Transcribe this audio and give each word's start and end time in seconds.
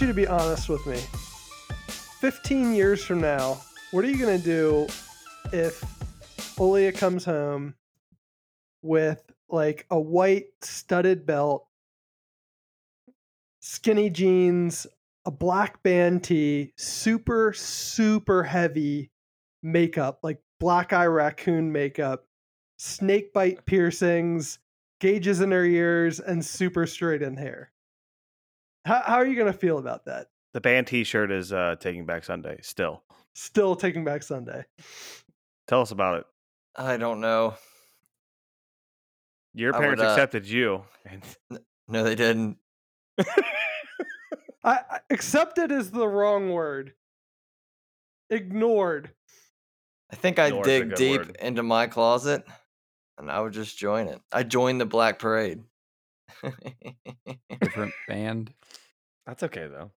you 0.00 0.06
to 0.06 0.14
be 0.14 0.26
honest 0.26 0.68
with 0.68 0.86
me. 0.86 0.98
15 2.20 2.74
years 2.74 3.04
from 3.04 3.20
now, 3.20 3.60
what 3.90 4.04
are 4.04 4.08
you 4.08 4.18
going 4.18 4.38
to 4.38 4.44
do 4.44 4.86
if 5.52 5.80
Olia 6.56 6.96
comes 6.96 7.24
home 7.24 7.74
with 8.82 9.22
like 9.48 9.86
a 9.90 10.00
white 10.00 10.46
studded 10.62 11.26
belt, 11.26 11.66
skinny 13.60 14.08
jeans, 14.08 14.86
a 15.26 15.30
black 15.30 15.82
band 15.82 16.24
tee, 16.24 16.72
super, 16.76 17.52
super 17.52 18.42
heavy 18.42 19.10
makeup, 19.62 20.20
like 20.22 20.40
black 20.60 20.92
eye 20.92 21.06
raccoon 21.06 21.72
makeup, 21.72 22.26
snake 22.78 23.32
bite 23.32 23.66
piercings, 23.66 24.60
gauges 25.00 25.40
in 25.40 25.50
her 25.50 25.64
ears, 25.64 26.20
and 26.20 26.44
super 26.44 26.86
straight 26.86 27.22
in 27.22 27.36
hair. 27.36 27.72
How, 28.84 29.02
how 29.04 29.14
are 29.16 29.26
you 29.26 29.34
going 29.36 29.52
to 29.52 29.58
feel 29.58 29.78
about 29.78 30.06
that? 30.06 30.28
The 30.52 30.60
band 30.60 30.86
T-shirt 30.86 31.30
is 31.30 31.52
uh, 31.52 31.76
Taking 31.80 32.06
Back 32.06 32.24
Sunday. 32.24 32.58
Still, 32.62 33.02
Still 33.34 33.76
taking 33.76 34.04
back 34.04 34.22
Sunday. 34.22 34.64
tell 35.68 35.80
us 35.80 35.92
about 35.92 36.18
it. 36.18 36.26
I 36.76 36.96
don't 36.96 37.20
know. 37.20 37.54
Your 39.54 39.74
I 39.74 39.78
would, 39.78 39.82
parents 39.84 40.02
uh, 40.02 40.06
accepted 40.06 40.46
you, 40.46 40.82
and 41.04 41.22
No, 41.88 42.04
they 42.04 42.14
didn't. 42.14 42.56
I, 43.18 43.26
I 44.64 45.00
accepted 45.10 45.72
is 45.72 45.90
the 45.90 46.06
wrong 46.06 46.50
word. 46.50 46.94
Ignored. 48.28 49.10
I 50.12 50.16
think 50.16 50.38
I'd 50.38 50.48
Ignore's 50.48 50.66
dig 50.66 50.94
deep 50.94 51.20
word. 51.20 51.36
into 51.40 51.62
my 51.62 51.86
closet 51.88 52.44
and 53.20 53.30
I 53.30 53.40
would 53.40 53.52
just 53.52 53.76
join 53.78 54.08
it. 54.08 54.20
I 54.32 54.42
joined 54.42 54.80
the 54.80 54.86
Black 54.86 55.18
Parade. 55.18 55.62
Different 57.60 57.92
band. 58.08 58.52
that's 59.26 59.42
okay 59.44 59.66
though. 59.68 59.90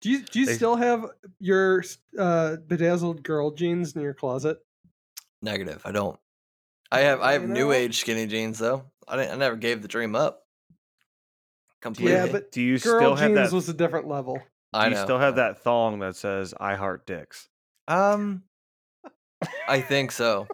Do 0.00 0.10
you 0.10 0.22
do 0.22 0.40
you 0.40 0.46
They- 0.46 0.54
still 0.54 0.76
have 0.76 1.04
your 1.38 1.84
uh, 2.18 2.56
bedazzled 2.66 3.22
girl 3.22 3.50
jeans 3.50 3.94
in 3.94 4.02
your 4.02 4.14
closet? 4.14 4.58
Negative. 5.42 5.80
I 5.84 5.92
don't. 5.92 6.18
I 6.92 7.00
have 7.00 7.20
I 7.20 7.32
have 7.32 7.42
You 7.42 7.48
new 7.48 7.66
know? 7.66 7.72
age 7.72 7.98
skinny 8.00 8.26
jeans 8.26 8.58
though. 8.58 8.84
I 9.06 9.16
didn't. 9.16 9.32
I 9.32 9.36
never 9.36 9.56
gave 9.56 9.82
the 9.82 9.88
dream 9.88 10.14
up. 10.14 10.42
Completely. 11.82 12.12
Yeah, 12.12 12.26
but 12.30 12.52
Do 12.52 12.60
you 12.60 12.78
girl 12.78 12.98
still 13.00 13.14
have 13.16 13.34
that? 13.34 13.52
was 13.52 13.68
a 13.68 13.74
different 13.74 14.06
level. 14.06 14.34
do 14.36 14.40
I 14.74 14.88
you 14.88 14.94
know. 14.94 15.02
still 15.04 15.18
have 15.18 15.36
that 15.36 15.62
thong 15.62 16.00
that 16.00 16.16
says 16.16 16.52
"I 16.58 16.74
heart 16.74 17.06
dicks"? 17.06 17.48
Um, 17.88 18.42
I 19.68 19.80
think 19.80 20.12
so. 20.12 20.46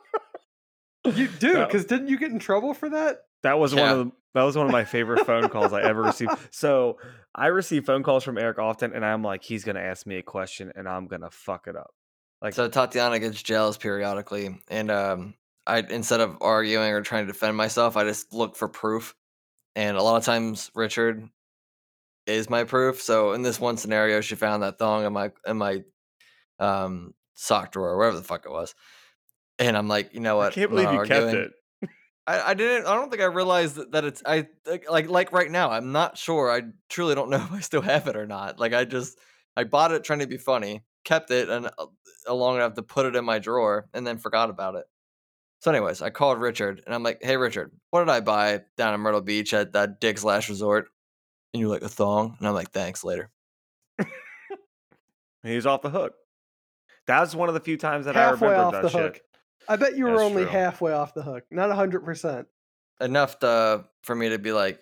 You 1.04 1.28
do 1.28 1.64
because 1.64 1.84
didn't 1.84 2.08
you 2.08 2.18
get 2.18 2.30
in 2.32 2.38
trouble 2.38 2.74
for 2.74 2.88
that? 2.90 3.22
That 3.42 3.58
was 3.58 3.74
one 3.74 3.88
of 3.88 3.98
the, 4.06 4.12
that 4.36 4.42
was 4.42 4.54
one 4.54 4.66
of 4.66 4.72
my 4.72 4.84
favorite 4.84 5.24
phone 5.24 5.48
calls 5.48 5.72
I 5.72 5.80
ever 5.82 6.02
received. 6.02 6.32
So 6.50 6.98
I 7.34 7.46
receive 7.46 7.86
phone 7.86 8.02
calls 8.02 8.22
from 8.22 8.36
Eric 8.36 8.58
often, 8.58 8.92
and 8.92 9.04
I'm 9.04 9.22
like, 9.22 9.42
he's 9.42 9.64
gonna 9.64 9.80
ask 9.80 10.06
me 10.06 10.16
a 10.16 10.22
question, 10.22 10.72
and 10.76 10.86
I'm 10.86 11.06
gonna 11.06 11.30
fuck 11.30 11.66
it 11.68 11.74
up. 11.74 11.94
Like, 12.42 12.52
So 12.52 12.68
Tatiana 12.68 13.18
gets 13.18 13.42
jealous 13.42 13.78
periodically, 13.78 14.60
and 14.68 14.90
um, 14.90 15.34
I 15.66 15.78
instead 15.78 16.20
of 16.20 16.36
arguing 16.42 16.92
or 16.92 17.00
trying 17.00 17.26
to 17.26 17.32
defend 17.32 17.56
myself, 17.56 17.96
I 17.96 18.04
just 18.04 18.34
look 18.34 18.56
for 18.56 18.68
proof. 18.68 19.14
And 19.74 19.96
a 19.96 20.02
lot 20.02 20.16
of 20.16 20.24
times, 20.24 20.70
Richard 20.74 21.26
is 22.26 22.50
my 22.50 22.64
proof. 22.64 23.00
So 23.00 23.32
in 23.32 23.40
this 23.40 23.58
one 23.58 23.78
scenario, 23.78 24.20
she 24.20 24.34
found 24.34 24.62
that 24.62 24.78
thong 24.78 25.06
in 25.06 25.14
my 25.14 25.32
in 25.46 25.56
my 25.56 25.82
um 26.58 27.14
sock 27.36 27.72
drawer, 27.72 27.90
or 27.90 27.96
wherever 27.96 28.16
the 28.16 28.22
fuck 28.22 28.44
it 28.44 28.52
was. 28.52 28.74
And 29.58 29.78
I'm 29.78 29.88
like, 29.88 30.12
you 30.12 30.20
know 30.20 30.36
what? 30.36 30.52
I 30.52 30.54
can't 30.54 30.70
believe 30.70 30.92
you 30.92 31.00
kept 31.04 31.32
it. 31.32 31.52
I, 32.26 32.50
I 32.50 32.54
didn't. 32.54 32.86
I 32.86 32.94
don't 32.94 33.10
think 33.10 33.22
I 33.22 33.26
realized 33.26 33.76
that, 33.76 33.92
that 33.92 34.04
it's. 34.04 34.22
I 34.26 34.48
like, 34.88 35.08
like 35.08 35.32
right 35.32 35.50
now. 35.50 35.70
I'm 35.70 35.92
not 35.92 36.18
sure. 36.18 36.50
I 36.50 36.62
truly 36.88 37.14
don't 37.14 37.30
know 37.30 37.36
if 37.44 37.52
I 37.52 37.60
still 37.60 37.82
have 37.82 38.08
it 38.08 38.16
or 38.16 38.26
not. 38.26 38.58
Like 38.58 38.74
I 38.74 38.84
just 38.84 39.18
I 39.56 39.64
bought 39.64 39.92
it 39.92 40.04
trying 40.04 40.18
to 40.18 40.26
be 40.26 40.36
funny, 40.36 40.82
kept 41.04 41.30
it, 41.30 41.48
and 41.48 41.66
uh, 41.78 42.34
long 42.34 42.56
enough 42.56 42.74
to 42.74 42.82
put 42.82 43.06
it 43.06 43.16
in 43.16 43.24
my 43.24 43.38
drawer, 43.38 43.88
and 43.94 44.06
then 44.06 44.18
forgot 44.18 44.50
about 44.50 44.74
it. 44.74 44.84
So, 45.60 45.70
anyways, 45.70 46.02
I 46.02 46.10
called 46.10 46.38
Richard, 46.38 46.82
and 46.84 46.94
I'm 46.94 47.02
like, 47.02 47.22
"Hey, 47.22 47.36
Richard, 47.36 47.72
what 47.90 48.00
did 48.00 48.10
I 48.10 48.20
buy 48.20 48.60
down 48.76 48.94
in 48.94 49.00
Myrtle 49.00 49.22
Beach 49.22 49.54
at 49.54 49.72
that 49.72 50.00
Dick's 50.00 50.24
Last 50.24 50.48
Resort?" 50.48 50.88
And 51.54 51.60
you're 51.60 51.70
like, 51.70 51.82
"A 51.82 51.88
thong," 51.88 52.36
and 52.38 52.46
I'm 52.46 52.54
like, 52.54 52.70
"Thanks, 52.70 53.04
later." 53.04 53.30
And 55.46 55.52
he 55.52 55.56
was 55.56 55.66
off 55.66 55.82
the 55.82 55.90
hook. 55.90 56.14
That 57.06 57.20
was 57.20 57.36
one 57.36 57.48
of 57.48 57.54
the 57.54 57.60
few 57.60 57.76
times 57.76 58.06
that 58.06 58.16
I 58.16 58.22
halfway 58.22 58.48
remembered 58.48 58.74
off 58.74 58.82
that 58.82 58.90
shit. 58.90 59.00
hook. 59.00 59.20
I 59.68 59.76
bet 59.76 59.96
you 59.96 60.04
were 60.04 60.12
That's 60.12 60.22
only 60.22 60.42
true. 60.44 60.52
halfway 60.52 60.92
off 60.92 61.14
the 61.14 61.22
hook, 61.22 61.44
not 61.50 61.70
hundred 61.74 62.04
percent. 62.04 62.46
Enough 63.00 63.38
to, 63.40 63.84
for 64.02 64.14
me 64.14 64.30
to 64.30 64.38
be 64.38 64.52
like, 64.52 64.80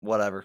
whatever. 0.00 0.44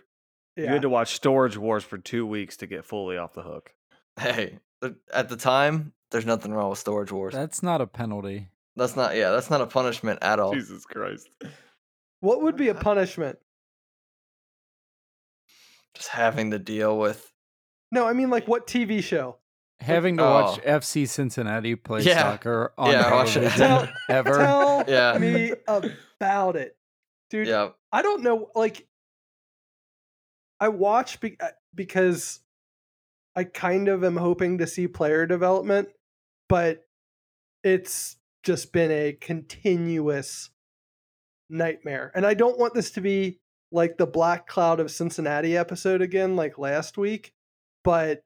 You 0.55 0.67
had 0.67 0.83
to 0.83 0.89
watch 0.89 1.15
Storage 1.15 1.57
Wars 1.57 1.83
for 1.83 1.97
two 1.97 2.25
weeks 2.27 2.57
to 2.57 2.67
get 2.67 2.85
fully 2.85 3.17
off 3.17 3.33
the 3.33 3.41
hook. 3.41 3.73
Hey, 4.19 4.59
uh, 4.83 4.89
at 5.11 5.29
the 5.29 5.35
time, 5.37 5.93
there's 6.11 6.25
nothing 6.27 6.53
wrong 6.53 6.69
with 6.69 6.77
Storage 6.77 7.11
Wars. 7.11 7.33
That's 7.33 7.63
not 7.63 7.81
a 7.81 7.87
penalty. 7.87 8.49
That's 8.75 8.95
not. 8.95 9.15
Yeah, 9.15 9.31
that's 9.31 9.49
not 9.49 9.61
a 9.61 9.65
punishment 9.65 10.19
at 10.21 10.39
all. 10.39 10.53
Jesus 10.53 10.85
Christ. 10.85 11.29
what 12.19 12.41
would 12.43 12.55
be 12.55 12.69
a 12.69 12.75
punishment? 12.89 13.39
Just 15.95 16.09
having 16.09 16.51
to 16.51 16.59
deal 16.59 16.97
with. 16.97 17.31
No, 17.91 18.07
I 18.07 18.13
mean 18.13 18.29
like 18.29 18.47
what 18.47 18.67
TV 18.67 19.03
show? 19.03 19.37
Having 19.83 20.17
to 20.17 20.23
Oh. 20.23 20.29
watch 20.31 20.59
FC 20.63 21.05
Cincinnati 21.07 21.75
play 21.75 22.01
Yeah. 22.01 22.21
soccer 22.21 22.73
on 22.77 22.91
Yeah, 22.91 23.11
watch 23.11 23.35
it. 23.37 23.41
television 23.51 23.67
Tell- 23.67 23.89
ever. 24.09 24.37
Tell 24.37 24.83
Yeah. 24.87 25.17
me 25.17 25.53
about 25.67 26.55
it, 26.55 26.77
dude. 27.29 27.47
Yeah, 27.47 27.69
I 27.91 28.01
don't 28.01 28.23
know. 28.23 28.49
Like, 28.55 28.87
I 30.59 30.69
watch 30.69 31.19
be- 31.19 31.37
uh, 31.39 31.49
because 31.75 32.39
I 33.35 33.43
kind 33.43 33.87
of 33.87 34.03
am 34.03 34.17
hoping 34.17 34.59
to 34.59 34.67
see 34.67 34.87
player 34.87 35.25
development, 35.25 35.89
but 36.47 36.85
it's 37.63 38.17
just 38.43 38.71
been 38.71 38.91
a 38.91 39.13
continuous 39.13 40.49
nightmare. 41.49 42.11
And 42.15 42.25
I 42.25 42.33
don't 42.33 42.59
want 42.59 42.73
this 42.73 42.91
to 42.91 43.01
be 43.01 43.39
like 43.71 43.97
the 43.97 44.05
Black 44.05 44.47
Cloud 44.47 44.79
of 44.79 44.91
Cincinnati 44.91 45.57
episode 45.57 46.01
again, 46.01 46.35
like 46.35 46.57
last 46.57 46.97
week. 46.97 47.33
But 47.83 48.23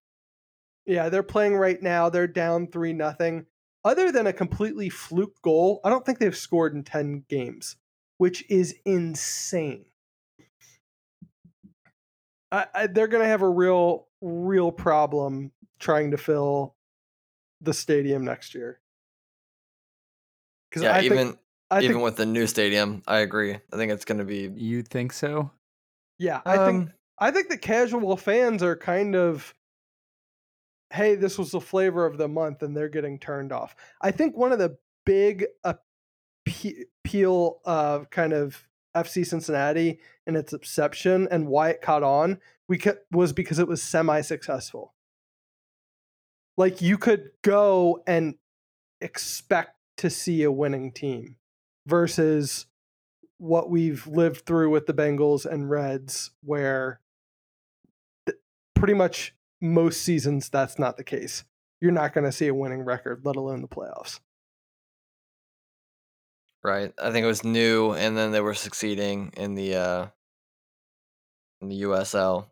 yeah, 0.88 1.10
they're 1.10 1.22
playing 1.22 1.56
right 1.56 1.82
now. 1.82 2.10
They're 2.10 2.26
down 2.26 2.68
three 2.68 2.94
nothing. 2.94 3.46
Other 3.86 4.12
than 4.12 4.26
a 4.26 4.34
completely 4.34 4.90
fluke 4.90 5.42
goal, 5.44 5.80
I 5.84 5.90
don't 5.90 6.06
think 6.06 6.20
they've 6.20 6.36
scored 6.36 6.74
in 6.74 6.84
ten 6.84 7.24
games, 7.30 7.76
which 8.18 8.44
is 8.50 8.76
insane. 8.86 9.86
I, 12.52 12.66
I, 12.74 12.88
they're 12.88 13.08
going 13.08 13.24
to 13.24 13.30
have 13.30 13.42
a 13.42 13.50
real, 13.50 14.08
real 14.22 14.72
problem 14.72 15.52
trying 15.80 16.12
to 16.12 16.18
fill 16.18 16.76
the 17.62 17.74
stadium 17.74 18.26
next 18.26 18.56
year. 18.56 18.80
Because 20.70 20.84
yeah. 20.84 20.96
I 20.96 21.02
even 21.02 21.18
think, 21.18 21.38
I 21.70 21.80
even 21.82 21.92
think, 21.98 22.04
with 22.04 22.16
the 22.16 22.26
new 22.26 22.48
stadium, 22.48 23.04
I 23.06 23.20
agree. 23.20 23.54
I 23.54 23.76
think 23.76 23.92
it's 23.92 24.06
going 24.06 24.20
to 24.20 24.26
be. 24.26 24.52
You 24.56 24.82
think 24.82 25.14
so? 25.14 25.52
yeah, 26.20 26.42
I 26.46 26.58
think 26.58 26.90
um, 26.90 26.94
I 27.20 27.32
think 27.32 27.50
the 27.50 27.58
casual 27.58 28.18
fans 28.18 28.64
are 28.64 28.76
kind 28.76 29.16
of, 29.16 29.54
hey, 30.92 31.16
this 31.16 31.38
was 31.38 31.52
the 31.52 31.62
flavor 31.62 32.06
of 32.06 32.18
the 32.18 32.28
month, 32.28 32.64
and 32.64 32.76
they're 32.76 32.90
getting 32.90 33.20
turned 33.20 33.52
off. 33.52 33.76
I 34.02 34.12
think 34.12 34.38
one 34.38 34.52
of 34.52 34.60
the 34.60 34.78
big 35.06 35.46
appeal 35.64 37.60
of 37.66 38.10
kind 38.10 38.34
of 38.34 38.64
FC 38.96 39.26
Cincinnati 39.26 40.00
and 40.26 40.36
its 40.36 40.54
exception 40.54 41.28
and 41.30 41.48
why 41.48 41.70
it 41.70 41.82
caught 41.82 42.04
on 42.04 42.40
we 42.68 42.78
ca- 42.78 42.96
was 43.12 43.34
because 43.34 43.60
it 43.60 43.68
was 43.68 43.82
semi-successful. 43.82 44.94
Like 46.58 46.82
you 46.82 46.98
could 46.98 47.30
go 47.44 48.04
and 48.08 48.36
expect 49.00 49.76
to 49.98 50.10
see 50.10 50.44
a 50.44 50.52
winning 50.52 50.92
team 50.92 51.38
versus 51.86 52.66
what 53.38 53.70
we've 53.70 54.06
lived 54.08 54.46
through 54.46 54.72
with 54.72 54.88
the 54.88 54.94
Bengals 54.94 55.46
and 55.46 55.70
Reds, 55.70 56.32
where 56.44 57.00
pretty 58.76 58.96
much 58.96 59.36
most 59.62 60.02
seasons 60.02 60.50
that's 60.50 60.80
not 60.80 60.98
the 60.98 61.04
case. 61.04 61.44
You're 61.82 61.92
not 61.92 62.14
going 62.14 62.26
to 62.26 62.32
see 62.32 62.48
a 62.48 62.54
winning 62.54 62.82
record, 62.82 63.22
let 63.24 63.36
alone 63.36 63.62
the 63.62 63.68
playoffs. 63.68 64.20
right. 66.64 66.94
I 67.02 67.12
think 67.12 67.24
it 67.24 67.28
was 67.28 67.44
new, 67.44 67.94
and 67.94 68.18
then 68.18 68.32
they 68.32 68.42
were 68.42 68.54
succeeding 68.54 69.32
in 69.38 69.56
the 69.56 69.76
uh 69.76 70.08
in 71.62 71.70
the 71.70 71.84
USL. 71.84 72.48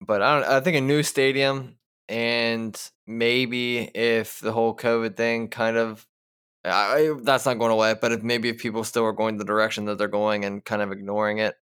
But 0.00 0.22
I 0.22 0.40
don't. 0.40 0.48
I 0.48 0.60
think 0.60 0.76
a 0.76 0.80
new 0.80 1.02
stadium, 1.02 1.76
and 2.08 2.80
maybe 3.06 3.78
if 3.78 4.40
the 4.40 4.52
whole 4.52 4.74
COVID 4.76 5.16
thing 5.16 5.48
kind 5.48 5.76
of. 5.76 6.06
I, 6.64 7.12
that's 7.22 7.44
not 7.44 7.58
going 7.58 7.72
away, 7.72 7.96
but 8.00 8.12
if 8.12 8.22
maybe 8.22 8.48
if 8.48 8.58
people 8.58 8.84
still 8.84 9.04
are 9.04 9.12
going 9.12 9.36
the 9.36 9.44
direction 9.44 9.86
that 9.86 9.98
they're 9.98 10.06
going 10.06 10.44
and 10.44 10.64
kind 10.64 10.80
of 10.80 10.92
ignoring 10.92 11.38
it 11.38 11.56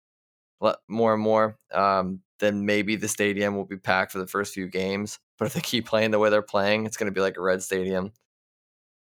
more 0.87 1.13
and 1.13 1.21
more, 1.21 1.55
um, 1.71 2.21
then 2.39 2.65
maybe 2.65 2.95
the 2.95 3.07
stadium 3.07 3.55
will 3.55 3.65
be 3.65 3.77
packed 3.77 4.11
for 4.11 4.19
the 4.19 4.27
first 4.27 4.53
few 4.53 4.67
games. 4.67 5.19
But 5.39 5.45
if 5.45 5.53
they 5.53 5.61
keep 5.61 5.85
playing 5.87 6.11
the 6.11 6.19
way 6.19 6.29
they're 6.29 6.41
playing, 6.41 6.85
it's 6.85 6.97
going 6.97 7.11
to 7.11 7.15
be 7.15 7.21
like 7.21 7.37
a 7.37 7.41
red 7.41 7.61
stadium 7.63 8.11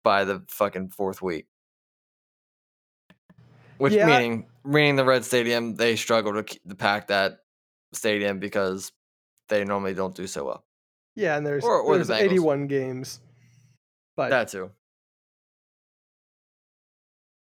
by 0.03 0.23
the 0.23 0.43
fucking 0.49 0.89
fourth 0.89 1.21
week. 1.21 1.47
Which 3.77 3.93
Yeah. 3.93 4.05
meaning 4.05 4.47
meaning 4.63 4.95
the 4.95 5.05
red 5.05 5.25
stadium 5.25 5.75
they 5.75 5.95
struggle 5.95 6.33
to, 6.33 6.43
keep, 6.43 6.61
to 6.67 6.75
pack 6.75 7.07
that 7.07 7.39
stadium 7.93 8.39
because 8.39 8.91
they 9.49 9.63
normally 9.63 9.93
don't 9.93 10.15
do 10.15 10.27
so 10.27 10.45
well. 10.45 10.65
Yeah, 11.15 11.37
and 11.37 11.45
there's 11.45 11.63
Or- 11.63 11.79
or 11.81 11.95
there's 11.95 12.09
Bengals. 12.09 12.21
81 12.21 12.67
games. 12.67 13.19
But 14.15 14.29
That 14.29 14.47
too. 14.47 14.71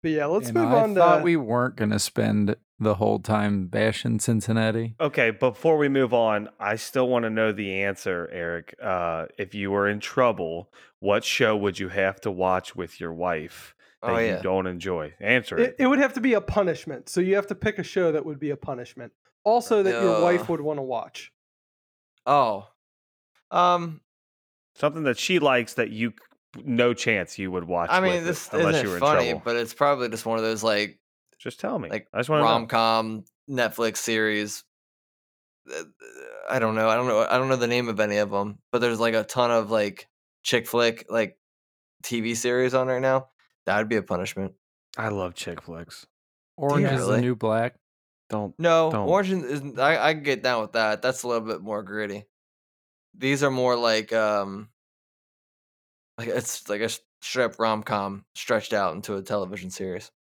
but 0.02 0.12
yeah, 0.12 0.26
let's 0.28 0.48
and 0.50 0.58
move 0.58 0.72
I 0.72 0.82
on 0.84 0.92
I 0.92 0.96
thought 0.96 1.18
to 1.18 1.24
we 1.24 1.36
weren't 1.36 1.76
going 1.76 1.90
to 1.92 2.00
spend 2.00 2.56
the 2.80 2.96
whole 2.96 3.20
time 3.20 3.68
bashing 3.68 4.20
Cincinnati. 4.20 4.96
Okay, 5.00 5.32
before 5.32 5.78
we 5.78 5.90
move 5.90 6.14
on, 6.14 6.50
I 6.60 6.76
still 6.76 7.08
want 7.08 7.24
to 7.24 7.30
know 7.30 7.52
the 7.52 7.84
answer, 7.84 8.30
Eric. 8.32 8.76
Uh, 8.82 9.26
if 9.38 9.54
you 9.54 9.72
were 9.72 9.88
in 9.88 10.00
trouble, 10.00 10.72
what 11.00 11.24
show 11.24 11.56
would 11.58 11.80
you 11.80 11.90
have 11.90 12.22
to 12.22 12.32
watch 12.32 12.76
with 12.76 13.00
your 13.00 13.14
wife 13.14 13.76
that 14.02 14.12
Oh 14.12 14.18
you 14.18 14.40
don't 14.42 14.68
enjoy? 14.68 15.14
Answer 15.20 15.58
it, 15.58 15.70
it. 15.72 15.76
it 15.80 15.88
would 15.88 16.00
have 16.00 16.14
to 16.14 16.22
be 16.22 16.34
a 16.34 16.42
punishment. 16.42 17.10
So 17.10 17.22
you 17.22 17.36
have 17.36 17.48
to 17.48 17.56
pick 17.56 17.80
a 17.80 17.84
show 17.84 18.12
that 18.12 18.26
would 18.26 18.40
be 18.40 18.52
a 18.52 18.58
punishment. 18.58 19.12
Also 19.44 19.84
that 19.84 20.02
your 20.02 20.22
wife 20.22 20.42
Uh. 20.42 20.46
would 20.50 20.62
want 20.62 20.78
to 20.78 20.84
watch. 20.84 21.32
Oh. 22.26 22.68
Um. 23.52 24.02
Something 24.76 25.04
that 25.04 25.18
she 25.18 25.40
likes 25.40 25.74
that 25.74 25.90
you 25.90 26.14
no 26.64 26.94
chance 26.94 27.38
you 27.38 27.52
would 27.52 27.64
watch. 27.66 27.90
I 27.92 28.00
mean, 28.00 28.14
with 28.16 28.26
this 28.26 28.50
unless 28.52 28.76
isn't 28.76 28.84
you 28.86 28.90
were 28.90 28.96
in 28.96 29.00
funny, 29.02 29.26
trouble. 29.30 29.42
but 29.46 29.56
it's 29.56 29.74
probably 29.74 30.10
just 30.10 30.26
one 30.26 30.38
of 30.38 30.44
those 30.44 30.64
like 30.64 30.99
Just 31.40 31.60
tell 31.60 31.80
me. 31.80 31.90
like 31.90 32.08
I 32.14 32.18
just 32.20 32.30
want 32.30 32.42
to 32.42 32.46
rom 32.46 32.62
know. 32.64 32.68
com 32.68 33.24
Netflix 33.50 33.98
series. 33.98 34.64
Uh, 35.72 35.84
I 36.50 36.60
don't 36.60 36.76
know. 36.76 36.90
I 36.90 36.96
don't 36.96 37.08
know. 37.08 37.26
I 37.30 37.38
don't 37.38 37.48
know 37.50 37.56
the 37.56 37.68
name 37.68 37.88
of 37.90 38.00
any 38.00 38.18
of 38.18 38.30
them, 38.30 38.60
but 38.72 38.80
there's 38.80 39.00
like 39.00 39.14
a 39.14 39.24
ton 39.24 39.52
of 39.52 39.72
like 39.72 40.08
chick 40.44 40.68
flick 40.68 41.06
like 41.10 41.38
TV 42.04 42.36
series 42.36 42.74
on 42.74 42.88
right 42.88 43.02
now. 43.02 43.28
That 43.66 43.78
would 43.78 43.90
be 43.90 43.96
a 43.98 44.04
punishment. 44.04 44.54
I 44.98 45.10
love 45.10 45.34
chick 45.34 45.62
flicks. 45.62 46.06
Orange 46.58 46.86
is 46.92 47.00
really? 47.00 47.16
the 47.18 47.22
new 47.22 47.36
black. 47.36 47.76
Don't. 48.30 48.54
No, 48.60 48.92
Don't. 48.92 49.08
Orange 49.08 49.32
is 49.32 49.44
is- 49.44 49.80
I 49.80 50.10
I 50.10 50.14
can 50.14 50.24
get 50.24 50.44
down 50.44 50.62
with 50.62 50.74
that. 50.74 51.02
That's 51.02 51.24
a 51.24 51.28
little 51.28 51.48
bit 51.48 51.62
more 51.62 51.84
gritty. 51.84 52.26
These 53.18 53.44
are 53.44 53.52
more 53.52 53.76
like 53.76 54.12
um 54.14 54.70
like 56.18 56.28
it's 56.28 56.68
like 56.68 56.82
a 56.82 56.90
strip 57.22 57.60
rom 57.60 57.84
com 57.84 58.26
stretched 58.36 58.74
out 58.74 58.96
into 58.96 59.16
a 59.16 59.22
television 59.22 59.70
series. 59.70 60.12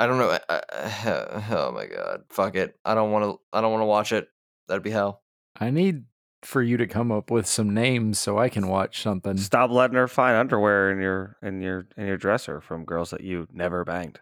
I 0.00 0.06
don't 0.06 0.16
know. 0.16 0.30
I, 0.48 0.62
I, 0.70 1.44
oh 1.56 1.72
my 1.72 1.84
god, 1.84 2.22
fuck 2.30 2.56
it. 2.56 2.74
I 2.86 2.94
don't 2.94 3.10
want 3.12 3.24
to. 3.26 3.38
I 3.52 3.60
don't 3.60 3.70
want 3.70 3.82
to 3.82 3.86
watch 3.86 4.12
it. 4.12 4.28
That'd 4.66 4.82
be 4.82 4.88
hell. 4.90 5.22
I 5.58 5.68
need 5.70 6.04
for 6.42 6.62
you 6.62 6.78
to 6.78 6.86
come 6.86 7.12
up 7.12 7.30
with 7.30 7.46
some 7.46 7.74
names 7.74 8.18
so 8.18 8.38
I 8.38 8.48
can 8.48 8.68
watch 8.68 9.02
something. 9.02 9.36
Stop 9.36 9.70
letting 9.70 9.96
her 9.96 10.08
find 10.08 10.38
underwear 10.38 10.90
in 10.90 11.00
your 11.02 11.36
in 11.42 11.60
your 11.60 11.86
in 11.98 12.06
your 12.06 12.16
dresser 12.16 12.62
from 12.62 12.86
girls 12.86 13.10
that 13.10 13.20
you 13.20 13.46
never 13.52 13.84
banged. 13.84 14.18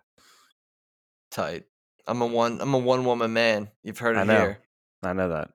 Tight. 1.31 1.67
I'm 2.09 2.23
a 2.23 2.27
one. 2.27 2.61
I'm 2.61 2.75
a 2.75 2.79
one 2.79 3.05
woman 3.05 3.33
man. 3.33 3.71
You've 3.85 3.99
heard 4.01 4.17
I 4.17 4.23
it 4.23 4.25
know. 4.25 4.37
here. 4.37 4.59
I 5.05 5.13
know 5.13 5.29
that. 5.29 5.51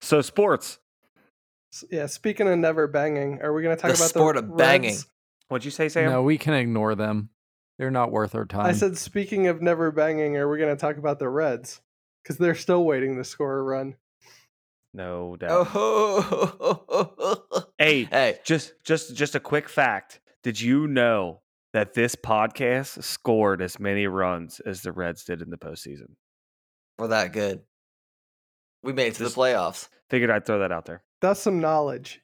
So 0.00 0.22
sports. 0.22 0.80
Yeah, 1.88 2.06
speaking 2.06 2.48
of 2.48 2.58
never 2.58 2.88
banging, 2.88 3.42
are 3.42 3.52
we 3.52 3.62
going 3.62 3.76
to 3.76 3.80
talk 3.80 3.90
The 3.92 3.96
about 3.96 4.08
sport 4.08 4.34
the 4.36 4.40
sport 4.42 4.52
of 4.52 4.56
banging. 4.56 4.90
Reds? 4.90 5.06
What'd 5.48 5.64
you 5.64 5.70
say, 5.70 5.88
Sam? 5.88 6.10
No, 6.10 6.22
we 6.22 6.38
can 6.38 6.54
ignore 6.54 6.94
them. 6.94 7.30
They're 7.78 7.90
not 7.90 8.10
worth 8.10 8.34
our 8.34 8.44
time. 8.46 8.66
I 8.66 8.72
said, 8.72 8.96
speaking 8.96 9.46
of 9.48 9.60
never 9.62 9.90
banging, 9.90 10.36
are 10.36 10.48
we 10.48 10.58
going 10.58 10.74
to 10.74 10.80
talk 10.80 10.96
about 10.96 11.18
the 11.18 11.28
Reds? 11.28 11.80
Because 12.22 12.38
they're 12.38 12.54
still 12.54 12.84
waiting 12.84 13.16
to 13.16 13.24
score 13.24 13.58
a 13.58 13.62
run. 13.62 13.96
No 14.94 15.36
doubt. 15.36 15.68
Oh. 15.74 17.64
Hey, 17.78 18.04
hey. 18.10 18.38
just 18.44 18.72
just 18.82 19.14
just 19.14 19.34
a 19.34 19.40
quick 19.40 19.68
fact. 19.68 20.20
Did 20.42 20.58
you 20.60 20.86
know 20.86 21.42
that 21.74 21.92
this 21.92 22.14
podcast 22.16 23.02
scored 23.04 23.60
as 23.60 23.78
many 23.78 24.06
runs 24.06 24.60
as 24.60 24.80
the 24.80 24.92
Reds 24.92 25.24
did 25.24 25.42
in 25.42 25.50
the 25.50 25.58
postseason? 25.58 26.14
We're 26.98 27.08
that 27.08 27.32
good. 27.34 27.60
We 28.82 28.94
made 28.94 29.08
it 29.08 29.14
to 29.16 29.24
Just- 29.24 29.34
the 29.34 29.40
playoffs. 29.40 29.88
Figured 30.08 30.30
I'd 30.30 30.46
throw 30.46 30.60
that 30.60 30.72
out 30.72 30.86
there. 30.86 31.02
That's 31.20 31.40
some 31.40 31.60
knowledge. 31.60 32.22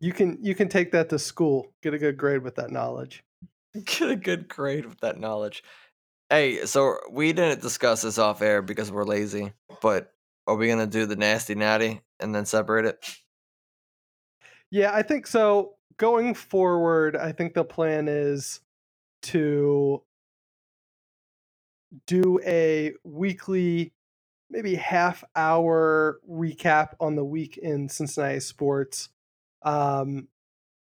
You 0.00 0.12
can 0.12 0.38
you 0.40 0.54
can 0.54 0.68
take 0.68 0.92
that 0.92 1.10
to 1.10 1.18
school, 1.18 1.72
get 1.82 1.94
a 1.94 1.98
good 1.98 2.16
grade 2.16 2.42
with 2.42 2.56
that 2.56 2.70
knowledge. 2.70 3.22
Get 3.84 4.10
a 4.10 4.16
good 4.16 4.48
grade 4.48 4.84
with 4.84 4.98
that 4.98 5.20
knowledge. 5.20 5.62
Hey, 6.28 6.66
so 6.66 6.96
we 7.08 7.32
didn't 7.32 7.62
discuss 7.62 8.02
this 8.02 8.18
off 8.18 8.42
air 8.42 8.62
because 8.62 8.90
we're 8.90 9.04
lazy, 9.04 9.52
but 9.80 10.12
are 10.48 10.56
we 10.56 10.66
gonna 10.66 10.88
do 10.88 11.06
the 11.06 11.14
nasty 11.14 11.54
natty 11.54 12.00
and 12.18 12.34
then 12.34 12.46
separate 12.46 12.84
it? 12.84 12.98
Yeah, 14.70 14.92
I 14.92 15.02
think 15.02 15.28
so. 15.28 15.74
Going 15.98 16.34
forward, 16.34 17.14
I 17.14 17.30
think 17.30 17.54
the 17.54 17.64
plan 17.64 18.08
is 18.08 18.60
to 19.22 20.02
do 22.06 22.40
a 22.44 22.94
weekly, 23.04 23.92
maybe 24.48 24.74
half 24.74 25.24
hour 25.36 26.20
recap 26.28 26.94
on 27.00 27.16
the 27.16 27.24
week 27.24 27.58
in 27.58 27.88
Cincinnati 27.88 28.40
sports, 28.40 29.08
um, 29.62 30.28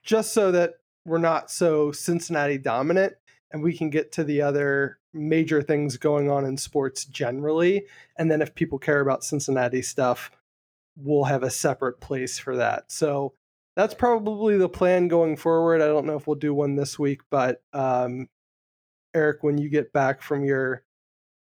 just 0.04 0.34
so 0.34 0.52
that 0.52 0.76
we're 1.06 1.18
not 1.18 1.52
so 1.52 1.92
Cincinnati 1.92 2.58
dominant 2.58 3.14
and 3.52 3.64
we 3.64 3.78
can 3.78 3.90
get 3.90 4.12
to 4.14 4.24
the 4.24 4.42
other 4.42 5.00
major 5.14 5.62
things 5.62 5.98
going 5.98 6.30
on 6.30 6.46
in 6.46 6.58
sports 6.58 7.06
generally. 7.06 7.86
And 8.18 8.30
then 8.30 8.42
if 8.42 8.56
people 8.56 8.80
care 8.80 9.00
about 9.00 9.24
Cincinnati 9.24 9.82
stuff, 9.82 10.32
we'll 10.98 11.26
have 11.26 11.44
a 11.44 11.50
separate 11.50 12.00
place 12.02 12.38
for 12.40 12.58
that. 12.58 12.92
So 12.92 13.34
that's 13.76 13.94
probably 13.94 14.58
the 14.58 14.70
plan 14.70 15.08
going 15.08 15.38
forward. 15.38 15.82
I 15.82 15.88
don't 15.88 16.06
know 16.06 16.18
if 16.18 16.28
we'll 16.28 16.36
do 16.36 16.54
one 16.54 16.76
this 16.76 16.98
week, 16.98 17.22
but 17.30 17.62
um, 17.74 18.30
Eric, 19.14 19.44
when 19.44 19.58
you 19.58 19.70
get 19.70 19.94
back 19.94 20.22
from 20.22 20.44
your 20.44 20.84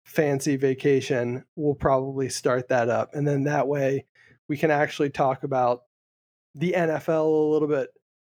fancy 0.04 0.56
vacation, 0.56 1.44
we'll 1.56 1.74
probably 1.74 2.28
start 2.28 2.68
that 2.68 2.88
up. 2.88 3.14
And 3.14 3.26
then 3.26 3.44
that 3.44 3.68
way 3.68 4.06
we 4.48 4.56
can 4.56 4.70
actually 4.70 5.10
talk 5.10 5.44
about 5.44 5.82
the 6.54 6.72
NFL 6.76 7.24
a 7.26 7.50
little 7.52 7.68
bit 7.68 7.88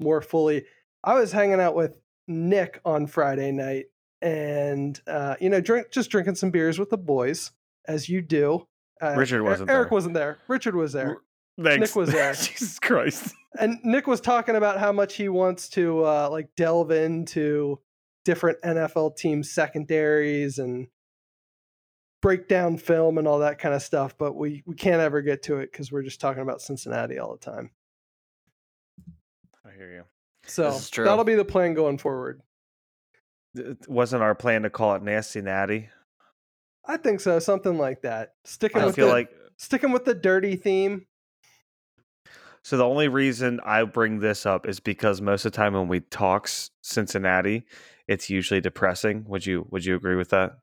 more 0.01 0.21
fully. 0.21 0.65
I 1.05 1.15
was 1.15 1.33
hanging 1.33 1.61
out 1.61 1.75
with 1.75 1.93
Nick 2.29 2.81
on 2.85 3.07
Friday 3.07 3.53
night 3.53 3.87
and, 4.21 5.01
uh, 5.07 5.37
you 5.41 5.49
know, 5.51 5.61
drink, 5.61 5.89
just 5.91 6.11
drinking 6.11 6.37
some 6.37 6.51
beers 6.51 6.79
with 6.79 6.91
the 6.91 6.99
boys, 6.99 7.51
as 7.87 8.09
you 8.09 8.23
do. 8.23 8.67
Uh, 9.03 9.15
Richard 9.17 9.41
Er- 9.41 9.45
wasn't 9.45 9.69
there. 9.69 9.77
Eric 9.77 9.89
there. 9.89 9.97
wasn't 9.97 10.15
there. 10.15 10.39
Richard 10.49 10.77
was 10.77 10.93
there. 10.93 11.19
Thanks. 11.61 11.81
Nick 11.91 11.97
was 11.97 12.13
there. 12.13 12.33
Jesus 12.35 12.79
Christ. 12.79 13.35
and 13.59 13.79
Nick 13.83 14.07
was 14.07 14.21
talking 14.21 14.57
about 14.57 14.79
how 14.79 14.93
much 14.93 15.17
he 15.17 15.29
wants 15.29 15.69
to 15.71 16.05
uh, 16.05 16.29
like 16.31 16.49
delve 16.57 16.91
into 16.93 17.79
different 18.25 18.61
NFL 18.63 19.17
team 19.17 19.43
secondaries 19.43 20.59
and 20.59 20.87
break 22.23 22.47
down 22.47 22.79
film 22.79 23.19
and 23.19 23.27
all 23.27 23.41
that 23.41 23.59
kind 23.59 23.75
of 23.75 23.83
stuff, 23.83 24.17
but 24.17 24.35
we 24.37 24.63
we 24.65 24.77
can't 24.77 25.01
ever 25.01 25.21
get 25.23 25.43
to 25.43 25.57
it 25.59 25.73
because 25.73 25.91
we're 25.91 26.05
just 26.05 26.21
talking 26.21 26.43
about 26.43 26.63
Cincinnati 26.63 27.19
all 27.19 27.33
the 27.33 27.39
time. 27.45 27.71
I 29.83 29.87
hear 29.87 29.95
you. 29.95 30.05
So 30.47 30.71
that'll 31.03 31.25
be 31.25 31.35
the 31.35 31.45
plan 31.45 31.75
going 31.75 31.99
forward. 31.99 32.41
It 33.55 33.89
wasn't 33.89 34.23
our 34.23 34.35
plan 34.35 34.63
to 34.63 34.71
call 34.71 34.95
it 34.95 35.03
Nasty 35.03 35.41
Natty. 35.41 35.89
I 36.87 36.97
think 36.97 37.21
so, 37.21 37.39
something 37.39 37.79
like 37.79 38.03
that. 38.03 38.35
Sticking 38.45 38.83
I 38.83 38.87
with 38.87 38.97
feel 38.97 39.07
the 39.07 39.13
like 39.13 39.31
sticking 39.57 39.93
with 39.93 40.05
the 40.05 40.15
dirty 40.15 40.57
theme. 40.57 41.07
so. 42.63 42.77
The 42.77 42.85
only 42.85 43.09
reason 43.09 43.61
I 43.65 43.85
bring 43.85 44.19
this 44.19 44.47
up 44.47 44.67
is 44.67 44.81
because 44.81 45.21
most 45.21 45.45
of 45.45 45.53
the 45.53 45.57
time 45.57 45.75
when 45.75 45.87
we 45.87 46.01
talk 46.01 46.49
Cincinnati, 46.83 47.67
it's 48.09 48.29
usually 48.31 48.61
depressing. 48.61 49.25
Would 49.29 49.47
you 49.47 49.67
Would 49.71 49.85
you 49.85 49.95
agree 49.95 50.17
with 50.17 50.31
that? 50.31 50.59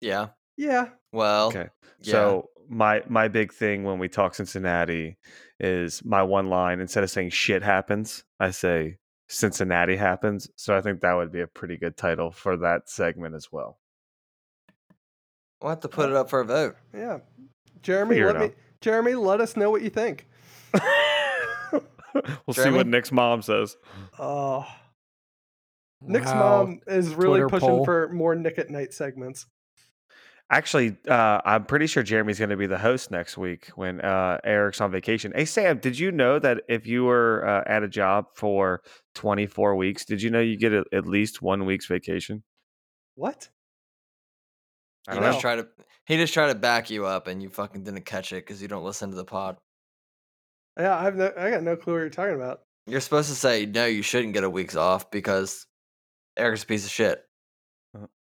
Yeah. 0.00 0.28
Yeah, 0.56 0.88
Well. 1.12 1.48
Okay. 1.48 1.68
yeah. 2.00 2.12
So 2.12 2.50
my 2.68 3.02
my 3.08 3.28
big 3.28 3.52
thing 3.52 3.84
when 3.84 3.98
we 3.98 4.08
talk 4.08 4.34
Cincinnati 4.34 5.16
is 5.60 6.04
my 6.04 6.22
one 6.22 6.48
line. 6.48 6.80
Instead 6.80 7.04
of 7.04 7.10
saying 7.10 7.30
"shit 7.30 7.62
happens," 7.62 8.24
I 8.40 8.50
say 8.50 8.98
"Cincinnati 9.28 9.96
happens." 9.96 10.48
So 10.56 10.76
I 10.76 10.80
think 10.80 11.00
that 11.00 11.14
would 11.14 11.32
be 11.32 11.40
a 11.40 11.46
pretty 11.46 11.76
good 11.76 11.96
title 11.96 12.30
for 12.30 12.56
that 12.58 12.88
segment 12.88 13.34
as 13.34 13.50
well. 13.52 13.78
we'll 15.60 15.70
have 15.70 15.80
to 15.80 15.88
put 15.88 16.06
uh, 16.06 16.10
it 16.10 16.16
up 16.16 16.30
for 16.30 16.40
a 16.40 16.44
vote. 16.44 16.76
yeah. 16.94 17.18
Jeremy, 17.82 18.16
Figure 18.16 18.26
let 18.32 18.38
me 18.40 18.44
out. 18.46 18.54
Jeremy, 18.80 19.14
let 19.14 19.40
us 19.40 19.56
know 19.56 19.70
what 19.70 19.82
you 19.82 19.90
think. 19.90 20.26
we'll 21.72 22.52
see 22.54 22.70
what 22.70 22.86
Nick's 22.86 23.12
mom 23.12 23.42
says. 23.42 23.76
Oh, 24.18 24.66
Nick's 26.02 26.26
Wow. 26.26 26.64
mom 26.64 26.80
is 26.86 27.14
really 27.14 27.40
Twitter 27.40 27.48
pushing 27.48 27.68
poll. 27.68 27.84
for 27.84 28.08
more 28.08 28.34
Nick 28.34 28.58
at 28.58 28.70
Night 28.70 28.92
segments. 28.92 29.46
Actually, 30.48 30.96
uh, 31.08 31.40
I'm 31.44 31.64
pretty 31.64 31.88
sure 31.88 32.04
Jeremy's 32.04 32.38
going 32.38 32.50
to 32.50 32.56
be 32.56 32.68
the 32.68 32.78
host 32.78 33.10
next 33.10 33.36
week 33.36 33.66
when 33.74 34.00
uh, 34.00 34.38
Eric's 34.44 34.80
on 34.80 34.92
vacation. 34.92 35.32
Hey, 35.34 35.44
Sam, 35.44 35.78
did 35.78 35.98
you 35.98 36.12
know 36.12 36.38
that 36.38 36.62
if 36.68 36.86
you 36.86 37.04
were 37.04 37.44
uh, 37.44 37.64
at 37.66 37.82
a 37.82 37.88
job 37.88 38.26
for 38.36 38.82
24 39.16 39.74
weeks, 39.74 40.04
did 40.04 40.22
you 40.22 40.30
know 40.30 40.40
you 40.40 40.56
get 40.56 40.72
a, 40.72 40.84
at 40.92 41.04
least 41.04 41.42
one 41.42 41.64
week's 41.66 41.86
vacation? 41.86 42.44
What? 43.16 43.48
I 45.08 45.14
He 45.14 45.20
don't 45.20 45.24
know. 45.24 45.30
just 45.30 45.40
tried 45.40 45.56
to 45.56 45.68
he 46.06 46.16
just 46.16 46.32
tried 46.34 46.48
to 46.48 46.54
back 46.54 46.90
you 46.90 47.06
up 47.06 47.26
and 47.26 47.42
you 47.42 47.48
fucking 47.48 47.82
didn't 47.82 48.04
catch 48.06 48.32
it 48.32 48.46
because 48.46 48.62
you 48.62 48.68
don't 48.68 48.84
listen 48.84 49.10
to 49.10 49.16
the 49.16 49.24
pod. 49.24 49.56
Yeah, 50.78 50.96
I've 50.96 51.16
no, 51.16 51.32
I 51.36 51.50
got 51.50 51.62
no 51.64 51.76
clue 51.76 51.94
what 51.94 52.00
you're 52.00 52.10
talking 52.10 52.34
about. 52.36 52.60
You're 52.86 53.00
supposed 53.00 53.28
to 53.30 53.34
say 53.34 53.66
no, 53.66 53.86
you 53.86 54.02
shouldn't 54.02 54.34
get 54.34 54.44
a 54.44 54.50
week's 54.50 54.76
off 54.76 55.10
because 55.10 55.66
Eric's 56.36 56.62
a 56.62 56.66
piece 56.66 56.84
of 56.84 56.90
shit. 56.92 57.25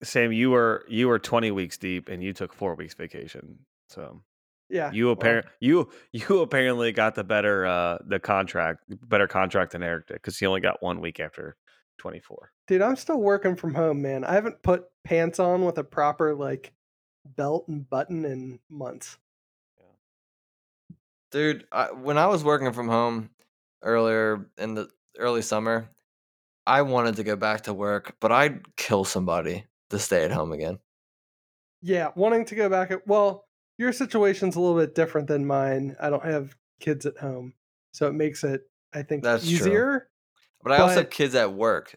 Sam, 0.03 0.33
you 0.33 0.51
were 0.51 0.85
you 0.89 1.09
were 1.09 1.19
20 1.19 1.51
weeks 1.51 1.77
deep 1.77 2.09
and 2.09 2.23
you 2.23 2.33
took 2.33 2.53
four 2.53 2.75
weeks 2.75 2.95
vacation. 2.95 3.59
So 3.89 4.23
Yeah. 4.69 4.91
you 4.93 5.07
well, 5.07 5.13
apparent 5.15 5.47
you 5.61 5.91
you 6.13 6.41
apparently 6.41 6.93
got 6.93 7.15
the 7.15 7.25
better 7.25 7.67
uh 7.67 7.99
the 8.07 8.19
contract 8.21 8.85
better 9.09 9.27
contract 9.27 9.73
than 9.73 9.83
Eric 9.83 10.07
did 10.09 10.15
because 10.15 10.39
he 10.39 10.47
only 10.47 10.61
got 10.61 10.83
one 10.83 11.01
week 11.01 11.19
after 11.21 11.57
twenty 11.99 12.21
four. 12.21 12.53
dude, 12.69 12.83
I'm 12.83 12.97
still 12.97 13.21
working 13.21 13.57
from 13.57 13.75
home, 13.75 14.03
man. 14.03 14.25
I 14.25 14.35
haven't 14.35 14.63
put 14.63 14.85
pants 15.05 15.41
on 15.41 15.65
with 15.65 15.79
a 15.79 15.85
proper 15.85 16.35
like 16.35 16.73
belt 17.25 17.67
and 17.69 17.89
button 17.89 18.25
in 18.25 18.61
months. 18.71 19.19
Yeah. 19.79 20.97
Dude, 21.33 21.67
I, 21.73 21.91
when 21.93 22.17
I 22.19 22.27
was 22.27 22.45
working 22.45 22.73
from 22.73 22.89
home 22.89 23.31
earlier 23.83 24.47
in 24.57 24.75
the 24.75 24.89
early 25.19 25.43
summer, 25.43 25.89
I 26.67 26.83
wanted 26.83 27.17
to 27.17 27.25
go 27.25 27.35
back 27.37 27.63
to 27.63 27.75
work, 27.75 28.15
but 28.21 28.31
I'd 28.31 28.77
kill 28.77 29.05
somebody 29.05 29.65
to 29.91 29.99
stay 29.99 30.25
at 30.25 30.31
home 30.33 30.53
again. 30.53 30.79
Yeah, 31.83 32.11
wanting 32.17 32.45
to 32.47 32.55
go 32.55 32.69
back 32.69 32.91
at 32.91 33.07
well, 33.07 33.47
your 33.79 33.93
situation's 33.93 34.57
a 34.57 34.61
little 34.61 34.77
bit 34.79 34.95
different 34.95 35.29
than 35.29 35.47
mine. 35.47 35.97
I 36.01 36.11
don't 36.11 36.25
have 36.25 36.57
kids 36.81 37.07
at 37.07 37.17
home, 37.19 37.55
so 37.93 38.07
it 38.09 38.15
makes 38.15 38.43
it 38.45 38.63
I 38.93 39.03
think 39.03 39.23
That's 39.23 39.45
true. 39.45 39.55
easier. 39.57 40.09
But 40.63 40.73
I 40.73 40.79
also 40.79 40.97
have 40.97 41.11
kids 41.11 41.35
at 41.35 41.53
work. 41.53 41.95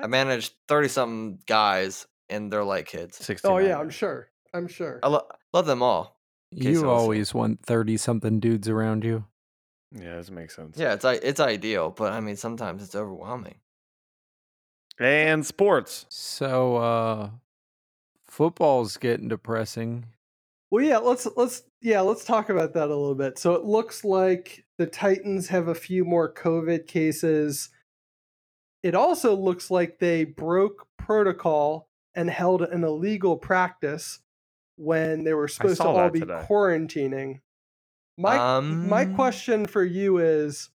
I 0.00 0.06
manage 0.06 0.52
30 0.68 0.88
something 0.88 1.38
guys 1.46 2.06
and 2.28 2.52
they're 2.52 2.64
like 2.64 2.86
kids. 2.86 3.16
Sixteen. 3.16 3.50
Oh 3.50 3.58
yeah, 3.58 3.78
I'm 3.78 3.90
sure. 3.90 4.28
I'm 4.52 4.68
sure. 4.68 5.00
I 5.02 5.08
lo- 5.08 5.28
love 5.52 5.66
them 5.66 5.82
all. 5.82 6.20
You 6.50 6.70
was- 6.72 6.82
always 6.84 7.34
want 7.34 7.60
30 7.64 7.96
something 7.96 8.38
dudes 8.40 8.68
around 8.68 9.04
you. 9.04 9.24
Yeah, 9.92 10.16
this 10.16 10.30
makes 10.30 10.54
sense. 10.56 10.76
Yeah, 10.78 10.94
it's 10.94 11.04
i- 11.04 11.14
it's 11.22 11.40
ideal, 11.40 11.90
but 11.90 12.12
I 12.12 12.20
mean 12.20 12.36
sometimes 12.36 12.82
it's 12.82 12.94
overwhelming. 12.94 13.56
And 14.98 15.44
sports. 15.44 16.06
So, 16.08 16.76
uh, 16.76 17.30
football's 18.26 18.96
getting 18.96 19.28
depressing. 19.28 20.06
Well, 20.70 20.84
yeah, 20.84 20.98
let's 20.98 21.26
let's 21.36 21.62
yeah, 21.80 22.00
let's 22.00 22.24
talk 22.24 22.48
about 22.48 22.74
that 22.74 22.86
a 22.86 22.96
little 22.96 23.14
bit. 23.14 23.38
So 23.38 23.54
it 23.54 23.64
looks 23.64 24.04
like 24.04 24.64
the 24.78 24.86
Titans 24.86 25.48
have 25.48 25.68
a 25.68 25.74
few 25.74 26.04
more 26.04 26.32
COVID 26.32 26.86
cases. 26.86 27.70
It 28.82 28.94
also 28.94 29.34
looks 29.36 29.70
like 29.70 29.98
they 29.98 30.24
broke 30.24 30.86
protocol 30.98 31.88
and 32.14 32.28
held 32.28 32.62
an 32.62 32.84
illegal 32.84 33.36
practice 33.36 34.20
when 34.76 35.24
they 35.24 35.34
were 35.34 35.48
supposed 35.48 35.80
to 35.80 35.86
all 35.86 36.10
be 36.10 36.20
today. 36.20 36.44
quarantining. 36.48 37.40
My 38.16 38.60
my 38.60 39.02
Um, 39.04 39.14
question 39.14 39.66
for 39.66 39.84
you 39.84 40.18
is 40.18 40.70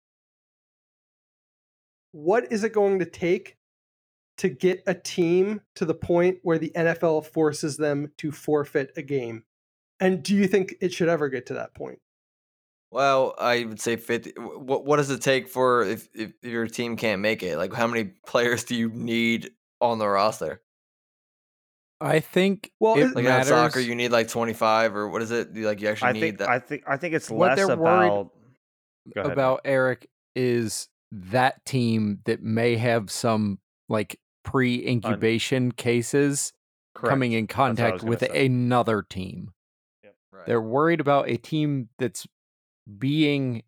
what 2.12 2.51
is 2.51 2.63
it 2.63 2.74
going 2.74 3.00
to 3.00 3.05
take 3.05 3.54
to 4.37 4.49
get 4.49 4.83
a 4.87 4.93
team 4.93 5.61
to 5.75 5.85
the 5.85 5.93
point 5.93 6.39
where 6.43 6.57
the 6.57 6.71
NFL 6.75 7.25
forces 7.27 7.77
them 7.77 8.11
to 8.17 8.31
forfeit 8.31 8.91
a 8.97 9.01
game? 9.01 9.43
And 9.99 10.21
do 10.23 10.35
you 10.35 10.47
think 10.47 10.75
it 10.81 10.91
should 10.93 11.07
ever 11.09 11.29
get 11.29 11.45
to 11.47 11.53
that 11.53 11.73
point? 11.73 11.99
Well, 12.91 13.33
I 13.39 13.65
would 13.65 13.79
say 13.81 13.95
50. 13.95 14.33
What 14.37 14.85
what 14.85 14.97
does 14.97 15.09
it 15.09 15.21
take 15.21 15.47
for 15.47 15.83
if, 15.83 16.07
if 16.13 16.31
your 16.43 16.67
team 16.67 16.95
can't 16.97 17.21
make 17.21 17.43
it? 17.43 17.57
Like 17.57 17.73
how 17.73 17.87
many 17.87 18.05
players 18.27 18.63
do 18.63 18.75
you 18.75 18.89
need 18.89 19.51
on 19.81 19.99
the 19.99 20.07
roster? 20.07 20.61
I 22.01 22.19
think 22.19 22.71
Well, 22.79 22.95
it 22.97 23.03
it- 23.03 23.15
Like 23.15 23.23
matters. 23.25 23.47
in 23.49 23.53
soccer, 23.55 23.79
you 23.79 23.95
need 23.95 24.11
like 24.11 24.27
25 24.27 24.95
or 24.95 25.07
what 25.09 25.21
is 25.21 25.31
it? 25.31 25.49
You, 25.55 25.65
Like 25.65 25.81
you 25.81 25.87
actually 25.89 26.09
I 26.09 26.11
need 26.11 26.19
think 26.21 26.37
that. 26.39 26.49
I 26.49 26.59
think 26.59 26.83
I 26.87 26.97
think 26.97 27.13
it's 27.15 27.29
What 27.29 27.49
less 27.49 27.55
they're 27.57 27.71
about 27.71 28.31
Go 29.13 29.21
about 29.21 29.61
Eric 29.65 30.07
is 30.35 30.87
that 31.11 31.63
team 31.65 32.19
that 32.25 32.41
may 32.41 32.75
have 32.75 33.09
some 33.11 33.59
like 33.87 34.19
pre 34.45 34.87
incubation 34.87 35.73
cases 35.73 36.53
coming 36.93 37.33
in 37.33 37.45
That's 37.45 37.57
what 37.57 37.63
I 37.63 37.67
contact 37.67 38.03
with 38.03 38.19
say. 38.21 38.45
another 38.45 39.01
team. 39.01 39.51
Right. 40.31 40.45
They're 40.45 40.61
worried 40.61 41.01
about 41.01 41.29
a 41.29 41.37
team 41.37 41.89
that's 41.97 42.25
being 42.97 43.63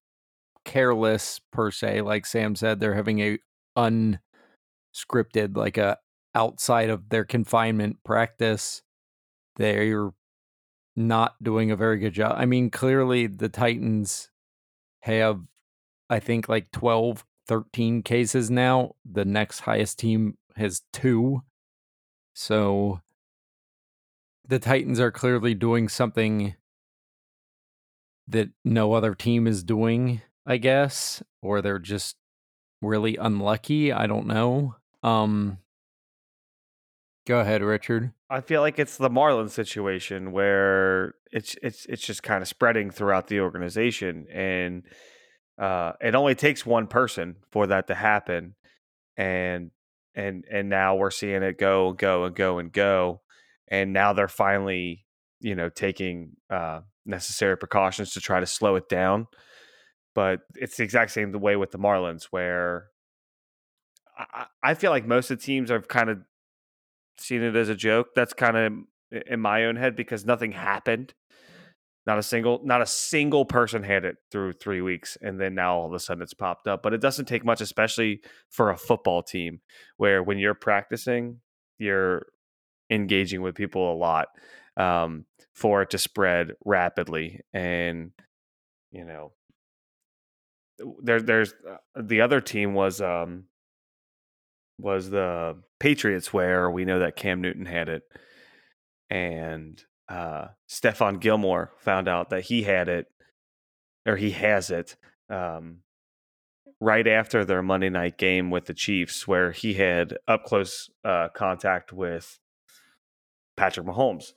careless 0.64 1.42
per 1.52 1.72
se. 1.72 2.02
Like 2.02 2.26
Sam 2.26 2.56
said, 2.56 2.80
they're 2.80 2.94
having 2.94 3.20
a 3.20 3.40
unscripted, 3.78 5.58
like 5.58 5.78
a 5.78 5.98
outside 6.36 6.90
of 6.90 7.10
their 7.10 7.26
confinement 7.26 7.98
practice. 8.04 8.84
They're 9.56 10.12
not 10.96 11.42
doing 11.42 11.72
a 11.72 11.76
very 11.76 12.00
good 12.00 12.14
job. 12.14 12.36
I 12.38 12.46
mean, 12.46 12.70
clearly 12.70 13.28
the 13.28 13.50
Titans 13.50 14.30
have, 15.02 15.40
I 16.10 16.20
think, 16.20 16.50
like 16.50 16.72
12, 16.72 17.26
13 17.48 18.04
cases 18.04 18.52
now. 18.52 18.96
The 19.10 19.26
next 19.26 19.62
highest 19.62 20.00
team 20.00 20.38
has 20.58 20.82
two. 20.94 21.42
So 22.34 23.02
the 24.48 24.60
Titans 24.60 25.00
are 25.00 25.12
clearly 25.12 25.54
doing 25.54 25.90
something 25.90 26.56
that 28.28 28.50
no 28.64 28.94
other 28.94 29.16
team 29.16 29.48
is 29.48 29.64
doing, 29.64 30.22
I 30.46 30.58
guess, 30.58 31.24
or 31.42 31.62
they're 31.62 31.80
just 31.80 32.18
really 32.82 33.16
unlucky. 33.16 33.92
I 33.92 34.08
don't 34.08 34.28
know. 34.28 34.76
Um 35.04 35.60
Go 37.28 37.42
ahead, 37.42 37.62
Richard. 37.62 38.14
I 38.30 38.40
feel 38.40 38.62
like 38.62 38.80
it's 38.80 38.96
the 38.96 39.10
Marlins 39.10 39.50
situation 39.50 40.32
where 40.32 41.16
it's 41.32 41.58
it's 41.62 41.86
it's 41.88 42.02
just 42.02 42.24
kind 42.24 42.42
of 42.42 42.48
spreading 42.48 42.90
throughout 42.90 43.28
the 43.28 43.42
organization, 43.42 44.28
and 44.32 44.84
uh, 45.60 45.92
it 46.00 46.16
only 46.16 46.36
takes 46.36 46.66
one 46.66 46.88
person 46.88 47.36
for 47.52 47.68
that 47.68 47.88
to 47.88 47.96
happen, 47.96 48.56
and 49.18 49.72
and 50.18 50.44
and 50.52 50.68
now 50.68 50.96
we're 50.96 51.12
seeing 51.12 51.44
it 51.44 51.58
go 51.58 51.90
and 51.90 51.98
go 51.98 52.26
and 52.26 52.36
go 52.36 52.58
and 52.58 52.74
go, 52.74 53.22
and 53.70 53.94
now 53.94 54.12
they're 54.14 54.28
finally 54.28 55.06
you 55.40 55.56
know 55.56 55.70
taking 55.70 56.32
uh, 56.50 56.82
necessary 57.06 57.56
precautions 57.56 58.14
to 58.14 58.20
try 58.20 58.40
to 58.40 58.48
slow 58.48 58.76
it 58.76 58.90
down, 58.90 59.28
but 60.16 60.42
it's 60.56 60.78
the 60.78 60.84
exact 60.84 61.12
same 61.12 61.32
the 61.32 61.40
way 61.40 61.56
with 61.56 61.72
the 61.72 61.80
Marlins 61.80 62.26
where. 62.32 62.88
I, 64.20 64.48
I 64.64 64.74
feel 64.74 64.90
like 64.90 65.06
most 65.06 65.30
of 65.30 65.38
the 65.38 65.46
teams 65.46 65.70
have 65.70 65.88
kind 65.88 66.10
of 66.10 66.18
seen 67.20 67.44
it 67.44 67.56
as 67.56 67.70
a 67.70 67.76
joke. 67.76 68.16
That's 68.16 68.34
kind 68.34 68.58
of 68.58 69.22
in 69.28 69.40
my 69.40 69.66
own 69.66 69.76
head 69.76 69.96
because 69.96 70.26
nothing 70.26 70.54
happened. 70.54 71.14
Not 72.08 72.18
a 72.18 72.24
single, 72.24 72.62
not 72.64 72.82
a 72.82 72.86
single 72.86 73.44
person 73.44 73.84
had 73.84 74.06
it 74.06 74.16
through 74.32 74.54
three 74.54 74.82
weeks, 74.82 75.18
and 75.22 75.40
then 75.42 75.54
now 75.56 75.76
all 75.76 75.88
of 75.88 75.94
a 75.94 76.00
sudden 76.00 76.24
it's 76.24 76.34
popped 76.34 76.66
up. 76.66 76.82
But 76.82 76.94
it 76.94 77.02
doesn't 77.02 77.26
take 77.26 77.44
much, 77.44 77.60
especially 77.60 78.22
for 78.50 78.70
a 78.70 78.78
football 78.78 79.22
team, 79.22 79.60
where 79.98 80.24
when 80.24 80.40
you're 80.40 80.54
practicing, 80.54 81.42
you're 81.78 82.28
engaging 82.90 83.42
with 83.42 83.56
people 83.56 83.94
a 83.94 83.98
lot 83.98 84.30
um, 84.78 85.26
for 85.54 85.82
it 85.82 85.90
to 85.90 85.98
spread 85.98 86.54
rapidly. 86.64 87.42
And 87.54 88.12
you 88.90 89.04
know, 89.04 89.34
there, 91.04 91.22
there's 91.22 91.54
uh, 91.70 92.02
the 92.02 92.22
other 92.22 92.40
team 92.40 92.74
was 92.74 93.02
um, 93.02 93.48
was 94.80 95.10
the 95.10 95.62
Patriots, 95.82 96.32
where 96.32 96.72
we 96.72 96.86
know 96.86 97.00
that 97.00 97.18
Cam 97.18 97.42
Newton 97.42 97.66
had 97.66 97.90
it, 97.90 98.04
and 99.10 99.84
uh, 100.10 100.48
Stephon 100.70 101.20
Gilmore 101.20 101.72
found 101.78 102.08
out 102.08 102.30
that 102.30 102.46
he 102.46 102.64
had 102.64 102.88
it, 102.90 103.08
or 104.06 104.16
he 104.16 104.32
has 104.32 104.70
it, 104.70 104.96
um, 105.30 105.80
right 106.80 107.08
after 107.08 107.44
their 107.44 107.62
Monday 107.62 107.90
night 107.90 108.18
game 108.18 108.50
with 108.50 108.66
the 108.66 108.74
Chiefs, 108.74 109.28
where 109.28 109.52
he 109.52 109.74
had 109.74 110.18
up 110.28 110.44
close 110.46 110.90
uh, 111.04 111.30
contact 111.30 111.92
with 111.92 112.40
Patrick 113.56 113.86
Mahomes. 113.86 114.34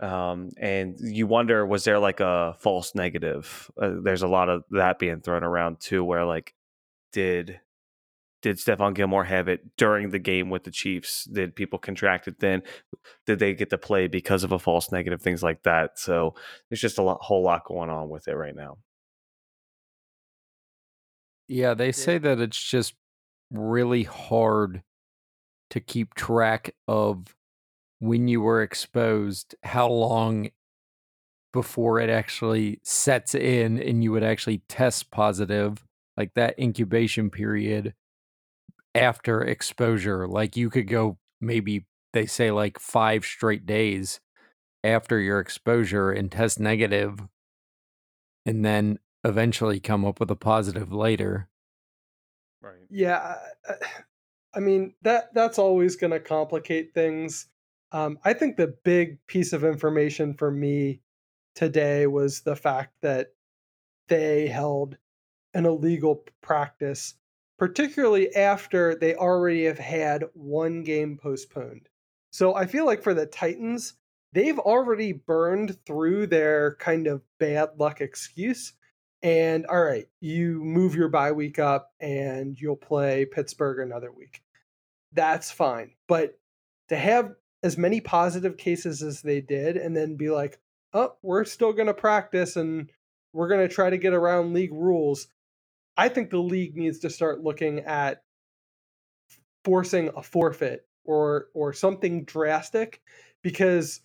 Um, 0.00 0.50
and 0.58 0.98
you 1.00 1.26
wonder, 1.26 1.64
was 1.64 1.84
there 1.84 1.98
like 1.98 2.20
a 2.20 2.54
false 2.58 2.94
negative? 2.94 3.70
Uh, 3.80 3.92
there's 4.02 4.22
a 4.22 4.28
lot 4.28 4.48
of 4.48 4.64
that 4.70 4.98
being 4.98 5.20
thrown 5.20 5.44
around 5.44 5.80
too, 5.80 6.04
where 6.04 6.24
like, 6.24 6.54
did 7.12 7.60
did 8.42 8.56
Stephon 8.56 8.94
Gilmore 8.94 9.24
have 9.24 9.48
it 9.48 9.76
during 9.76 10.10
the 10.10 10.18
game 10.18 10.50
with 10.50 10.64
the 10.64 10.70
Chiefs? 10.70 11.24
Did 11.24 11.56
people 11.56 11.78
contract 11.78 12.28
it 12.28 12.38
then? 12.38 12.62
Did 13.26 13.38
they 13.38 13.54
get 13.54 13.70
to 13.70 13.78
play 13.78 14.08
because 14.08 14.44
of 14.44 14.52
a 14.52 14.58
false 14.58 14.92
negative? 14.92 15.22
Things 15.22 15.42
like 15.42 15.62
that. 15.62 15.98
So 15.98 16.34
there's 16.68 16.80
just 16.80 16.98
a 16.98 17.02
lot, 17.02 17.18
whole 17.22 17.42
lot 17.42 17.64
going 17.64 17.90
on 17.90 18.08
with 18.08 18.28
it 18.28 18.34
right 18.34 18.54
now. 18.54 18.78
Yeah, 21.48 21.74
they 21.74 21.92
say 21.92 22.18
that 22.18 22.40
it's 22.40 22.62
just 22.62 22.94
really 23.50 24.02
hard 24.02 24.82
to 25.70 25.80
keep 25.80 26.14
track 26.14 26.74
of 26.86 27.34
when 27.98 28.28
you 28.28 28.40
were 28.40 28.62
exposed, 28.62 29.54
how 29.62 29.88
long 29.88 30.50
before 31.52 32.00
it 32.00 32.10
actually 32.10 32.80
sets 32.82 33.34
in 33.34 33.80
and 33.80 34.04
you 34.04 34.12
would 34.12 34.24
actually 34.24 34.62
test 34.68 35.10
positive, 35.10 35.84
like 36.16 36.34
that 36.34 36.58
incubation 36.58 37.30
period 37.30 37.94
after 38.96 39.42
exposure. 39.42 40.26
Like 40.26 40.56
you 40.56 40.70
could 40.70 40.88
go 40.88 41.18
maybe 41.40 41.86
they 42.12 42.26
say 42.26 42.50
like 42.50 42.78
five 42.78 43.24
straight 43.24 43.66
days 43.66 44.20
after 44.82 45.18
your 45.18 45.38
exposure 45.38 46.10
and 46.10 46.32
test 46.32 46.58
negative 46.58 47.20
and 48.46 48.64
then 48.64 48.98
eventually 49.24 49.80
come 49.80 50.04
up 50.04 50.20
with 50.20 50.30
a 50.30 50.36
positive 50.36 50.92
later. 50.92 51.48
Right. 52.62 52.86
Yeah, 52.88 53.36
I- 53.68 53.74
I 54.54 54.60
mean 54.60 54.94
that 55.02 55.34
that's 55.34 55.58
always 55.58 55.96
going 55.96 56.12
to 56.12 56.20
complicate 56.20 56.94
things. 56.94 57.48
Um, 57.92 58.18
I 58.24 58.32
think 58.32 58.56
the 58.56 58.68
big 58.84 59.24
piece 59.26 59.52
of 59.52 59.64
information 59.64 60.34
for 60.34 60.50
me 60.50 61.00
today 61.54 62.06
was 62.06 62.40
the 62.40 62.56
fact 62.56 62.94
that 63.02 63.32
they 64.08 64.46
held 64.46 64.96
an 65.54 65.66
illegal 65.66 66.24
practice, 66.42 67.14
particularly 67.58 68.34
after 68.34 68.94
they 68.94 69.14
already 69.14 69.64
have 69.64 69.78
had 69.78 70.24
one 70.34 70.82
game 70.82 71.18
postponed. 71.20 71.88
So 72.30 72.54
I 72.54 72.66
feel 72.66 72.84
like 72.84 73.02
for 73.02 73.14
the 73.14 73.26
Titans, 73.26 73.94
they've 74.32 74.58
already 74.58 75.12
burned 75.12 75.78
through 75.86 76.26
their 76.26 76.76
kind 76.76 77.06
of 77.06 77.22
bad 77.38 77.70
luck 77.78 78.00
excuse. 78.00 78.74
And 79.22 79.66
all 79.66 79.82
right, 79.82 80.06
you 80.20 80.62
move 80.62 80.94
your 80.94 81.08
bye 81.08 81.32
week 81.32 81.58
up 81.58 81.92
and 82.00 82.60
you'll 82.60 82.76
play 82.76 83.24
Pittsburgh 83.24 83.80
another 83.80 84.12
week. 84.12 84.42
That's 85.12 85.50
fine. 85.50 85.92
But 86.06 86.38
to 86.88 86.96
have 86.96 87.34
as 87.62 87.78
many 87.78 88.00
positive 88.00 88.56
cases 88.56 89.02
as 89.02 89.22
they 89.22 89.40
did 89.40 89.76
and 89.76 89.96
then 89.96 90.16
be 90.16 90.28
like, 90.28 90.60
oh, 90.92 91.14
we're 91.22 91.44
still 91.44 91.72
going 91.72 91.86
to 91.86 91.94
practice 91.94 92.56
and 92.56 92.90
we're 93.32 93.48
going 93.48 93.66
to 93.66 93.74
try 93.74 93.90
to 93.90 93.98
get 93.98 94.12
around 94.12 94.52
league 94.52 94.72
rules. 94.72 95.28
I 95.96 96.08
think 96.08 96.30
the 96.30 96.38
league 96.38 96.76
needs 96.76 96.98
to 97.00 97.10
start 97.10 97.42
looking 97.42 97.80
at 97.80 98.22
forcing 99.64 100.10
a 100.16 100.22
forfeit 100.22 100.86
or 101.04 101.48
or 101.54 101.72
something 101.72 102.24
drastic 102.24 103.00
because 103.42 104.00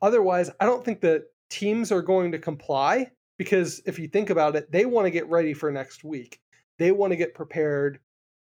otherwise 0.00 0.50
I 0.60 0.66
don't 0.66 0.84
think 0.84 1.00
that 1.02 1.24
teams 1.50 1.92
are 1.92 2.02
going 2.02 2.32
to 2.32 2.38
comply 2.38 3.10
because 3.38 3.82
if 3.86 3.98
you 3.98 4.08
think 4.08 4.30
about 4.30 4.56
it, 4.56 4.70
they 4.70 4.86
want 4.86 5.06
to 5.06 5.10
get 5.10 5.28
ready 5.28 5.52
for 5.54 5.70
next 5.70 6.04
week. 6.04 6.40
They 6.78 6.92
want 6.92 7.12
to 7.12 7.16
get 7.16 7.34
prepared 7.34 8.00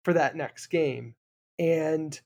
for 0.04 0.12
that 0.12 0.36
next 0.36 0.66
game. 0.66 1.14
And 1.58 2.18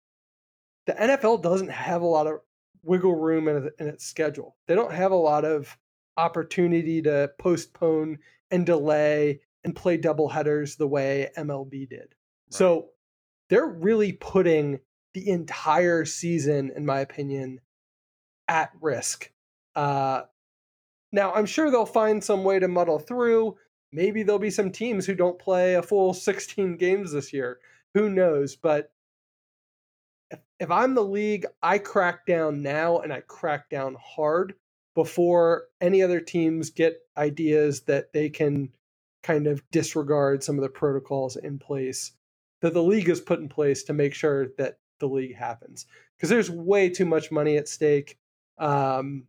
the 0.86 0.92
NFL 0.92 1.42
doesn't 1.42 1.70
have 1.70 2.02
a 2.02 2.06
lot 2.06 2.26
of 2.26 2.40
wiggle 2.82 3.14
room 3.14 3.48
in, 3.48 3.70
in 3.78 3.88
its 3.88 4.06
schedule. 4.06 4.56
They 4.66 4.74
don't 4.74 4.92
have 4.92 5.12
a 5.12 5.16
lot 5.16 5.44
of 5.44 5.76
opportunity 6.16 7.02
to 7.02 7.30
postpone 7.38 8.18
and 8.50 8.66
delay 8.66 9.40
and 9.64 9.76
play 9.76 9.96
double 9.96 10.28
headers 10.28 10.76
the 10.76 10.88
way 10.88 11.30
MLB 11.36 11.88
did. 11.88 11.98
Right. 12.00 12.08
So 12.48 12.88
they're 13.48 13.66
really 13.66 14.12
putting 14.12 14.80
the 15.14 15.28
entire 15.28 16.04
season, 16.04 16.72
in 16.74 16.86
my 16.86 17.00
opinion, 17.00 17.60
at 18.48 18.70
risk. 18.80 19.30
Uh, 19.74 20.22
now, 21.12 21.32
I'm 21.32 21.46
sure 21.46 21.70
they'll 21.70 21.86
find 21.86 22.22
some 22.22 22.44
way 22.44 22.58
to 22.58 22.68
muddle 22.68 22.98
through. 22.98 23.56
Maybe 23.92 24.22
there'll 24.22 24.38
be 24.38 24.50
some 24.50 24.70
teams 24.70 25.04
who 25.04 25.14
don't 25.14 25.38
play 25.38 25.74
a 25.74 25.82
full 25.82 26.14
16 26.14 26.76
games 26.76 27.12
this 27.12 27.32
year. 27.32 27.58
Who 27.94 28.08
knows? 28.08 28.54
But 28.54 28.92
if, 30.30 30.38
if 30.60 30.70
I'm 30.70 30.94
the 30.94 31.04
league, 31.04 31.46
I 31.62 31.78
crack 31.78 32.26
down 32.26 32.62
now 32.62 32.98
and 32.98 33.12
I 33.12 33.20
crack 33.20 33.68
down 33.68 33.96
hard 34.00 34.54
before 34.94 35.64
any 35.80 36.02
other 36.02 36.20
teams 36.20 36.70
get 36.70 37.00
ideas 37.16 37.82
that 37.82 38.12
they 38.12 38.28
can 38.28 38.70
kind 39.22 39.46
of 39.46 39.62
disregard 39.70 40.42
some 40.42 40.56
of 40.56 40.62
the 40.62 40.68
protocols 40.68 41.36
in 41.36 41.58
place 41.58 42.12
that 42.62 42.74
the 42.74 42.82
league 42.82 43.08
has 43.08 43.20
put 43.20 43.40
in 43.40 43.48
place 43.48 43.82
to 43.84 43.92
make 43.92 44.14
sure 44.14 44.48
that 44.58 44.78
the 44.98 45.08
league 45.08 45.34
happens 45.34 45.86
because 46.16 46.28
there's 46.28 46.50
way 46.50 46.88
too 46.88 47.06
much 47.06 47.30
money 47.30 47.56
at 47.56 47.68
stake 47.68 48.18
um, 48.58 49.24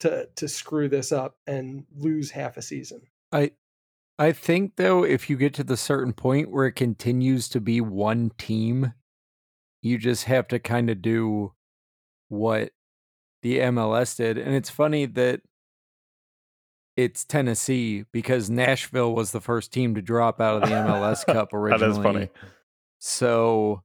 to 0.00 0.28
to 0.36 0.48
screw 0.48 0.88
this 0.88 1.12
up 1.12 1.36
and 1.46 1.84
lose 1.96 2.30
half 2.30 2.56
a 2.56 2.62
season. 2.62 3.00
I 3.32 3.52
I 4.18 4.32
think 4.32 4.76
though 4.76 5.04
if 5.04 5.28
you 5.28 5.36
get 5.36 5.54
to 5.54 5.64
the 5.64 5.76
certain 5.76 6.12
point 6.12 6.50
where 6.50 6.66
it 6.66 6.72
continues 6.72 7.48
to 7.50 7.60
be 7.60 7.80
one 7.80 8.30
team, 8.38 8.92
you 9.82 9.98
just 9.98 10.24
have 10.24 10.46
to 10.48 10.58
kind 10.58 10.90
of 10.90 11.02
do 11.02 11.52
what 12.28 12.70
the 13.42 13.58
MLS 13.58 14.16
did. 14.16 14.38
And 14.38 14.54
it's 14.54 14.70
funny 14.70 15.06
that 15.06 15.40
it's 16.96 17.24
Tennessee 17.24 18.04
because 18.12 18.48
Nashville 18.50 19.14
was 19.14 19.32
the 19.32 19.40
first 19.40 19.72
team 19.72 19.94
to 19.94 20.02
drop 20.02 20.40
out 20.40 20.62
of 20.62 20.68
the 20.68 20.74
MLS 20.74 21.24
Cup 21.32 21.52
originally. 21.52 21.92
that 21.92 21.98
is 21.98 22.02
funny. 22.02 22.28
So 23.00 23.82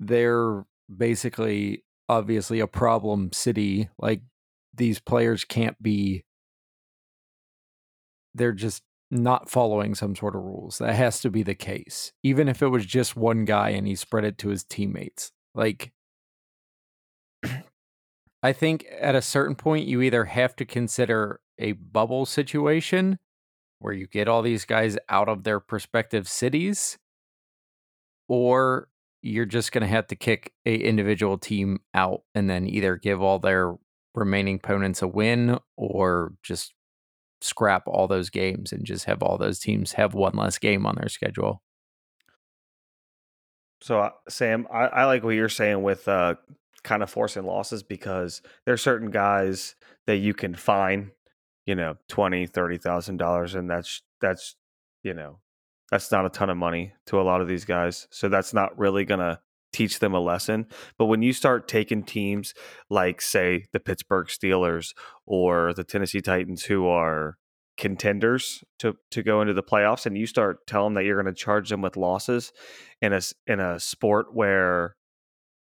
they're 0.00 0.64
basically 0.94 1.84
obviously 2.08 2.60
a 2.60 2.66
problem 2.66 3.32
city. 3.32 3.88
Like 3.98 4.22
these 4.74 4.98
players 5.00 5.44
can't 5.44 5.80
be 5.82 6.24
they're 8.34 8.52
just 8.52 8.82
not 9.10 9.48
following 9.48 9.94
some 9.94 10.14
sort 10.14 10.34
of 10.34 10.42
rules. 10.42 10.78
That 10.78 10.94
has 10.94 11.20
to 11.20 11.30
be 11.30 11.42
the 11.42 11.54
case. 11.54 12.12
Even 12.22 12.48
if 12.48 12.60
it 12.60 12.68
was 12.68 12.84
just 12.84 13.16
one 13.16 13.44
guy 13.44 13.70
and 13.70 13.86
he 13.86 13.94
spread 13.94 14.24
it 14.24 14.36
to 14.38 14.48
his 14.48 14.64
teammates. 14.64 15.32
Like 15.54 15.92
I 18.46 18.52
think 18.52 18.86
at 19.00 19.16
a 19.16 19.22
certain 19.22 19.56
point 19.56 19.88
you 19.88 20.02
either 20.02 20.26
have 20.26 20.54
to 20.54 20.64
consider 20.64 21.40
a 21.58 21.72
bubble 21.72 22.24
situation 22.24 23.18
where 23.80 23.92
you 23.92 24.06
get 24.06 24.28
all 24.28 24.40
these 24.40 24.64
guys 24.64 24.96
out 25.08 25.28
of 25.28 25.42
their 25.42 25.60
respective 25.68 26.28
cities 26.28 26.96
or 28.28 28.86
you're 29.20 29.46
just 29.46 29.72
going 29.72 29.82
to 29.82 29.88
have 29.88 30.06
to 30.06 30.14
kick 30.14 30.52
a 30.64 30.76
individual 30.76 31.38
team 31.38 31.80
out 31.92 32.20
and 32.36 32.48
then 32.48 32.68
either 32.68 32.94
give 32.94 33.20
all 33.20 33.40
their 33.40 33.74
remaining 34.14 34.60
opponents 34.62 35.02
a 35.02 35.08
win 35.08 35.58
or 35.76 36.32
just 36.44 36.72
scrap 37.40 37.88
all 37.88 38.06
those 38.06 38.30
games 38.30 38.70
and 38.70 38.84
just 38.84 39.06
have 39.06 39.24
all 39.24 39.38
those 39.38 39.58
teams 39.58 39.94
have 39.94 40.14
one 40.14 40.36
less 40.36 40.56
game 40.56 40.86
on 40.86 40.94
their 40.94 41.08
schedule. 41.08 41.64
So, 43.82 44.02
uh, 44.02 44.10
Sam, 44.28 44.68
I, 44.72 44.84
I, 44.84 45.04
like 45.06 45.24
what 45.24 45.34
you're 45.34 45.48
saying 45.48 45.82
with 45.82 46.06
uh, 46.06 46.36
kind 46.86 47.02
of 47.02 47.10
forcing 47.10 47.44
losses 47.44 47.82
because 47.82 48.40
there 48.64 48.72
are 48.72 48.78
certain 48.78 49.10
guys 49.10 49.74
that 50.06 50.18
you 50.18 50.32
can 50.32 50.54
fine, 50.54 51.10
you 51.66 51.74
know, 51.74 51.96
twenty, 52.08 52.46
thirty 52.46 52.78
thousand 52.78 53.16
dollars, 53.18 53.54
and 53.54 53.68
that's 53.68 54.02
that's 54.20 54.54
you 55.02 55.12
know 55.12 55.40
that's 55.90 56.10
not 56.12 56.24
a 56.24 56.30
ton 56.30 56.48
of 56.48 56.56
money 56.56 56.92
to 57.06 57.20
a 57.20 57.22
lot 57.22 57.40
of 57.40 57.48
these 57.48 57.64
guys. 57.64 58.06
So 58.10 58.28
that's 58.28 58.54
not 58.54 58.78
really 58.78 59.04
to 59.04 59.40
teach 59.72 59.98
them 59.98 60.14
a 60.14 60.20
lesson. 60.20 60.66
But 60.96 61.06
when 61.06 61.22
you 61.22 61.32
start 61.32 61.68
taking 61.68 62.02
teams 62.02 62.54
like, 62.88 63.20
say, 63.20 63.66
the 63.72 63.80
Pittsburgh 63.80 64.28
Steelers 64.28 64.94
or 65.26 65.74
the 65.74 65.84
Tennessee 65.84 66.22
Titans, 66.22 66.64
who 66.64 66.86
are 66.86 67.36
contenders 67.76 68.64
to 68.78 68.96
to 69.10 69.22
go 69.24 69.40
into 69.40 69.54
the 69.54 69.62
playoffs, 69.62 70.06
and 70.06 70.16
you 70.16 70.26
start 70.26 70.66
telling 70.68 70.94
them 70.94 71.02
that 71.02 71.04
you're 71.04 71.20
going 71.20 71.34
to 71.34 71.38
charge 71.38 71.68
them 71.68 71.82
with 71.82 71.96
losses 71.96 72.52
in 73.02 73.12
a 73.12 73.20
in 73.46 73.58
a 73.58 73.80
sport 73.80 74.28
where 74.32 74.96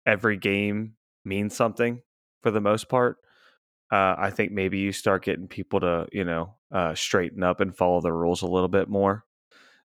every 0.07 0.37
game 0.37 0.95
means 1.25 1.57
something 1.57 2.03
for 2.43 2.51
the 2.51 2.61
most 2.61 2.89
part. 2.89 3.19
Uh, 3.93 4.15
I 4.19 4.31
think 4.31 4.53
maybe 4.53 4.79
you 4.79 4.93
start 4.93 5.25
getting 5.25 5.49
people 5.49 5.81
to 5.81 6.07
you 6.13 6.25
know 6.25 6.55
uh, 6.73 6.95
straighten 6.95 7.43
up 7.43 7.61
and 7.61 7.77
follow 7.77 8.01
the 8.01 8.13
rules 8.13 8.43
a 8.43 8.47
little 8.47 8.69
bit 8.69 8.89
more. 8.89 9.25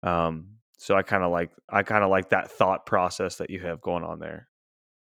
Um, 0.02 0.58
so 0.78 0.96
I 0.96 1.02
kind 1.02 1.24
of 1.24 1.32
like 1.32 1.52
I 1.70 1.84
kind 1.84 2.04
of 2.04 2.10
like 2.10 2.30
that 2.30 2.52
thought 2.52 2.86
process 2.86 3.38
that 3.38 3.50
you 3.50 3.60
have 3.62 3.82
going 3.82 4.04
on 4.04 4.20
there. 4.20 4.48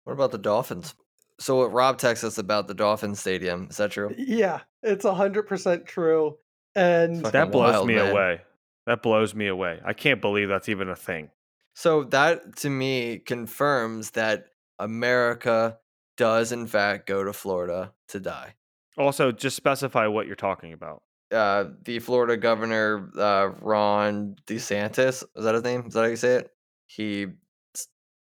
What 0.04 0.14
about 0.14 0.32
the 0.32 0.38
Dolphins? 0.38 0.94
So 1.40 1.56
what 1.56 1.72
Rob 1.72 1.98
texts 1.98 2.24
us 2.24 2.38
about 2.38 2.66
the 2.66 2.74
Dolphin 2.74 3.14
Stadium 3.14 3.68
is 3.70 3.76
that 3.76 3.90
true? 3.90 4.14
Yeah, 4.16 4.60
it's 4.82 5.04
hundred 5.04 5.44
percent 5.44 5.86
true, 5.86 6.38
and 6.74 7.24
that 7.26 7.52
blows 7.52 7.74
wild, 7.74 7.86
me 7.86 7.96
man. 7.96 8.10
away. 8.10 8.40
That 8.86 9.02
blows 9.02 9.34
me 9.34 9.48
away. 9.48 9.80
I 9.84 9.92
can't 9.92 10.22
believe 10.22 10.48
that's 10.48 10.70
even 10.70 10.88
a 10.88 10.96
thing. 10.96 11.30
So 11.74 12.04
that 12.04 12.56
to 12.56 12.70
me 12.70 13.18
confirms 13.18 14.12
that 14.12 14.46
America 14.78 15.78
does 16.18 16.52
in 16.52 16.66
fact 16.66 17.06
go 17.06 17.24
to 17.24 17.32
Florida 17.32 17.92
to 18.08 18.20
die. 18.20 18.54
Also, 18.98 19.32
just 19.32 19.56
specify 19.56 20.06
what 20.06 20.26
you're 20.26 20.36
talking 20.36 20.74
about 20.74 21.02
uh, 21.32 21.64
the 21.84 21.98
Florida 21.98 22.36
governor 22.36 23.10
uh, 23.18 23.50
Ron 23.60 24.36
DeSantis. 24.46 25.22
Is 25.36 25.44
that 25.44 25.54
his 25.54 25.64
name? 25.64 25.84
Is 25.86 25.94
that 25.94 26.00
how 26.02 26.06
you 26.06 26.16
say 26.16 26.36
it? 26.36 26.50
He 26.86 27.26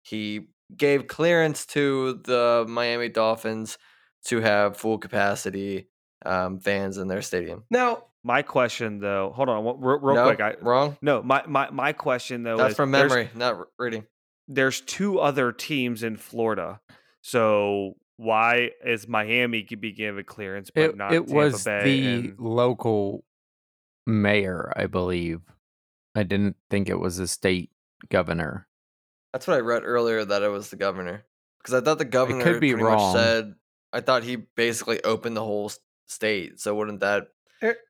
he 0.03 0.49
gave 0.77 1.07
clearance 1.07 1.67
to 1.67 2.21
the 2.25 2.65
Miami 2.69 3.09
Dolphins 3.09 3.79
to 4.27 4.41
have 4.41 4.77
full 4.77 4.99
capacity 4.99 5.89
um, 6.25 6.59
fans 6.59 6.99
in 6.99 7.09
their 7.09 7.23
stadium. 7.23 7.65
Now, 7.71 8.05
my 8.25 8.43
question 8.43 8.99
though, 8.99 9.33
hold 9.35 9.49
on, 9.49 9.65
real, 9.65 9.99
real 9.99 10.15
no, 10.17 10.25
quick. 10.25 10.41
I, 10.41 10.55
wrong. 10.61 10.97
No, 11.01 11.23
my 11.23 11.45
my 11.47 11.71
my 11.71 11.93
question 11.93 12.43
though. 12.43 12.57
That's 12.57 12.75
from 12.75 12.91
memory, 12.91 13.31
not 13.35 13.69
reading. 13.79 14.05
There's 14.49 14.81
two 14.81 15.21
other 15.21 15.53
teams 15.53 16.03
in 16.03 16.17
Florida, 16.17 16.81
so 17.23 17.97
why 18.17 18.71
is 18.85 19.09
Miami 19.09 19.63
be 19.63 19.93
given 19.93 20.25
clearance 20.25 20.71
but 20.71 20.91
it, 20.91 20.97
not 20.97 21.13
it 21.13 21.27
Tampa 21.27 21.35
was 21.35 21.65
Bay 21.65 21.83
the 21.85 22.07
and... 22.07 22.39
local 22.39 23.25
mayor, 24.07 24.73
I 24.77 24.87
believe. 24.87 25.41
I 26.15 26.25
didn't 26.25 26.57
think 26.69 26.89
it 26.89 26.99
was 26.99 27.19
a 27.19 27.29
state 27.29 27.71
governor. 28.09 28.67
That's 29.33 29.47
what 29.47 29.57
I 29.57 29.61
read 29.61 29.85
earlier 29.85 30.25
that 30.25 30.43
it 30.43 30.49
was 30.49 30.71
the 30.71 30.77
governor 30.77 31.25
because 31.59 31.75
I 31.75 31.81
thought 31.81 31.99
the 31.99 32.05
governor 32.05 32.43
could 32.43 32.61
be 32.61 32.75
wrong. 32.75 33.15
said 33.15 33.55
I 33.93 34.01
thought 34.01 34.25
he 34.25 34.37
basically 34.37 35.03
opened 35.03 35.37
the 35.37 35.45
whole 35.45 35.71
state. 36.07 36.61
So 36.61 36.75
wouldn't 36.75 37.01
that? 37.01 37.29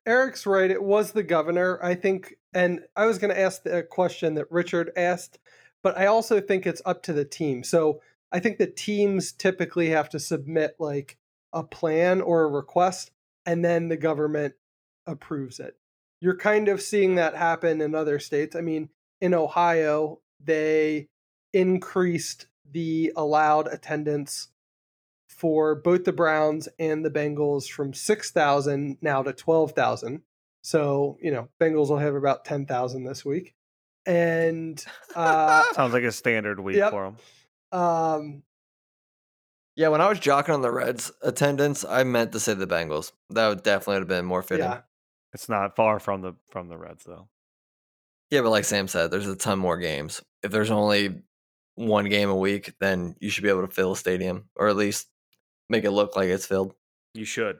Eric's 0.05 0.45
right. 0.45 0.69
It 0.69 0.83
was 0.83 1.11
the 1.11 1.23
governor, 1.23 1.79
I 1.81 1.95
think, 1.95 2.35
and 2.53 2.81
I 2.95 3.05
was 3.05 3.19
going 3.19 3.33
to 3.33 3.39
ask 3.39 3.63
the 3.63 3.83
question 3.83 4.33
that 4.35 4.51
Richard 4.51 4.91
asked, 4.97 5.39
but 5.81 5.97
I 5.97 6.07
also 6.07 6.41
think 6.41 6.65
it's 6.65 6.81
up 6.85 7.03
to 7.03 7.13
the 7.13 7.23
team. 7.23 7.63
So 7.63 8.01
I 8.31 8.39
think 8.39 8.57
the 8.57 8.67
teams 8.67 9.31
typically 9.31 9.89
have 9.89 10.09
to 10.09 10.19
submit 10.19 10.75
like 10.79 11.17
a 11.53 11.63
plan 11.63 12.21
or 12.21 12.43
a 12.43 12.47
request. 12.47 13.11
and 13.45 13.65
then 13.65 13.87
the 13.89 13.97
government 13.97 14.53
approves 15.07 15.59
it. 15.59 15.75
You're 16.19 16.37
kind 16.37 16.67
of 16.67 16.79
seeing 16.81 17.15
that 17.15 17.35
happen 17.35 17.81
in 17.81 17.95
other 17.95 18.19
states. 18.19 18.55
I 18.55 18.61
mean, 18.61 18.89
in 19.19 19.33
Ohio, 19.33 20.19
they 20.39 21.07
increased 21.51 22.45
the 22.71 23.11
allowed 23.15 23.67
attendance 23.67 24.49
for 25.27 25.73
both 25.75 26.03
the 26.03 26.13
Browns 26.13 26.69
and 26.77 27.03
the 27.03 27.09
Bengals 27.09 27.67
from 27.67 27.93
6,000 27.93 28.97
now 29.01 29.23
to 29.23 29.33
12,000. 29.33 30.21
So, 30.61 31.17
you 31.21 31.31
know, 31.31 31.49
Bengals 31.59 31.89
will 31.89 31.97
have 31.97 32.13
about 32.15 32.45
10,000 32.45 33.03
this 33.03 33.25
week. 33.25 33.55
And 34.05 34.83
uh, 35.15 35.63
Sounds 35.73 35.93
like 35.93 36.03
a 36.03 36.11
standard 36.11 36.59
week 36.59 36.77
Yep. 36.77 36.91
for 36.91 37.03
them. 37.05 37.17
Um, 37.71 38.43
Yeah, 39.75 39.87
when 39.89 40.01
I 40.01 40.09
was 40.09 40.19
jocking 40.19 40.53
on 40.53 40.61
the 40.61 40.71
Reds 40.71 41.11
attendance, 41.21 41.85
I 41.85 42.03
meant 42.03 42.31
to 42.33 42.39
say 42.39 42.53
the 42.53 42.67
Bengals. 42.67 43.11
That 43.29 43.47
would 43.47 43.63
definitely 43.63 43.95
have 44.01 44.07
been 44.07 44.25
more 44.25 44.41
fitting. 44.43 44.65
yeah, 44.65 44.81
It's 45.33 45.49
not 45.49 45.75
far 45.75 45.99
from 45.99 46.21
the 46.21 46.33
from 46.49 46.67
the 46.69 46.77
Reds 46.77 47.03
though. 47.05 47.27
Yeah, 48.29 48.41
but 48.41 48.49
like 48.51 48.65
Sam 48.65 48.87
said, 48.87 49.11
there's 49.11 49.27
a 49.27 49.35
ton 49.35 49.59
more 49.59 49.77
games. 49.77 50.21
If 50.43 50.51
there's 50.51 50.71
only 50.71 51.21
one 51.75 52.05
game 52.09 52.29
a 52.29 52.35
week, 52.35 52.73
then 52.79 53.15
you 53.19 53.29
should 53.29 53.43
be 53.43 53.49
able 53.49 53.67
to 53.67 53.73
fill 53.73 53.91
a 53.93 53.97
stadium 53.97 54.45
or 54.55 54.67
at 54.67 54.75
least 54.75 55.07
make 55.69 55.83
it 55.83 55.91
look 55.91 56.15
like 56.15 56.29
it's 56.29 56.45
filled. 56.45 56.73
You 57.13 57.25
should. 57.25 57.59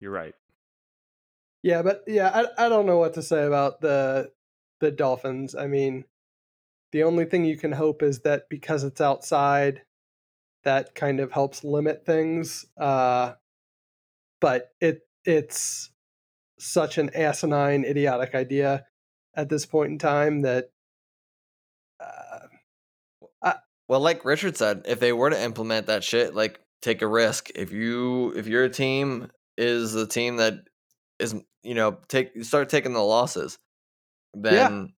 You're 0.00 0.10
right. 0.12 0.34
yeah, 1.62 1.82
but 1.82 2.02
yeah, 2.06 2.46
I, 2.58 2.66
I 2.66 2.68
don't 2.68 2.86
know 2.86 2.98
what 2.98 3.14
to 3.14 3.22
say 3.22 3.44
about 3.46 3.80
the 3.80 4.32
the 4.80 4.90
Dolphins. 4.90 5.54
I 5.54 5.66
mean, 5.66 6.04
the 6.94 7.02
only 7.02 7.24
thing 7.24 7.44
you 7.44 7.56
can 7.56 7.72
hope 7.72 8.04
is 8.04 8.20
that 8.20 8.48
because 8.48 8.84
it's 8.84 9.00
outside, 9.00 9.82
that 10.62 10.94
kind 10.94 11.18
of 11.18 11.32
helps 11.32 11.64
limit 11.64 12.06
things. 12.06 12.66
Uh, 12.78 13.32
but 14.40 14.70
it 14.80 15.00
it's 15.24 15.90
such 16.60 16.96
an 16.96 17.10
asinine, 17.12 17.84
idiotic 17.84 18.36
idea 18.36 18.84
at 19.34 19.48
this 19.48 19.66
point 19.66 19.90
in 19.90 19.98
time 19.98 20.42
that 20.42 20.70
uh, 21.98 23.54
Well, 23.88 23.98
like 23.98 24.24
Richard 24.24 24.56
said, 24.56 24.82
if 24.86 25.00
they 25.00 25.12
were 25.12 25.30
to 25.30 25.42
implement 25.42 25.88
that 25.88 26.04
shit, 26.04 26.32
like 26.32 26.60
take 26.80 27.02
a 27.02 27.08
risk. 27.08 27.50
If 27.56 27.72
you 27.72 28.32
if 28.36 28.46
your 28.46 28.68
team 28.68 29.32
is 29.58 29.94
the 29.94 30.06
team 30.06 30.36
that 30.36 30.60
is 31.18 31.34
you 31.64 31.74
know 31.74 31.98
take 32.06 32.44
start 32.44 32.68
taking 32.68 32.92
the 32.92 33.00
losses, 33.00 33.58
then 34.32 34.94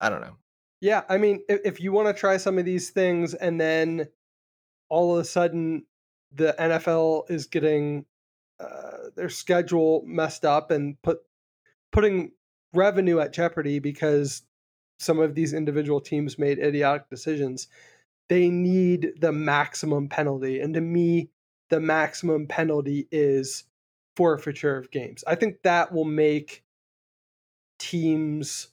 I 0.00 0.08
don't 0.08 0.22
know. 0.22 0.36
Yeah, 0.80 1.02
I 1.08 1.18
mean, 1.18 1.42
if, 1.48 1.60
if 1.64 1.80
you 1.80 1.92
want 1.92 2.08
to 2.08 2.18
try 2.18 2.36
some 2.36 2.58
of 2.58 2.64
these 2.64 2.90
things 2.90 3.34
and 3.34 3.60
then 3.60 4.08
all 4.88 5.14
of 5.14 5.20
a 5.20 5.24
sudden 5.24 5.86
the 6.32 6.54
NFL 6.58 7.30
is 7.30 7.46
getting 7.46 8.04
uh, 8.60 9.10
their 9.14 9.28
schedule 9.28 10.02
messed 10.06 10.44
up 10.44 10.70
and 10.70 11.00
put 11.02 11.18
putting 11.92 12.32
revenue 12.74 13.20
at 13.20 13.32
jeopardy 13.32 13.78
because 13.78 14.42
some 14.98 15.18
of 15.18 15.34
these 15.34 15.52
individual 15.52 16.00
teams 16.00 16.38
made 16.38 16.58
idiotic 16.58 17.08
decisions, 17.10 17.68
they 18.28 18.48
need 18.48 19.12
the 19.20 19.32
maximum 19.32 20.08
penalty. 20.08 20.60
And 20.60 20.74
to 20.74 20.80
me, 20.80 21.30
the 21.70 21.80
maximum 21.80 22.46
penalty 22.46 23.08
is 23.10 23.64
forfeiture 24.16 24.76
of 24.76 24.90
games. 24.90 25.22
I 25.26 25.34
think 25.34 25.62
that 25.62 25.92
will 25.92 26.04
make 26.04 26.64
teams 27.78 28.68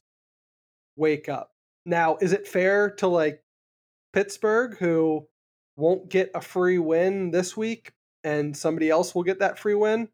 wake 0.96 1.28
up. 1.28 1.53
Now, 1.86 2.18
is 2.22 2.32
it 2.32 2.48
fair 2.48 2.92
to 2.92 3.08
like 3.08 3.44
Pittsburgh, 4.14 4.78
who 4.78 5.28
won't 5.76 6.10
get 6.10 6.32
a 6.34 6.42
free 6.42 6.78
win 6.78 7.32
this 7.32 7.58
week, 7.58 7.92
and 8.24 8.56
somebody 8.56 8.90
else 8.90 9.14
will 9.14 9.24
get 9.24 9.40
that 9.40 9.60
free 9.60 9.76
win? 9.76 10.10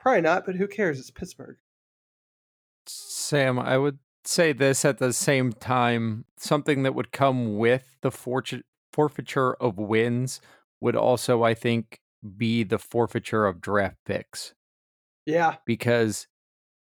Probably 0.00 0.22
not, 0.22 0.46
but 0.46 0.56
who 0.56 0.66
cares? 0.66 0.98
It's 0.98 1.10
Pittsburgh. 1.10 1.56
Sam, 2.86 3.58
I 3.58 3.78
would 3.78 3.98
say 4.24 4.52
this 4.52 4.84
at 4.84 4.98
the 4.98 5.12
same 5.12 5.52
time. 5.52 6.24
Something 6.38 6.82
that 6.84 6.94
would 6.94 7.12
come 7.12 7.58
with 7.58 7.96
the 8.00 8.10
forfeiture 8.10 9.54
of 9.60 9.78
wins 9.78 10.40
would 10.80 10.96
also, 10.96 11.42
I 11.42 11.54
think, 11.54 12.00
be 12.36 12.64
the 12.64 12.78
forfeiture 12.78 13.46
of 13.46 13.60
draft 13.60 13.98
picks 14.04 14.54
Yeah, 15.26 15.56
because 15.66 16.26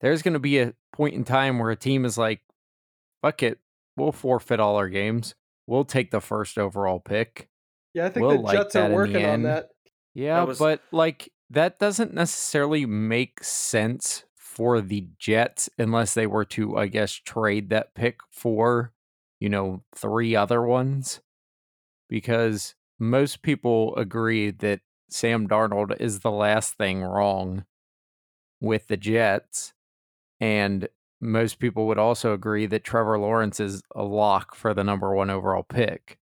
there's 0.02 0.21
going 0.21 0.34
to 0.34 0.39
be 0.39 0.60
a 0.60 0.73
point 0.91 1.15
in 1.15 1.23
time 1.23 1.58
where 1.58 1.71
a 1.71 1.76
team 1.76 2.06
is 2.06 2.17
like, 2.17 2.41
fuck 3.21 3.41
it, 3.41 3.60
we'll 3.97 4.12
forfeit 4.12 4.60
all 4.60 4.75
our 4.75 4.89
games. 4.89 5.36
We'll 5.67 5.86
take 5.86 6.12
the 6.12 6.21
first 6.21 6.58
overall 6.58 6.99
pick. 6.99 7.49
yeah. 7.93 8.06
I 8.06 8.10
think 8.10 8.25
We'll 8.25 8.38
the 8.38 8.41
like 8.41 8.58
Jets 8.58 8.75
are 8.75 8.89
working 8.89 9.25
on 9.25 9.43
that. 9.43 9.69
Yeah, 10.13 10.43
was- 10.43 10.60
but 10.60 10.82
like 10.91 11.32
that 11.49 11.79
doesn't 11.79 12.13
necessarily 12.13 12.86
make 12.86 13.43
sense 13.43 14.25
for 14.36 14.82
the 14.82 15.08
Jets 15.17 15.69
unless 15.77 16.13
they 16.13 16.27
were 16.27 16.45
to, 16.45 16.77
I 16.77 16.88
guess, 16.88 17.12
trade 17.13 17.69
that 17.69 17.95
pick 17.95 18.19
for, 18.32 18.93
you 19.39 19.49
know, 19.49 19.84
three 19.95 20.36
other 20.36 20.62
ones. 20.62 21.21
Because 22.10 22.75
most 22.99 23.41
people 23.41 23.95
agree 23.95 24.51
that 24.51 24.82
Sam 25.10 25.47
Darnold 25.47 25.99
is 25.99 26.19
the 26.19 26.32
last 26.32 26.75
thing 26.77 27.01
wrong 27.01 27.65
with 28.62 28.88
the 28.88 28.97
Jets. 28.97 29.73
And 30.39 30.88
most 31.24 31.60
people 31.60 31.88
would 31.88 31.98
also 31.98 32.34
agree 32.34 32.66
that 32.66 32.84
Trevor 32.84 33.18
Lawrence 33.18 33.60
is 33.60 33.82
a 33.96 34.04
lock 34.04 34.56
for 34.56 34.74
the 34.74 34.84
number 34.84 35.14
one 35.16 35.30
overall 35.30 35.64
pick. 35.64 36.20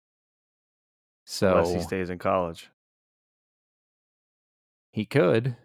So 1.25 1.57
Unless 1.57 1.75
he 1.75 1.81
stays 1.81 2.11
in 2.11 2.19
college. 2.19 2.71
he 4.93 5.05
could. 5.05 5.57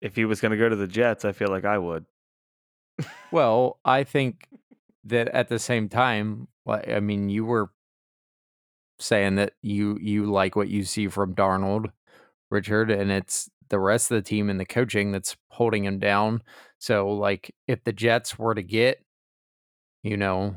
If 0.00 0.16
he 0.16 0.24
was 0.24 0.40
going 0.40 0.52
to 0.52 0.58
go 0.58 0.68
to 0.68 0.76
the 0.76 0.86
Jets, 0.86 1.24
I 1.24 1.32
feel 1.32 1.48
like 1.48 1.64
I 1.64 1.78
would. 1.78 2.04
Well, 3.30 3.78
I 3.84 4.04
think 4.04 4.48
that 5.04 5.28
at 5.28 5.48
the 5.48 5.58
same 5.58 5.88
time, 5.90 6.48
I 6.66 6.98
mean, 7.00 7.28
you 7.28 7.44
were 7.44 7.70
saying 8.98 9.36
that 9.36 9.52
you 9.62 9.98
you 10.00 10.24
like 10.24 10.56
what 10.56 10.68
you 10.68 10.82
see 10.82 11.08
from 11.08 11.34
Darnold, 11.34 11.92
Richard, 12.50 12.90
and 12.90 13.10
it's 13.10 13.50
the 13.70 13.78
rest 13.80 14.10
of 14.10 14.16
the 14.16 14.22
team 14.28 14.50
and 14.50 14.58
the 14.60 14.64
coaching 14.66 15.12
that's 15.12 15.36
holding 15.50 15.84
him 15.84 15.98
down. 15.98 16.42
So, 16.78 17.08
like, 17.10 17.54
if 17.66 17.84
the 17.84 17.92
Jets 17.92 18.38
were 18.38 18.54
to 18.54 18.62
get, 18.62 19.02
you 20.02 20.16
know, 20.16 20.56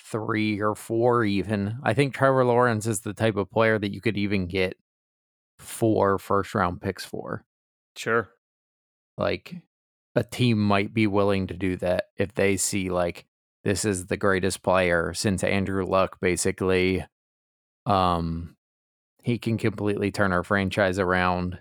three 0.00 0.60
or 0.60 0.74
four, 0.74 1.24
even, 1.24 1.78
I 1.82 1.94
think 1.94 2.14
Trevor 2.14 2.44
Lawrence 2.44 2.86
is 2.86 3.00
the 3.00 3.14
type 3.14 3.36
of 3.36 3.50
player 3.50 3.78
that 3.78 3.92
you 3.92 4.00
could 4.00 4.16
even 4.16 4.46
get 4.46 4.76
four 5.58 6.18
first 6.18 6.54
round 6.54 6.80
picks 6.80 7.04
for 7.04 7.44
Sure. 7.96 8.30
like 9.18 9.56
a 10.16 10.24
team 10.24 10.58
might 10.58 10.92
be 10.94 11.06
willing 11.06 11.46
to 11.46 11.54
do 11.54 11.76
that 11.76 12.06
if 12.16 12.34
they 12.34 12.56
see 12.56 12.90
like 12.90 13.26
this 13.64 13.84
is 13.84 14.06
the 14.06 14.16
greatest 14.16 14.62
player 14.62 15.12
since 15.14 15.44
Andrew 15.44 15.84
Luck 15.86 16.18
basically 16.20 17.04
um 17.86 18.56
he 19.22 19.38
can 19.38 19.58
completely 19.58 20.10
turn 20.10 20.32
our 20.32 20.44
franchise 20.44 20.98
around 20.98 21.60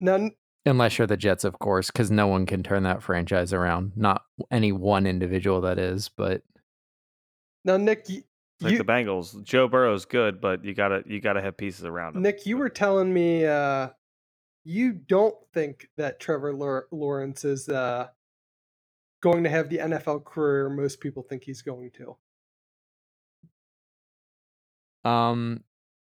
Now, 0.00 0.14
n- 0.14 0.32
unless 0.64 0.98
you're 0.98 1.06
the 1.06 1.16
Jets 1.16 1.44
of 1.44 1.58
course 1.58 1.90
cuz 1.90 2.10
no 2.10 2.26
one 2.26 2.46
can 2.46 2.62
turn 2.62 2.82
that 2.82 3.02
franchise 3.02 3.52
around 3.52 3.92
not 3.96 4.22
any 4.50 4.72
one 4.72 5.06
individual 5.06 5.60
that 5.60 5.78
is 5.78 6.08
but 6.08 6.42
now, 7.66 7.76
Nick, 7.76 8.06
y- 8.08 8.22
like 8.60 8.72
you, 8.72 8.78
the 8.78 8.84
Bengals. 8.84 9.42
Joe 9.42 9.66
Burrow's 9.66 10.04
good, 10.04 10.40
but 10.40 10.64
you 10.64 10.72
gotta 10.72 11.02
you 11.04 11.20
gotta 11.20 11.42
have 11.42 11.56
pieces 11.56 11.84
around 11.84 12.14
him. 12.14 12.22
Nick, 12.22 12.46
you 12.46 12.56
were 12.56 12.68
telling 12.68 13.12
me 13.12 13.44
uh, 13.44 13.88
you 14.64 14.92
don't 14.92 15.34
think 15.52 15.88
that 15.96 16.20
Trevor 16.20 16.54
Lawrence 16.54 17.44
is 17.44 17.68
uh, 17.68 18.06
going 19.20 19.42
to 19.42 19.50
have 19.50 19.68
the 19.68 19.78
NFL 19.78 20.24
career 20.24 20.70
most 20.70 21.00
people 21.00 21.24
think 21.24 21.42
he's 21.42 21.60
going 21.60 21.90
to. 21.92 22.16
Um, 25.10 25.64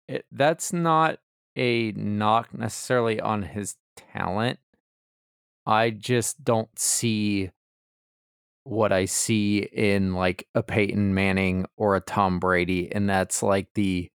it, 0.08 0.26
that's 0.32 0.71
not 0.71 1.19
a 1.58 1.91
knock 1.93 2.54
necessarily 2.54 3.20
on 3.20 3.43
his 3.43 3.76
talent. 4.13 4.60
I 5.65 5.89
just 5.89 6.43
don't 6.46 6.78
see 6.80 7.52
what 8.63 8.91
I 8.91 9.06
see 9.06 9.60
in 9.60 10.13
like 10.13 10.48
a 10.54 10.63
Peyton 10.63 11.13
Manning 11.13 11.65
or 11.76 11.96
a 11.96 12.02
Tom 12.02 12.39
Brady, 12.39 12.91
and 12.93 13.10
that's 13.10 13.41
like 13.41 13.67
the 13.74 14.10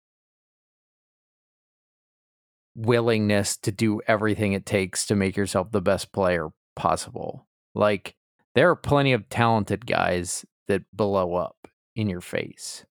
willingness 2.77 3.57
to 3.59 3.73
do 3.73 4.01
everything 4.07 4.53
it 4.53 4.67
takes 4.67 5.07
to 5.07 5.17
make 5.17 5.37
yourself 5.37 5.71
the 5.71 5.81
best 5.83 6.13
player 6.13 6.51
possible. 6.77 7.47
Like 7.75 8.15
there 8.55 8.71
are 8.71 8.77
plenty 8.77 9.13
of 9.13 9.29
talented 9.29 9.87
guys 9.87 10.45
that 10.69 10.83
blow 10.93 11.35
up 11.35 11.69
in 11.97 12.09
your 12.09 12.21
face. 12.21 12.85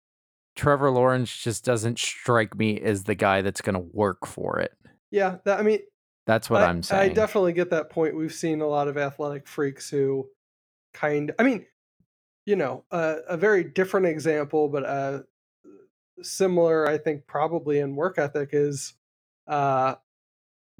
Trevor 0.59 0.91
Lawrence 0.91 1.35
just 1.37 1.65
doesn't 1.65 2.01
strike 2.01 2.59
me 2.59 2.81
as 2.81 3.05
the 3.05 3.15
guy 3.15 3.43
that's 3.43 3.61
going 3.61 3.75
to 3.75 3.87
work 3.93 4.27
for 4.27 4.59
it. 4.59 4.73
Yeah, 5.13 5.37
that, 5.45 5.61
I 5.61 5.63
mean, 5.63 5.79
That's 6.27 6.51
what 6.51 6.63
I, 6.63 6.69
am 6.69 6.83
saying. 6.83 7.13
I 7.13 7.15
definitely 7.15 7.53
get 7.53 7.71
that 7.71 7.91
point. 7.91 8.17
We've 8.17 8.35
seen 8.35 8.61
a 8.61 8.67
lot 8.67 8.89
of 8.89 8.99
athletic 8.99 9.47
freaks 9.47 9.89
who 9.89 10.29
kind 10.93 11.33
I 11.39 11.45
mean, 11.45 11.65
you 12.45 12.57
know, 12.57 12.83
uh, 12.91 13.19
a 13.29 13.37
very 13.37 13.63
different 13.63 14.07
example, 14.07 14.69
but 14.69 14.85
uh, 14.85 15.21
similar, 16.23 16.89
I 16.89 16.99
think, 16.99 17.29
probably 17.29 17.79
in 17.79 17.95
work 17.95 18.19
ethic 18.19 18.49
is 18.53 18.95
uh, 19.47 19.95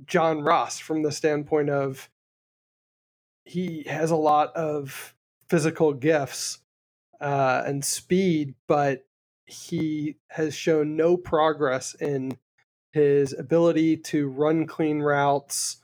John 0.07 0.41
Ross 0.41 0.81
from 0.81 1.05
the 1.05 1.13
standpoint 1.13 1.71
of 1.71 2.11
he 3.45 3.85
has 3.87 4.11
a 4.11 4.17
lot 4.17 4.57
of 4.57 5.15
physical 5.49 5.93
gifts 5.93 6.59
uh, 7.21 7.63
and 7.65 7.85
speed, 7.85 8.57
but 8.67 9.05
he 9.49 10.17
has 10.29 10.55
shown 10.55 10.97
no 10.97 11.17
progress 11.17 11.95
in 11.95 12.37
his 12.93 13.33
ability 13.33 13.97
to 13.97 14.29
run 14.29 14.67
clean 14.67 15.01
routes, 15.01 15.79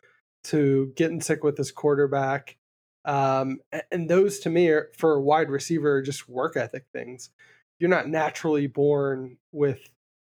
to 0.44 0.92
get 0.96 1.10
in 1.10 1.20
sick 1.20 1.42
with 1.42 1.56
his 1.56 1.72
quarterback. 1.72 2.56
Um, 3.04 3.60
and 3.90 4.08
those 4.08 4.38
to 4.40 4.50
me 4.50 4.68
are 4.68 4.90
for 4.96 5.14
a 5.14 5.20
wide 5.20 5.50
receiver 5.50 6.02
just 6.02 6.28
work 6.28 6.56
ethic 6.56 6.84
things. 6.92 7.30
You're 7.78 7.90
not 7.90 8.08
naturally 8.08 8.66
born 8.66 9.38
with 9.52 9.80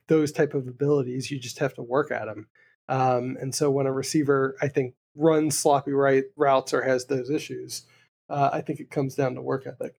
those 0.09 0.33
type 0.33 0.55
of 0.55 0.67
abilities. 0.67 1.31
You 1.31 1.39
just 1.39 1.59
have 1.59 1.75
to 1.75 1.83
work 1.83 2.11
at 2.11 2.27
them. 2.27 2.47
Um, 2.89 3.37
and 3.41 3.55
so 3.55 3.71
when 3.71 3.87
a 3.87 3.93
receiver, 3.93 4.57
I 4.61 4.69
think, 4.69 4.95
runs 5.17 5.57
sloppy 5.57 5.93
right 5.93 6.25
routes 6.37 6.75
or 6.75 6.83
has 6.83 7.07
those 7.07 7.31
issues, 7.31 7.87
uh, 8.29 8.51
I 8.53 8.61
think 8.61 8.81
it 8.81 8.91
comes 8.91 9.15
down 9.15 9.35
to 9.35 9.43
work 9.43 9.67
ethic. 9.67 9.95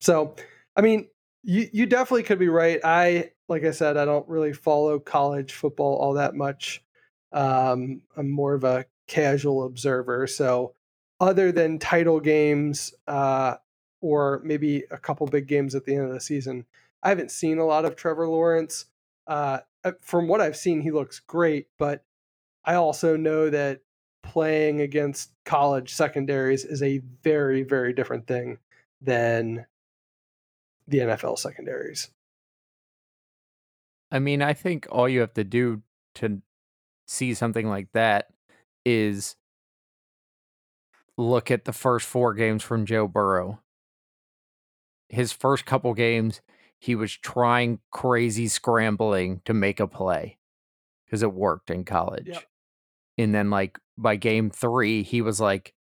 So, 0.00 0.34
I 0.76 0.80
mean, 0.80 1.08
you 1.42 1.68
you 1.72 1.86
definitely 1.86 2.22
could 2.22 2.38
be 2.38 2.48
right. 2.48 2.80
I 2.84 3.32
like 3.48 3.64
I 3.64 3.70
said, 3.70 3.96
I 3.96 4.04
don't 4.04 4.28
really 4.28 4.52
follow 4.52 4.98
college 4.98 5.52
football 5.52 5.96
all 5.96 6.14
that 6.14 6.34
much. 6.34 6.82
Um, 7.32 8.02
I'm 8.16 8.30
more 8.30 8.54
of 8.54 8.64
a 8.64 8.86
casual 9.06 9.64
observer. 9.64 10.26
So, 10.26 10.74
other 11.20 11.52
than 11.52 11.78
title 11.78 12.20
games 12.20 12.94
uh, 13.06 13.56
or 14.00 14.40
maybe 14.44 14.84
a 14.90 14.98
couple 14.98 15.26
big 15.26 15.46
games 15.46 15.74
at 15.74 15.84
the 15.84 15.94
end 15.94 16.06
of 16.06 16.12
the 16.12 16.20
season, 16.20 16.64
I 17.02 17.08
haven't 17.08 17.30
seen 17.30 17.58
a 17.58 17.66
lot 17.66 17.84
of 17.84 17.96
Trevor 17.96 18.28
Lawrence. 18.28 18.86
Uh, 19.26 19.60
uh 19.84 19.92
from 20.00 20.28
what 20.28 20.40
I've 20.40 20.56
seen, 20.56 20.80
he 20.80 20.90
looks 20.90 21.20
great, 21.20 21.68
but 21.78 22.04
I 22.64 22.74
also 22.74 23.16
know 23.16 23.50
that 23.50 23.80
playing 24.22 24.80
against 24.80 25.32
college 25.44 25.92
secondaries 25.94 26.64
is 26.64 26.82
a 26.82 27.02
very, 27.22 27.64
very 27.64 27.92
different 27.92 28.26
thing 28.26 28.58
than 29.00 29.66
the 30.86 30.98
NFL 30.98 31.38
secondaries. 31.38 32.10
I 34.10 34.18
mean, 34.18 34.42
I 34.42 34.52
think 34.52 34.86
all 34.90 35.08
you 35.08 35.20
have 35.20 35.34
to 35.34 35.44
do 35.44 35.82
to 36.16 36.42
see 37.06 37.32
something 37.34 37.68
like 37.68 37.88
that 37.92 38.28
is 38.84 39.36
look 41.16 41.50
at 41.50 41.64
the 41.64 41.72
first 41.72 42.06
four 42.06 42.34
games 42.34 42.62
from 42.62 42.84
Joe 42.84 43.08
Burrow. 43.08 43.60
His 45.08 45.32
first 45.32 45.64
couple 45.64 45.94
games, 45.94 46.40
he 46.78 46.94
was 46.94 47.12
trying 47.16 47.80
crazy 47.90 48.48
scrambling 48.48 49.40
to 49.44 49.54
make 49.54 49.80
a 49.80 49.86
play 49.86 50.38
because 51.06 51.22
it 51.22 51.32
worked 51.32 51.70
in 51.70 51.84
college. 51.84 52.28
Yep. 52.28 52.44
And 53.18 53.34
then, 53.34 53.50
like, 53.50 53.78
by 53.96 54.16
game 54.16 54.50
three, 54.50 55.02
he 55.02 55.22
was 55.22 55.40
like, 55.40 55.74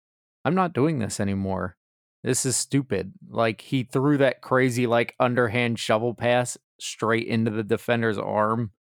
I'm 0.44 0.54
not 0.54 0.72
doing 0.72 0.98
this 0.98 1.20
anymore. 1.20 1.76
This 2.24 2.44
is 2.44 2.56
stupid. 2.56 3.12
Like, 3.28 3.60
he 3.60 3.84
threw 3.84 4.18
that 4.18 4.40
crazy, 4.40 4.86
like, 4.86 5.14
underhand 5.20 5.78
shovel 5.78 6.14
pass 6.14 6.58
straight 6.80 7.26
into 7.26 7.50
the 7.50 7.62
defender's 7.62 8.18
arm 8.18 8.72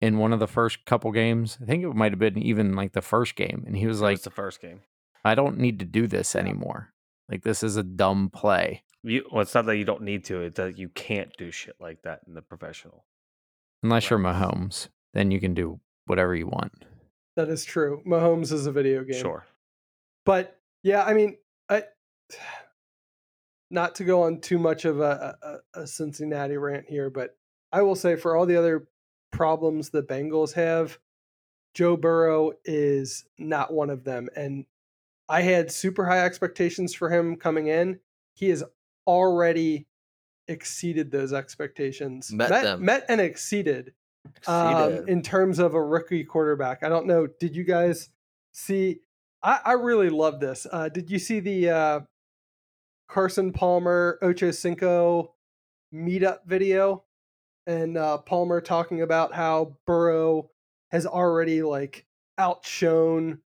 in 0.00 0.18
one 0.18 0.32
of 0.32 0.40
the 0.40 0.46
first 0.46 0.84
couple 0.84 1.12
games. 1.12 1.58
I 1.62 1.66
think 1.66 1.84
it 1.84 1.94
might 1.94 2.12
have 2.12 2.18
been 2.18 2.38
even 2.38 2.74
like 2.74 2.92
the 2.92 3.02
first 3.02 3.36
game. 3.36 3.64
And 3.66 3.76
he 3.76 3.86
was 3.86 4.00
like, 4.00 4.14
was 4.14 4.22
the 4.22 4.30
first 4.30 4.60
game. 4.60 4.80
I 5.24 5.34
don't 5.34 5.58
need 5.58 5.78
to 5.78 5.84
do 5.84 6.06
this 6.06 6.34
anymore. 6.34 6.92
Like, 7.30 7.42
this 7.42 7.62
is 7.62 7.76
a 7.76 7.82
dumb 7.82 8.30
play. 8.30 8.82
You, 9.04 9.24
well, 9.30 9.42
it's 9.42 9.54
not 9.54 9.66
that 9.66 9.76
you 9.76 9.84
don't 9.84 10.02
need 10.02 10.24
to, 10.24 10.42
it's 10.42 10.56
that 10.56 10.78
you 10.78 10.88
can't 10.88 11.36
do 11.36 11.50
shit 11.50 11.76
like 11.80 12.02
that 12.02 12.20
in 12.26 12.34
the 12.34 12.42
professional. 12.42 13.04
Unless 13.82 14.04
right. 14.04 14.10
you're 14.10 14.18
Mahomes, 14.18 14.88
then 15.12 15.30
you 15.30 15.40
can 15.40 15.54
do 15.54 15.80
whatever 16.06 16.34
you 16.34 16.46
want. 16.46 16.72
That 17.36 17.48
is 17.48 17.64
true. 17.64 18.02
Mahomes 18.06 18.52
is 18.52 18.66
a 18.66 18.72
video 18.72 19.04
game. 19.04 19.20
Sure. 19.20 19.46
But 20.24 20.58
yeah, 20.82 21.04
I 21.04 21.14
mean, 21.14 21.30
I 21.30 21.41
not 23.70 23.94
to 23.96 24.04
go 24.04 24.22
on 24.22 24.40
too 24.40 24.58
much 24.58 24.84
of 24.84 25.00
a, 25.00 25.36
a, 25.74 25.80
a 25.80 25.86
Cincinnati 25.86 26.56
rant 26.56 26.86
here, 26.88 27.10
but 27.10 27.36
I 27.72 27.82
will 27.82 27.94
say 27.94 28.16
for 28.16 28.36
all 28.36 28.46
the 28.46 28.56
other 28.56 28.86
problems 29.30 29.90
the 29.90 30.02
Bengals 30.02 30.52
have, 30.52 30.98
Joe 31.74 31.96
Burrow 31.96 32.52
is 32.64 33.24
not 33.38 33.72
one 33.72 33.88
of 33.88 34.04
them. 34.04 34.28
And 34.36 34.66
I 35.28 35.40
had 35.40 35.72
super 35.72 36.04
high 36.04 36.24
expectations 36.24 36.94
for 36.94 37.08
him 37.08 37.36
coming 37.36 37.68
in. 37.68 38.00
He 38.34 38.50
has 38.50 38.62
already 39.06 39.86
exceeded 40.48 41.10
those 41.10 41.32
expectations. 41.32 42.30
Met, 42.30 42.50
met 42.50 42.62
them. 42.62 42.84
Met 42.84 43.06
and 43.08 43.20
exceeded. 43.20 43.94
Um, 44.46 45.08
in 45.08 45.22
terms 45.22 45.58
of 45.58 45.74
a 45.74 45.82
rookie 45.82 46.24
quarterback. 46.24 46.82
I 46.82 46.88
don't 46.88 47.06
know. 47.06 47.26
Did 47.26 47.56
you 47.56 47.64
guys 47.64 48.10
see? 48.52 49.00
I, 49.42 49.60
I 49.64 49.72
really 49.72 50.10
love 50.10 50.38
this. 50.38 50.66
Uh, 50.70 50.88
did 50.88 51.10
you 51.10 51.18
see 51.18 51.40
the 51.40 51.70
uh, 51.70 52.00
Carson 53.12 53.52
Palmer 53.52 54.18
Ocho 54.22 54.50
Cinco 54.50 55.34
meetup 55.94 56.38
video? 56.46 57.04
And 57.66 57.98
uh, 57.98 58.18
Palmer 58.18 58.60
talking 58.60 59.02
about 59.02 59.34
how 59.34 59.76
Burrow 59.86 60.50
has 60.90 61.04
already 61.04 61.62
like 61.62 62.06
outshone 62.38 63.40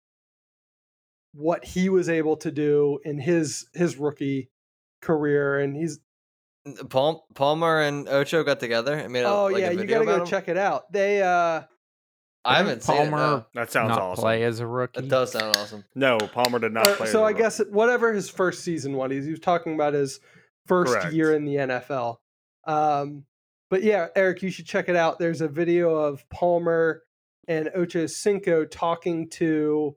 what 1.33 1.65
he 1.65 1.89
was 1.89 2.09
able 2.11 2.37
to 2.37 2.53
do 2.53 3.01
in 3.05 3.19
his 3.19 3.67
his 3.73 3.97
rookie 3.97 4.51
career, 5.01 5.59
and 5.59 5.75
he's 5.75 5.99
Palmer 6.89 7.81
and 7.81 8.09
Ocho 8.09 8.45
got 8.45 8.61
together 8.61 8.95
and 8.95 9.13
made. 9.13 9.23
A, 9.23 9.29
oh 9.29 9.47
like 9.47 9.63
yeah, 9.63 9.71
you 9.71 9.85
gotta 9.85 10.05
go 10.05 10.21
him? 10.21 10.27
check 10.27 10.49
it 10.49 10.59
out. 10.59 10.93
They 10.93 11.23
uh, 11.23 11.63
I 12.45 12.59
haven't 12.59 12.83
Palmer 12.85 13.05
seen 13.05 13.07
it. 13.07 13.17
No. 13.17 13.47
That 13.55 13.73
sounds 13.73 13.89
not 13.91 14.01
awesome. 14.01 14.23
play 14.23 14.43
as 14.45 14.61
a 14.61 14.67
rookie. 14.67 15.01
It 15.01 15.09
does 15.09 15.33
sound 15.33 15.57
awesome. 15.57 15.85
No, 15.95 16.19
Palmer 16.19 16.59
did 16.59 16.73
not 16.73 16.87
uh, 16.87 16.97
play. 16.97 17.07
so 17.07 17.25
as 17.25 17.29
I 17.29 17.31
a 17.31 17.35
guess 17.35 17.59
whatever 17.71 18.13
his 18.13 18.29
first 18.29 18.63
season 18.63 18.95
was, 18.95 19.11
he 19.25 19.31
was 19.31 19.41
talking 19.41 19.75
about 19.75 19.95
his 19.95 20.21
first 20.67 20.93
Correct. 20.93 21.13
year 21.13 21.35
in 21.35 21.45
the 21.45 21.57
NFL. 21.57 22.19
Um, 22.67 23.25
but 23.71 23.83
yeah, 23.83 24.09
Eric, 24.15 24.43
you 24.43 24.51
should 24.51 24.67
check 24.67 24.89
it 24.89 24.97
out. 24.97 25.19
There's 25.19 25.41
a 25.41 25.49
video 25.49 25.95
of 25.95 26.29
Palmer 26.29 27.03
and 27.49 27.71
Ocho 27.75 28.07
Cinco 28.07 28.65
talking 28.65 29.29
to 29.31 29.97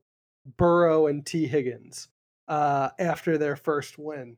Burrow 0.58 1.08
and 1.08 1.26
Tee 1.26 1.48
Higgins 1.48 2.10
uh, 2.48 2.90
after 3.00 3.38
their 3.38 3.56
first 3.56 3.98
win. 3.98 4.38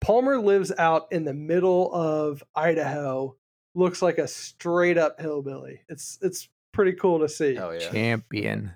Palmer 0.00 0.38
lives 0.38 0.72
out 0.78 1.08
in 1.10 1.24
the 1.24 1.34
middle 1.34 1.92
of 1.92 2.42
Idaho. 2.54 3.36
Looks 3.74 4.00
like 4.00 4.18
a 4.18 4.28
straight 4.28 4.96
up 4.96 5.20
hillbilly. 5.20 5.82
It's 5.88 6.18
it's 6.22 6.48
pretty 6.78 6.96
cool 6.96 7.18
to 7.18 7.28
see. 7.28 7.56
Hell 7.56 7.74
yeah. 7.74 7.90
Champion. 7.90 8.72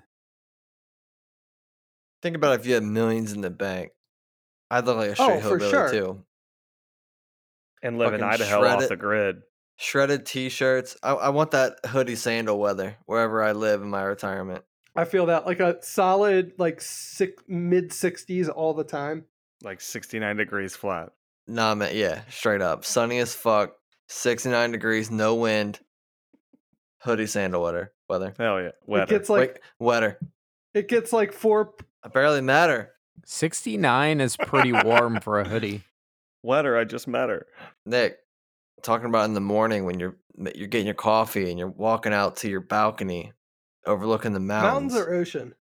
Think 2.21 2.35
about 2.35 2.59
if 2.59 2.65
you 2.65 2.73
had 2.73 2.83
millions 2.83 3.31
in 3.31 3.39
the 3.41 3.49
bank. 3.49 3.91
I'd 4.69 4.85
look 4.85 4.97
like 4.97 5.11
a 5.11 5.15
straight 5.15 5.37
Oh, 5.37 5.39
hillbilly 5.39 5.69
sure. 5.69 5.89
too. 5.91 6.25
and 7.81 7.97
live 7.97 8.13
in 8.13 8.21
Idaho 8.23 8.61
shred 8.61 8.75
off 8.83 8.89
the 8.89 8.95
grid. 8.95 9.41
Shredded 9.77 10.25
t-shirts. 10.25 10.95
I, 11.03 11.11
I 11.13 11.29
want 11.29 11.51
that 11.51 11.77
hoodie 11.85 12.15
sandal 12.15 12.59
weather 12.59 12.95
wherever 13.05 13.43
I 13.43 13.51
live 13.53 13.81
in 13.81 13.89
my 13.89 14.03
retirement. 14.03 14.63
I 14.95 15.05
feel 15.05 15.25
that 15.27 15.45
like 15.45 15.59
a 15.59 15.77
solid 15.81 16.53
like 16.57 16.79
six, 16.81 17.41
mid 17.47 17.89
60s 17.91 18.49
all 18.53 18.73
the 18.73 18.83
time. 18.83 19.25
Like 19.63 19.81
69 19.81 20.37
degrees 20.37 20.75
flat. 20.75 21.09
Nah, 21.47 21.75
man. 21.75 21.95
Yeah, 21.95 22.21
straight 22.29 22.61
up. 22.61 22.85
Sunny 22.85 23.19
as 23.19 23.33
fuck. 23.33 23.75
69 24.09 24.71
degrees, 24.71 25.09
no 25.11 25.35
wind. 25.35 25.79
Hoodie 27.03 27.27
sandal 27.27 27.61
weather. 27.63 27.91
Weather. 28.09 28.33
Hell 28.37 28.61
yeah. 28.61 28.71
Weather. 28.85 29.03
It 29.03 29.09
gets 29.09 29.29
like 29.29 29.51
Wait, 29.51 29.59
wetter. 29.79 30.19
it 30.73 30.87
gets 30.87 31.11
like 31.13 31.33
four. 31.33 31.73
I 32.03 32.07
barely 32.09 32.41
matter. 32.41 32.91
69 33.25 34.21
is 34.21 34.35
pretty 34.37 34.71
warm 34.71 35.19
for 35.21 35.39
a 35.39 35.47
hoodie. 35.47 35.83
Weather, 36.43 36.77
I 36.77 36.83
just 36.83 37.07
met 37.07 37.29
her. 37.29 37.45
Nick, 37.85 38.17
talking 38.81 39.05
about 39.07 39.25
in 39.25 39.33
the 39.33 39.39
morning 39.41 39.85
when 39.85 39.99
you're 39.99 40.17
you're 40.55 40.67
getting 40.67 40.87
your 40.87 40.95
coffee 40.95 41.49
and 41.49 41.57
you're 41.59 41.69
walking 41.69 42.11
out 42.13 42.37
to 42.37 42.49
your 42.49 42.59
balcony 42.59 43.31
overlooking 43.85 44.33
the 44.33 44.39
mountains. 44.41 44.93
Mountains 44.93 44.95
or 44.95 45.13
ocean, 45.13 45.55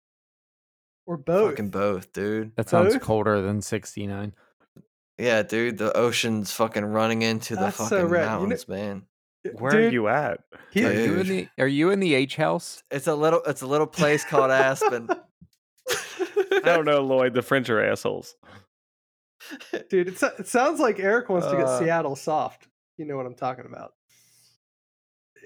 or 1.06 1.16
both. 1.16 1.50
Fucking 1.52 1.70
both, 1.70 2.12
dude. 2.12 2.52
That 2.56 2.68
sounds 2.68 2.94
Both? 2.94 3.02
colder 3.02 3.40
than 3.40 3.60
69. 3.62 4.34
Yeah, 5.18 5.42
dude, 5.42 5.78
the 5.78 5.96
ocean's 5.96 6.52
fucking 6.52 6.84
running 6.84 7.22
into 7.22 7.54
the 7.56 7.62
That's 7.62 7.76
so 7.78 7.84
fucking. 7.84 7.98
You 7.98 8.12
know- 8.12 8.24
mountains, 8.26 8.68
man. 8.68 9.02
Where 9.54 9.76
are 9.76 9.88
you 9.88 10.08
at? 10.08 10.40
he- 10.72 10.84
Are 10.84 10.92
you 10.92 11.18
in 11.20 11.26
the 11.28 11.48
Are 11.58 11.66
you 11.68 11.90
in 11.90 12.00
the 12.00 12.14
H 12.14 12.36
house? 12.36 12.82
It's 12.90 13.06
a 13.06 13.14
little 13.14 13.42
it's 13.46 13.62
a 13.62 13.66
little 13.66 13.86
place 13.86 14.24
called 14.24 14.50
Aspen. 14.50 15.08
I 15.90 16.60
don't 16.64 16.84
know, 16.84 17.00
Lloyd. 17.02 17.34
The 17.34 17.42
French 17.42 17.70
are 17.70 17.82
assholes. 17.82 18.34
dude, 19.88 20.08
it, 20.08 20.18
so- 20.18 20.32
it 20.38 20.46
sounds 20.48 20.80
like 20.80 20.98
Eric 20.98 21.28
wants 21.28 21.46
to 21.46 21.56
get 21.56 21.66
Uh, 21.66 21.78
Seattle 21.78 22.16
soft. 22.16 22.66
You 22.96 23.06
know 23.06 23.16
what 23.16 23.26
I'm 23.26 23.34
talking 23.36 23.64
about. 23.66 23.92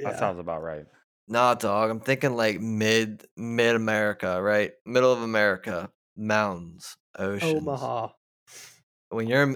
That 0.03 0.19
sounds 0.19 0.41
about 0.41 0.63
right. 0.63 0.85
Nah, 1.29 1.55
dog. 1.55 1.91
I'm 1.91 2.01
thinking 2.01 2.35
like 2.35 2.61
mid 2.61 3.25
mid 3.37 3.77
America, 3.77 4.41
right? 4.43 4.73
Middle 4.87 5.13
of 5.13 5.23
America, 5.23 5.91
mountains, 6.17 6.97
oceans. 7.17 7.61
Omaha. 7.61 8.09
When 9.11 9.29
you're 9.29 9.55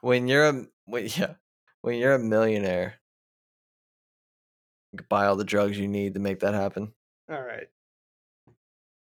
when 0.00 0.26
you're 0.26 0.48
a 0.48 0.64
when, 0.86 1.06
yeah, 1.16 1.34
when 1.82 1.98
you're 1.98 2.14
a 2.14 2.18
millionaire, 2.18 2.86
you 2.86 2.88
can 2.88 3.03
buy 5.08 5.26
all 5.26 5.36
the 5.36 5.44
drugs 5.44 5.78
you 5.78 5.88
need 5.88 6.14
to 6.14 6.20
make 6.20 6.40
that 6.40 6.54
happen. 6.54 6.92
All 7.30 7.40
right. 7.42 7.66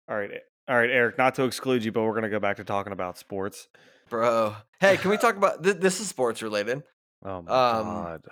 All 0.08 0.16
right, 0.16 0.30
all 0.68 0.76
right, 0.76 0.90
Eric. 0.90 1.18
Not 1.18 1.34
to 1.34 1.44
exclude 1.44 1.84
you, 1.84 1.92
but 1.92 2.02
we're 2.02 2.14
gonna 2.14 2.30
go 2.30 2.40
back 2.40 2.56
to 2.56 2.64
talking 2.64 2.92
about 2.92 3.18
sports. 3.18 3.68
Bro. 4.08 4.56
Hey, 4.80 4.96
can 4.96 5.10
we 5.10 5.18
talk 5.18 5.36
about 5.36 5.62
th- 5.62 5.76
this 5.76 6.00
is 6.00 6.08
sports 6.08 6.42
related. 6.42 6.82
Oh 7.24 7.42
my 7.42 7.50
Um, 7.78 7.84
god! 7.84 8.22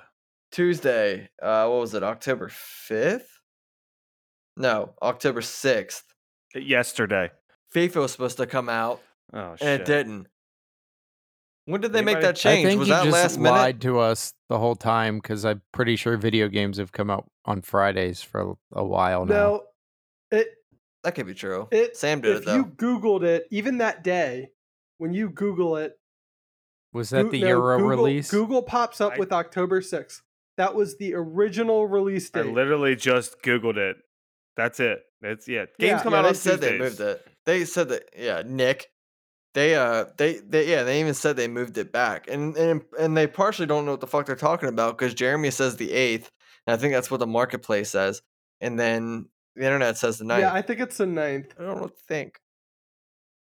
Tuesday, 0.52 1.28
uh 1.42 1.66
what 1.68 1.80
was 1.80 1.92
it? 1.94 2.02
October 2.02 2.48
5th? 2.48 3.26
No, 4.56 4.94
October 5.02 5.40
6th. 5.42 6.02
Yesterday. 6.54 7.30
FIFA 7.74 7.96
was 7.96 8.12
supposed 8.12 8.38
to 8.38 8.46
come 8.46 8.68
out 8.70 9.02
Oh 9.34 9.50
and 9.50 9.58
shit! 9.58 9.80
it 9.80 9.84
didn't. 9.86 10.28
When 11.66 11.80
did 11.80 11.92
they 11.92 12.02
make 12.02 12.20
that 12.20 12.36
change? 12.36 12.64
I 12.64 12.68
think 12.70 12.78
was 12.78 12.88
you 12.88 12.94
that 12.94 13.04
just 13.04 13.12
last 13.14 13.38
minute? 13.38 13.54
They 13.56 13.60
lied 13.60 13.80
to 13.82 13.98
us 13.98 14.32
the 14.48 14.58
whole 14.58 14.76
time 14.76 15.18
because 15.18 15.44
I'm 15.44 15.62
pretty 15.72 15.96
sure 15.96 16.16
video 16.16 16.48
games 16.48 16.78
have 16.78 16.92
come 16.92 17.10
out 17.10 17.28
on 17.44 17.60
Fridays 17.60 18.22
for 18.22 18.54
a 18.72 18.84
while 18.84 19.26
now. 19.26 19.34
No, 19.34 19.62
it 20.30 20.48
That 21.02 21.14
could 21.16 21.26
be 21.26 21.34
true. 21.34 21.66
it 21.72 21.96
Sam 21.96 22.20
did 22.20 22.36
if 22.36 22.42
it 22.42 22.46
though. 22.46 22.54
you 22.54 22.64
Googled 22.66 23.24
it, 23.24 23.46
even 23.50 23.78
that 23.78 24.04
day, 24.04 24.50
when 24.98 25.12
you 25.12 25.28
Google 25.28 25.76
it, 25.76 25.98
Was 26.92 27.10
that 27.10 27.24
Goo- 27.24 27.30
the 27.32 27.40
no, 27.42 27.48
Euro 27.48 27.78
Google, 27.78 27.90
release? 28.04 28.30
Google 28.30 28.62
pops 28.62 29.00
up 29.00 29.14
I- 29.14 29.18
with 29.18 29.32
October 29.32 29.80
6th. 29.80 30.22
That 30.56 30.74
was 30.74 30.96
the 30.96 31.14
original 31.14 31.86
release 31.86 32.30
date. 32.30 32.46
I 32.46 32.48
literally 32.48 32.96
just 32.96 33.42
googled 33.42 33.76
it. 33.76 33.96
That's 34.56 34.80
it. 34.80 35.00
It's 35.20 35.46
yeah. 35.48 35.66
Games 35.78 35.98
Yeah. 35.98 36.02
come 36.02 36.12
yeah, 36.12 36.18
out 36.20 36.22
they 36.22 36.28
on 36.28 36.34
said 36.34 36.60
they 36.60 36.78
moved 36.78 37.00
it. 37.00 37.26
They 37.44 37.64
said 37.66 37.88
that 37.90 38.08
yeah, 38.16 38.42
Nick. 38.46 38.86
They 39.56 39.74
uh 39.74 40.04
they, 40.18 40.34
they 40.34 40.68
yeah, 40.68 40.82
they 40.82 41.00
even 41.00 41.14
said 41.14 41.36
they 41.36 41.48
moved 41.48 41.78
it 41.78 41.90
back. 41.90 42.28
And 42.28 42.54
and 42.58 42.82
and 43.00 43.16
they 43.16 43.26
partially 43.26 43.64
don't 43.64 43.86
know 43.86 43.92
what 43.92 44.02
the 44.02 44.06
fuck 44.06 44.26
they're 44.26 44.36
talking 44.36 44.68
about 44.68 44.98
because 44.98 45.14
Jeremy 45.14 45.50
says 45.50 45.76
the 45.76 45.92
eighth, 45.92 46.30
and 46.66 46.74
I 46.74 46.76
think 46.76 46.92
that's 46.92 47.10
what 47.10 47.20
the 47.20 47.26
marketplace 47.26 47.88
says. 47.88 48.20
And 48.60 48.78
then 48.78 49.30
the 49.54 49.64
internet 49.64 49.96
says 49.96 50.18
the 50.18 50.24
ninth. 50.24 50.42
yeah, 50.42 50.52
I 50.52 50.60
think 50.60 50.80
it's 50.80 50.98
the 50.98 51.06
ninth. 51.06 51.54
I 51.58 51.62
don't 51.62 51.76
know 51.76 51.82
what 51.84 51.96
to 51.96 52.02
think. 52.06 52.38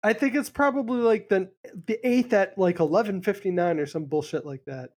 I 0.03 0.13
think 0.13 0.35
it's 0.35 0.51
probably 0.51 0.99
like 0.99 1.29
the 1.29 1.53
the 1.87 2.05
eighth 2.05 2.33
at 2.33 2.59
like 2.59 2.81
eleven 2.81 3.23
fifty 3.23 3.53
nine 3.53 3.79
or 3.79 3.87
some 3.87 4.07
bullshit 4.07 4.45
like 4.45 4.65
that. 4.67 4.91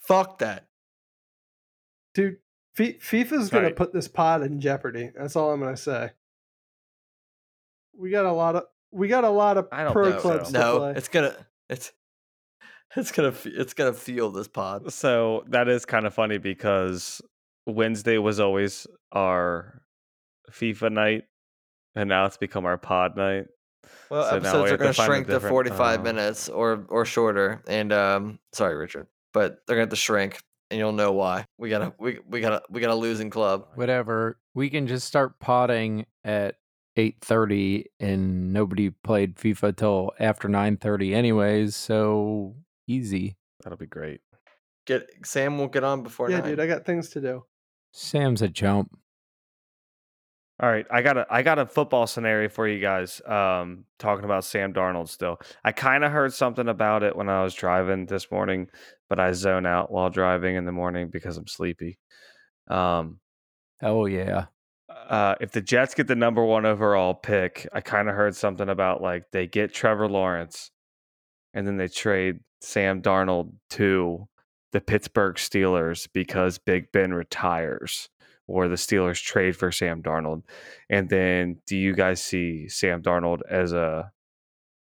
Fuck 0.00 0.40
that. 0.40 0.66
Dude, 2.14 2.38
F- 2.76 2.98
FIFA's 2.98 3.48
gonna 3.48 3.70
put 3.70 3.92
this 3.92 4.08
pod 4.08 4.42
in 4.42 4.60
jeopardy. 4.60 5.12
That's 5.16 5.36
all 5.36 5.52
I'm 5.52 5.60
gonna 5.60 5.76
say. 5.76 6.10
We 7.98 8.10
got 8.10 8.24
a 8.26 8.32
lot 8.32 8.56
of 8.56 8.64
we 8.92 9.08
got 9.08 9.24
a 9.24 9.30
lot 9.30 9.56
of 9.56 9.68
I 9.72 9.84
don't 9.84 9.92
pro 9.92 10.10
think 10.10 10.20
clubs 10.20 10.48
so. 10.50 10.52
to 10.52 10.58
No, 10.58 10.78
play. 10.78 10.92
it's 10.96 11.08
gonna 11.08 11.34
it's 11.68 11.92
it's 12.96 13.12
gonna 13.12 13.34
it's 13.44 13.74
gonna 13.74 13.92
feel 13.92 14.30
this 14.30 14.48
pod. 14.48 14.92
So 14.92 15.44
that 15.48 15.68
is 15.68 15.84
kind 15.84 16.06
of 16.06 16.14
funny 16.14 16.38
because 16.38 17.20
Wednesday 17.66 18.18
was 18.18 18.38
always 18.40 18.86
our 19.12 19.82
FIFA 20.52 20.92
night, 20.92 21.24
and 21.94 22.08
now 22.08 22.26
it's 22.26 22.36
become 22.36 22.64
our 22.64 22.78
pod 22.78 23.16
night. 23.16 23.46
Well, 24.10 24.24
So 24.24 24.38
now 24.38 24.62
we 24.62 24.70
episodes 24.70 24.72
are 24.72 24.76
gonna 24.76 24.92
shrink 24.92 25.26
to 25.28 25.40
forty 25.40 25.70
five 25.70 26.00
uh, 26.00 26.04
minutes 26.04 26.48
or 26.48 26.84
or 26.88 27.04
shorter. 27.04 27.62
And 27.66 27.92
um 27.92 28.38
sorry, 28.52 28.76
Richard. 28.76 29.06
But 29.32 29.58
they're 29.66 29.76
gonna 29.76 29.82
have 29.82 29.90
to 29.90 29.96
shrink 29.96 30.40
and 30.70 30.78
you'll 30.78 30.92
know 30.92 31.12
why. 31.12 31.46
We 31.58 31.68
gotta 31.70 31.92
we 31.98 32.18
we 32.28 32.40
gotta 32.40 32.62
we 32.70 32.80
got 32.80 32.90
a 32.90 32.94
losing 32.94 33.30
club. 33.30 33.66
Whatever. 33.74 34.38
We 34.54 34.70
can 34.70 34.86
just 34.86 35.06
start 35.06 35.38
potting 35.38 36.06
at 36.24 36.56
8:30 36.96 37.84
and 38.00 38.52
nobody 38.52 38.90
played 38.90 39.36
FIFA 39.36 39.76
till 39.76 40.12
after 40.18 40.48
9:30 40.48 41.14
anyways, 41.14 41.76
so 41.76 42.56
easy. 42.86 43.36
That'll 43.62 43.78
be 43.78 43.86
great. 43.86 44.20
Get 44.86 45.08
Sam 45.24 45.58
will 45.58 45.68
get 45.68 45.84
on 45.84 46.02
before 46.02 46.30
yeah, 46.30 46.40
nine. 46.40 46.50
dude, 46.50 46.60
I 46.60 46.66
got 46.66 46.84
things 46.84 47.10
to 47.10 47.20
do. 47.20 47.44
Sam's 47.92 48.42
a 48.42 48.48
jump. 48.48 48.96
All 50.58 50.70
right, 50.70 50.86
I 50.90 51.02
got 51.02 51.18
a 51.18 51.26
I 51.28 51.42
got 51.42 51.58
a 51.58 51.66
football 51.66 52.06
scenario 52.06 52.48
for 52.48 52.66
you 52.66 52.80
guys. 52.80 53.20
Um, 53.26 53.84
talking 53.98 54.24
about 54.24 54.44
Sam 54.44 54.72
Darnold 54.72 55.08
still. 55.08 55.38
I 55.64 55.72
kind 55.72 56.02
of 56.02 56.12
heard 56.12 56.32
something 56.32 56.68
about 56.68 57.02
it 57.02 57.14
when 57.14 57.28
I 57.28 57.42
was 57.42 57.52
driving 57.52 58.06
this 58.06 58.30
morning, 58.30 58.68
but 59.10 59.20
I 59.20 59.32
zone 59.32 59.66
out 59.66 59.90
while 59.90 60.08
driving 60.08 60.56
in 60.56 60.64
the 60.64 60.72
morning 60.72 61.10
because 61.10 61.36
I'm 61.36 61.46
sleepy. 61.46 61.98
Um, 62.68 63.20
Oh 63.82 64.06
yeah. 64.06 64.46
Uh, 65.08 65.36
if 65.40 65.52
the 65.52 65.60
Jets 65.60 65.94
get 65.94 66.06
the 66.06 66.16
number 66.16 66.44
one 66.44 66.66
overall 66.66 67.14
pick, 67.14 67.68
I 67.72 67.80
kind 67.80 68.08
of 68.08 68.14
heard 68.14 68.34
something 68.34 68.68
about 68.68 69.02
like 69.02 69.30
they 69.30 69.46
get 69.46 69.72
Trevor 69.72 70.08
Lawrence, 70.08 70.70
and 71.54 71.66
then 71.66 71.76
they 71.76 71.88
trade 71.88 72.40
Sam 72.60 73.02
Darnold 73.02 73.52
to 73.70 74.28
the 74.72 74.80
Pittsburgh 74.80 75.36
Steelers 75.36 76.08
because 76.12 76.58
Big 76.58 76.90
Ben 76.92 77.14
retires, 77.14 78.08
or 78.46 78.68
the 78.68 78.74
Steelers 78.74 79.22
trade 79.22 79.56
for 79.56 79.70
Sam 79.70 80.02
Darnold. 80.02 80.42
And 80.90 81.08
then, 81.08 81.58
do 81.66 81.76
you 81.76 81.94
guys 81.94 82.22
see 82.22 82.68
Sam 82.68 83.02
Darnold 83.02 83.40
as 83.48 83.72
a 83.72 84.10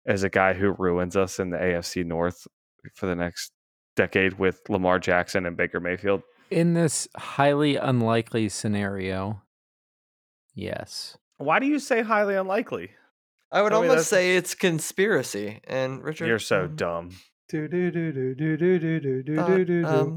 as 0.06 0.24
a 0.24 0.30
guy 0.30 0.54
who 0.54 0.76
ruins 0.78 1.16
us 1.16 1.40
in 1.40 1.50
the 1.50 1.58
AFC 1.58 2.06
North 2.06 2.48
for 2.94 3.06
the 3.06 3.16
next 3.16 3.52
decade 3.96 4.38
with 4.38 4.62
Lamar 4.70 5.00
Jackson 5.00 5.46
and 5.46 5.58
Baker 5.58 5.80
Mayfield? 5.80 6.24
In 6.52 6.74
this 6.74 7.08
highly 7.16 7.76
unlikely 7.76 8.50
scenario, 8.50 9.42
Yes. 10.56 11.18
Why 11.38 11.60
do 11.60 11.68
you 11.68 11.80
say 11.80 12.02
highly 12.02 12.36
unlikely? 12.36 12.92
I 13.52 13.62
would 13.62 13.74
almost 13.74 14.10
say 14.10 14.38
it's 14.38 14.56
conspiracy. 14.56 15.60
And 15.66 16.04
Richard, 16.04 16.28
you're 16.28 16.40
so 16.40 16.68
dumb. 16.68 17.12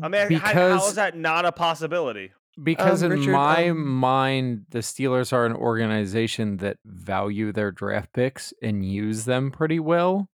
I 0.02 0.08
mean, 0.08 0.28
because, 0.28 0.40
how, 0.40 0.52
how 0.52 0.86
is 0.86 0.94
that 0.94 1.16
not 1.16 1.44
a 1.44 1.52
possibility? 1.52 2.32
Because 2.62 3.02
um, 3.02 3.12
in 3.12 3.18
Richard, 3.18 3.32
my 3.32 3.68
um, 3.68 3.86
mind, 3.86 4.66
the 4.70 4.78
Steelers 4.78 5.32
are 5.32 5.44
an 5.44 5.52
organization 5.52 6.56
that 6.58 6.78
value 6.84 7.52
their 7.52 7.70
draft 7.70 8.12
picks 8.12 8.52
and 8.62 8.84
use 8.84 9.24
them 9.24 9.50
pretty 9.50 9.78
well. 9.78 10.28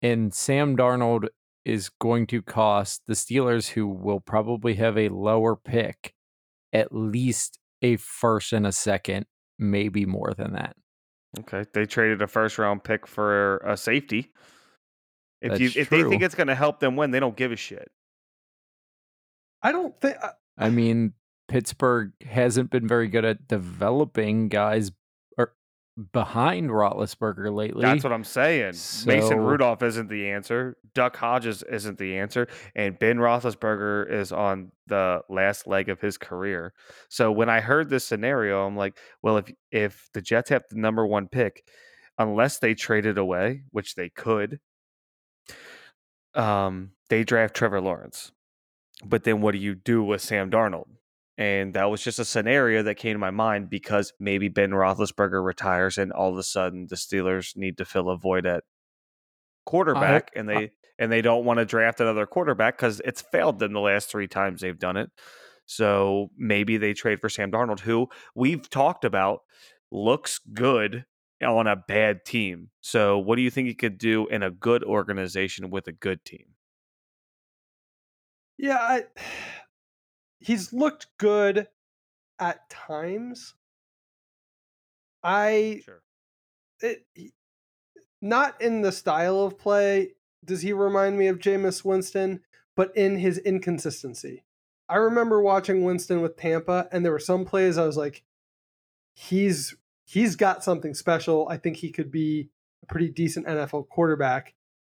And 0.00 0.32
Sam 0.32 0.76
Darnold 0.76 1.28
is 1.64 1.88
going 1.88 2.26
to 2.28 2.40
cost 2.40 3.02
the 3.06 3.14
Steelers, 3.14 3.70
who 3.70 3.88
will 3.88 4.20
probably 4.20 4.74
have 4.74 4.96
a 4.96 5.08
lower 5.08 5.56
pick, 5.56 6.14
at 6.72 6.94
least 6.94 7.58
a 7.82 7.96
first 7.96 8.52
and 8.52 8.66
a 8.66 8.72
second 8.72 9.26
maybe 9.58 10.06
more 10.06 10.32
than 10.36 10.52
that. 10.54 10.76
Okay, 11.40 11.64
they 11.74 11.84
traded 11.86 12.22
a 12.22 12.26
first 12.26 12.58
round 12.58 12.84
pick 12.84 13.06
for 13.06 13.58
a 13.58 13.76
safety. 13.76 14.32
If 15.40 15.60
you 15.60 15.68
That's 15.68 15.76
if 15.76 15.90
they 15.90 16.02
think 16.10 16.22
it's 16.22 16.34
going 16.34 16.46
to 16.48 16.54
help 16.54 16.80
them 16.80 16.96
win, 16.96 17.10
they 17.10 17.20
don't 17.20 17.36
give 17.36 17.52
a 17.52 17.56
shit. 17.56 17.90
I 19.62 19.72
don't 19.72 19.98
think 20.00 20.16
I- 20.22 20.26
uh, 20.28 20.32
I 20.56 20.70
mean, 20.70 21.12
Pittsburgh 21.48 22.12
hasn't 22.24 22.70
been 22.70 22.88
very 22.88 23.08
good 23.08 23.24
at 23.24 23.46
developing 23.46 24.48
guys 24.48 24.90
or 24.90 24.94
behind 26.12 26.70
Roethlisberger 26.70 27.52
lately. 27.52 27.82
That's 27.82 28.04
what 28.04 28.12
I'm 28.12 28.24
saying. 28.24 28.74
Mason 29.04 29.38
Rudolph 29.38 29.82
isn't 29.82 30.08
the 30.08 30.30
answer. 30.30 30.76
Duck 30.94 31.16
Hodges 31.16 31.64
isn't 31.64 31.98
the 31.98 32.18
answer, 32.18 32.46
and 32.76 32.98
Ben 32.98 33.16
Roethlisberger 33.16 34.10
is 34.10 34.30
on 34.30 34.70
the 34.86 35.22
last 35.28 35.66
leg 35.66 35.88
of 35.88 36.00
his 36.00 36.16
career. 36.16 36.72
So 37.08 37.32
when 37.32 37.48
I 37.48 37.60
heard 37.60 37.90
this 37.90 38.04
scenario, 38.04 38.66
I'm 38.66 38.76
like, 38.76 38.96
well, 39.22 39.38
if 39.38 39.52
if 39.70 40.08
the 40.14 40.22
Jets 40.22 40.50
have 40.50 40.64
the 40.70 40.78
number 40.78 41.06
one 41.06 41.26
pick, 41.26 41.64
unless 42.16 42.58
they 42.58 42.74
trade 42.74 43.06
it 43.06 43.18
away, 43.18 43.62
which 43.70 43.96
they 43.96 44.08
could, 44.08 44.60
um, 46.34 46.92
they 47.10 47.24
draft 47.24 47.54
Trevor 47.54 47.80
Lawrence. 47.80 48.32
But 49.04 49.24
then 49.24 49.40
what 49.40 49.52
do 49.52 49.58
you 49.58 49.74
do 49.74 50.02
with 50.02 50.20
Sam 50.20 50.50
Darnold? 50.50 50.86
And 51.38 51.74
that 51.74 51.88
was 51.88 52.02
just 52.02 52.18
a 52.18 52.24
scenario 52.24 52.82
that 52.82 52.96
came 52.96 53.14
to 53.14 53.18
my 53.18 53.30
mind 53.30 53.70
because 53.70 54.12
maybe 54.18 54.48
Ben 54.48 54.72
Roethlisberger 54.72 55.42
retires, 55.42 55.96
and 55.96 56.12
all 56.12 56.32
of 56.32 56.36
a 56.36 56.42
sudden 56.42 56.88
the 56.90 56.96
Steelers 56.96 57.56
need 57.56 57.78
to 57.78 57.84
fill 57.84 58.10
a 58.10 58.18
void 58.18 58.44
at 58.44 58.64
quarterback, 59.64 60.30
and 60.34 60.48
they 60.48 60.72
and 60.98 61.12
they 61.12 61.22
don't 61.22 61.44
want 61.44 61.58
to 61.58 61.64
draft 61.64 62.00
another 62.00 62.26
quarterback 62.26 62.76
because 62.76 63.00
it's 63.04 63.22
failed 63.22 63.60
them 63.60 63.72
the 63.72 63.80
last 63.80 64.10
three 64.10 64.26
times 64.26 64.60
they've 64.60 64.78
done 64.78 64.96
it. 64.96 65.10
So 65.64 66.30
maybe 66.36 66.76
they 66.76 66.92
trade 66.92 67.20
for 67.20 67.28
Sam 67.28 67.52
Darnold, 67.52 67.80
who 67.80 68.08
we've 68.34 68.68
talked 68.68 69.04
about 69.04 69.42
looks 69.92 70.40
good 70.52 71.04
on 71.46 71.68
a 71.68 71.76
bad 71.76 72.24
team. 72.24 72.70
So 72.80 73.18
what 73.18 73.36
do 73.36 73.42
you 73.42 73.50
think 73.50 73.68
he 73.68 73.74
could 73.74 73.98
do 73.98 74.26
in 74.26 74.42
a 74.42 74.50
good 74.50 74.82
organization 74.82 75.70
with 75.70 75.86
a 75.86 75.92
good 75.92 76.24
team? 76.24 76.54
yeah, 78.58 78.78
I, 78.78 79.04
he's 80.40 80.72
looked 80.72 81.06
good 81.18 81.68
at 82.38 82.68
times. 82.70 83.54
I 85.22 85.82
Sure. 85.84 86.02
it, 86.80 87.06
not 88.20 88.60
in 88.60 88.82
the 88.82 88.92
style 88.92 89.40
of 89.40 89.58
play 89.58 90.12
does 90.44 90.62
he 90.62 90.72
remind 90.72 91.18
me 91.18 91.26
of 91.26 91.38
Jameis 91.38 91.84
Winston, 91.84 92.40
but 92.76 92.96
in 92.96 93.18
his 93.18 93.38
inconsistency. 93.38 94.44
I 94.88 94.96
remember 94.96 95.42
watching 95.42 95.84
Winston 95.84 96.22
with 96.22 96.36
Tampa, 96.36 96.88
and 96.90 97.04
there 97.04 97.12
were 97.12 97.18
some 97.18 97.44
plays 97.44 97.76
I 97.76 97.84
was 97.84 97.96
like, 97.96 98.22
he's 99.14 99.76
he's 100.06 100.36
got 100.36 100.64
something 100.64 100.94
special. 100.94 101.48
I 101.48 101.58
think 101.58 101.76
he 101.76 101.90
could 101.90 102.10
be 102.10 102.48
a 102.82 102.86
pretty 102.86 103.10
decent 103.10 103.46
NFL 103.46 103.88
quarterback. 103.88 104.54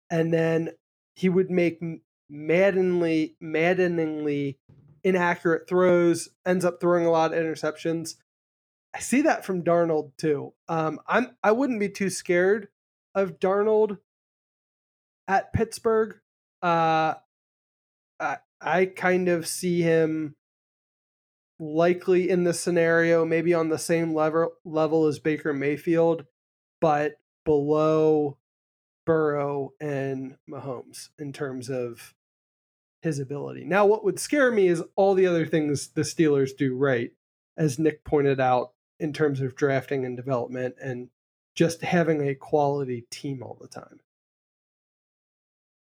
And 0.10 0.34
then 0.34 0.70
he 1.16 1.28
would 1.28 1.52
make 1.52 1.82
maddeningly, 2.30 3.36
maddeningly 3.42 4.58
inaccurate 5.04 5.68
throws, 5.68 6.30
ends 6.46 6.66
up 6.66 6.80
throwing 6.80 7.06
a 7.06 7.12
lot 7.12 7.34
of 7.34 7.40
interceptions. 7.40 8.16
I 8.94 9.00
see 9.00 9.22
that 9.22 9.46
from 9.46 9.64
Darnold 9.64 10.12
too. 10.18 10.54
Um, 10.68 11.00
I'm 11.08 11.36
I 11.44 11.52
wouldn't 11.52 11.80
be 11.80 11.90
too 11.90 12.10
scared 12.10 12.68
of 13.16 13.40
Darnold 13.40 14.00
at 15.28 15.54
Pittsburgh. 15.54 16.16
Uh, 16.62 17.16
I, 18.20 18.38
I 18.60 18.86
kind 18.86 19.30
of 19.30 19.48
see 19.48 19.82
him 19.82 20.36
likely 21.60 22.30
in 22.30 22.44
this 22.44 22.60
scenario, 22.60 23.24
maybe 23.24 23.54
on 23.54 23.70
the 23.70 23.78
same 23.78 24.14
level 24.14 24.54
level 24.66 25.08
as 25.08 25.20
Baker 25.20 25.54
Mayfield, 25.54 26.26
but 26.82 27.14
below 27.46 28.38
Burrow 29.06 29.74
and 29.80 30.38
Mahomes 30.50 31.10
in 31.18 31.34
terms 31.34 31.70
of 31.70 32.14
his 33.02 33.20
ability. 33.20 33.64
Now, 33.66 33.86
what 33.86 34.04
would 34.04 34.20
scare 34.20 34.52
me 34.52 34.68
is 34.68 34.84
all 34.96 35.14
the 35.14 35.28
other 35.28 35.46
things 35.46 35.90
the 35.90 36.02
Steelers 36.02 36.56
do 36.56 36.76
right, 36.76 37.12
as 37.58 37.80
Nick 37.80 38.04
pointed 38.04 38.40
out, 38.40 38.72
in 39.00 39.14
terms 39.14 39.42
of 39.42 39.56
drafting 39.56 40.06
and 40.06 40.16
development 40.16 40.76
and 40.82 41.10
just 41.56 41.82
having 41.82 42.28
a 42.28 42.36
quality 42.36 43.06
team 43.10 43.42
all 43.42 43.58
the 43.60 43.68
time. 43.68 44.00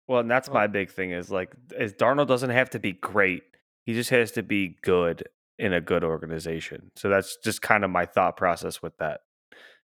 Well, 0.09 0.21
and 0.21 0.31
that's 0.31 0.51
my 0.51 0.67
big 0.67 0.91
thing 0.91 1.13
is 1.13 1.31
like 1.31 1.55
is 1.79 1.93
Darnold 1.93 2.27
doesn't 2.27 2.51
have 2.51 2.71
to 2.71 2.79
be 2.79 2.93
great. 2.93 3.43
He 3.85 3.95
just 3.95 4.11
has 4.11 4.33
to 4.33 4.43
be 4.43 4.77
good 4.83 5.29
in 5.59 5.73
a 5.73 5.81
good 5.81 6.03
organization. 6.03 6.91
So 6.97 7.09
that's 7.09 7.37
just 7.37 7.63
kind 7.63 7.85
of 7.85 7.91
my 7.91 8.07
thought 8.07 8.37
process 8.37 8.83
with 8.83 8.97
that. 8.99 9.21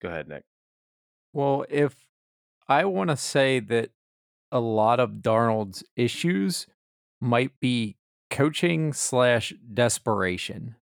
Go 0.01 0.09
ahead, 0.09 0.29
Nick. 0.29 0.45
Well, 1.33 1.64
if 1.69 1.97
I 2.69 2.85
want 2.85 3.11
to 3.11 3.17
say 3.17 3.61
that 3.61 3.91
a 4.53 4.61
lot 4.61 5.01
of 5.01 5.23
Darnold's 5.23 5.85
issues 5.97 6.67
might 7.21 7.59
be 7.61 7.97
coaching 8.31 8.93
slash 8.93 9.53
desperation. 9.73 10.77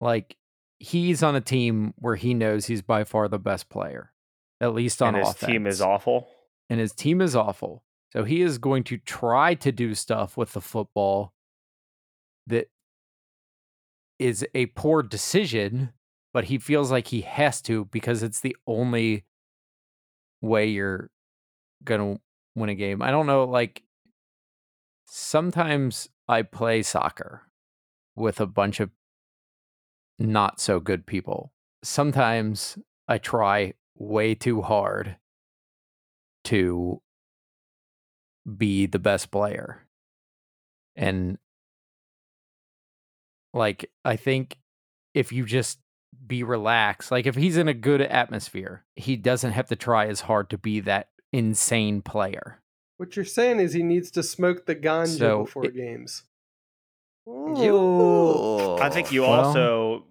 Like 0.00 0.36
he's 0.78 1.22
on 1.22 1.36
a 1.36 1.40
team 1.40 1.94
where 1.96 2.16
he 2.16 2.34
knows 2.34 2.66
he's 2.66 2.82
by 2.82 3.04
far 3.04 3.28
the 3.28 3.38
best 3.38 3.68
player, 3.68 4.12
at 4.60 4.74
least 4.74 5.00
on 5.00 5.14
and 5.14 5.18
his 5.18 5.30
offense. 5.34 5.50
team 5.52 5.66
is 5.66 5.80
awful. 5.80 6.28
and 6.68 6.80
his 6.80 6.92
team 6.92 7.20
is 7.20 7.36
awful. 7.36 7.84
So 8.12 8.24
he 8.24 8.42
is 8.42 8.58
going 8.58 8.84
to 8.84 8.98
try 8.98 9.54
to 9.54 9.72
do 9.72 9.94
stuff 9.94 10.36
with 10.36 10.52
the 10.52 10.60
football 10.60 11.32
that 12.46 12.68
is 14.18 14.46
a 14.54 14.66
poor 14.66 15.02
decision, 15.02 15.92
but 16.34 16.44
he 16.44 16.58
feels 16.58 16.90
like 16.90 17.08
he 17.08 17.22
has 17.22 17.62
to 17.62 17.86
because 17.86 18.22
it's 18.22 18.40
the 18.40 18.56
only 18.66 19.24
way 20.42 20.66
you're 20.66 21.10
going 21.84 22.16
to 22.16 22.20
win 22.54 22.68
a 22.68 22.74
game. 22.74 23.00
I 23.00 23.10
don't 23.10 23.26
know 23.26 23.44
like 23.44 23.82
sometimes 25.14 26.08
I 26.26 26.40
play 26.40 26.82
soccer 26.82 27.42
with 28.16 28.40
a 28.40 28.46
bunch 28.46 28.80
of 28.80 28.88
not 30.18 30.58
so 30.58 30.80
good 30.80 31.04
people. 31.04 31.52
Sometimes 31.84 32.78
I 33.06 33.18
try 33.18 33.74
way 33.94 34.34
too 34.34 34.62
hard 34.62 35.16
to 36.44 37.02
be 38.56 38.86
the 38.86 38.98
best 38.98 39.30
player. 39.30 39.86
And 40.96 41.36
like 43.52 43.90
I 44.06 44.16
think 44.16 44.58
if 45.12 45.30
you 45.30 45.44
just 45.44 45.78
be 46.26 46.42
relaxed, 46.42 47.10
like 47.10 47.26
if 47.26 47.34
he's 47.34 47.58
in 47.58 47.68
a 47.68 47.74
good 47.74 48.00
atmosphere, 48.00 48.86
he 48.96 49.16
doesn't 49.16 49.52
have 49.52 49.68
to 49.68 49.76
try 49.76 50.06
as 50.06 50.22
hard 50.22 50.48
to 50.50 50.58
be 50.58 50.80
that 50.80 51.10
insane 51.34 52.00
player. 52.00 52.61
What 52.98 53.16
you're 53.16 53.24
saying 53.24 53.60
is 53.60 53.72
he 53.72 53.82
needs 53.82 54.10
to 54.12 54.22
smoke 54.22 54.66
the 54.66 54.76
ganja 54.76 55.18
So, 55.18 55.44
before 55.44 55.66
it- 55.66 55.74
games. 55.74 56.24
You. 57.26 58.76
I 58.80 58.90
think 58.90 59.12
you 59.12 59.22
Well, 59.22 59.32
also 59.32 60.06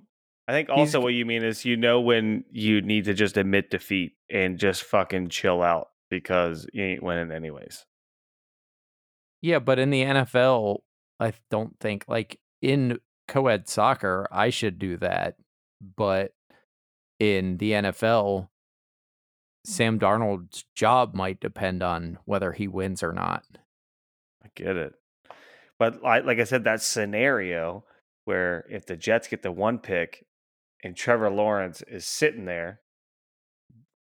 I 0.47 0.53
think 0.53 0.69
also 0.69 0.99
what 1.01 1.13
you 1.13 1.25
mean 1.25 1.43
is 1.43 1.65
you 1.65 1.75
know 1.77 1.99
when 1.99 2.45
you 2.51 2.81
need 2.81 3.05
to 3.05 3.13
just 3.13 3.35
admit 3.37 3.69
defeat 3.69 4.13
and 4.29 4.57
just 4.57 4.83
fucking 4.83 5.29
chill 5.29 5.61
out 5.61 5.89
because 6.09 6.67
you 6.73 6.83
ain't 6.83 7.03
winning 7.03 7.31
anyways. 7.31 7.85
Yeah, 9.41 9.59
but 9.59 9.77
in 9.79 9.89
the 9.89 10.03
NFL, 10.03 10.79
I 11.19 11.33
don't 11.49 11.77
think 11.79 12.05
like 12.07 12.39
in 12.61 12.99
co-ed 13.27 13.67
soccer, 13.67 14.27
I 14.31 14.49
should 14.49 14.79
do 14.79 14.97
that. 14.97 15.35
But 15.97 16.33
in 17.19 17.57
the 17.57 17.71
NFL, 17.73 18.49
Sam 19.63 19.99
Darnold's 19.99 20.65
job 20.75 21.13
might 21.13 21.39
depend 21.39 21.83
on 21.83 22.17
whether 22.25 22.51
he 22.51 22.67
wins 22.67 23.03
or 23.03 23.13
not. 23.13 23.43
I 24.43 24.49
get 24.55 24.75
it. 24.75 24.93
But 25.77 26.01
like 26.03 26.25
like 26.25 26.39
I 26.39 26.43
said, 26.45 26.63
that 26.63 26.81
scenario 26.81 27.85
where 28.25 28.65
if 28.69 28.85
the 28.85 28.95
Jets 28.95 29.27
get 29.27 29.41
the 29.41 29.51
one 29.51 29.79
pick 29.79 30.25
and 30.83 30.95
Trevor 30.95 31.29
Lawrence 31.29 31.83
is 31.87 32.05
sitting 32.05 32.45
there. 32.45 32.81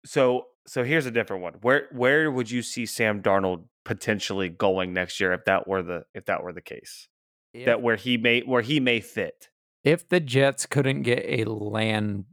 So 0.05 0.45
so 0.67 0.83
here's 0.83 1.05
a 1.05 1.11
different 1.11 1.43
one. 1.43 1.53
Where 1.61 1.87
where 1.91 2.31
would 2.31 2.49
you 2.51 2.61
see 2.61 2.85
Sam 2.85 3.21
Darnold 3.21 3.65
potentially 3.83 4.49
going 4.49 4.93
next 4.93 5.19
year 5.19 5.33
if 5.33 5.45
that 5.45 5.67
were 5.67 5.81
the 5.83 6.03
if 6.13 6.25
that 6.25 6.43
were 6.43 6.53
the 6.53 6.61
case? 6.61 7.07
If, 7.53 7.65
That 7.65 7.81
where 7.81 7.95
he 7.97 8.17
may 8.17 8.41
where 8.41 8.61
he 8.61 8.79
may 8.79 8.99
fit. 8.99 9.49
if 9.83 10.07
the 10.07 10.19
Jets 10.19 10.65
couldn't 10.65 11.01
get 11.01 11.23
a 11.27 11.45
land 11.49 12.25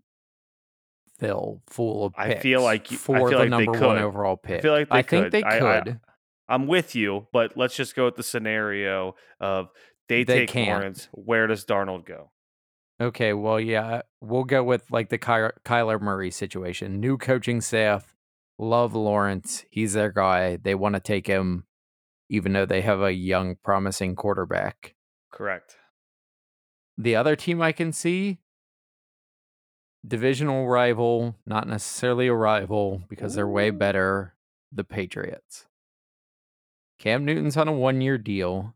fill 1.19 1.63
full 1.67 2.05
of 2.05 2.15
I 2.17 2.35
feel 2.37 2.63
like 2.63 2.91
you- 2.91 2.97
I 2.97 3.01
for 3.01 3.17
feel 3.19 3.27
the 3.31 3.37
like 3.37 3.45
they 3.45 3.49
number 3.67 3.73
one 3.73 3.81
could. 3.81 3.99
overall 4.03 4.37
pick, 4.37 4.59
I 4.59 4.63
feel 4.63 4.73
like 4.73 4.89
they 4.89 5.03
think 5.03 5.25
could. 5.25 5.33
they 5.33 5.43
I- 5.43 5.79
I- 5.79 5.81
could. 5.83 6.01
I'm 6.51 6.67
with 6.67 6.95
you, 6.95 7.27
but 7.33 7.57
let's 7.59 7.77
just 7.77 7.95
go 7.95 8.07
with 8.07 8.17
the 8.17 8.23
scenario 8.23 9.15
of 9.39 9.69
they, 10.09 10.25
They 10.25 10.41
take 10.41 10.49
can't. 10.49 10.69
Lawrence. 10.81 11.09
Where 11.13 11.47
does 11.47 11.67
Darnold 11.67 12.07
go? 12.07 12.31
Okay, 13.01 13.35
well, 13.35 13.61
yeah, 13.61 14.01
we'll 14.23 14.45
go 14.45 14.65
with 14.65 14.91
like 14.91 15.11
the 15.11 15.19
Ky- 15.19 15.53
Kyler 15.65 16.01
Murray 16.01 16.31
situation. 16.31 17.01
New 17.01 17.19
coaching 17.19 17.61
staff, 17.61 18.17
love 18.59 18.95
Lawrence. 18.95 19.65
He's 19.71 19.93
their 19.93 20.11
guy. 20.11 20.57
They 20.57 20.75
want 20.75 20.95
to 20.95 21.01
take 21.01 21.27
him, 21.27 21.67
even 22.31 22.55
though 22.55 22.65
they 22.67 22.81
have 22.81 23.03
a 23.03 23.13
young, 23.13 23.57
promising 23.63 24.17
quarterback. 24.17 24.95
Correct. 25.31 25.77
The 26.97 27.15
other 27.15 27.37
team 27.37 27.61
I 27.61 27.73
can 27.73 27.93
see, 27.93 28.39
divisional 30.07 30.69
rival, 30.69 31.37
not 31.47 31.67
necessarily 31.69 32.29
a 32.29 32.35
rival 32.35 33.03
because 33.09 33.35
they're 33.35 33.49
way 33.49 33.71
better, 33.71 34.35
the 34.73 34.85
Patriots. 34.85 35.67
Cam 36.99 37.25
Newton's 37.25 37.57
on 37.57 37.69
a 37.69 37.73
one 37.73 38.01
year 38.01 38.19
deal. 38.19 38.75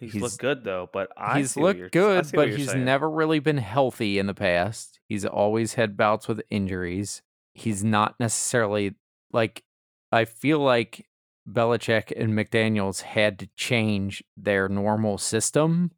He's, 0.00 0.12
He's- 0.14 0.22
looked 0.22 0.38
good 0.38 0.64
though, 0.64 0.88
but 0.92 1.10
I 1.16 1.38
he's 1.38 1.52
see 1.52 1.60
what 1.60 1.76
you're- 1.76 1.84
looked 1.84 1.92
good, 1.92 2.30
but 2.34 2.50
he's 2.50 2.70
saying. 2.70 2.84
never 2.84 3.08
really 3.08 3.38
been 3.38 3.58
healthy 3.58 4.18
in 4.18 4.26
the 4.26 4.34
past. 4.34 4.98
He's 5.08 5.24
always 5.24 5.74
had 5.74 5.96
bouts 5.96 6.26
with 6.26 6.42
injuries. 6.50 7.22
He's 7.54 7.84
not 7.84 8.18
necessarily 8.18 8.94
like 9.32 9.62
I 10.10 10.24
feel 10.24 10.58
like 10.58 11.06
Belichick 11.48 12.12
and 12.16 12.32
McDaniels 12.34 13.02
had 13.02 13.38
to 13.40 13.48
change 13.56 14.22
their 14.36 14.68
normal 14.68 15.18
system 15.18 15.92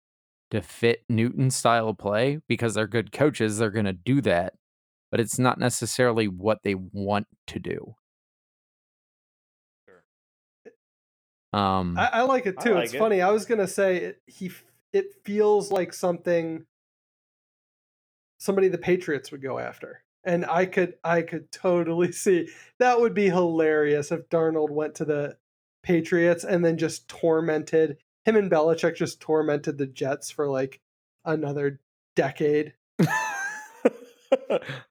to 0.55 0.63
fit 0.63 1.05
Newton's 1.09 1.57
style 1.57 1.89
of 1.89 1.99
play 1.99 2.41
because 2.49 2.75
they're 2.75 2.87
good 2.87 3.13
coaches. 3.13 3.59
They're 3.59 3.71
going 3.71 3.85
to 3.87 3.93
do 3.93 4.21
that, 4.23 4.55
but 5.11 5.21
it's 5.21 5.39
not 5.39 5.59
necessarily 5.59 6.29
what 6.29 6.63
they 6.63 6.75
want 6.75 7.27
to 7.49 7.59
do. 7.59 7.95
Sure. 9.87 10.03
Um, 11.53 11.99
I, 11.99 12.11
I 12.13 12.21
like 12.23 12.47
it 12.47 12.61
too. 12.61 12.75
like 12.75 12.85
it's 12.85 12.95
it. 12.95 12.99
funny. 12.99 13.21
I 13.21 13.31
was 13.31 13.45
gonna 13.45 13.69
say 13.69 13.97
it, 13.97 14.23
he. 14.27 14.51
It 14.93 15.07
feels 15.25 15.73
like 15.73 15.93
something 15.93 16.67
somebody 18.39 18.69
the 18.69 18.79
Patriots 18.79 19.33
would 19.33 19.43
go 19.43 19.59
after, 19.59 20.03
and 20.25 20.47
I 20.47 20.67
could 20.67 20.95
I 21.03 21.23
could 21.23 21.51
totally 21.51 22.13
see 22.13 22.49
that 22.79 23.01
would 23.01 23.15
be 23.15 23.27
hilarious 23.27 24.13
if 24.13 24.29
Darnold 24.29 24.71
went 24.71 24.95
to 24.97 25.05
the 25.05 25.37
Patriots 25.83 26.45
and 26.45 26.65
then 26.65 26.79
just 26.79 27.09
tormented 27.09 27.99
him 28.25 28.37
and 28.37 28.51
Belichick 28.51 28.97
just 28.97 29.21
tormented 29.21 29.79
the 29.79 29.87
Jets 29.87 30.31
for 30.31 30.49
like 30.49 30.81
another 31.25 31.81
decade. 32.17 32.75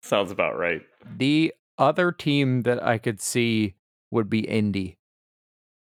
Sounds 0.01 0.31
about 0.31 0.57
right. 0.57 0.81
The 1.17 1.53
other 1.77 2.11
team 2.11 2.61
that 2.61 2.81
I 2.83 2.97
could 2.97 3.19
see 3.19 3.75
would 4.11 4.29
be 4.29 4.39
Indy 4.39 4.97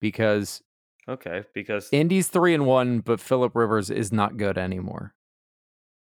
because 0.01 0.63
Okay, 1.09 1.45
because 1.55 1.89
Indy's 1.93 2.29
three 2.29 2.53
and 2.53 2.67
one, 2.67 2.99
but 2.99 3.21
Philip 3.21 3.55
Rivers 3.55 3.91
is 3.91 4.13
not 4.13 4.37
good 4.37 4.59
anymore. 4.59 5.15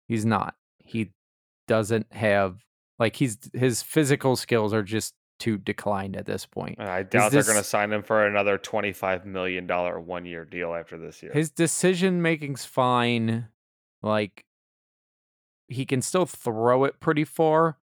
He's 0.08 0.24
not. 0.24 0.54
He 0.78 1.10
doesn't 1.68 2.10
have 2.12 2.64
like 2.98 3.16
he's 3.16 3.38
his 3.52 3.82
physical 3.82 4.36
skills 4.36 4.72
are 4.72 4.82
just 4.82 5.14
too 5.38 5.58
declined 5.58 6.16
at 6.16 6.26
this 6.26 6.46
point. 6.46 6.80
I 6.80 7.02
doubt 7.02 7.32
they're 7.32 7.42
going 7.42 7.56
to 7.58 7.64
sign 7.64 7.92
him 7.92 8.02
for 8.02 8.26
another 8.26 8.58
twenty-five 8.58 9.24
million 9.26 9.66
dollar 9.66 10.00
one-year 10.00 10.44
deal 10.44 10.74
after 10.74 10.98
this 10.98 11.22
year. 11.22 11.32
His 11.32 11.50
decision 11.50 12.22
making's 12.22 12.64
fine. 12.64 13.48
Like 14.02 14.44
he 15.68 15.84
can 15.84 16.00
still 16.02 16.26
throw 16.26 16.84
it 16.84 17.00
pretty 17.00 17.24
far, 17.24 17.78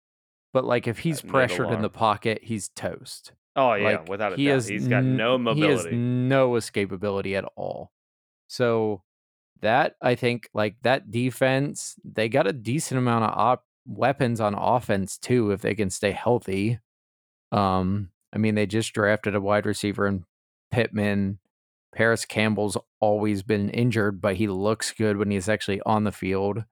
but 0.54 0.66
like 0.66 0.88
if 0.88 1.00
he's 1.00 1.22
That 1.22 1.28
pressured 1.30 1.72
in 1.72 1.82
the 1.82 1.90
pocket, 1.90 2.40
he's 2.44 2.70
toast. 2.70 3.32
oh 3.56 3.74
yeah, 3.76 3.84
Like, 4.00 4.10
without 4.10 4.34
a 4.34 4.36
he 4.36 4.46
doubt, 4.46 4.54
has 4.56 4.68
he's 4.68 4.88
got 4.88 5.04
no 5.04 5.38
He 5.38 5.62
has 5.62 5.86
mobility. 5.86 5.96
no 5.96 6.52
escapability 6.52 7.38
at 7.38 7.46
all. 7.56 7.92
So 8.48 9.04
that 9.62 9.96
I 10.02 10.16
think 10.16 10.50
like 10.54 10.76
that 10.84 11.10
defense, 11.12 11.96
they 12.04 12.28
got 12.30 12.48
a 12.48 12.54
decent 12.54 12.98
amount 12.98 13.26
of 13.26 13.38
op- 13.38 13.66
weapons 13.86 14.40
on 14.42 14.54
offense 14.56 15.18
too 15.18 15.52
if 15.52 15.62
they 15.62 15.74
can 15.76 15.90
stay 15.90 16.12
healthy. 16.12 16.80
Um, 17.52 18.10
I 18.34 18.38
mean, 18.38 18.56
they 18.56 18.66
just 18.66 18.94
drafted 18.94 19.36
a 19.36 19.42
wide 19.42 19.66
receiver 19.66 20.08
in 20.08 20.26
Pittman. 20.72 21.40
Parris 21.94 22.26
Campbell's 22.26 22.78
always 23.00 23.42
been 23.42 23.70
injured, 23.70 24.22
but 24.22 24.36
he 24.36 24.48
looks 24.48 24.92
good 24.92 25.18
when 25.18 25.32
he's 25.32 25.50
actually 25.50 25.82
on 25.86 26.04
the 26.04 26.12
field. 26.12 26.64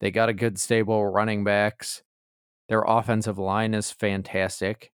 They 0.00 0.10
got 0.10 0.28
a 0.28 0.34
good 0.34 0.58
stable 0.58 1.06
running 1.06 1.44
backs. 1.44 2.02
Their 2.68 2.82
offensive 2.82 3.38
line 3.38 3.74
is 3.74 3.90
fantastic. 3.90 4.92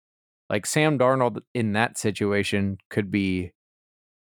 Like 0.49 0.65
Sam 0.65 0.99
Darnold 0.99 1.41
in 1.55 1.73
that 1.75 1.99
situation 1.99 2.79
could 2.89 3.11
be 3.11 3.53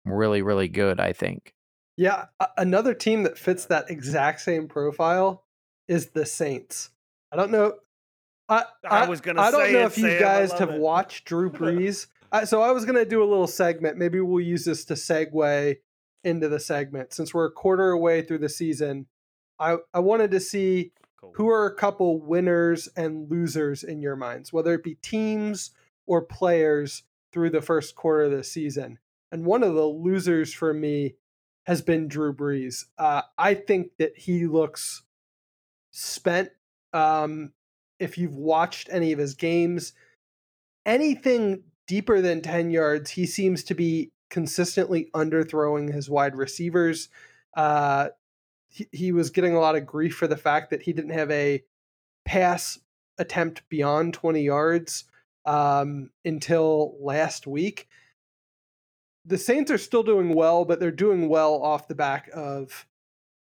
really, 0.06 0.42
really 0.42 0.68
good, 0.68 1.00
I 1.00 1.14
think. 1.14 1.54
Yeah, 1.98 2.26
another 2.58 2.94
team 2.94 3.24
that 3.24 3.38
fits 3.38 3.66
that 3.66 3.90
exact 3.90 4.42
same 4.42 4.68
profile 4.68 5.46
is 5.88 6.10
the 6.10 6.26
Saints. 6.26 6.90
I 7.32 7.36
don't 7.36 7.52
know. 7.52 7.74
I, 8.50 8.66
I 8.90 9.08
was 9.08 9.22
gonna 9.22 9.42
I 9.42 9.52
don't 9.52 9.72
know 9.72 9.80
it, 9.82 9.86
if 9.86 9.98
you 9.98 10.20
guys 10.20 10.50
love 10.52 10.60
have 10.60 10.70
it. 10.72 10.80
watched 10.80 11.26
Drew 11.26 11.50
Brees. 11.52 12.08
I, 12.32 12.44
so 12.46 12.62
I 12.62 12.72
was 12.72 12.86
gonna 12.86 13.06
do 13.06 13.22
a 13.24 13.26
little 13.26 13.48
segment. 13.48 13.98
Maybe 13.98 14.20
we'll 14.20 14.44
use 14.46 14.66
this 14.66 14.86
to 14.86 14.96
segue 14.96 15.78
into 16.24 16.50
the 16.50 16.60
segment 16.60 17.14
since 17.14 17.34
we're 17.34 17.46
a 17.46 17.52
quarter 17.52 17.92
away 17.92 18.22
through 18.22 18.40
the 18.40 18.50
season. 18.50 19.08
I 19.60 19.78
I 19.94 20.00
wanted 20.00 20.32
to 20.32 20.40
see 20.40 20.92
Cool. 21.22 21.32
who 21.36 21.48
are 21.50 21.66
a 21.68 21.76
couple 21.76 22.20
winners 22.20 22.90
and 22.98 23.30
losers 23.32 23.84
in 23.84 24.02
your 24.02 24.18
minds, 24.18 24.52
whether 24.52 24.74
it 24.74 24.84
be 24.84 24.96
teams 24.96 25.72
or 26.06 26.22
players 26.22 27.04
through 27.32 27.50
the 27.52 27.62
first 27.62 27.96
quarter 27.96 28.24
of 28.24 28.32
the 28.32 28.44
season. 28.44 29.00
And 29.32 29.46
one 29.46 29.64
of 29.64 29.74
the 29.74 29.86
losers 29.86 30.54
for 30.54 30.74
me 30.74 31.16
has 31.66 31.82
been 31.82 32.10
Drew 32.10 32.34
Brees. 32.34 32.86
Uh, 32.98 33.22
I 33.38 33.54
think 33.54 33.92
that 34.00 34.18
he 34.18 34.46
looks 34.48 35.04
spent. 35.92 36.50
Um, 36.92 37.54
if 38.00 38.18
you've 38.18 38.36
watched 38.36 38.90
any 38.92 39.12
of 39.12 39.20
his 39.20 39.36
games, 39.36 39.94
anything 40.86 41.64
deeper 41.88 42.22
than 42.22 42.42
10 42.42 42.72
yards, 42.72 43.12
he 43.12 43.26
seems 43.26 43.64
to 43.66 43.76
be 43.76 44.12
consistently 44.30 45.10
underthrowing 45.14 45.94
his 45.94 46.10
wide 46.10 46.36
receivers. 46.36 47.10
Uh, 47.56 48.10
he, 48.70 48.88
he 48.92 49.12
was 49.12 49.30
getting 49.30 49.56
a 49.56 49.60
lot 49.60 49.76
of 49.76 49.86
grief 49.86 50.16
for 50.16 50.28
the 50.28 50.38
fact 50.38 50.72
that 50.72 50.82
he 50.82 50.94
didn't 50.94 51.12
have 51.12 51.30
a 51.32 51.64
pass 52.26 52.80
attempt 53.18 53.62
beyond 53.70 54.14
20 54.14 54.42
yards 54.42 55.06
um, 55.46 56.10
until 56.26 56.96
last 57.00 57.46
week. 57.46 57.88
The 59.26 59.38
Saints 59.38 59.72
are 59.72 59.78
still 59.78 60.04
doing 60.04 60.34
well, 60.34 60.66
but 60.66 60.80
they're 60.80 60.92
doing 60.92 61.30
well 61.30 61.62
off 61.62 61.88
the 61.88 61.96
back 61.96 62.30
of 62.34 62.86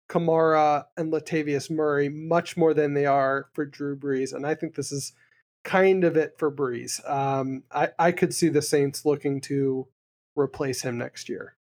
Kamara 0.09 0.85
and 0.97 1.13
Latavius 1.13 1.71
Murray 1.71 2.09
much 2.09 2.57
more 2.57 2.73
than 2.75 2.95
they 2.95 3.07
are 3.07 3.49
for 3.55 3.65
Drew 3.65 3.97
Brees. 3.97 4.33
And 4.33 4.47
I 4.47 4.55
think 4.55 4.75
this 4.75 4.93
is 4.93 5.13
kind 5.65 6.05
of 6.05 6.17
it 6.17 6.35
for 6.39 6.51
Brees. 6.51 7.09
Um, 7.11 7.65
I, 7.73 7.89
I 7.99 8.13
could 8.13 8.33
see 8.33 8.49
the 8.49 8.63
Saints 8.63 9.05
looking 9.05 9.41
to 9.43 9.89
replace 10.37 10.83
him 10.83 10.97
next 10.99 11.29
year. 11.29 11.57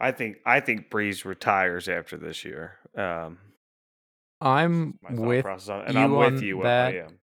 I 0.00 0.12
think 0.12 0.36
I 0.46 0.60
think 0.60 0.90
Brees 0.90 1.24
retires 1.24 1.88
after 1.88 2.16
this 2.16 2.44
year. 2.44 2.76
Um, 2.96 3.38
I'm 4.40 4.98
with 5.10 5.44
process 5.44 5.68
on- 5.70 5.84
and 5.86 5.94
you 5.94 6.00
I'm 6.00 6.12
with 6.12 6.34
on 6.34 6.42
you. 6.42 6.62
that. 6.62 6.94
I 6.94 6.98
am. 6.98 7.18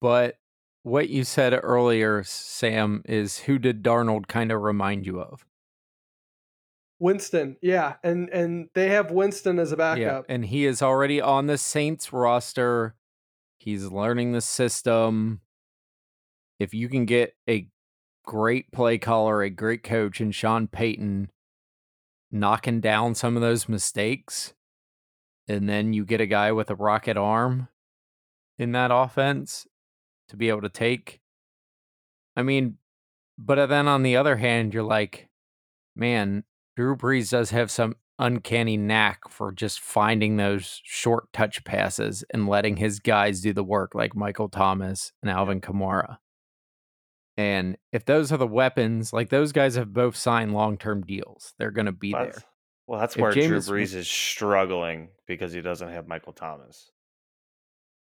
But 0.00 0.36
what 0.82 1.08
you 1.08 1.22
said 1.22 1.58
earlier, 1.62 2.24
Sam, 2.24 3.02
is 3.04 3.38
who 3.40 3.58
did 3.60 3.84
Darnold 3.84 4.26
kind 4.26 4.50
of 4.50 4.62
remind 4.62 5.06
you 5.06 5.20
of? 5.20 5.46
Winston, 7.02 7.56
yeah, 7.60 7.94
and 8.04 8.30
and 8.30 8.68
they 8.74 8.90
have 8.90 9.10
Winston 9.10 9.58
as 9.58 9.72
a 9.72 9.76
backup. 9.76 9.98
Yeah, 10.28 10.34
and 10.34 10.44
he 10.44 10.64
is 10.64 10.80
already 10.80 11.20
on 11.20 11.48
the 11.48 11.58
Saints 11.58 12.12
roster. 12.12 12.94
He's 13.58 13.86
learning 13.86 14.32
the 14.32 14.40
system. 14.40 15.40
If 16.60 16.72
you 16.72 16.88
can 16.88 17.04
get 17.04 17.34
a 17.50 17.68
great 18.24 18.70
play 18.70 18.98
caller, 18.98 19.42
a 19.42 19.50
great 19.50 19.82
coach, 19.82 20.20
and 20.20 20.32
Sean 20.32 20.68
Payton 20.68 21.30
knocking 22.30 22.80
down 22.80 23.16
some 23.16 23.34
of 23.34 23.42
those 23.42 23.68
mistakes, 23.68 24.54
and 25.48 25.68
then 25.68 25.92
you 25.92 26.04
get 26.04 26.20
a 26.20 26.26
guy 26.26 26.52
with 26.52 26.70
a 26.70 26.76
rocket 26.76 27.16
arm 27.16 27.66
in 28.58 28.70
that 28.72 28.92
offense 28.92 29.66
to 30.28 30.36
be 30.36 30.48
able 30.48 30.62
to 30.62 30.68
take. 30.68 31.20
I 32.36 32.42
mean, 32.42 32.78
but 33.36 33.66
then 33.66 33.88
on 33.88 34.04
the 34.04 34.16
other 34.16 34.36
hand, 34.36 34.72
you're 34.72 34.84
like, 34.84 35.28
man, 35.96 36.44
Drew 36.76 36.96
Brees 36.96 37.30
does 37.30 37.50
have 37.50 37.70
some 37.70 37.96
uncanny 38.18 38.76
knack 38.76 39.28
for 39.28 39.52
just 39.52 39.80
finding 39.80 40.36
those 40.36 40.80
short 40.84 41.32
touch 41.32 41.64
passes 41.64 42.24
and 42.32 42.48
letting 42.48 42.76
his 42.76 42.98
guys 43.00 43.40
do 43.40 43.52
the 43.52 43.64
work, 43.64 43.94
like 43.94 44.14
Michael 44.14 44.48
Thomas 44.48 45.12
and 45.22 45.30
Alvin 45.30 45.60
Kamara. 45.60 46.18
And 47.36 47.76
if 47.92 48.04
those 48.04 48.30
are 48.30 48.36
the 48.36 48.46
weapons, 48.46 49.12
like 49.12 49.30
those 49.30 49.52
guys 49.52 49.74
have 49.76 49.92
both 49.92 50.16
signed 50.16 50.52
long 50.52 50.76
term 50.76 51.02
deals, 51.02 51.54
they're 51.58 51.70
going 51.70 51.86
to 51.86 51.92
be 51.92 52.12
there. 52.12 52.34
Well, 52.86 53.00
that's 53.00 53.16
If 53.16 53.22
where 53.22 53.32
Drew 53.32 53.42
Jameis- 53.58 53.70
Brees 53.70 53.94
is 53.94 54.08
struggling 54.08 55.08
because 55.26 55.52
he 55.52 55.60
doesn't 55.62 55.88
have 55.88 56.06
Michael 56.06 56.32
Thomas. 56.34 56.90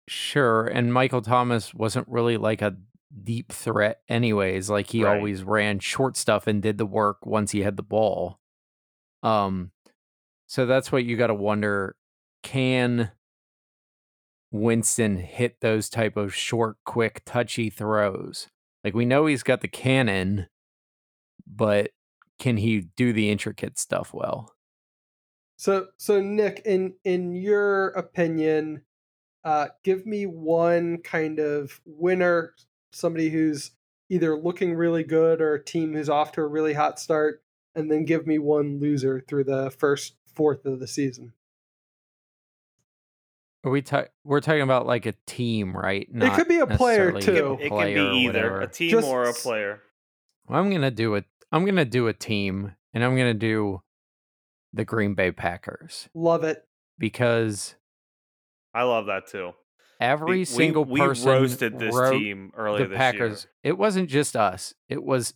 Sure. 0.09 0.67
And 0.67 0.93
Michael 0.93 1.23
Thomas 1.23 1.75
wasn't 1.75 2.09
really 2.09 2.37
like 2.37 2.63
a 2.63 2.77
deep 3.23 3.53
threat, 3.53 4.01
anyways. 4.09 4.71
Like 4.71 4.89
he 4.91 5.05
Right. 5.05 5.17
always 5.17 5.43
ran 5.43 5.79
short 5.79 6.17
stuff 6.17 6.47
and 6.47 6.63
did 6.63 6.79
the 6.79 6.87
work 6.87 7.25
once 7.27 7.51
he 7.53 7.61
had 7.61 7.77
the 7.77 7.83
ball. 7.83 8.41
Um, 9.23 9.71
so 10.47 10.67
that's 10.67 10.93
what 10.93 11.05
you 11.05 11.17
got 11.17 11.29
to 11.29 11.35
wonder 11.35 11.97
can 12.43 13.13
Winston 14.51 15.17
hit 15.17 15.61
those 15.61 15.89
type 15.89 16.17
of 16.17 16.35
short, 16.35 16.77
quick, 16.85 17.23
touchy 17.25 17.71
throws? 17.71 18.49
Like 18.85 18.95
we 18.95 19.05
know 19.05 19.27
he's 19.27 19.43
got 19.43 19.61
the 19.61 19.69
cannon, 19.69 20.49
but 21.47 21.93
can 22.39 22.57
he 22.57 22.89
do 22.97 23.13
the 23.13 23.31
intricate 23.31 23.79
stuff 23.79 24.13
well? 24.13 24.55
So 25.57 25.89
so 25.97 26.21
Nick, 26.21 26.63
in 26.65 26.95
in 27.05 27.35
your 27.37 27.89
opinion, 27.91 28.83
uh, 29.45 29.69
give 29.85 30.07
me 30.07 30.27
one 30.27 30.99
kind 30.99 31.39
of 31.39 31.81
winner, 31.85 32.55
somebody 32.93 33.31
who's 33.31 33.73
either 34.11 34.37
looking 34.37 34.75
really 34.75 35.05
good 35.05 35.41
or 35.41 35.55
a 35.55 35.65
team 35.65 35.95
who's 35.95 36.09
off 36.09 36.33
to 36.33 36.41
a 36.41 36.47
really 36.47 36.75
hot 36.75 36.99
start, 36.99 37.43
and 37.75 37.91
then 37.91 38.05
give 38.05 38.27
me 38.27 38.39
one 38.39 38.79
loser 38.81 39.21
through 39.21 39.45
the 39.45 39.71
first 39.71 40.15
fourth 40.35 40.65
of 40.67 40.81
the 40.81 40.87
season. 40.87 41.33
Are 43.65 43.71
we 43.71 43.83
ta- 43.83 44.07
we're 44.25 44.41
talking 44.41 44.63
about 44.63 44.87
like 44.87 45.07
a 45.07 45.15
team, 45.27 45.77
right? 45.77 46.09
It 46.13 46.33
could 46.35 46.49
be 46.49 46.59
a 46.59 46.67
player, 46.67 47.13
necessarily 47.13 47.59
too. 47.59 47.65
It 47.65 47.69
can 47.71 47.95
be 47.95 48.27
either 48.27 48.61
a 48.61 48.67
team 48.67 48.91
Just 48.91 49.09
or 49.09 49.25
a 49.25 49.33
player. 49.33 49.81
I'm 50.49 50.71
gonna 50.71 50.91
do 50.91 51.15
it. 51.15 51.27
I'm 51.53 51.65
gonna 51.65 51.85
do 51.85 52.09
a 52.09 52.13
team, 52.13 52.75
and 52.93 53.05
I'm 53.05 53.17
gonna 53.17 53.35
do 53.35 53.83
the 54.73 54.85
Green 54.85 55.15
Bay 55.15 55.31
Packers 55.31 56.09
Love 56.15 56.43
it. 56.45 56.65
because 56.99 57.77
I 58.75 58.83
love 58.83 59.07
that 59.07 59.29
too. 59.29 59.53
every 60.01 60.39
We- 60.39 60.45
single 60.45 60.85
we, 60.85 60.99
person 60.99 61.29
we 61.29 61.33
roasted 61.35 61.79
this 61.79 61.95
wrote 61.95 62.13
team 62.19 62.53
earlier 62.57 62.85
the 62.85 62.89
this 62.89 62.99
Packers. 62.99 63.45
year. 63.63 63.73
It 63.75 63.79
wasn't 63.79 64.09
just 64.11 64.35
us; 64.35 64.75
it 64.89 65.05
was 65.05 65.35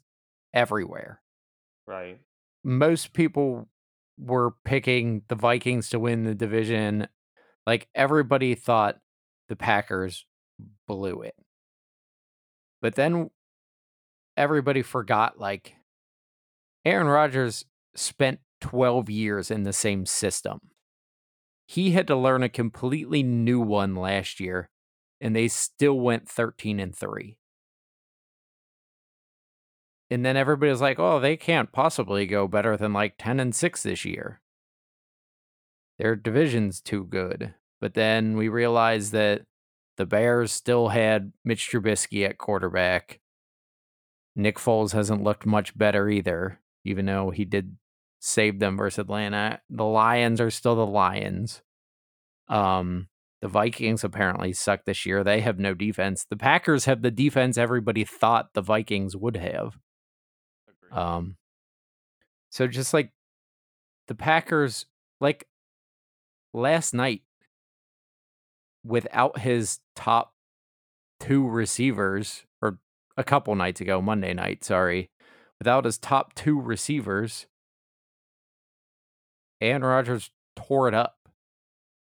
everywhere. 0.52 1.20
Right. 1.86 2.18
Most 2.66 3.12
people 3.12 3.68
were 4.18 4.56
picking 4.64 5.22
the 5.28 5.36
Vikings 5.36 5.88
to 5.90 6.00
win 6.00 6.24
the 6.24 6.34
division. 6.34 7.06
Like 7.64 7.86
everybody 7.94 8.56
thought 8.56 8.98
the 9.48 9.54
Packers 9.54 10.26
blew 10.88 11.22
it, 11.22 11.36
but 12.82 12.96
then 12.96 13.30
everybody 14.36 14.82
forgot 14.82 15.38
like 15.38 15.76
Aaron 16.84 17.06
Rodgers 17.06 17.66
spent 17.94 18.40
12 18.62 19.10
years 19.10 19.48
in 19.48 19.62
the 19.62 19.72
same 19.72 20.04
system. 20.04 20.58
He 21.66 21.92
had 21.92 22.08
to 22.08 22.16
learn 22.16 22.42
a 22.42 22.48
completely 22.48 23.22
new 23.22 23.60
one 23.60 23.94
last 23.94 24.40
year, 24.40 24.70
and 25.20 25.36
they 25.36 25.46
still 25.46 26.00
went 26.00 26.28
13 26.28 26.80
and 26.80 26.96
3. 26.96 27.38
And 30.10 30.24
then 30.24 30.36
everybody 30.36 30.70
was 30.70 30.80
like, 30.80 30.98
oh, 30.98 31.18
they 31.18 31.36
can't 31.36 31.72
possibly 31.72 32.26
go 32.26 32.46
better 32.46 32.76
than 32.76 32.92
like 32.92 33.14
10 33.18 33.40
and 33.40 33.54
6 33.54 33.82
this 33.82 34.04
year. 34.04 34.40
Their 35.98 36.14
division's 36.14 36.80
too 36.80 37.04
good. 37.04 37.54
But 37.80 37.94
then 37.94 38.36
we 38.36 38.48
realized 38.48 39.12
that 39.12 39.42
the 39.96 40.06
Bears 40.06 40.52
still 40.52 40.88
had 40.88 41.32
Mitch 41.44 41.68
Trubisky 41.70 42.28
at 42.28 42.38
quarterback. 42.38 43.20
Nick 44.34 44.58
Foles 44.58 44.92
hasn't 44.92 45.22
looked 45.22 45.46
much 45.46 45.76
better 45.76 46.08
either, 46.08 46.60
even 46.84 47.06
though 47.06 47.30
he 47.30 47.44
did 47.44 47.76
save 48.20 48.58
them 48.58 48.76
versus 48.76 48.98
Atlanta. 48.98 49.60
The 49.70 49.84
Lions 49.84 50.40
are 50.40 50.50
still 50.50 50.76
the 50.76 50.86
Lions. 50.86 51.62
Um, 52.48 53.08
the 53.40 53.48
Vikings 53.48 54.04
apparently 54.04 54.52
suck 54.52 54.84
this 54.84 55.06
year. 55.06 55.24
They 55.24 55.40
have 55.40 55.58
no 55.58 55.74
defense. 55.74 56.26
The 56.28 56.36
Packers 56.36 56.84
have 56.84 57.02
the 57.02 57.10
defense 57.10 57.58
everybody 57.58 58.04
thought 58.04 58.54
the 58.54 58.62
Vikings 58.62 59.16
would 59.16 59.36
have. 59.36 59.78
Um, 60.92 61.36
So 62.50 62.66
just 62.66 62.94
like 62.94 63.10
the 64.08 64.14
Packers, 64.14 64.86
like 65.20 65.46
last 66.54 66.94
night, 66.94 67.22
without 68.84 69.40
his 69.40 69.80
top 69.94 70.32
two 71.20 71.46
receivers, 71.46 72.44
or 72.62 72.78
a 73.16 73.24
couple 73.24 73.54
nights 73.54 73.80
ago, 73.80 74.00
Monday 74.00 74.32
night, 74.32 74.64
sorry, 74.64 75.10
without 75.58 75.84
his 75.84 75.98
top 75.98 76.34
two 76.34 76.60
receivers, 76.60 77.46
Aaron 79.60 79.82
Rodgers 79.82 80.30
tore 80.54 80.88
it 80.88 80.94
up 80.94 81.16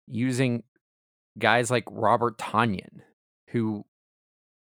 using 0.07 0.63
guys 1.37 1.71
like 1.71 1.85
Robert 1.89 2.37
Tonyan, 2.37 3.01
who 3.49 3.85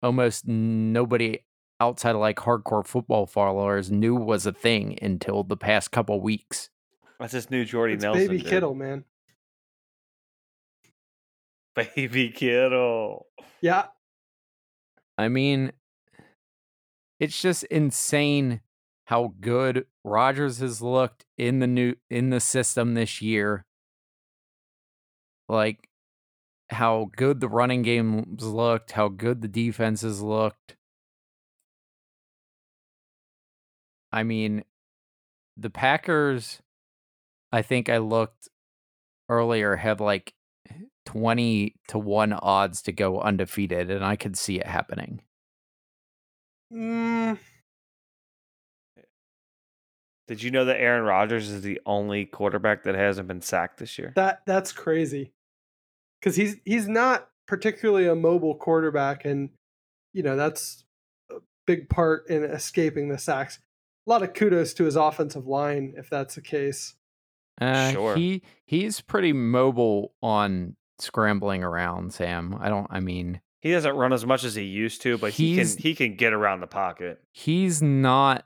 almost 0.02 0.48
nobody 0.48 1.40
outside 1.80 2.16
of 2.16 2.22
like 2.22 2.38
hardcore 2.38 2.86
football 2.86 3.26
followers 3.26 3.90
knew 3.92 4.16
was 4.16 4.46
a 4.46 4.52
thing 4.54 4.98
until 5.02 5.44
the 5.44 5.58
past 5.58 5.92
couple 5.92 6.20
weeks. 6.22 6.70
That's 7.20 7.34
this 7.34 7.50
new 7.50 7.66
Jordy 7.66 7.94
It's 7.96 8.04
Nelson. 8.04 8.28
baby 8.28 8.38
dude. 8.40 8.50
Kittle, 8.50 8.76
man. 8.76 9.04
Baby 11.76 12.30
Kittle. 12.30 13.28
Yeah, 13.62 13.86
I 15.18 15.28
mean, 15.28 15.72
it's 17.20 17.42
just 17.42 17.64
insane 17.66 18.62
how 19.06 19.34
good 19.40 19.86
Rodgers 20.04 20.60
has 20.60 20.82
looked 20.82 21.26
in 21.38 21.60
the 21.60 21.68
new 21.68 21.96
in 22.10 22.30
the 22.30 22.40
system 22.40 22.94
this 22.94 23.22
year. 23.22 23.66
Like 25.48 25.90
how 26.70 27.10
good 27.16 27.40
the 27.40 27.50
running 27.50 27.82
games 27.82 28.44
looked, 28.44 28.92
how 28.92 29.08
good 29.10 29.42
the 29.42 29.48
defenses 29.48 30.22
looked. 30.22 30.76
I 34.12 34.24
mean, 34.24 34.64
the 35.58 35.70
Packers, 35.70 36.62
I 37.52 37.62
think 37.62 37.90
I 37.90 37.98
looked 37.98 38.50
earlier, 39.28 39.76
had 39.76 40.00
like 40.00 40.34
20 41.06 41.76
to 41.90 42.00
1 42.00 42.34
odds 42.34 42.82
to 42.84 42.92
go 42.92 43.20
undefeated, 43.20 43.90
and 43.92 44.04
I 44.04 44.16
could 44.16 44.38
see 44.38 44.60
it 44.60 44.68
happening. 44.68 45.22
Mm, 46.74 47.38
Did 50.30 50.44
you 50.44 50.52
know 50.52 50.66
that 50.66 50.80
Aaron 50.80 51.06
Rodgers 51.06 51.50
is 51.50 51.64
the 51.64 51.82
only 51.88 52.24
quarterback 52.24 52.84
that 52.84 52.94
hasn't 52.94 53.28
been 53.28 53.42
sacked 53.42 53.80
this 53.80 53.98
year? 53.98 54.14
that 54.16 54.44
that's 54.46 54.72
crazy. 54.72 55.32
Because 56.20 56.36
he's 56.36 56.58
he's 56.66 56.88
not 56.88 57.30
particularly 57.48 58.06
a 58.08 58.14
mobile 58.14 58.54
quarterback, 58.54 59.26
and 59.26 59.50
you 60.14 60.22
know 60.22 60.36
that's 60.36 60.84
a 61.32 61.38
big 61.66 61.90
part 61.90 62.30
in 62.30 62.44
escaping 62.44 63.10
the 63.10 63.18
sacks. 63.18 63.58
A 64.10 64.12
lot 64.12 64.24
of 64.24 64.34
kudos 64.34 64.74
to 64.74 64.86
his 64.86 64.96
offensive 64.96 65.46
line 65.46 65.94
if 65.96 66.10
that's 66.10 66.34
the 66.34 66.42
case. 66.42 66.96
Uh, 67.62 67.92
Sure. 67.92 68.16
He 68.16 68.42
he's 68.66 69.02
pretty 69.02 69.34
mobile 69.34 70.14
on 70.24 70.76
scrambling 70.98 71.64
around, 71.64 72.12
Sam. 72.12 72.58
I 72.60 72.70
don't 72.70 72.88
I 72.90 73.02
mean, 73.02 73.40
He 73.62 73.72
doesn't 73.72 73.96
run 73.96 74.12
as 74.12 74.26
much 74.26 74.44
as 74.44 74.56
he 74.56 74.64
used 74.64 75.04
to, 75.04 75.20
but 75.20 75.34
he 75.34 75.56
can 75.56 75.68
he 75.78 75.94
can 75.94 76.16
get 76.16 76.34
around 76.34 76.62
the 76.62 76.68
pocket. 76.68 77.22
he's 77.34 77.84
not 77.84 78.46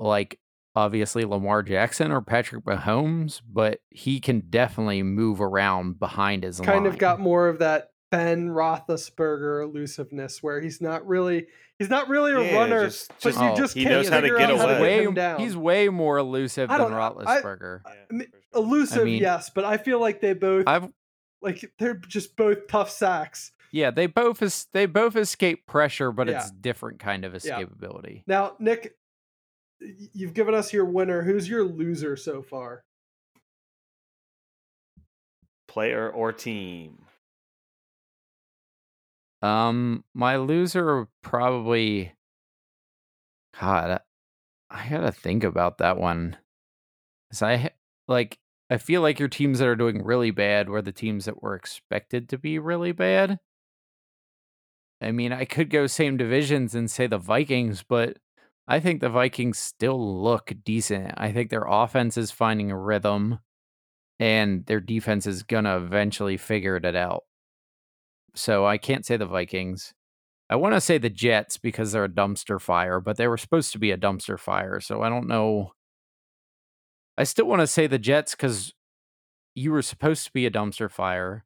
like 0.00 0.40
obviously 0.74 1.26
Lamar 1.26 1.62
Jackson 1.62 2.10
or 2.10 2.22
Patrick 2.22 2.64
Mahomes, 2.64 3.42
but 3.46 3.80
he 3.90 4.20
can 4.20 4.40
definitely 4.48 5.02
move 5.02 5.42
around 5.42 5.98
behind 5.98 6.44
his 6.44 6.60
Kind 6.60 6.86
of 6.86 6.96
got 6.96 7.20
more 7.20 7.48
of 7.48 7.58
that 7.58 7.90
Ben 8.10 8.48
Roethlisberger 8.48 9.62
elusiveness, 9.64 10.42
where 10.42 10.62
he's 10.62 10.80
not 10.80 11.06
really 11.06 11.46
he's 11.78 11.88
not 11.90 12.08
really 12.08 12.32
a 12.32 12.42
Yeah, 12.42 12.54
runner, 12.58 12.84
just- 12.86 13.08
but 13.08 13.20
just- 13.30 13.40
you 13.40 13.48
Oh, 13.48 13.56
just 13.56 13.74
he 13.74 13.82
can't 13.84 13.94
knows 13.94 14.08
how 14.08 14.20
to 14.20 14.28
get 14.28 14.50
out 14.50 14.58
how 14.58 14.66
to 14.66 14.78
away. 14.78 14.98
way 14.98 15.04
him 15.04 15.14
down. 15.14 15.40
he's 15.40 15.56
way 15.56 15.88
more 15.88 16.18
elusive 16.18 16.68
than 16.68 16.78
don't. 16.78 16.92
I- 17.86 17.90
I 18.10 18.12
mean, 18.14 18.32
elusive, 18.54 19.04
mean- 19.04 19.20
yes, 19.20 19.50
but 19.50 19.64
I 19.64 19.76
feel 19.76 20.00
like 20.00 20.20
they 20.20 20.32
both 20.34 20.64
I've 20.66 20.92
like 21.40 21.70
they're 21.78 21.94
just 21.94 22.34
both 22.36 22.66
tough 22.66 22.90
sacks. 22.90 23.52
yeah, 23.70 23.90
they 23.92 24.06
both 24.06 24.42
es- 24.42 24.66
they 24.72 24.86
both 24.86 25.14
escape 25.16 25.66
pressure, 25.66 26.10
but 26.10 26.26
Yeah. 26.28 26.38
it's 26.40 26.50
different 26.50 26.98
kind 26.98 27.24
of 27.24 27.32
Yeah. 27.32 27.38
escapability. 27.62 28.24
Now, 28.26 28.56
Nick, 28.58 28.96
you've 30.12 30.34
given 30.34 30.54
us 30.54 30.72
your 30.72 30.84
winner. 30.84 31.22
Who's 31.22 31.48
your 31.48 31.62
loser 31.64 32.16
so 32.16 32.42
far? 32.42 32.82
Player 35.68 36.10
or 36.10 36.32
team. 36.32 37.04
Um, 39.42 40.04
my 40.14 40.36
loser 40.36 41.08
probably. 41.22 42.12
God, 43.58 44.00
I 44.70 44.88
gotta 44.90 45.12
think 45.12 45.44
about 45.44 45.78
that 45.78 45.98
one. 45.98 46.38
'Cause 47.30 47.42
I 47.42 47.72
like. 48.08 48.38
I 48.70 48.78
feel 48.78 49.02
like 49.02 49.18
your 49.20 49.28
teams 49.28 49.60
that 49.60 49.68
are 49.68 49.76
doing 49.76 50.04
really 50.04 50.30
bad 50.32 50.68
were 50.70 50.82
the 50.82 50.92
teams 50.92 51.26
that 51.26 51.42
were 51.42 51.54
expected 51.56 52.28
to 52.30 52.38
be 52.38 52.58
really 52.58 52.92
bad. 52.92 53.40
I 55.00 55.12
mean, 55.12 55.32
I 55.32 55.44
could 55.44 55.70
go 55.70 55.86
same 55.86 56.16
divisions 56.16 56.74
and 56.74 56.90
say 56.90 57.06
the 57.06 57.18
Vikings, 57.18 57.82
but 57.82 58.18
I 58.66 58.80
think 58.80 59.00
the 59.00 59.08
Vikings 59.08 59.58
still 59.58 60.22
look 60.22 60.52
decent. 60.64 61.14
I 61.16 61.32
think 61.32 61.50
their 61.50 61.64
offense 61.66 62.16
is 62.16 62.30
finding 62.30 62.70
a 62.70 62.78
rhythm, 62.78 63.38
and 64.20 64.66
their 64.66 64.80
defense 64.80 65.26
is 65.26 65.44
gonna 65.44 65.78
eventually 65.78 66.38
figure 66.38 66.76
it 66.78 66.96
out. 66.96 67.24
So 68.34 68.66
I 68.66 68.78
can't 68.78 69.06
say 69.06 69.16
the 69.16 69.26
Vikings. 69.26 69.94
I 70.50 70.56
want 70.56 70.74
to 70.74 70.80
say 70.80 70.98
the 70.98 71.10
Jets 71.10 71.58
because 71.58 71.92
they're 71.92 72.04
a 72.04 72.08
dumpster 72.08 72.60
fire, 72.60 73.00
but 73.00 73.16
they 73.16 73.28
were 73.28 73.36
supposed 73.36 73.72
to 73.72 73.78
be 73.78 73.90
a 73.90 73.98
dumpster 73.98 74.38
fire. 74.38 74.80
So 74.80 75.02
I 75.02 75.08
don't 75.08 75.28
know. 75.28 75.72
I 77.18 77.24
still 77.24 77.46
want 77.46 77.60
to 77.60 77.66
say 77.66 77.86
the 77.86 77.98
Jets 77.98 78.32
because 78.34 78.72
you 79.54 79.72
were 79.72 79.82
supposed 79.82 80.24
to 80.26 80.32
be 80.32 80.46
a 80.46 80.50
dumpster 80.50 80.90
fire. 80.90 81.44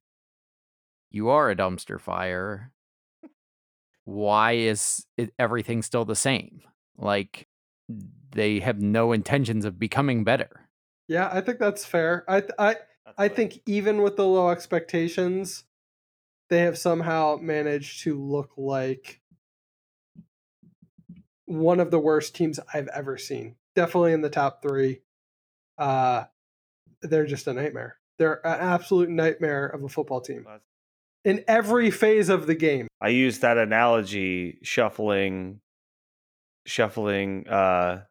You 1.11 1.31
are 1.31 1.51
a 1.51 1.57
dumpster 1.57 2.01
fire. 2.01 2.73
Why 4.05 4.53
is 4.53 5.07
it, 5.17 5.33
everything 5.39 5.83
still 5.83 6.05
the 6.05 6.17
same? 6.17 6.63
Like 6.97 7.49
they 8.35 8.61
have 8.61 8.81
no 8.81 9.13
intentions 9.13 9.65
of 9.65 9.79
becoming 9.79 10.25
better. 10.25 10.69
Yeah, 11.09 11.29
I 11.33 11.41
think 11.41 11.59
that's 11.59 11.85
fair. 11.85 12.25
I 12.29 12.43
I 12.59 12.77
I 13.19 13.29
think 13.29 13.61
even 13.67 14.03
with 14.03 14.17
the 14.17 14.27
low 14.27 14.51
expectations, 14.51 15.65
they 16.53 16.61
have 16.61 16.77
somehow 16.77 17.39
managed 17.41 18.03
to 18.03 18.23
look 18.23 18.51
like 18.59 19.23
one 21.47 21.81
of 21.81 21.91
the 21.91 21.99
worst 21.99 22.35
teams 22.35 22.61
I've 22.75 22.89
ever 22.89 23.17
seen. 23.17 23.57
Definitely 23.75 24.13
in 24.13 24.21
the 24.21 24.29
top 24.29 24.61
three. 24.61 25.01
Uh, 25.79 26.25
they're 27.01 27.25
just 27.25 27.47
a 27.47 27.55
nightmare. 27.55 27.97
They're 28.19 28.47
an 28.47 28.61
absolute 28.61 29.09
nightmare 29.09 29.65
of 29.65 29.83
a 29.83 29.89
football 29.89 30.21
team 30.21 30.47
in 31.25 31.43
every 31.49 31.91
phase 31.91 32.29
of 32.29 32.47
the 32.47 32.55
game. 32.55 32.87
I 33.01 33.09
use 33.09 33.39
that 33.39 33.57
analogy 33.57 34.59
shuffling 34.63 35.61
shuffling 36.67 37.49
uh 37.49 38.03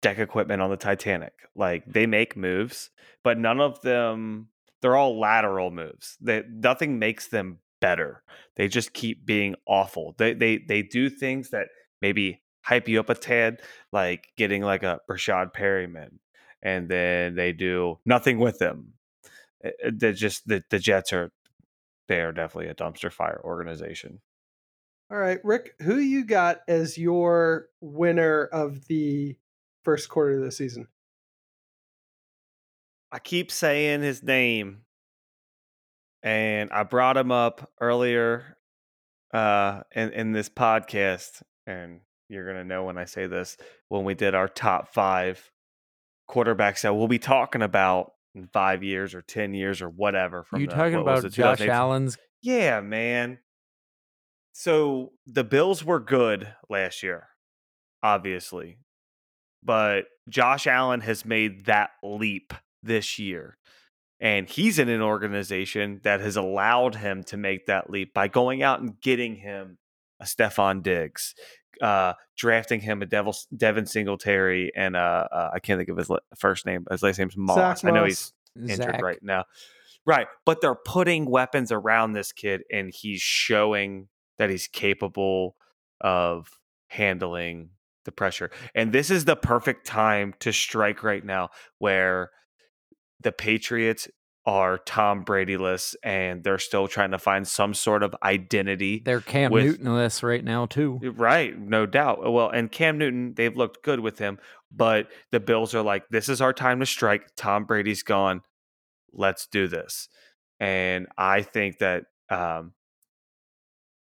deck 0.00 0.18
equipment 0.18 0.62
on 0.62 0.70
the 0.70 0.78
Titanic. 0.78 1.34
Like 1.54 1.84
they 1.84 2.06
make 2.06 2.34
moves, 2.34 2.88
but 3.22 3.36
none 3.36 3.60
of 3.60 3.82
them 3.82 4.48
they're 4.80 4.96
all 4.96 5.20
lateral 5.20 5.70
moves. 5.70 6.16
They 6.18 6.44
nothing 6.48 6.98
makes 6.98 7.28
them 7.28 7.58
better. 7.80 8.22
They 8.56 8.68
just 8.68 8.92
keep 8.92 9.24
being 9.26 9.54
awful. 9.66 10.14
They 10.18 10.34
they 10.34 10.58
they 10.58 10.82
do 10.82 11.08
things 11.10 11.50
that 11.50 11.68
maybe 12.02 12.42
hype 12.62 12.88
you 12.88 13.00
up 13.00 13.08
a 13.10 13.14
tad, 13.14 13.62
like 13.92 14.28
getting 14.36 14.62
like 14.62 14.82
a 14.82 15.00
Rashad 15.10 15.52
Perriman, 15.54 16.18
and 16.62 16.88
then 16.88 17.34
they 17.34 17.52
do 17.52 17.98
nothing 18.04 18.38
with 18.38 18.58
them. 18.58 18.94
Eh, 19.64 19.68
eh, 19.68 19.70
it- 19.70 19.74
it- 19.80 19.98
They're 20.00 20.12
just 20.12 20.46
the, 20.46 20.62
the 20.70 20.78
Jets 20.78 21.12
are 21.12 21.32
they 22.08 22.20
are 22.20 22.32
definitely 22.32 22.70
a 22.70 22.74
dumpster 22.74 23.12
fire 23.12 23.40
organization. 23.44 24.20
All 25.10 25.18
right, 25.18 25.38
Rick, 25.44 25.74
who 25.82 25.98
you 25.98 26.24
got 26.24 26.60
as 26.68 26.96
your 26.98 27.68
winner 27.80 28.44
of 28.44 28.86
the 28.86 29.36
first 29.84 30.08
quarter 30.08 30.38
of 30.38 30.44
the 30.44 30.52
season? 30.52 30.86
I 33.12 33.18
keep 33.18 33.50
saying 33.50 34.02
his 34.02 34.22
name, 34.22 34.82
and 36.22 36.70
I 36.70 36.82
brought 36.82 37.16
him 37.16 37.32
up 37.32 37.70
earlier 37.80 38.56
uh, 39.32 39.82
in 39.94 40.10
in 40.10 40.32
this 40.32 40.48
podcast, 40.48 41.42
and 41.66 42.00
you're 42.28 42.46
gonna 42.46 42.64
know 42.64 42.84
when 42.84 42.98
I 42.98 43.04
say 43.04 43.26
this 43.26 43.56
when 43.88 44.04
we 44.04 44.14
did 44.14 44.34
our 44.34 44.48
top 44.48 44.92
five 44.92 45.50
quarterbacks 46.28 46.82
that 46.82 46.94
we'll 46.94 47.08
be 47.08 47.18
talking 47.18 47.62
about 47.62 48.12
in 48.34 48.46
five 48.46 48.82
years 48.82 49.14
or 49.14 49.22
ten 49.22 49.54
years 49.54 49.82
or 49.82 49.88
whatever. 49.88 50.44
From 50.44 50.60
you 50.60 50.66
the- 50.66 50.74
talking 50.74 50.94
about 50.96 51.24
it, 51.24 51.32
Josh 51.32 51.60
Allen's? 51.60 52.18
Yeah, 52.42 52.80
man. 52.80 53.38
So 54.52 55.12
the 55.26 55.44
Bills 55.44 55.84
were 55.84 56.00
good 56.00 56.52
last 56.68 57.02
year, 57.02 57.28
obviously. 58.02 58.78
But 59.62 60.06
Josh 60.28 60.66
Allen 60.66 61.00
has 61.00 61.24
made 61.24 61.66
that 61.66 61.90
leap 62.02 62.54
this 62.82 63.18
year. 63.18 63.58
And 64.20 64.48
he's 64.48 64.78
in 64.78 64.88
an 64.88 65.00
organization 65.00 66.00
that 66.02 66.20
has 66.20 66.36
allowed 66.36 66.96
him 66.96 67.22
to 67.24 67.36
make 67.36 67.66
that 67.66 67.88
leap 67.88 68.12
by 68.12 68.28
going 68.28 68.62
out 68.62 68.80
and 68.80 69.00
getting 69.00 69.36
him 69.36 69.78
a 70.20 70.24
Stefon 70.24 70.82
Diggs, 70.82 71.34
uh, 71.80 72.12
drafting 72.36 72.80
him 72.80 73.00
a 73.00 73.06
Devil, 73.06 73.34
Devin 73.56 73.86
Singletary, 73.86 74.72
and 74.76 74.94
uh, 74.94 75.26
uh, 75.32 75.50
I 75.54 75.60
can't 75.60 75.78
think 75.78 75.88
of 75.88 75.96
his 75.96 76.10
first 76.36 76.66
name. 76.66 76.84
His 76.90 77.02
last 77.02 77.18
name's 77.18 77.36
Moss. 77.36 77.80
Zach 77.80 77.90
I 77.90 77.94
know 77.94 78.04
he's 78.04 78.32
injured 78.56 78.76
Zach. 78.78 79.02
right 79.02 79.22
now. 79.22 79.44
Right. 80.06 80.26
But 80.44 80.60
they're 80.60 80.74
putting 80.74 81.30
weapons 81.30 81.72
around 81.72 82.12
this 82.12 82.32
kid 82.32 82.62
and 82.72 82.92
he's 82.92 83.20
showing 83.20 84.08
that 84.38 84.50
he's 84.50 84.66
capable 84.66 85.56
of 86.00 86.58
handling 86.88 87.70
the 88.04 88.12
pressure. 88.12 88.50
And 88.74 88.92
this 88.92 89.10
is 89.10 89.24
the 89.24 89.36
perfect 89.36 89.86
time 89.86 90.34
to 90.40 90.52
strike 90.52 91.02
right 91.02 91.24
now 91.24 91.50
where 91.78 92.30
the 93.20 93.32
Patriots 93.32 94.08
are 94.46 94.78
Tom 94.78 95.24
Bradyless 95.24 95.94
and 96.02 96.42
they're 96.42 96.58
still 96.58 96.88
trying 96.88 97.10
to 97.10 97.18
find 97.18 97.46
some 97.46 97.74
sort 97.74 98.02
of 98.02 98.14
identity. 98.22 99.02
They're 99.04 99.20
Cam 99.20 99.52
with- 99.52 99.78
Newtonless 99.80 100.22
right 100.22 100.42
now 100.42 100.66
too. 100.66 100.98
Right, 101.02 101.58
no 101.58 101.86
doubt. 101.86 102.20
Well, 102.32 102.48
and 102.48 102.70
Cam 102.72 102.98
Newton, 102.98 103.34
they've 103.34 103.56
looked 103.56 103.84
good 103.84 104.00
with 104.00 104.18
him, 104.18 104.38
but 104.72 105.08
the 105.30 105.40
Bills 105.40 105.74
are 105.74 105.82
like, 105.82 106.08
this 106.08 106.28
is 106.28 106.40
our 106.40 106.52
time 106.52 106.80
to 106.80 106.86
strike. 106.86 107.28
Tom 107.36 107.64
Brady's 107.64 108.02
gone. 108.02 108.42
Let's 109.12 109.46
do 109.46 109.68
this. 109.68 110.08
And 110.58 111.06
I 111.18 111.42
think 111.42 111.78
that 111.78 112.04
um, 112.30 112.72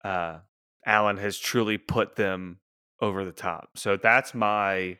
uh, 0.03 0.39
Allen 0.85 1.17
has 1.17 1.37
truly 1.37 1.77
put 1.77 2.15
them 2.15 2.59
over 3.01 3.25
the 3.25 3.31
top. 3.31 3.71
So 3.75 3.97
that's 3.97 4.33
my 4.33 4.97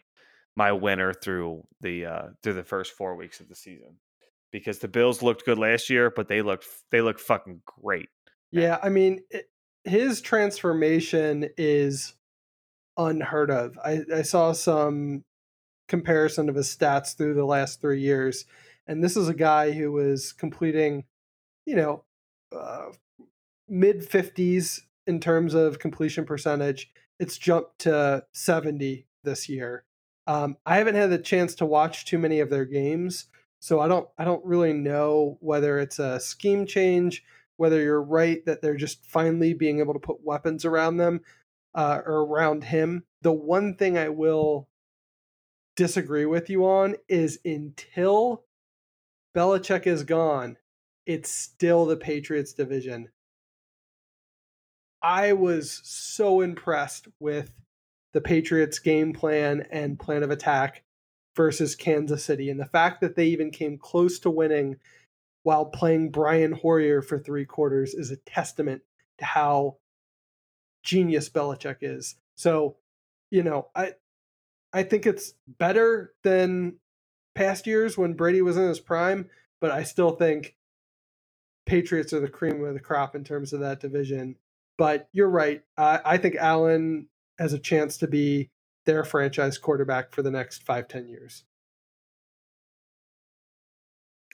my 0.55 0.71
winner 0.73 1.13
through 1.13 1.63
the 1.81 2.05
uh, 2.05 2.27
through 2.43 2.53
the 2.53 2.63
first 2.63 2.93
four 2.93 3.15
weeks 3.15 3.39
of 3.39 3.49
the 3.49 3.55
season 3.55 3.97
because 4.51 4.79
the 4.79 4.87
Bills 4.87 5.21
looked 5.21 5.45
good 5.45 5.57
last 5.57 5.89
year, 5.89 6.09
but 6.09 6.27
they 6.27 6.41
looked 6.41 6.65
they 6.91 7.01
look 7.01 7.19
fucking 7.19 7.61
great. 7.65 8.09
Yeah, 8.51 8.79
I 8.81 8.89
mean, 8.89 9.21
it, 9.29 9.49
his 9.83 10.21
transformation 10.21 11.49
is 11.57 12.13
unheard 12.97 13.51
of. 13.51 13.77
I, 13.83 14.01
I 14.13 14.21
saw 14.23 14.51
some 14.51 15.23
comparison 15.87 16.49
of 16.49 16.55
his 16.55 16.67
stats 16.67 17.15
through 17.15 17.35
the 17.35 17.45
last 17.45 17.81
three 17.81 18.01
years, 18.01 18.45
and 18.87 19.03
this 19.03 19.15
is 19.15 19.29
a 19.29 19.33
guy 19.33 19.71
who 19.71 19.91
was 19.91 20.33
completing, 20.33 21.05
you 21.65 21.75
know, 21.75 22.03
uh, 22.55 22.87
mid 23.67 24.01
50s 24.01 24.81
in 25.07 25.19
terms 25.19 25.53
of 25.53 25.79
completion 25.79 26.25
percentage. 26.25 26.91
It's 27.19 27.37
jumped 27.37 27.79
to 27.79 28.25
70 28.33 29.05
this 29.23 29.49
year. 29.49 29.83
Um, 30.27 30.57
I 30.65 30.77
haven't 30.77 30.95
had 30.95 31.09
the 31.09 31.17
chance 31.17 31.55
to 31.55 31.65
watch 31.65 32.05
too 32.05 32.19
many 32.19 32.39
of 32.39 32.49
their 32.49 32.65
games, 32.65 33.25
so 33.59 33.79
I 33.79 33.87
don't 33.87 34.07
I 34.17 34.23
don't 34.23 34.45
really 34.45 34.73
know 34.73 35.37
whether 35.41 35.79
it's 35.79 35.99
a 35.99 36.19
scheme 36.19 36.65
change, 36.65 37.23
whether 37.57 37.81
you're 37.81 38.01
right 38.01 38.43
that 38.45 38.61
they're 38.61 38.75
just 38.75 39.05
finally 39.05 39.53
being 39.53 39.79
able 39.79 39.93
to 39.93 39.99
put 39.99 40.23
weapons 40.23 40.65
around 40.65 40.97
them 40.97 41.21
uh, 41.75 42.01
or 42.05 42.25
around 42.25 42.63
him. 42.63 43.03
The 43.21 43.33
one 43.33 43.75
thing 43.75 43.97
I 43.97 44.09
will 44.09 44.69
disagree 45.75 46.25
with 46.25 46.49
you 46.49 46.65
on 46.65 46.95
is 47.07 47.39
until 47.43 48.43
Belichick 49.35 49.87
is 49.87 50.03
gone, 50.03 50.57
it's 51.05 51.31
still 51.31 51.85
the 51.85 51.97
Patriots 51.97 52.53
division. 52.53 53.09
I 55.01 55.33
was 55.33 55.81
so 55.83 56.41
impressed 56.41 57.07
with 57.19 57.51
the 58.13 58.21
Patriots 58.21 58.79
game 58.79 59.13
plan 59.13 59.65
and 59.71 59.99
plan 59.99 60.23
of 60.23 60.31
attack 60.31 60.83
versus 61.35 61.75
Kansas 61.75 62.23
City. 62.23 62.49
And 62.49 62.59
the 62.59 62.65
fact 62.65 63.01
that 63.01 63.15
they 63.15 63.27
even 63.27 63.51
came 63.51 63.77
close 63.77 64.19
to 64.19 64.29
winning 64.29 64.77
while 65.43 65.65
playing 65.65 66.11
Brian 66.11 66.51
Hoyer 66.51 67.01
for 67.01 67.17
three 67.17 67.45
quarters 67.45 67.93
is 67.93 68.11
a 68.11 68.17
testament 68.17 68.81
to 69.19 69.25
how 69.25 69.77
genius 70.83 71.29
Belichick 71.29 71.77
is. 71.81 72.15
So, 72.35 72.77
you 73.31 73.43
know, 73.43 73.67
I 73.75 73.93
I 74.73 74.83
think 74.83 75.05
it's 75.05 75.33
better 75.47 76.13
than 76.23 76.75
past 77.35 77.67
years 77.67 77.97
when 77.97 78.13
Brady 78.13 78.41
was 78.41 78.57
in 78.57 78.67
his 78.67 78.79
prime, 78.79 79.29
but 79.61 79.71
I 79.71 79.83
still 79.83 80.11
think 80.11 80.55
Patriots 81.65 82.13
are 82.13 82.19
the 82.19 82.27
cream 82.27 82.63
of 82.63 82.73
the 82.73 82.79
crop 82.79 83.15
in 83.15 83.23
terms 83.23 83.53
of 83.53 83.61
that 83.61 83.79
division. 83.79 84.35
But 84.77 85.09
you're 85.11 85.29
right. 85.29 85.63
I, 85.77 85.99
I 86.05 86.17
think 86.17 86.35
Allen 86.35 87.07
has 87.37 87.53
a 87.53 87.59
chance 87.59 87.97
to 87.97 88.07
be 88.07 88.49
their 88.89 89.03
franchise 89.03 89.59
quarterback 89.59 90.11
for 90.11 90.23
the 90.23 90.31
next 90.31 90.63
five, 90.63 90.87
ten 90.87 91.07
years. 91.07 91.43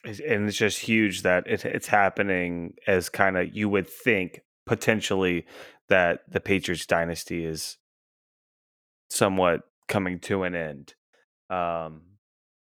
And 0.06 0.48
it's 0.48 0.56
just 0.56 0.80
huge 0.80 1.24
that 1.24 1.46
it, 1.46 1.66
it's 1.66 1.88
happening 1.88 2.76
as 2.88 3.10
kind 3.10 3.38
of 3.38 3.54
you 3.54 3.68
would 3.68 3.90
think 3.90 4.42
potentially 4.66 5.46
that 5.90 6.22
the 6.30 6.40
Patriots 6.40 6.86
dynasty 6.86 7.44
is 7.44 7.78
somewhat 9.10 9.62
coming 9.90 10.20
to 10.20 10.44
an 10.44 10.56
end. 10.56 10.94
Um, 11.50 12.02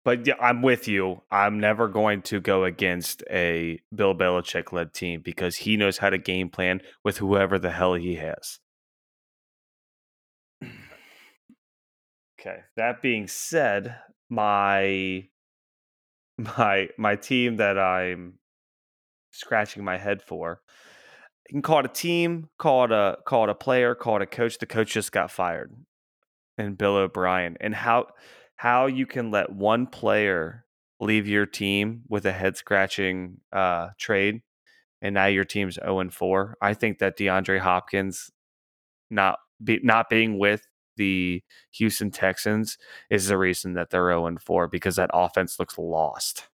but 0.05 0.27
yeah, 0.27 0.35
I'm 0.41 0.61
with 0.61 0.89
you. 0.89 1.23
I'm 1.31 1.59
never 1.59 1.89
going 1.89 2.23
to 2.23 2.41
go 2.41 2.65
against 2.65 3.23
a 3.31 3.81
Bill 3.95 4.15
Belichick 4.15 4.73
led 4.73 4.93
team 4.93 5.23
because 5.25 5.57
he 5.57 5.77
knows 5.77 5.99
how 5.99 6.11
to 6.11 6.19
game 6.19 6.51
plan 6.51 6.83
with 7.03 7.19
whoever 7.19 7.59
the 7.59 7.71
hell 7.71 7.95
he 7.95 8.17
has. 8.17 8.59
Okay. 12.41 12.61
That 12.77 13.03
being 13.03 13.27
said, 13.27 13.97
my 14.29 15.29
my 16.39 16.89
my 16.97 17.17
team 17.17 17.57
that 17.57 17.79
I'm 17.79 18.39
scratching 19.33 19.85
my 19.85 19.99
head 19.99 20.23
for. 20.23 20.61
You 21.49 21.55
can 21.55 21.63
call 21.63 21.81
it 21.81 21.87
a 21.87 21.89
team, 21.89 22.49
call 22.59 22.85
it 22.85 22.93
a 22.93 23.19
call 23.27 23.45
it 23.45 23.51
a 23.51 23.55
player, 23.55 23.95
call 23.95 24.17
it 24.17 24.23
a 24.23 24.27
coach. 24.27 24.59
The 24.59 24.67
coach 24.67 24.93
just 24.93 25.13
got 25.13 25.31
fired, 25.31 25.73
and 26.59 26.79
Bill 26.79 26.97
O'Brien. 26.97 27.57
And 27.61 27.75
how 27.75 28.09
how 28.57 28.87
you 28.87 29.07
can 29.07 29.31
let 29.31 29.51
one 29.51 29.87
player 29.87 30.65
leave 31.01 31.27
your 31.27 31.47
team 31.47 32.03
with 32.09 32.27
a 32.27 32.33
head 32.33 32.57
scratching 32.57 33.41
uh, 33.53 33.89
trade, 33.99 34.43
and 35.01 35.15
now 35.15 35.27
your 35.27 35.45
team's 35.45 35.77
zero 35.77 36.01
and 36.01 36.13
four. 36.13 36.57
I 36.61 36.75
think 36.75 36.99
that 36.99 37.17
DeAndre 37.19 37.61
Hopkins 37.61 38.31
not 39.11 39.39
be, 39.63 39.81
not 39.83 40.11
being 40.11 40.39
with 40.39 40.68
the 40.99 41.43
Houston 41.73 42.11
Texans 42.11 42.77
is 43.09 43.29
the 43.29 43.39
reason 43.39 43.73
that 43.75 43.89
they're 43.89 44.11
0 44.11 44.27
and 44.27 44.43
4 44.43 44.69
because 44.69 44.97
that 44.97 45.11
offense 45.15 45.59
looks 45.59 45.79
lost. 45.79 46.49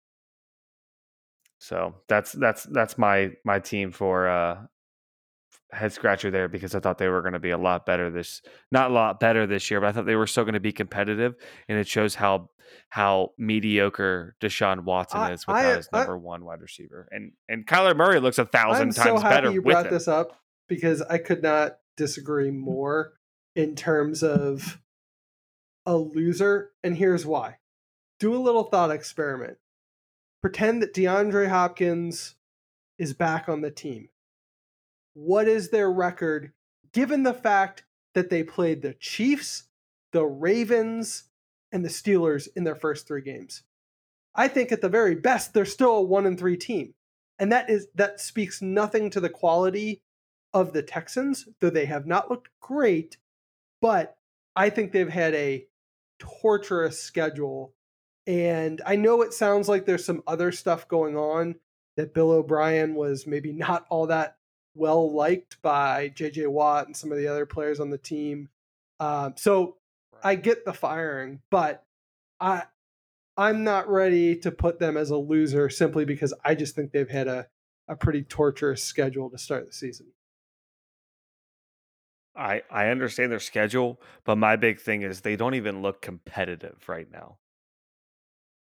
So 1.59 1.95
that's 2.07 2.31
that's 2.31 2.63
that's 2.63 2.97
my 2.97 3.31
my 3.43 3.59
team 3.59 3.91
for 3.91 4.29
uh 4.29 4.57
head 5.71 5.91
scratcher 5.91 6.31
there 6.31 6.47
because 6.47 6.75
I 6.75 6.79
thought 6.79 6.97
they 6.97 7.07
were 7.09 7.21
going 7.21 7.33
to 7.33 7.39
be 7.39 7.49
a 7.49 7.57
lot 7.57 7.85
better 7.85 8.09
this 8.09 8.41
not 8.71 8.91
a 8.91 8.93
lot 8.93 9.19
better 9.19 9.47
this 9.47 9.69
year, 9.69 9.81
but 9.81 9.87
I 9.87 9.91
thought 9.91 10.05
they 10.05 10.15
were 10.15 10.27
still 10.27 10.43
going 10.43 10.53
to 10.53 10.59
be 10.59 10.71
competitive 10.71 11.35
and 11.67 11.77
it 11.77 11.87
shows 11.87 12.15
how 12.15 12.49
how 12.89 13.31
mediocre 13.37 14.35
Deshaun 14.41 14.83
Watson 14.83 15.21
I- 15.21 15.31
is 15.31 15.47
without 15.47 15.65
I- 15.65 15.75
his 15.75 15.89
I- 15.91 15.97
number 15.99 16.17
one 16.17 16.45
wide 16.45 16.61
receiver. 16.61 17.07
And 17.11 17.31
and 17.49 17.65
Kyler 17.65 17.95
Murray 17.95 18.19
looks 18.19 18.37
a 18.37 18.43
1000 18.45 18.69
I'm 18.69 18.93
times 18.93 18.95
so 18.95 19.17
happy 19.17 19.35
better 19.35 19.51
you 19.51 19.61
brought 19.61 19.89
this 19.89 20.07
up 20.07 20.39
because 20.67 21.01
I 21.01 21.17
could 21.17 21.41
not 21.41 21.77
disagree 21.97 22.51
more 22.51 23.13
in 23.55 23.75
terms 23.75 24.21
of 24.23 24.81
a 25.85 25.95
loser, 25.95 26.71
and 26.83 26.97
here's 26.97 27.25
why. 27.25 27.57
Do 28.19 28.35
a 28.35 28.37
little 28.37 28.63
thought 28.63 28.91
experiment. 28.91 29.57
Pretend 30.41 30.81
that 30.81 30.93
DeAndre 30.93 31.49
Hopkins 31.49 32.35
is 32.97 33.13
back 33.13 33.49
on 33.49 33.61
the 33.61 33.71
team. 33.71 34.09
What 35.13 35.47
is 35.47 35.69
their 35.69 35.91
record 35.91 36.51
given 36.93 37.23
the 37.23 37.33
fact 37.33 37.83
that 38.13 38.29
they 38.29 38.43
played 38.43 38.81
the 38.81 38.93
Chiefs, 38.93 39.63
the 40.11 40.23
Ravens, 40.23 41.25
and 41.71 41.83
the 41.83 41.89
Steelers 41.89 42.47
in 42.55 42.63
their 42.63 42.75
first 42.75 43.07
three 43.07 43.21
games? 43.21 43.63
I 44.35 44.47
think 44.47 44.71
at 44.71 44.81
the 44.81 44.89
very 44.89 45.15
best, 45.15 45.53
they're 45.53 45.65
still 45.65 45.95
a 45.95 46.01
one 46.01 46.25
and 46.25 46.37
three 46.37 46.57
team. 46.57 46.93
And 47.39 47.51
that 47.51 47.69
is 47.69 47.87
that 47.95 48.19
speaks 48.19 48.61
nothing 48.61 49.09
to 49.11 49.19
the 49.19 49.29
quality 49.29 50.01
of 50.53 50.71
the 50.71 50.83
Texans, 50.83 51.47
though 51.59 51.69
they 51.69 51.85
have 51.85 52.05
not 52.05 52.29
looked 52.29 52.49
great, 52.61 53.17
but 53.85 54.17
I 54.55 54.71
think 54.71 54.91
they've 54.91 55.07
had 55.07 55.35
a 55.35 55.67
torturous 56.17 56.99
schedule. 56.99 57.75
And 58.25 58.81
I 58.83 58.95
know 58.95 59.21
it 59.21 59.31
sounds 59.31 59.69
like 59.69 59.85
there's 59.85 60.03
some 60.03 60.23
other 60.25 60.51
stuff 60.51 60.87
going 60.87 61.15
on 61.15 61.53
that 61.95 62.11
Bill 62.11 62.31
O'Brien 62.31 62.95
was 62.95 63.27
maybe 63.27 63.53
not 63.53 63.85
all 63.91 64.07
that 64.07 64.37
well 64.73 65.13
liked 65.13 65.61
by 65.61 66.09
JJ 66.15 66.47
Watt 66.47 66.87
and 66.87 66.97
some 66.97 67.11
of 67.11 67.19
the 67.19 67.27
other 67.27 67.45
players 67.45 67.79
on 67.79 67.91
the 67.91 67.99
team. 67.99 68.49
Um, 68.99 69.35
so 69.37 69.77
I 70.23 70.33
get 70.33 70.65
the 70.65 70.73
firing, 70.73 71.41
but 71.51 71.85
I 72.39 72.63
I'm 73.37 73.63
not 73.63 73.87
ready 73.87 74.35
to 74.37 74.51
put 74.51 74.79
them 74.79 74.97
as 74.97 75.11
a 75.11 75.17
loser 75.17 75.69
simply 75.69 76.05
because 76.05 76.33
I 76.43 76.55
just 76.55 76.73
think 76.73 76.91
they've 76.91 77.07
had 77.07 77.27
a, 77.27 77.45
a 77.87 77.95
pretty 77.95 78.23
torturous 78.23 78.83
schedule 78.83 79.29
to 79.29 79.37
start 79.37 79.67
the 79.67 79.73
season. 79.73 80.07
I 82.37 82.61
I 82.69 82.87
understand 82.89 83.31
their 83.31 83.39
schedule, 83.39 84.01
but 84.25 84.37
my 84.37 84.55
big 84.55 84.79
thing 84.79 85.01
is 85.03 85.21
they 85.21 85.35
don't 85.35 85.55
even 85.55 85.81
look 85.81 86.01
competitive 86.01 86.83
right 86.87 87.09
now. 87.11 87.37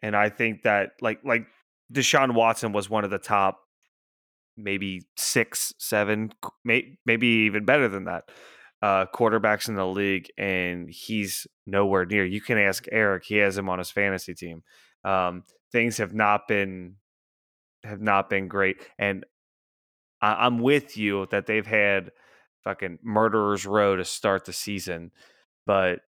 And 0.01 0.15
I 0.15 0.30
think 0.30 0.63
that 0.63 0.91
like 1.01 1.19
like 1.24 1.47
Deshaun 1.93 2.34
Watson 2.34 2.72
was 2.74 2.89
one 2.89 3.03
of 3.03 3.09
the 3.11 3.19
top 3.19 3.59
maybe 4.57 5.03
six, 5.17 5.74
seven, 5.80 6.32
may, 6.65 6.97
maybe 7.05 7.28
even 7.28 7.65
better 7.65 7.88
than 7.88 8.05
that. 8.05 8.30
uh, 8.82 9.05
quarterbacks 9.13 9.67
in 9.69 9.76
the 9.76 9.86
league, 9.86 10.28
and 10.38 10.89
he's 10.89 11.47
nowhere 11.67 12.05
near. 12.05 12.26
You 12.26 12.41
can 12.41 12.57
ask 12.57 12.86
Eric; 12.91 13.26
he 13.26 13.36
has 13.38 13.57
him 13.57 13.69
on 13.69 13.80
his 13.80 13.91
fantasy 13.91 14.34
team. 14.34 14.63
Um, 15.03 15.43
things 15.72 15.97
have 15.97 16.13
not 16.13 16.47
been 16.47 16.95
have 17.84 18.01
not 18.01 18.30
been 18.30 18.47
great, 18.47 18.78
and 18.99 19.26
I, 20.22 20.45
I'm 20.45 20.59
with 20.59 20.97
you 20.97 21.28
that 21.32 21.45
they've 21.47 21.65
had 21.65 22.11
fucking 22.64 22.99
murderers 23.03 23.66
row 23.66 23.95
to 23.95 24.05
start 24.05 24.45
the 24.45 24.53
season, 24.53 25.12
but 25.66 26.01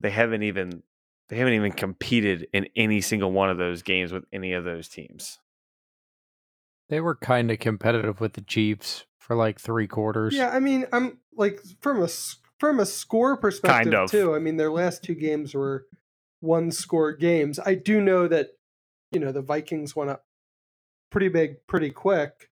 they 0.00 0.10
haven't 0.10 0.42
even 0.42 0.82
they 1.28 1.36
haven't 1.36 1.54
even 1.54 1.72
competed 1.72 2.48
in 2.52 2.66
any 2.74 3.00
single 3.00 3.30
one 3.32 3.50
of 3.50 3.58
those 3.58 3.82
games 3.82 4.12
with 4.12 4.24
any 4.32 4.52
of 4.52 4.64
those 4.64 4.88
teams. 4.88 5.38
They 6.88 7.00
were 7.00 7.14
kind 7.14 7.50
of 7.50 7.58
competitive 7.60 8.20
with 8.20 8.32
the 8.32 8.40
Chiefs 8.40 9.04
for 9.18 9.36
like 9.36 9.60
three 9.60 9.86
quarters. 9.86 10.34
Yeah, 10.34 10.50
I 10.50 10.58
mean, 10.58 10.86
I'm 10.92 11.18
like 11.36 11.60
from 11.80 12.00
a 12.00 12.04
s- 12.04 12.36
from 12.58 12.80
a 12.80 12.86
score 12.86 13.36
perspective 13.36 13.94
of. 13.94 14.10
too. 14.10 14.34
I 14.34 14.38
mean, 14.40 14.56
their 14.56 14.70
last 14.72 15.04
two 15.04 15.14
games 15.14 15.54
were 15.54 15.86
one 16.40 16.70
score 16.72 17.12
games. 17.12 17.58
I 17.60 17.74
do 17.74 18.00
know 18.00 18.26
that 18.26 18.48
you 19.12 19.20
know 19.20 19.30
the 19.32 19.42
Vikings 19.42 19.94
went 19.94 20.10
up 20.10 20.24
pretty 21.10 21.28
big, 21.28 21.64
pretty 21.68 21.90
quick. 21.90 22.50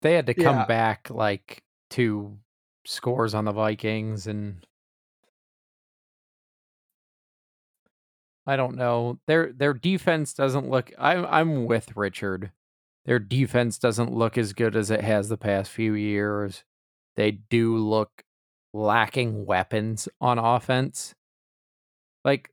They 0.00 0.14
had 0.14 0.26
to 0.26 0.34
come 0.34 0.56
Yeah. 0.56 0.66
back 0.66 1.10
like 1.10 1.62
two 1.90 2.38
scores 2.84 3.34
on 3.34 3.44
the 3.44 3.52
Vikings 3.52 4.26
and 4.26 4.66
I 8.46 8.56
don't 8.56 8.76
know. 8.76 9.18
Their 9.26 9.52
their 9.52 9.72
defense 9.72 10.34
doesn't 10.34 10.68
look 10.68 10.92
I'm 10.98 11.24
I'm 11.26 11.66
with 11.66 11.96
Richard. 11.96 12.52
Their 13.06 13.18
defense 13.18 13.78
doesn't 13.78 14.12
look 14.12 14.36
as 14.38 14.52
good 14.52 14.76
as 14.76 14.90
it 14.90 15.00
has 15.00 15.28
the 15.28 15.36
past 15.36 15.70
few 15.70 15.94
years. 15.94 16.64
They 17.16 17.30
do 17.32 17.76
look 17.76 18.22
lacking 18.72 19.46
weapons 19.46 20.08
on 20.20 20.38
offense. 20.38 21.14
Like 22.24 22.50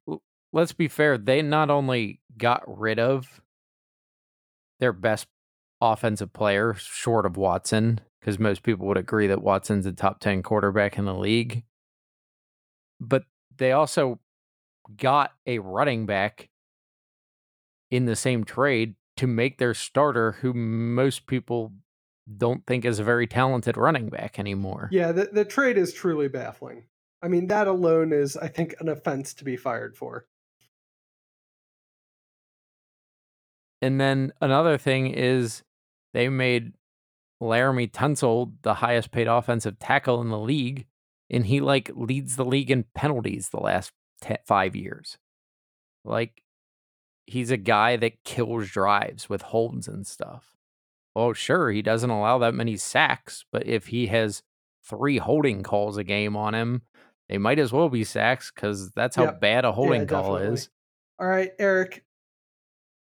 let's 0.53 0.73
be 0.73 0.87
fair, 0.87 1.17
they 1.17 1.41
not 1.41 1.69
only 1.69 2.21
got 2.37 2.63
rid 2.67 2.99
of 2.99 3.41
their 4.79 4.93
best 4.93 5.27
offensive 5.81 6.31
player 6.31 6.73
short 6.75 7.25
of 7.25 7.37
Watson 7.37 7.99
because 8.21 8.39
most 8.39 8.63
people 8.63 8.87
would 8.87 8.97
agree 8.97 9.27
that 9.27 9.41
Watson's 9.41 9.85
a 9.85 9.91
top 9.91 10.19
10 10.19 10.43
quarterback 10.43 10.97
in 10.97 11.05
the 11.05 11.15
league. 11.15 11.63
But 12.99 13.23
they 13.57 13.71
also 13.71 14.19
got 14.95 15.33
a 15.45 15.59
running 15.59 16.05
back 16.05 16.49
in 17.89 18.05
the 18.05 18.15
same 18.15 18.43
trade 18.43 18.95
to 19.17 19.27
make 19.27 19.57
their 19.57 19.73
starter, 19.73 20.33
who 20.33 20.53
most 20.53 21.25
people 21.25 21.73
don't 22.37 22.65
think 22.65 22.85
is 22.85 22.99
a 22.99 23.03
very 23.03 23.27
talented 23.27 23.75
running 23.75 24.09
back 24.09 24.39
anymore. 24.39 24.87
Yeah, 24.91 25.11
the 25.11 25.29
the 25.31 25.45
trade 25.45 25.77
is 25.77 25.93
truly 25.93 26.27
baffling. 26.27 26.85
I 27.21 27.27
mean, 27.27 27.47
that 27.47 27.67
alone 27.67 28.13
is, 28.13 28.37
I 28.37 28.47
think, 28.47 28.75
an 28.79 28.87
offense 28.87 29.33
to 29.35 29.43
be 29.43 29.57
fired 29.57 29.95
for. 29.95 30.25
And 33.81 33.99
then 33.99 34.31
another 34.41 34.77
thing 34.77 35.07
is 35.07 35.63
they 36.13 36.29
made 36.29 36.73
Laremy 37.41 37.91
Tunsil 37.91 38.53
the 38.61 38.75
highest 38.75 39.11
paid 39.11 39.27
offensive 39.27 39.79
tackle 39.79 40.21
in 40.21 40.29
the 40.29 40.39
league, 40.39 40.85
and 41.29 41.45
he 41.45 41.59
like 41.59 41.89
leads 41.95 42.35
the 42.35 42.45
league 42.45 42.69
in 42.71 42.85
penalties 42.93 43.49
the 43.49 43.59
last 43.59 43.91
te- 44.21 44.35
five 44.45 44.75
years. 44.75 45.17
Like 46.05 46.43
he's 47.25 47.51
a 47.51 47.57
guy 47.57 47.95
that 47.97 48.23
kills 48.23 48.69
drives 48.69 49.29
with 49.29 49.41
holds 49.41 49.87
and 49.87 50.05
stuff. 50.05 50.55
Oh, 51.15 51.33
sure, 51.33 51.71
he 51.71 51.81
doesn't 51.81 52.09
allow 52.09 52.37
that 52.37 52.53
many 52.53 52.77
sacks, 52.77 53.43
but 53.51 53.65
if 53.67 53.87
he 53.87 54.07
has 54.07 54.43
three 54.83 55.17
holding 55.17 55.61
calls 55.63 55.97
a 55.97 56.03
game 56.03 56.37
on 56.37 56.53
him, 56.55 56.83
they 57.27 57.37
might 57.37 57.59
as 57.59 57.73
well 57.73 57.89
be 57.89 58.03
sacks 58.03 58.51
because 58.53 58.91
that's 58.91 59.15
how 59.15 59.23
Yep. 59.25 59.41
bad 59.41 59.65
a 59.65 59.71
holding 59.73 60.01
Yeah, 60.01 60.07
call 60.07 60.33
definitely. 60.35 60.53
is. 60.53 60.69
All 61.19 61.27
right, 61.27 61.51
Eric, 61.59 62.05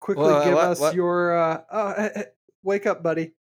quickly 0.02 0.24
Wha- 0.26 0.44
give 0.46 0.54
what- 0.56 0.64
us 0.66 0.80
what? 0.80 0.96
your. 0.96 1.38
Uh, 1.38 1.62
uh, 1.70 2.10
eh, 2.16 2.24
wake 2.64 2.86
up, 2.86 3.02
buddy. 3.04 3.34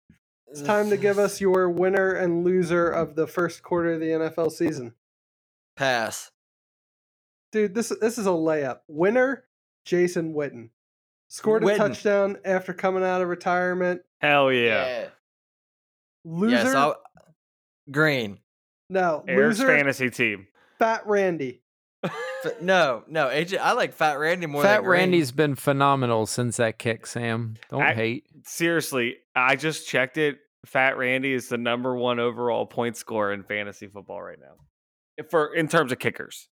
It's 0.54 0.62
time 0.62 0.92
to 0.92 0.98
give 0.98 1.18
us 1.18 1.42
your 1.42 1.68
winner 1.68 2.14
and 2.14 2.44
loser 2.44 2.88
of 2.88 3.16
the 3.16 3.26
first 3.26 3.64
quarter 3.64 3.94
of 3.94 4.00
the 4.00 4.06
NFL 4.10 4.52
season. 4.52 4.94
pass. 5.76 6.30
Dude, 7.52 7.74
this 7.74 7.90
this 8.00 8.20
is 8.20 8.28
a 8.28 8.30
layup. 8.32 8.82
Winner, 8.88 9.46
Jason 9.84 10.36
Witten. 10.36 10.70
Scored 11.28 11.64
a 11.64 11.66
Witten. 11.66 11.78
touchdown 11.78 12.38
after 12.46 12.72
coming 12.72 13.04
out 13.04 13.22
of 13.24 13.30
retirement. 13.30 14.02
Hell 14.22 14.52
yeah! 14.52 15.08
Loser, 16.24 16.56
Yes, 16.56 16.94
green. 17.90 18.38
no. 18.92 19.24
Eric's 19.28 19.58
Loser, 19.60 19.76
fantasy 19.76 20.12
team. 20.12 20.48
Fat 20.78 21.08
Randy. 21.08 21.63
F- 22.04 22.62
no, 22.62 23.04
no, 23.08 23.28
AJ. 23.28 23.58
I 23.60 23.72
like 23.74 23.94
Fat 23.94 24.16
Randy 24.20 24.46
more 24.48 24.62
Fat 24.62 24.78
than 24.78 24.84
green. 24.86 25.00
Randy's 25.00 25.32
been 25.32 25.56
phenomenal 25.56 26.26
since 26.26 26.58
that 26.58 26.78
kick, 26.80 27.06
Sam. 27.08 27.56
Don't 27.70 27.82
I- 27.82 27.94
hate. 27.94 28.26
Seriously, 28.46 29.16
I 29.36 29.56
just 29.56 29.88
checked 29.88 30.18
it. 30.18 30.40
Fat 30.66 30.98
Randy 30.98 31.34
is 31.34 31.50
the 31.50 31.58
number 31.58 31.96
one 31.96 32.20
overall 32.20 32.66
point 32.66 32.96
scorer 32.98 33.34
in 33.34 33.44
fantasy 33.44 33.88
football 33.88 34.22
right 34.22 34.38
now, 34.40 35.24
for 35.30 35.54
in 35.54 35.68
terms 35.68 35.92
of 35.92 36.00
kickers. 36.00 36.48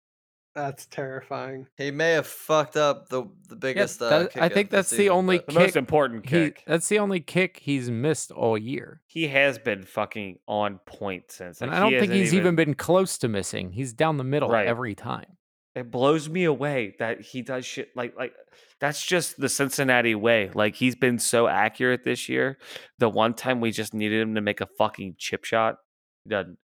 That's 0.54 0.86
terrifying. 0.86 1.66
He 1.76 1.90
may 1.90 2.12
have 2.12 2.26
fucked 2.26 2.76
up 2.78 3.08
the 3.10 3.24
the 3.48 3.56
biggest. 3.56 4.00
uh, 4.00 4.08
that- 4.08 4.32
kick 4.32 4.42
I 4.42 4.48
think 4.48 4.70
that's 4.70 4.88
the 4.90 4.96
season, 4.96 5.12
only 5.12 5.38
but- 5.38 5.46
The 5.48 5.52
Kick- 5.52 5.60
most 5.60 5.76
important 5.76 6.24
He, 6.24 6.30
kick. 6.30 6.62
that's 6.66 6.88
the 6.88 6.98
only 6.98 7.20
kick 7.20 7.58
he's 7.58 7.90
missed 7.90 8.30
all 8.30 8.56
year. 8.56 9.02
He 9.06 9.28
has 9.28 9.58
been 9.58 9.82
fucking 9.82 10.38
on 10.48 10.78
point 10.86 11.30
since. 11.30 11.60
And 11.60 11.70
like, 11.70 11.76
I 11.78 11.82
don't 11.82 11.92
he 11.92 11.98
think 12.00 12.10
hasn't 12.12 12.24
he's 12.24 12.34
even 12.34 12.56
been 12.56 12.74
close 12.74 13.18
to 13.18 13.28
missing. 13.28 13.72
He's 13.72 13.92
down 13.92 14.16
the 14.16 14.24
middle 14.24 14.48
Right. 14.48 14.66
every 14.66 14.94
time. 14.94 15.35
It 15.76 15.90
blows 15.90 16.26
me 16.26 16.44
away 16.44 16.96
that 16.98 17.20
he 17.20 17.42
does 17.42 17.66
shit 17.66 17.94
like 17.94 18.16
like 18.16 18.32
that's 18.80 19.04
just 19.04 19.38
the 19.38 19.50
Cincinnati 19.50 20.14
way. 20.14 20.50
Like 20.54 20.74
he's 20.74 20.96
been 20.96 21.18
so 21.18 21.48
accurate 21.48 22.02
this 22.02 22.30
year. 22.30 22.56
The 22.98 23.10
one 23.10 23.34
time 23.34 23.60
we 23.60 23.72
just 23.72 23.92
needed 23.92 24.22
him 24.22 24.34
to 24.36 24.40
make 24.40 24.62
a 24.62 24.68
fucking 24.78 25.16
chip 25.18 25.44
shot, 25.44 25.76
he 26.24 26.30
doesn't. 26.30 26.56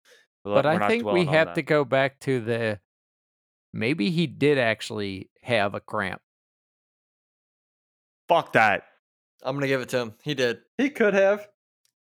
But 0.44 0.64
I 0.64 0.86
think 0.86 1.04
we 1.04 1.26
have 1.26 1.54
to 1.54 1.62
go 1.62 1.84
back 1.84 2.20
to 2.20 2.40
the 2.40 2.78
maybe 3.72 4.10
he 4.10 4.28
did 4.28 4.58
actually 4.58 5.28
have 5.42 5.74
a 5.74 5.80
cramp. 5.80 6.20
Fuck 8.28 8.52
that. 8.52 8.84
I'm 9.42 9.56
gonna 9.56 9.66
give 9.66 9.80
it 9.80 9.88
to 9.88 9.98
him. 9.98 10.14
He 10.22 10.34
did. 10.34 10.60
He 10.78 10.88
could 10.88 11.14
have. 11.14 11.48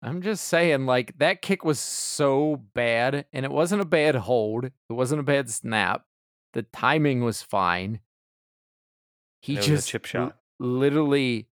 I'm 0.01 0.23
just 0.23 0.45
saying, 0.45 0.85
like, 0.85 1.19
that 1.19 1.41
kick 1.41 1.65
was 1.65 1.81
so 1.81 2.63
bad, 2.75 3.25
and 3.33 3.45
it 3.45 3.51
wasn't 3.51 3.81
a 3.81 3.87
bad 3.87 4.15
hold. 4.15 4.67
It 4.67 4.73
wasn't 4.91 5.21
a 5.21 5.25
bad 5.25 5.49
snap. 5.51 6.05
The 6.55 6.63
timing 6.63 7.23
was 7.23 7.43
fine. 7.43 8.01
He 9.43 9.57
just 9.57 9.89
chip 9.89 10.07
shot. 10.07 10.37
literally 10.59 11.49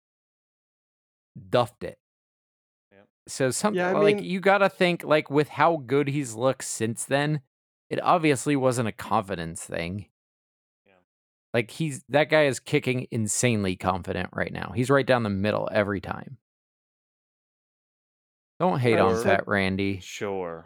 duffed 1.49 1.83
it. 1.83 1.99
Yep. 2.91 3.07
So 3.27 3.51
something 3.51 3.81
I 3.83 3.91
like 3.91 4.15
mean- 4.15 4.25
you 4.25 4.39
got 4.39 4.59
to 4.59 4.69
think 4.69 5.03
like 5.03 5.29
with 5.29 5.49
how 5.49 5.77
good 5.85 6.07
he's 6.07 6.33
looked 6.33 6.63
since 6.63 7.05
then, 7.05 7.41
it 7.89 8.01
obviously 8.01 8.55
wasn't 8.55 8.87
a 8.87 8.91
confidence 8.93 9.63
thing. 9.63 10.07
Yeah. 10.87 10.93
Like 11.53 11.69
he's 11.69 12.03
that 12.09 12.29
guy 12.29 12.45
is 12.45 12.59
kicking 12.59 13.05
insanely 13.11 13.75
confident 13.75 14.29
right 14.33 14.51
now. 14.51 14.71
He's 14.73 14.89
right 14.89 15.05
down 15.05 15.21
the 15.23 15.29
middle 15.29 15.69
every 15.71 16.01
time. 16.01 16.37
Don't 18.59 18.79
hate 18.79 18.97
on 18.99 19.21
Fat 19.21 19.47
Randy. 19.47 19.99
Sure. 19.99 20.65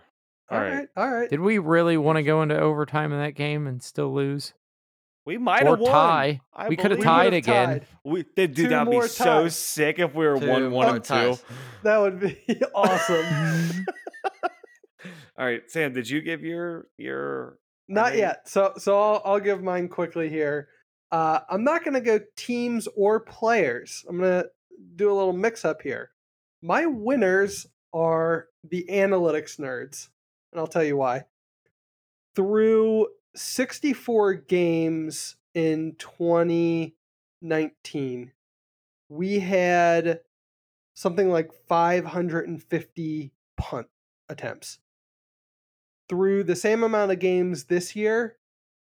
All 0.49 0.59
right. 0.59 0.87
All 0.95 1.09
right. 1.11 1.29
Did 1.29 1.41
we 1.41 1.57
really 1.57 1.97
want 1.97 2.17
to 2.17 2.23
go 2.23 2.41
into 2.41 2.57
overtime 2.59 3.11
in 3.11 3.19
that 3.19 3.35
game 3.35 3.67
and 3.67 3.81
still 3.83 4.13
lose? 4.13 4.53
We 5.25 5.37
might 5.37 5.65
have 5.65 5.79
won. 5.79 5.91
tie. 5.91 6.39
I 6.53 6.69
We 6.69 6.77
coulda 6.77 6.95
tied 6.97 7.33
again. 7.33 7.67
tied. 7.81 7.87
We 8.05 8.23
did 8.35 8.55
that'd 8.55 8.85
be 8.87 8.91
more 8.93 9.09
so 9.09 9.49
sick 9.49 9.99
if 9.99 10.15
we 10.15 10.25
were 10.25 10.39
Two 10.39 10.47
one 10.47 10.71
one 10.71 10.95
and 10.95 11.03
two. 11.03 11.13
ties. 11.13 11.43
That 11.83 11.97
would 11.99 12.19
be 12.21 12.37
awesome. 12.75 13.25
All 15.37 15.45
right, 15.45 15.61
Sam, 15.67 15.93
did 15.93 16.09
you 16.09 16.21
give 16.21 16.41
your 16.43 16.87
your 16.97 17.59
Not 17.87 18.11
mean- 18.13 18.19
yet. 18.21 18.47
So 18.49 18.73
so 18.77 18.99
I'll 18.99 19.21
I'll 19.25 19.39
give 19.39 19.61
mine 19.61 19.87
quickly 19.89 20.29
here. 20.29 20.69
Uh, 21.11 21.39
I'm 21.49 21.63
not 21.63 21.85
gonna 21.85 22.01
go 22.01 22.19
teams 22.35 22.87
or 22.95 23.19
players. 23.19 24.03
I'm 24.09 24.17
gonna 24.17 24.45
do 24.95 25.11
a 25.11 25.13
little 25.15 25.33
mix 25.33 25.63
up 25.65 25.81
here. 25.81 26.11
My 26.61 26.85
winners 26.85 27.67
are 27.93 28.47
the 28.69 28.85
analytics 28.89 29.59
nerds, 29.59 30.07
and 30.51 30.59
I'll 30.59 30.67
tell 30.67 30.83
you 30.83 30.97
why. 30.97 31.23
Through 32.35 33.07
64 33.35 34.33
games 34.33 35.37
in 35.53 35.95
2019, 35.97 38.31
we 39.09 39.39
had 39.39 40.19
something 40.93 41.29
like 41.29 41.53
550 41.67 43.31
punt 43.57 43.87
attempts 44.29 44.79
through 46.09 46.43
the 46.43 46.55
same 46.55 46.83
amount 46.83 47.11
of 47.11 47.19
games 47.19 47.65
this 47.65 47.95
year, 47.95 48.37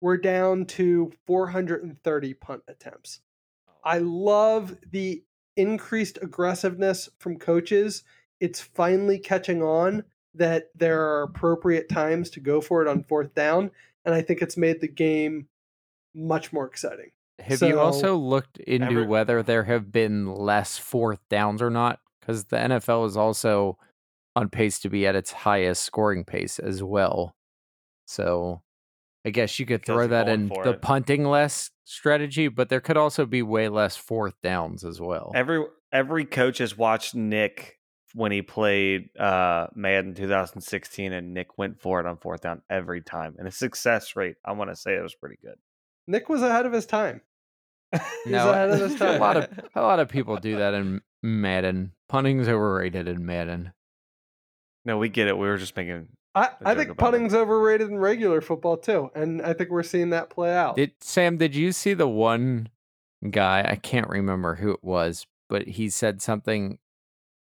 we're 0.02 0.18
down 0.18 0.66
to 0.66 1.12
430 1.26 2.34
punt 2.36 2.64
attempts. 2.68 3.22
Oh. 3.68 3.72
I 3.84 3.98
love 4.00 4.78
the 4.90 5.24
increased 5.56 6.20
aggressiveness 6.22 7.10
from 7.18 7.38
coaches. 7.38 8.04
It's 8.40 8.62
finally 8.62 9.18
catching 9.18 9.64
on. 9.64 10.04
That 10.36 10.70
there 10.76 11.02
are 11.02 11.24
appropriate 11.24 11.90
times 11.90 12.30
to 12.32 12.40
go 12.40 12.62
for 12.62 12.82
it 12.82 12.88
on 12.88 13.04
fourth 13.04 13.34
down, 13.34 13.72
and 14.06 14.14
I 14.14 14.22
think 14.22 14.42
it's 14.42 14.58
made 14.58 14.82
the 14.82 14.88
game 14.88 15.48
much 16.14 16.54
more 16.54 16.66
exciting. 16.66 17.12
Have 17.40 17.62
you 17.62 17.80
also 17.80 18.16
looked 18.18 18.58
into 18.58 18.88
Every- 18.88 19.06
whether 19.06 19.44
there 19.44 19.64
have 19.66 19.92
been 19.92 20.34
less 20.34 20.78
fourth 20.78 21.20
downs 21.30 21.62
or 21.62 21.70
not? 21.70 22.00
Because 22.20 22.46
the 22.46 22.58
NFL 22.58 23.06
is 23.06 23.16
also 23.16 23.78
on 24.36 24.50
pace 24.50 24.80
to 24.80 24.90
be 24.90 25.06
at 25.08 25.16
its 25.16 25.32
highest 25.32 25.84
scoring 25.84 26.24
pace 26.24 26.60
as 26.60 26.84
well. 26.84 27.36
So 28.06 28.62
I 29.26 29.30
guess 29.30 29.60
you 29.60 29.66
could 29.66 29.86
throw 29.86 30.08
that 30.08 30.28
in 30.30 30.48
the 30.48 30.72
it. 30.72 30.82
punting 30.82 31.26
less 31.26 31.72
strategy, 31.84 32.48
but 32.48 32.70
there 32.70 32.82
could 32.82 32.98
also 32.98 33.26
be 33.26 33.42
way 33.42 33.70
less 33.70 33.96
fourth 33.98 34.36
downs 34.42 34.84
as 34.84 35.00
well. 35.02 35.32
Every 35.36 35.66
every 35.92 36.26
coach 36.26 36.58
has 36.60 36.78
watched 36.78 37.16
Nick 37.16 37.77
when 38.18 38.32
he 38.32 38.42
played 38.42 39.16
uh, 39.20 39.68
Madden 39.76 40.16
2016, 40.16 41.14
and 41.14 41.36
Nick 41.36 41.58
went 41.60 41.80
for 41.80 42.00
it 42.00 42.08
on 42.08 42.18
fourth 42.18 42.42
down 42.42 42.64
every 42.68 43.00
time, 43.02 43.36
and 43.38 43.46
his 43.46 43.56
success 43.56 44.16
rate, 44.16 44.38
I 44.44 44.54
want 44.54 44.72
to 44.72 44.76
say, 44.76 44.96
it 44.96 45.04
was 45.04 45.14
pretty 45.14 45.38
good. 45.40 45.54
Nick 46.08 46.28
was 46.28 46.42
ahead 46.42 46.66
of 46.66 46.74
his 46.74 46.88
time. 46.88 47.22
He's 47.92 48.02
No, 48.26 48.50
ahead 48.50 48.72
of 48.72 48.80
his 48.80 48.96
a 48.96 48.98
time. 48.98 49.20
lot 49.22 49.38
of 49.38 49.48
a 49.76 49.82
lot 49.82 50.00
of 50.00 50.10
people 50.10 50.38
do 50.38 50.58
that 50.58 50.74
in 50.74 51.02
Madden. 51.22 51.92
Punting's 52.10 52.48
overrated 52.48 53.08
in 53.08 53.24
Madden. 53.24 53.72
No, 54.84 54.98
we 54.98 55.10
get 55.10 55.28
it. 55.28 55.38
We 55.38 55.48
were 55.48 55.58
just 55.58 55.76
making. 55.78 56.08
I, 56.34 56.46
joke 56.46 56.58
think 56.60 56.66
about 56.66 56.82
it. 56.92 56.98
punting's 56.98 57.34
overrated 57.36 57.90
in 57.90 57.98
regular 58.00 58.42
football 58.42 58.78
too, 58.78 59.10
and 59.16 59.42
I 59.44 59.54
think 59.54 59.70
we're 59.70 59.84
seeing 59.84 60.10
that 60.10 60.30
play 60.32 60.56
out. 60.56 60.76
Did 60.76 60.94
Sam? 61.02 61.38
Did 61.38 61.56
you 61.56 61.72
see 61.72 61.94
the 61.94 62.08
one 62.08 62.70
guy? 63.30 63.64
I 63.70 63.76
can't 63.76 64.08
remember 64.10 64.56
who 64.56 64.72
it 64.72 64.84
was, 64.84 65.28
but 65.50 65.68
he 65.68 65.90
said 65.90 66.22
something. 66.22 66.80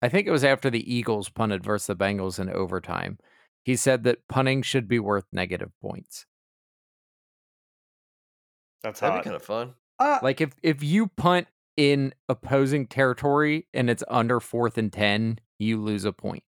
I 0.04 0.10
think 0.10 0.26
it 0.26 0.30
was 0.32 0.44
after 0.44 0.68
the 0.68 0.94
Eagles 0.94 1.30
punted 1.30 1.64
versus 1.64 1.86
the 1.86 1.96
Bengals 1.96 2.38
in 2.38 2.50
overtime. 2.50 3.16
He 3.64 3.74
said 3.74 4.04
that 4.04 4.28
punting 4.28 4.60
should 4.60 4.86
be 4.86 4.98
worth 4.98 5.24
negative 5.32 5.70
points. 5.80 6.26
That's 8.82 9.00
That'd 9.00 9.14
hot. 9.14 9.20
be 9.22 9.24
kind 9.24 9.36
of 9.36 9.42
fun. 9.42 9.74
Uh, 9.98 10.18
Like 10.22 10.42
if 10.42 10.52
if 10.62 10.82
you 10.82 11.06
punt 11.06 11.48
in 11.78 12.12
opposing 12.28 12.86
territory 12.86 13.66
and 13.72 13.88
it's 13.88 14.04
under 14.08 14.40
fourth 14.40 14.76
and 14.76 14.92
ten, 14.92 15.38
you 15.58 15.80
lose 15.80 16.04
a 16.04 16.12
point. 16.12 16.44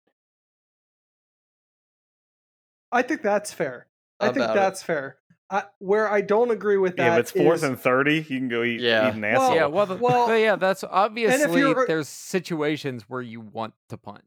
I 2.90 3.02
think 3.02 3.22
that's 3.22 3.52
fair. 3.52 3.86
I 4.18 4.26
think 4.26 4.38
About 4.38 4.56
it. 4.56 4.58
that's 4.58 4.82
fair. 4.82 5.18
I, 5.54 5.62
where 5.78 6.10
I 6.10 6.20
don't 6.20 6.50
agree 6.50 6.78
with 6.78 6.96
that 6.96 7.04
yeah, 7.04 7.14
if 7.14 7.20
it's 7.20 7.30
fourth 7.30 7.58
is- 7.58 7.62
and 7.62 7.78
thirty, 7.78 8.16
you 8.16 8.24
can 8.24 8.48
go 8.48 8.64
eat, 8.64 8.80
Yeah. 8.80 9.08
eat 9.08 9.14
an 9.14 9.20
Well, 9.20 9.54
yeah, 9.54 9.66
well, 9.66 9.86
the, 9.86 9.96
well, 9.96 10.26
but 10.26 10.34
yeah, 10.34 10.56
that's 10.56 10.82
obviously 10.82 11.72
there's 11.86 12.08
situations 12.08 13.04
where 13.08 13.22
you 13.22 13.40
want 13.40 13.74
to 13.90 13.96
punt. 13.96 14.24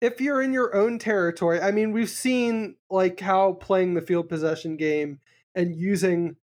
if 0.00 0.20
you're 0.20 0.40
in 0.42 0.52
your 0.52 0.74
own 0.74 0.98
territory, 0.98 1.60
I 1.60 1.70
mean, 1.72 1.92
we've 1.92 2.08
seen 2.10 2.76
like 2.90 3.18
how 3.20 3.54
playing 3.54 3.94
the 3.94 4.00
field 4.00 4.28
possession 4.28 4.76
game 4.76 5.18
and 5.54 5.74
using 5.74 6.36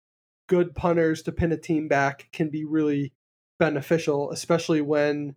good 0.48 0.74
punters 0.74 1.22
to 1.22 1.32
pin 1.32 1.52
a 1.52 1.56
team 1.56 1.86
back 1.88 2.28
can 2.32 2.48
be 2.48 2.64
really 2.64 3.12
beneficial, 3.58 4.30
especially 4.32 4.80
when 4.80 5.34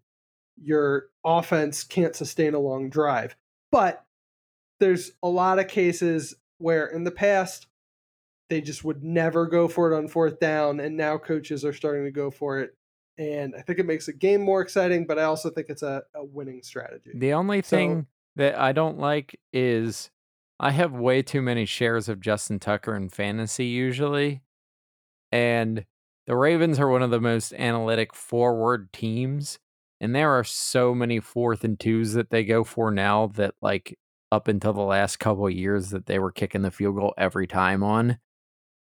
your 0.59 1.07
offense 1.25 1.83
can't 1.83 2.15
sustain 2.15 2.53
a 2.53 2.59
long 2.59 2.89
drive. 2.89 3.35
But 3.71 4.05
there's 4.79 5.11
a 5.21 5.27
lot 5.29 5.59
of 5.59 5.67
cases 5.67 6.35
where 6.57 6.85
in 6.87 7.03
the 7.03 7.11
past 7.11 7.67
they 8.51 8.61
just 8.61 8.83
would 8.83 9.01
never 9.03 9.47
go 9.47 9.67
for 9.67 9.91
it 9.91 9.97
on 9.97 10.07
fourth 10.07 10.39
down, 10.39 10.79
and 10.81 10.95
now 10.95 11.17
coaches 11.17 11.65
are 11.65 11.73
starting 11.73 12.03
to 12.03 12.11
go 12.11 12.29
for 12.29 12.59
it. 12.59 12.75
And 13.17 13.55
I 13.57 13.61
think 13.61 13.79
it 13.79 13.85
makes 13.85 14.05
the 14.07 14.13
game 14.13 14.41
more 14.41 14.61
exciting, 14.61 15.07
but 15.07 15.17
I 15.17 15.23
also 15.23 15.49
think 15.49 15.67
it's 15.69 15.83
a, 15.83 16.03
a 16.13 16.23
winning 16.23 16.61
strategy. 16.61 17.11
The 17.15 17.33
only 17.33 17.61
So- 17.61 17.69
thing 17.77 18.07
that 18.35 18.59
I 18.59 18.73
don't 18.73 18.99
like 18.99 19.39
is 19.53 20.11
I 20.59 20.71
have 20.71 20.91
way 20.91 21.21
too 21.21 21.41
many 21.41 21.65
shares 21.65 22.09
of 22.09 22.19
Justin 22.19 22.59
Tucker 22.59 22.95
in 22.95 23.09
fantasy 23.09 23.65
usually. 23.65 24.41
And 25.31 25.85
the 26.27 26.35
Ravens 26.35 26.79
are 26.79 26.89
one 26.89 27.01
of 27.01 27.09
the 27.11 27.21
most 27.21 27.53
analytic 27.53 28.13
forward 28.13 28.91
teams. 28.93 29.59
And 29.99 30.13
there 30.15 30.31
are 30.31 30.43
so 30.43 30.93
many 30.93 31.19
fourth 31.19 31.63
and 31.63 31.79
twos 31.79 32.13
that 32.13 32.31
they 32.31 32.43
go 32.43 32.63
for 32.63 32.91
now 32.91 33.27
that, 33.35 33.55
like, 33.61 33.97
up 34.31 34.47
until 34.47 34.73
the 34.73 34.81
last 34.81 35.19
couple 35.19 35.45
of 35.45 35.53
years, 35.53 35.89
that 35.91 36.05
they 36.05 36.17
were 36.19 36.31
kicking 36.31 36.63
the 36.63 36.71
field 36.71 36.95
goal 36.95 37.13
every 37.17 37.47
time 37.47 37.83
on. 37.83 38.17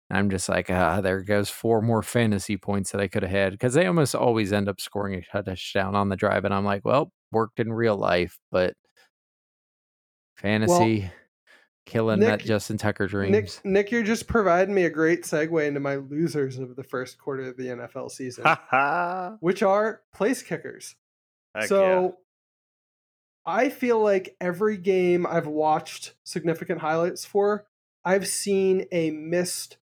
I'm 0.10 0.30
just 0.30 0.50
like, 0.50 0.70
ah, 0.70 1.02
there 1.02 1.22
goes 1.22 1.50
four 1.50 1.82
more 1.82 2.04
fantasy 2.04 2.58
points 2.58 2.92
that 2.92 3.02
I 3.02 3.08
could 3.08 3.24
have 3.24 3.32
had 3.32 3.52
because 3.54 3.74
they 3.74 3.88
almost 3.88 4.14
always 4.14 4.54
end 4.54 4.70
up 4.70 4.80
scoring 4.80 5.24
a 5.34 5.44
touchdown 5.44 5.96
on 5.96 6.10
the 6.10 6.16
drive. 6.16 6.46
And 6.46 6.54
I'm 6.54 6.66
like, 6.66 6.86
well, 6.86 7.12
worked 7.32 7.60
in 7.60 7.74
real 7.74 7.96
life, 7.96 8.38
but 8.52 8.76
fantasy 10.36 11.10
killing 11.86 12.20
that 12.20 12.40
Justin 12.40 12.78
Tucker 12.78 13.06
Nick, 13.06 13.12
dreams. 13.12 13.62
Nick, 13.64 13.92
you're 13.92 14.04
just 14.04 14.28
providing 14.28 14.74
me 14.74 14.86
a 14.86 14.90
great 14.90 15.24
segue 15.24 15.68
into 15.68 15.80
my 15.80 15.96
losers 15.96 16.58
of 16.58 16.76
the 16.76 16.84
first 16.84 17.18
quarter 17.18 17.50
of 17.50 17.58
the 17.58 17.68
NFL 17.68 18.12
season, 18.12 18.46
which 19.40 19.64
are 19.64 20.02
place 20.14 20.42
kickers. 20.42 20.96
Heck 21.56 21.68
so 21.68 22.02
yeah. 22.02 22.12
I 23.46 23.70
feel 23.70 24.00
like 24.00 24.36
every 24.40 24.78
game 24.78 25.26
I've 25.26 25.48
watched 25.48 26.14
significant 26.24 26.82
highlights 26.82 27.26
for, 27.26 27.68
I've 28.06 28.28
seen 28.28 28.86
a 28.92 29.12
missed 29.12 29.78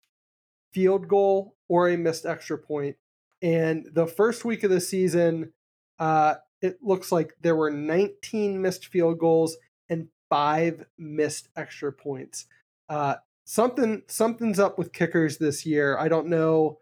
field 0.72 1.08
goal 1.08 1.56
or 1.68 1.88
a 1.88 1.96
missed 1.96 2.26
extra 2.26 2.58
point. 2.58 2.96
And 3.42 3.86
the 3.92 4.06
first 4.06 4.44
week 4.44 4.64
of 4.64 4.70
the 4.70 4.80
season, 4.80 5.52
uh, 5.98 6.34
it 6.60 6.78
looks 6.82 7.10
like 7.10 7.34
there 7.40 7.56
were 7.56 7.70
19 7.70 8.60
missed 8.60 8.86
field 8.86 9.18
goals 9.18 9.56
and 9.88 10.08
five 10.28 10.84
missed 10.98 11.48
extra 11.56 11.92
points. 11.92 12.46
Uh, 12.88 13.16
something 13.44 14.02
something's 14.08 14.58
up 14.58 14.78
with 14.78 14.92
kickers 14.92 15.38
this 15.38 15.64
year. 15.64 15.96
I 15.98 16.08
don't 16.08 16.26
know 16.26 16.78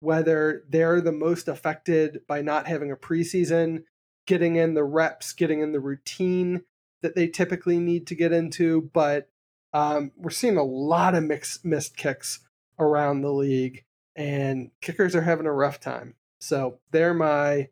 whether 0.00 0.64
they're 0.68 1.00
the 1.00 1.12
most 1.12 1.48
affected 1.48 2.20
by 2.26 2.42
not 2.42 2.66
having 2.66 2.90
a 2.90 2.96
preseason, 2.96 3.84
getting 4.26 4.56
in 4.56 4.74
the 4.74 4.84
reps, 4.84 5.32
getting 5.32 5.60
in 5.60 5.72
the 5.72 5.80
routine 5.80 6.62
that 7.02 7.14
they 7.14 7.28
typically 7.28 7.78
need 7.78 8.06
to 8.08 8.14
get 8.14 8.32
into, 8.32 8.90
but 8.92 9.28
um, 9.72 10.12
we're 10.16 10.30
seeing 10.30 10.56
a 10.56 10.62
lot 10.62 11.14
of 11.14 11.24
mix, 11.24 11.64
missed 11.64 11.96
kicks 11.96 12.40
around 12.82 13.22
the 13.22 13.32
league, 13.32 13.84
and 14.16 14.70
kickers 14.80 15.14
are 15.14 15.22
having 15.22 15.46
a 15.46 15.52
rough 15.52 15.80
time. 15.80 16.14
So 16.40 16.78
they're 16.90 17.14
my 17.14 17.68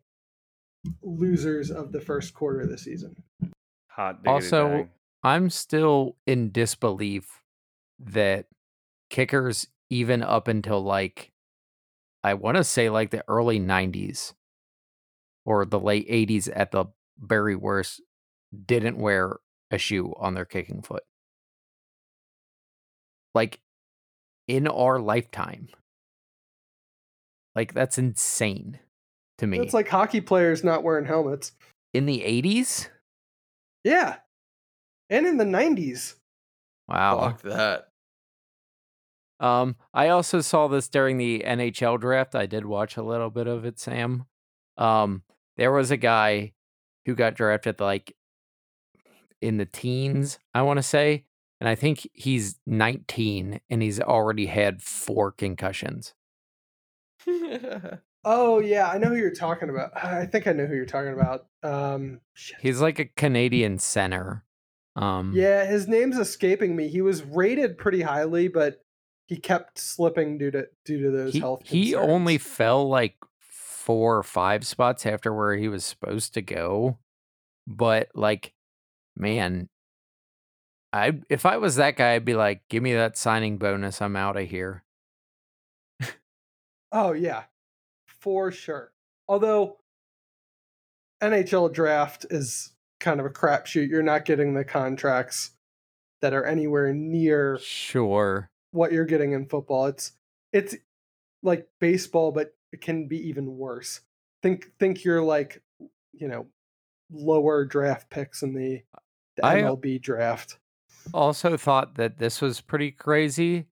losers 1.03 1.69
of 1.69 1.91
the 1.91 2.01
first 2.01 2.33
quarter 2.33 2.61
of 2.61 2.69
the 2.69 2.77
season. 2.77 3.23
Hot 3.89 4.19
Also, 4.25 4.67
dang. 4.69 4.89
I'm 5.23 5.49
still 5.49 6.15
in 6.25 6.51
disbelief 6.51 7.43
that 7.99 8.47
kickers, 9.09 9.67
even 9.89 10.23
up 10.23 10.47
until 10.47 10.81
like, 10.81 11.31
I 12.23 12.33
want 12.33 12.57
to 12.57 12.63
say 12.63 12.89
like 12.89 13.11
the 13.11 13.23
early 13.27 13.59
90s 13.59 14.33
or 15.45 15.65
the 15.65 15.79
late 15.79 16.09
80s 16.09 16.49
at 16.55 16.71
the 16.71 16.85
very 17.19 17.55
worst, 17.55 18.01
didn't 18.65 18.97
wear 18.97 19.37
a 19.69 19.77
shoe 19.77 20.13
on 20.17 20.33
their 20.33 20.45
kicking 20.45 20.81
foot. 20.81 21.03
Like 23.33 23.59
in 24.51 24.67
our 24.67 24.99
lifetime. 24.99 25.69
Like 27.55 27.73
that's 27.73 27.97
insane 27.97 28.79
to 29.37 29.47
me. 29.47 29.59
It's 29.59 29.73
like 29.73 29.87
hockey 29.87 30.19
players 30.19 30.61
not 30.61 30.83
wearing 30.83 31.05
helmets. 31.05 31.53
in 31.93 32.05
the 32.05 32.19
80s? 32.19 32.89
Yeah. 33.85 34.17
And 35.09 35.25
in 35.25 35.37
the 35.37 35.45
90s. 35.45 36.15
Wow. 36.89 37.19
Fuck 37.21 37.41
that. 37.43 37.87
Um, 39.39 39.77
I 39.93 40.09
also 40.09 40.41
saw 40.41 40.67
this 40.67 40.89
during 40.89 41.17
the 41.17 41.43
NHL 41.45 41.99
draft. 41.99 42.35
I 42.35 42.45
did 42.45 42.65
watch 42.65 42.97
a 42.97 43.03
little 43.03 43.29
bit 43.29 43.47
of 43.47 43.63
it, 43.65 43.79
Sam. 43.79 44.25
Um, 44.77 45.23
there 45.55 45.71
was 45.71 45.91
a 45.91 45.97
guy 45.97 46.51
who 47.05 47.15
got 47.15 47.35
drafted 47.35 47.79
like 47.79 48.15
in 49.41 49.57
the 49.57 49.65
teens, 49.65 50.39
I 50.53 50.61
want 50.61 50.77
to 50.77 50.83
say, 50.83 51.23
and 51.61 51.69
I 51.69 51.75
think 51.75 52.09
he's 52.13 52.59
19 52.65 53.61
and 53.69 53.81
he's 53.81 54.01
already 54.01 54.47
had 54.47 54.81
four 54.81 55.31
concussions. 55.31 56.13
Oh 58.23 58.59
yeah, 58.59 58.87
I 58.87 58.99
know 58.99 59.07
who 59.07 59.15
you're 59.15 59.33
talking 59.33 59.71
about. 59.71 59.91
I 60.03 60.27
think 60.27 60.45
I 60.45 60.53
know 60.53 60.67
who 60.67 60.75
you're 60.75 60.85
talking 60.85 61.11
about. 61.11 61.47
Um. 61.63 62.21
He's 62.59 62.79
like 62.79 62.99
a 62.99 63.05
Canadian 63.05 63.79
center. 63.79 64.45
Um, 64.95 65.33
Yeah, 65.35 65.65
his 65.65 65.87
name's 65.87 66.19
escaping 66.19 66.75
me. 66.75 66.87
He 66.87 67.01
was 67.01 67.23
rated 67.23 67.79
pretty 67.79 68.03
highly, 68.03 68.47
but 68.47 68.83
he 69.31 69.37
kept 69.37 69.79
slipping 69.79 70.37
due 70.37 70.51
to 70.51 70.67
due 70.83 71.01
to 71.01 71.09
those 71.09 71.33
he, 71.33 71.39
health 71.39 71.61
he 71.63 71.95
only 71.95 72.37
fell 72.37 72.89
like 72.89 73.15
four 73.39 74.17
or 74.17 74.23
five 74.23 74.67
spots 74.67 75.05
after 75.05 75.33
where 75.33 75.55
he 75.55 75.69
was 75.69 75.85
supposed 75.85 76.33
to 76.33 76.41
go 76.41 76.97
but 77.65 78.09
like 78.13 78.53
man 79.15 79.69
i 80.93 81.19
if 81.29 81.45
i 81.45 81.57
was 81.57 81.75
that 81.77 81.95
guy 81.95 82.13
i'd 82.13 82.25
be 82.25 82.33
like 82.33 82.61
give 82.69 82.81
me 82.83 82.93
that 82.93 83.17
signing 83.17 83.57
bonus 83.57 84.01
i'm 84.01 84.15
out 84.15 84.37
of 84.37 84.49
here 84.49 84.83
Oh 86.93 87.13
yeah, 87.13 87.43
for 88.05 88.51
sure. 88.51 88.91
Although 89.27 89.77
NHL 91.23 91.71
draft 91.73 92.25
is 92.29 92.73
kind 92.99 93.19
of 93.21 93.25
a 93.25 93.29
crapshoot. 93.29 93.87
You're 93.87 94.03
not 94.03 94.25
getting 94.25 94.53
the 94.53 94.65
contracts 94.65 95.51
that 96.21 96.33
are 96.33 96.43
anywhere 96.45 96.93
near 96.93 97.57
Sure. 97.61 98.49
what 98.71 98.91
you're 98.91 99.05
getting 99.05 99.31
in 99.31 99.45
football. 99.47 99.85
It's 99.85 100.11
it's 100.51 100.75
like 101.41 101.67
baseball, 101.79 102.33
but 102.33 102.53
it 102.73 102.81
can 102.81 103.07
be 103.07 103.29
even 103.29 103.55
worse. 103.57 104.01
Think 104.43 104.71
think 104.77 105.05
you're 105.05 105.23
like 105.23 105.61
you 106.11 106.27
know 106.27 106.47
lower 107.09 107.63
draft 107.63 108.09
picks 108.09 108.43
in 108.43 108.53
the, 108.53 108.81
the 109.37 109.45
I- 109.45 109.61
MLB 109.61 110.01
draft. 110.01 110.57
Also 111.13 111.57
thought 111.57 111.95
that 111.95 112.17
this 112.17 112.41
was 112.41 112.61
pretty 112.61 112.91
crazy. 112.91 113.65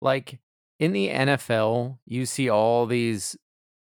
Like 0.00 0.38
in 0.78 0.92
the 0.92 1.08
NFL, 1.08 1.98
you 2.06 2.26
see 2.26 2.48
all 2.48 2.86
these 2.86 3.36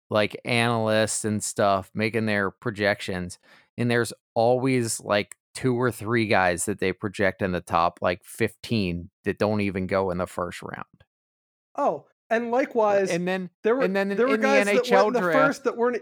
like 0.09 0.35
analysts 0.43 1.23
and 1.25 1.43
stuff 1.43 1.91
making 1.93 2.25
their 2.25 2.49
projections, 2.51 3.37
and 3.77 3.89
there's 3.91 4.11
always 4.33 4.99
like 4.99 5.35
two 5.55 5.79
or 5.79 5.91
three 5.91 6.25
guys 6.27 6.65
that 6.65 6.79
they 6.79 6.93
project 6.93 7.41
in 7.41 7.51
the 7.51 7.61
top 7.61 7.99
like 8.01 8.23
15 8.23 9.09
that 9.25 9.37
don't 9.39 9.61
even 9.61 9.87
go 9.87 10.09
in 10.11 10.17
the 10.19 10.27
first 10.27 10.61
round. 10.61 10.85
Oh, 11.75 12.05
and 12.29 12.51
likewise, 12.51 13.09
And 13.09 13.27
then 13.27 13.49
there 13.63 13.75
were 13.75 13.81
and 13.83 13.95
then 13.95 14.09
there 14.09 14.27
were 14.27 14.35
in 14.35 14.41
the 14.41 14.47
guys 14.47 14.65
that 14.65 14.89
went 14.91 15.07
in 15.07 15.13
the 15.13 15.19
draft- 15.19 15.37
first 15.47 15.63
that 15.65 15.77
weren't. 15.77 16.01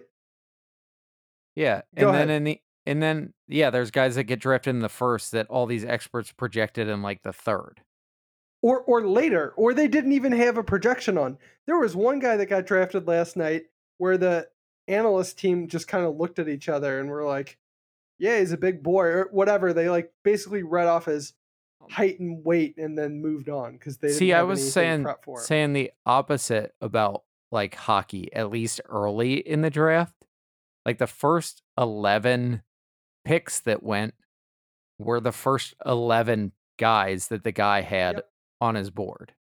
Yeah, 1.56 1.82
Go 1.96 2.08
and 2.10 2.16
then 2.16 2.30
ahead. 2.30 2.38
in 2.38 2.44
the 2.44 2.62
and 2.88 3.04
then 3.04 3.34
yeah, 3.48 3.70
there's 3.70 3.92
guys 3.92 4.16
that 4.16 4.24
get 4.24 4.40
drafted 4.40 4.74
in 4.74 4.80
the 4.80 4.90
first 4.90 5.32
that 5.34 5.48
all 5.48 5.66
these 5.66 5.86
experts 5.86 6.32
projected 6.32 6.88
in 6.88 7.02
like 7.02 7.22
the 7.22 7.34
third. 7.34 7.82
or 8.62 8.82
or 8.82 9.06
later, 9.06 9.54
or 9.58 9.74
they 9.74 9.88
didn't 9.88 10.14
even 10.14 10.32
have 10.32 10.58
a 10.58 10.64
projection 10.64 11.18
on. 11.18 11.38
There 11.68 11.78
was 11.78 11.96
one 11.96 12.20
guy 12.20 12.38
that 12.38 12.48
got 12.48 12.66
drafted 12.66 13.08
last 13.08 13.36
night 13.38 13.66
where 13.98 14.18
the 14.18 14.48
analyst 14.88 15.38
team 15.38 15.68
just 15.68 15.88
kind 15.88 16.06
of 16.06 16.16
looked 16.16 16.40
at 16.40 16.48
each 16.48 16.70
other 16.70 17.00
and 17.00 17.10
were 17.10 17.26
like, 17.26 17.58
"Yeah, 18.18 18.40
he's 18.40 18.54
a 18.54 18.58
big 18.58 18.82
boy," 18.82 19.06
or 19.06 19.30
whatever. 19.32 19.74
They 19.74 19.90
like 19.90 20.12
basically 20.24 20.64
read 20.64 20.88
off 20.88 21.06
his 21.06 21.34
oh. 21.82 21.88
height 21.92 22.20
and 22.20 22.44
weight 22.44 22.78
and 22.78 22.98
then 22.98 23.22
moved 23.22 23.50
on 23.50 23.74
because 23.74 23.98
they 23.98 24.08
didn't 24.08 24.20
See, 24.20 24.34
I 24.34 24.44
was 24.44 24.74
saying 24.74 25.06
saying 25.40 25.74
the 25.74 25.92
opposite 26.06 26.74
about 26.82 27.24
like 27.52 27.76
hockey, 27.76 28.34
at 28.34 28.50
least 28.50 28.82
early 28.90 29.36
in 29.36 29.62
the 29.62 29.70
draft. 29.70 30.14
Like 30.86 31.00
the 31.00 31.08
first 31.08 31.64
11 31.78 32.64
picks 33.28 33.60
that 33.62 33.84
went 33.84 34.14
were 34.98 35.20
the 35.20 35.32
first 35.32 35.74
11 35.86 36.54
guys 36.80 37.28
that 37.28 37.44
the 37.44 37.52
guy 37.52 37.82
had 37.82 38.16
Yep. 38.18 38.30
on 38.62 38.76
his 38.76 38.90
board. 38.90 39.34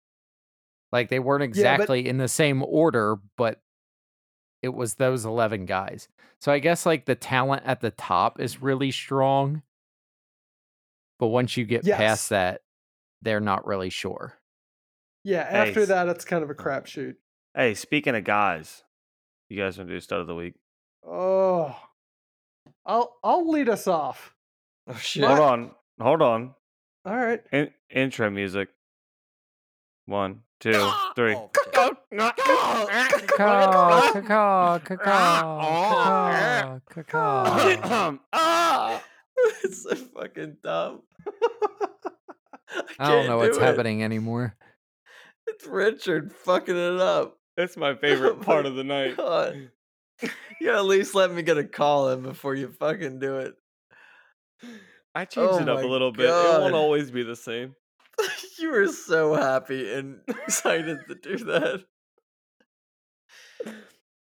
Like 0.91 1.09
they 1.09 1.19
weren't 1.19 1.41
Yeah, 1.41 1.47
but- 1.77 1.81
exactly 1.81 2.07
in 2.07 2.17
the 2.17 2.27
same 2.27 2.63
order, 2.63 3.17
but 3.37 3.61
it 4.61 4.69
was 4.69 4.95
those 4.95 5.25
11 5.25 5.65
guys. 5.65 6.07
So 6.41 6.51
I 6.51 6.59
guess 6.59 6.85
like 6.85 7.05
the 7.05 7.15
talent 7.15 7.63
at 7.65 7.79
the 7.81 7.91
top 7.91 8.39
is 8.39 8.61
really 8.61 8.91
strong. 8.91 9.63
But 11.19 11.27
once 11.27 11.57
you 11.57 11.65
get 11.65 11.85
Yes. 11.85 11.97
past 11.97 12.29
that, 12.29 12.61
they're 13.21 13.39
not 13.39 13.65
really 13.65 13.89
sure. 13.89 14.37
Yeah, 15.23 15.41
after 15.41 15.79
Nice. 15.81 15.87
that, 15.89 16.07
it's 16.09 16.25
kind 16.25 16.43
of 16.43 16.49
a 16.49 16.55
crapshoot. 16.55 17.15
Hey, 17.55 17.73
speaking 17.73 18.15
of 18.15 18.23
guys, 18.23 18.83
you 19.49 19.57
guys 19.57 19.77
want 19.77 19.89
to 19.89 19.95
do 19.95 19.99
stud 19.99 20.19
of 20.21 20.27
the 20.27 20.35
week? 20.35 20.53
Oh, 21.03 21.75
I'll 22.85 23.17
I'll 23.23 23.49
lead 23.49 23.69
us 23.69 23.87
off. 23.87 24.33
Oh 24.87 24.95
shit! 24.95 25.23
Hold 25.23 25.39
on, 25.39 25.71
hold 25.99 26.21
on. 26.21 26.53
All 27.05 27.15
right. 27.15 27.41
In- 27.51 27.71
intro 27.89 28.29
music. 28.29 28.69
One, 30.05 30.41
two, 30.59 30.73
ah! 30.75 31.13
three. 31.15 31.35
Oh, 31.35 31.49
shit. 31.53 31.73
Caw, 33.27 34.11
caw, 34.21 34.21
caw, 34.21 34.79
caw, 34.79 34.79
caw. 34.89 34.99
Ah! 35.01 36.79
Oh, 37.13 37.69
it's 37.69 37.91
um, 37.91 38.19
ah! 38.33 39.03
so 39.71 39.95
fucking 39.95 40.57
dumb. 40.63 41.01
I 42.99 43.11
don't 43.11 43.27
know 43.27 43.37
what's 43.37 43.57
it. 43.57 43.63
happening 43.63 44.03
anymore. 44.03 44.55
It's 45.47 45.65
Richard 45.65 46.33
fucking 46.33 46.75
it 46.75 46.99
up. 46.99 47.37
That's 47.55 47.77
my 47.77 47.91
Oh 47.93 47.95
favorite 47.95 48.41
part 48.41 48.65
of 48.65 48.75
the 48.75 48.83
night. 48.83 49.17
God. 49.17 49.71
You 50.59 50.71
at 50.73 50.85
least 50.85 51.15
let 51.15 51.31
me 51.31 51.43
get 51.43 51.57
a 51.57 51.63
call 51.63 52.09
in 52.09 52.23
before 52.23 52.55
you 52.55 52.69
fucking 52.69 53.19
do 53.19 53.37
it. 53.37 53.55
I 55.13 55.25
changed 55.25 55.53
Oh 55.53 55.59
it 55.59 55.69
up 55.69 55.83
a 55.83 55.87
little 55.87 56.11
bit. 56.11 56.25
It 56.25 56.29
won't 56.29 56.73
always 56.73 57.11
be 57.11 57.23
the 57.23 57.35
same. 57.35 57.75
you 58.59 58.69
were 58.69 58.87
so 58.87 59.33
happy 59.33 59.93
and 59.93 60.19
excited 60.27 60.99
to 61.07 61.15
do 61.15 61.37
that. 61.45 61.83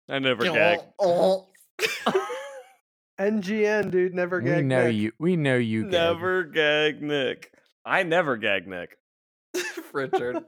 I 0.08 0.18
never 0.18 0.44
gag. 0.44 0.80
Oh. 0.98 1.48
NGN, 3.20 3.90
dude, 3.90 4.14
never 4.14 4.40
gag. 4.40 4.56
We 4.56 4.62
know 4.62 4.86
Nick. 4.86 4.96
you. 4.96 5.12
We 5.18 5.36
know 5.36 5.56
you. 5.56 5.82
Gab. 5.84 5.90
Never 5.90 6.44
gag 6.44 7.02
Nick. 7.02 7.52
I 7.84 8.02
never 8.04 8.36
gag 8.36 8.66
Nick. 8.66 8.96
Richard. 9.94 10.44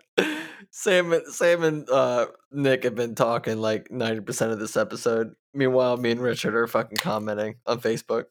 Sam, 0.70 1.12
and- 1.12 1.26
Sam 1.26 1.62
and 1.62 1.88
uh, 1.91 2.26
Nick 2.53 2.84
have 2.84 2.95
been 2.95 3.14
talking 3.14 3.59
like 3.59 3.88
90% 3.88 4.53
of 4.53 4.59
this 4.59 4.76
episode. 4.76 5.34
Meanwhile, 5.55 5.97
me 5.97 6.12
and 6.12 6.20
Richard 6.20 6.55
are 6.55 6.66
fucking 6.66 6.99
commenting 6.99 7.57
on 7.66 7.80
Facebook. 7.80 8.26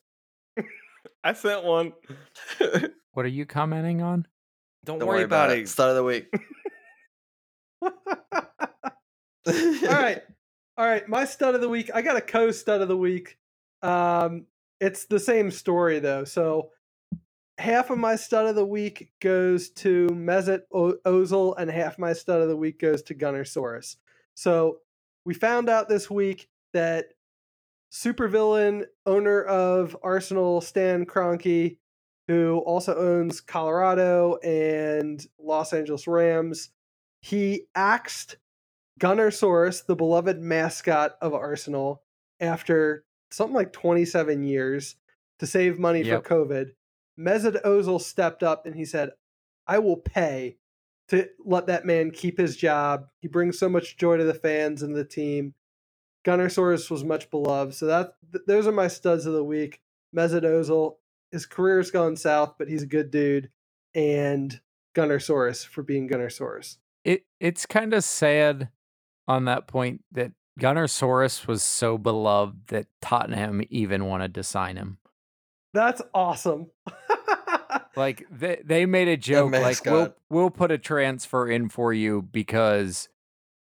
I 1.24 1.34
sent 1.34 1.64
one. 1.64 1.93
What 3.14 3.26
are 3.26 3.30
you 3.30 3.45
commenting 3.45 4.01
on? 4.01 4.28
Don't, 4.86 5.03
worry, 5.03 5.24
about, 5.24 5.51
it. 5.51 5.68
Start 5.68 5.89
of 5.89 5.95
the 5.97 6.03
week. 6.03 6.28
All 7.82 7.91
right. 9.45 10.22
All 10.78 10.86
right. 10.86 11.07
My 11.10 11.26
stud 11.26 11.55
of 11.55 11.62
the 11.62 11.68
week. 11.68 11.89
I 11.93 12.01
got 12.01 12.18
a 12.18 12.22
co 12.22 12.51
stud 12.51 12.82
of 12.82 12.88
the 12.88 12.95
week. 12.95 13.38
Um, 13.82 14.45
it's 14.80 15.05
the 15.05 15.20
same 15.20 15.51
story 15.51 15.99
though. 15.99 16.24
So 16.24 16.70
half 17.60 17.89
of 17.89 17.97
my 17.97 18.16
stud 18.16 18.47
of 18.47 18.55
the 18.55 18.66
week 18.66 19.12
goes 19.20 19.70
to 19.70 20.07
Mesut 20.07 20.62
o- 20.74 20.97
Ozil, 21.05 21.55
and 21.58 21.70
half 21.70 22.00
my 22.00 22.13
stud 22.13 22.42
of 22.42 22.47
the 22.47 22.55
week 22.55 22.79
goes 22.79 23.01
to 23.04 23.13
Gunnersaurus. 23.13 23.97
So 24.36 24.79
we 25.25 25.34
found 25.34 25.67
out 25.70 25.89
this 25.89 26.09
week 26.09 26.47
that 26.74 27.09
supervillain 27.92 28.86
owner 29.05 29.43
of 29.43 29.96
Arsenal, 30.04 30.62
Stan 30.62 31.05
Kroenke, 31.05 31.78
who 32.28 32.59
also 32.59 32.96
owns 32.96 33.42
Colorado 33.42 34.38
and 34.38 35.25
Los 35.39 35.74
Angeles 35.74 36.08
Rams, 36.08 36.70
he 37.21 37.63
axed 37.75 38.38
Gunnersaurus, 39.00 39.86
the 39.86 39.96
beloved 39.96 40.39
mascot 40.39 41.17
of 41.21 41.34
Arsenal, 41.34 42.04
after 42.39 43.04
something 43.32 43.55
like 43.55 43.74
27 43.74 44.43
years 44.43 44.96
to 45.39 45.47
save 45.47 45.79
money 45.79 46.04
Yep. 46.04 46.24
for 46.25 46.46
COVID. 46.46 46.71
Mesut 47.20 47.62
Ozil 47.63 48.01
stepped 48.01 48.43
up 48.43 48.66
and 48.66 48.75
he 48.75 48.86
said, 48.86 49.12
I 49.67 49.79
will 49.79 49.97
pay 49.97 50.58
to 51.09 51.28
let 51.43 51.67
that 51.67 51.86
man 51.86 52.12
keep 52.12 52.37
his 52.37 52.55
job. 52.55 53.08
He 53.20 53.28
brings 53.28 53.59
so 53.59 53.67
much 53.67 53.97
joy 53.97 54.17
to 54.17 54.24
the 54.24 54.33
fans 54.33 54.82
and 54.82 54.96
the 54.96 55.04
team. 55.04 55.54
Gunnersaurus 56.25 56.89
was 56.89 57.04
much 57.04 57.29
beloved. 57.29 57.74
So 57.74 57.87
that 57.87 58.13
th- 58.32 58.46
those 58.47 58.67
are 58.67 58.71
my 58.71 58.87
studs 58.87 59.25
of 59.25 59.33
the 59.33 59.43
week. 59.43 59.82
Mesut 60.16 60.43
Ozil, 60.43 60.96
his 61.32 61.46
career's 61.46 61.91
gone 61.91 62.16
south, 62.16 62.55
but 62.58 62.67
he's 62.67 62.83
a 62.83 62.87
good 62.87 63.12
dude. 63.12 63.50
And 63.93 64.59
Gunnersaurus 64.96 65.66
for 65.66 65.83
being 65.83 66.08
Gunnersaurus. 66.08 66.78
It. 67.04 67.25
It's 67.39 67.66
kind 67.66 67.93
of 67.93 68.04
sad 68.04 68.70
on 69.28 69.46
that 69.46 69.67
point 69.67 70.04
that 70.12 70.32
Gunnersaurus 70.59 71.47
was 71.47 71.63
so 71.63 71.97
beloved 71.97 72.67
that 72.67 72.87
Tottenham 73.01 73.63
even 73.70 74.05
wanted 74.05 74.36
to 74.36 74.43
sign 74.43 74.75
him. 74.75 74.97
That's 75.74 76.01
awesome. 76.13 76.67
Like 77.96 78.25
they 78.32 78.62
they 78.66 78.86
made 78.86 79.08
a 79.08 79.17
joke 79.17 79.51
like 79.51 79.83
we'll 79.86 80.16
we'll 80.29 80.50
put 80.50 80.71
a 80.71 80.78
transfer 80.78 81.47
in 81.50 81.70
for 81.70 81.93
you 81.93 82.21
because 82.21 83.09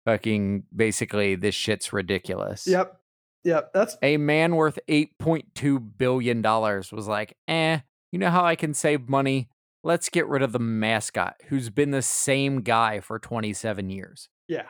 fucking 0.06 0.64
basically 0.76 1.36
this 1.36 1.56
shit's 1.56 1.92
ridiculous. 1.92 2.66
yep. 2.68 3.00
Yep. 3.44 3.72
That's 3.74 3.98
A 4.02 4.18
man 4.18 4.56
worth 4.56 4.80
eight 4.88 5.18
point 5.20 5.54
two 5.56 5.80
billion 5.80 6.42
dollars 6.42 6.92
was 6.92 7.08
like, 7.08 7.38
eh, 7.48 7.80
you 8.12 8.20
know 8.20 8.30
how 8.30 8.44
I 8.44 8.56
can 8.56 8.74
save 8.74 9.08
money? 9.08 9.50
Let's 9.84 10.10
get 10.10 10.28
rid 10.28 10.42
of 10.42 10.52
the 10.52 10.60
mascot 10.60 11.36
who's 11.48 11.70
been 11.70 11.92
the 11.92 12.02
same 12.02 12.62
guy 12.62 13.00
for 13.00 13.20
27 13.20 13.90
years. 13.90 14.30
yeah. 14.48 14.68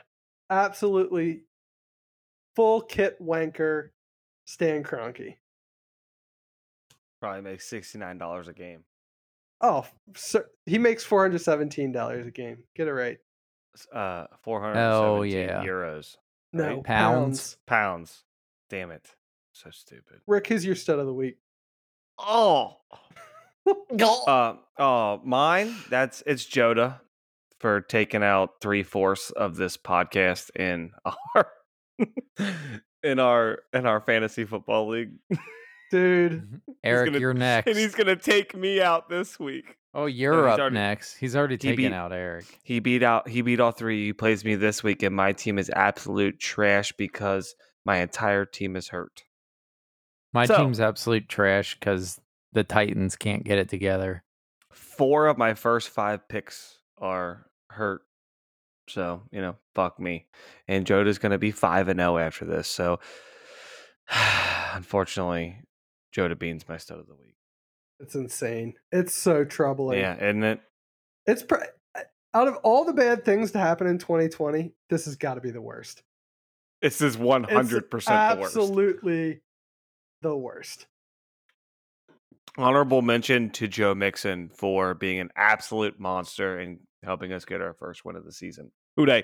Absolutely 0.49 1.41
full 2.55 2.81
kit 2.81 3.21
wanker 3.21 3.89
Stan 4.45 4.83
Kroenke. 4.83 5.35
Probably 7.19 7.41
makes 7.41 7.65
sixty 7.67 7.97
nine 7.97 8.17
dollars 8.17 8.47
a 8.47 8.53
game. 8.53 8.83
Oh, 9.61 9.85
so 10.15 10.43
he 10.65 10.77
makes 10.77 11.03
four 11.03 11.23
hundred 11.23 11.39
seventeen 11.41 11.91
dollars 11.91 12.27
a 12.27 12.31
game. 12.31 12.59
Get 12.75 12.87
it 12.87 12.93
right. 12.93 13.17
Uh, 13.93 14.25
four 14.43 14.61
hundred 14.61 14.79
Oh, 14.79 15.23
seventeen 15.23 15.47
yeah. 15.49 15.63
euros. 15.63 16.15
No 16.53 16.67
Right? 16.75 16.83
Pounds. 16.83 17.57
Pounds. 17.65 18.23
Damn 18.69 18.91
it. 18.91 19.07
So 19.53 19.69
stupid. 19.71 20.21
Rick, 20.27 20.47
who's 20.47 20.65
your 20.65 20.75
stud 20.75 20.99
of 20.99 21.05
the 21.07 21.13
week? 21.13 21.37
Oh. 22.19 22.77
Uh, 23.99 24.53
oh, 24.79 25.19
mine. 25.25 25.75
That's 25.89 26.23
it's 26.25 26.45
Joda 26.45 27.01
for 27.59 27.81
taking 27.81 28.23
out 28.23 28.61
three 28.61 28.81
fourths 28.81 29.29
of 29.31 29.57
this 29.57 29.75
podcast 29.75 30.55
in 30.55 30.91
our 31.35 31.51
in 33.03 33.19
our 33.19 33.59
in 33.73 33.85
our 33.85 33.99
fantasy 33.99 34.45
football 34.45 34.87
league. 34.87 35.11
Dude, 35.91 36.31
mm-hmm. 36.33 36.55
Eric, 36.83 37.07
gonna- 37.07 37.19
you're 37.19 37.33
next. 37.33 37.67
And 37.69 37.77
he's 37.77 37.95
gonna 37.95 38.15
take 38.15 38.55
me 38.55 38.81
out 38.81 39.09
this 39.09 39.39
week. 39.39 39.77
Oh, 39.93 40.05
you're 40.05 40.33
he's 40.45 40.53
up 40.53 40.59
already- 40.59 40.73
next. 40.75 41.15
He's 41.15 41.35
already 41.35 41.55
he 41.55 41.57
taken 41.59 41.75
beat- 41.77 41.93
out 41.93 42.11
Eric. 42.11 42.45
He 42.63 42.79
beat 42.79 43.03
out 43.03 43.27
he 43.29 43.41
beat 43.41 43.59
all 43.59 43.71
three. 43.71 44.07
He 44.07 44.13
plays 44.13 44.43
me 44.45 44.55
this 44.55 44.83
week, 44.83 45.01
and 45.03 45.15
my 45.15 45.31
team 45.33 45.57
is 45.57 45.69
absolute 45.75 46.39
trash 46.39 46.91
because 46.97 47.55
my 47.85 47.97
entire 47.97 48.45
team 48.45 48.75
is 48.75 48.89
hurt. 48.89 49.23
My 50.33 50.45
So- 50.45 50.57
team's 50.57 50.79
absolute 50.79 51.29
trash 51.29 51.75
because 51.79 52.19
the 52.53 52.63
Titans 52.63 53.15
can't 53.15 53.43
get 53.43 53.57
it 53.57 53.69
together. 53.69 54.23
Four 54.71 55.27
of 55.27 55.37
my 55.37 55.53
first 55.53 55.89
five 55.89 56.27
picks 56.27 56.79
are 56.97 57.47
hurt. 57.69 58.01
So, 58.89 59.23
you 59.31 59.41
know, 59.41 59.55
fuck 59.75 59.99
me. 59.99 60.27
And 60.67 60.85
Joda's 60.85 61.17
gonna 61.17 61.37
be 61.37 61.51
five 61.51 61.87
and 61.87 61.99
zero 61.99 62.17
after 62.17 62.45
this. 62.45 62.67
So 62.67 62.99
unfortunately, 64.73 65.57
Joda 66.15 66.37
Bean's 66.37 66.67
my 66.67 66.77
stud 66.77 66.99
of 66.99 67.07
the 67.07 67.15
week. 67.15 67.35
It's 67.99 68.15
insane. 68.15 68.75
It's 68.91 69.13
so 69.13 69.43
troubling. 69.43 69.99
yeah, 69.99 70.15
isn't 70.15 70.43
it? 70.43 70.61
It's 71.25 71.43
out 72.33 72.47
of 72.47 72.57
all 72.57 72.85
the 72.85 72.93
bad 72.93 73.25
things 73.25 73.51
to 73.51 73.59
happen 73.59 73.87
in 73.87 73.97
2020, 73.97 74.73
this 74.89 75.05
has 75.05 75.15
got 75.15 75.35
to 75.35 75.41
be 75.41 75.51
the 75.51 75.61
worst. 75.61 76.03
This 76.81 77.01
is 77.01 77.15
hundred 77.15 77.89
percent 77.89 78.35
the 78.37 78.41
worst. 78.41 78.55
Absolutely 78.55 79.41
the 80.21 80.35
worst. 80.35 80.87
Honorable 82.57 83.01
mention 83.01 83.49
to 83.51 83.67
Joe 83.67 83.95
Mixon 83.95 84.49
for 84.49 84.93
being 84.93 85.19
an 85.19 85.29
absolute 85.35 85.99
monster 85.99 86.59
and 86.59 86.79
helping 87.03 87.33
us 87.33 87.45
get 87.45 87.61
our 87.61 87.73
first 87.73 88.05
win 88.05 88.15
of 88.15 88.25
the 88.25 88.31
season. 88.31 88.71
Uday. 88.99 89.23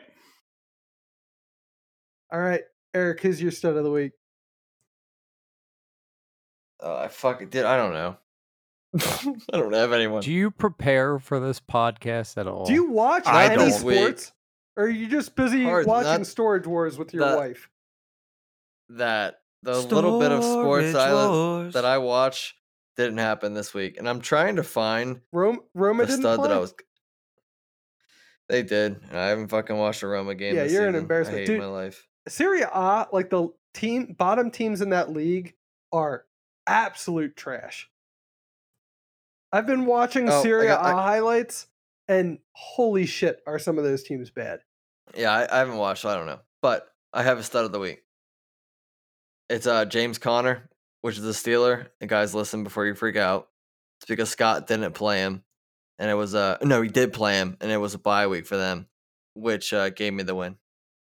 All 2.32 2.40
right, 2.40 2.62
Eric, 2.96 3.22
who's 3.22 3.42
your 3.42 3.52
stud 3.52 3.76
of 3.76 3.84
the 3.84 3.92
week? 3.92 4.14
Oh, 6.86 6.96
I 6.98 7.08
fucking 7.08 7.48
did. 7.50 7.64
I 7.66 7.78
don't 7.78 7.94
know. 7.94 8.18
I 9.54 9.58
don't 9.58 9.74
have 9.74 9.94
anyone. 9.94 10.22
Do 10.22 10.32
you 10.32 10.52
prepare 10.52 11.18
for 11.18 11.40
this 11.40 11.60
podcast 11.60 12.38
at 12.38 12.46
all? 12.46 12.66
Do 12.66 12.74
you 12.74 12.90
watch 12.90 13.24
I 13.26 13.46
any 13.46 13.56
don't. 13.56 13.72
sports? 13.72 14.34
Or 14.76 14.84
are 14.86 14.90
you 14.90 15.08
just 15.08 15.36
busy 15.36 15.64
Hard, 15.64 15.86
watching 15.88 16.12
not- 16.12 16.28
Storage 16.28 16.68
Wars 16.68 16.98
with 16.98 17.14
your 17.14 17.30
the- 17.30 17.38
wife? 17.38 17.70
that 18.90 19.40
the 19.64 19.80
little 19.82 20.20
bit 20.20 20.32
of 20.32 20.44
sports 20.44 20.94
I, 20.94 21.14
Wars. 21.14 21.74
that 21.74 21.86
I 21.86 21.98
watch 22.00 22.56
didn't 22.98 23.18
happen 23.20 23.54
this 23.54 23.74
week, 23.74 23.98
and 23.98 24.08
I'm 24.10 24.20
trying 24.20 24.58
to 24.58 24.64
find 24.64 25.22
Rome, 25.32 25.60
Roma 25.74 26.04
the 26.04 26.08
didn't 26.08 26.22
stud 26.22 26.40
play? 26.40 26.48
that 26.50 26.54
I 26.56 26.60
was. 26.60 26.74
They 28.50 28.62
did. 28.62 29.00
I 29.12 29.28
haven't 29.28 29.48
fucking 29.48 29.78
watched 29.78 30.04
a 30.04 30.08
Roma 30.08 30.36
game. 30.36 30.56
Yeah, 30.56 30.64
this 30.64 30.74
you're 30.74 30.88
an 30.88 30.96
embarrassment. 30.96 31.38
I 31.38 31.42
hate 31.42 31.48
Dude, 31.48 31.60
my 31.62 31.66
life. 31.68 32.08
Serie, 32.28 32.62
A, 32.64 33.08
like 33.12 33.30
the 33.30 33.48
team 33.74 34.16
bottom 34.18 34.52
teams 34.52 34.82
in 34.82 34.90
that 34.90 35.12
league 35.12 35.54
are 35.92 36.26
absolute 36.68 37.36
trash. 37.36 37.90
I've 39.52 39.68
been 39.68 39.86
watching 39.86 40.30
Oh, 40.30 40.40
I 40.42 40.66
got- 40.66 40.82
I- 40.84 40.92
highlights, 40.94 41.68
and 42.08 42.40
holy 42.54 43.06
shit, 43.06 43.42
are 43.46 43.60
some 43.60 43.78
of 43.78 43.84
those 43.84 44.04
teams 44.04 44.30
bad? 44.32 44.62
Yeah, 45.16 45.32
I, 45.32 45.56
I 45.56 45.60
haven't 45.60 45.78
watched. 45.78 46.02
So 46.02 46.10
I 46.10 46.16
don't 46.16 46.26
know, 46.26 46.40
but 46.62 46.88
I 47.14 47.24
have 47.24 47.38
a 47.38 47.44
stud 47.44 47.66
of 47.66 47.72
the 47.72 47.80
week. 47.80 48.04
It's 49.50 49.68
uh 49.68 49.86
James 49.86 50.18
Conner, 50.18 50.70
which 51.02 51.18
is 51.18 51.26
a 51.26 51.30
Steeler. 51.30 51.88
And 52.02 52.10
guys, 52.10 52.34
listen 52.34 52.64
before 52.64 52.86
you 52.86 52.96
freak 52.96 53.16
out. 53.18 53.50
It's 54.00 54.08
because 54.10 54.30
Scott 54.30 54.66
didn't 54.68 54.94
play 54.94 55.20
him, 55.20 55.44
and 56.00 56.10
it 56.10 56.16
was 56.16 56.34
uh 56.34 56.58
no, 56.64 56.82
he 56.82 56.90
did 56.90 57.14
play 57.14 57.36
him, 57.36 57.58
and 57.62 57.70
it 57.72 57.78
was 57.78 57.94
a 57.94 58.00
bye 58.00 58.26
week 58.28 58.48
for 58.48 58.58
them, 58.58 58.88
which 59.36 59.72
uh 59.74 59.90
gave 59.90 60.14
me 60.14 60.24
the 60.24 60.34
win. 60.36 60.58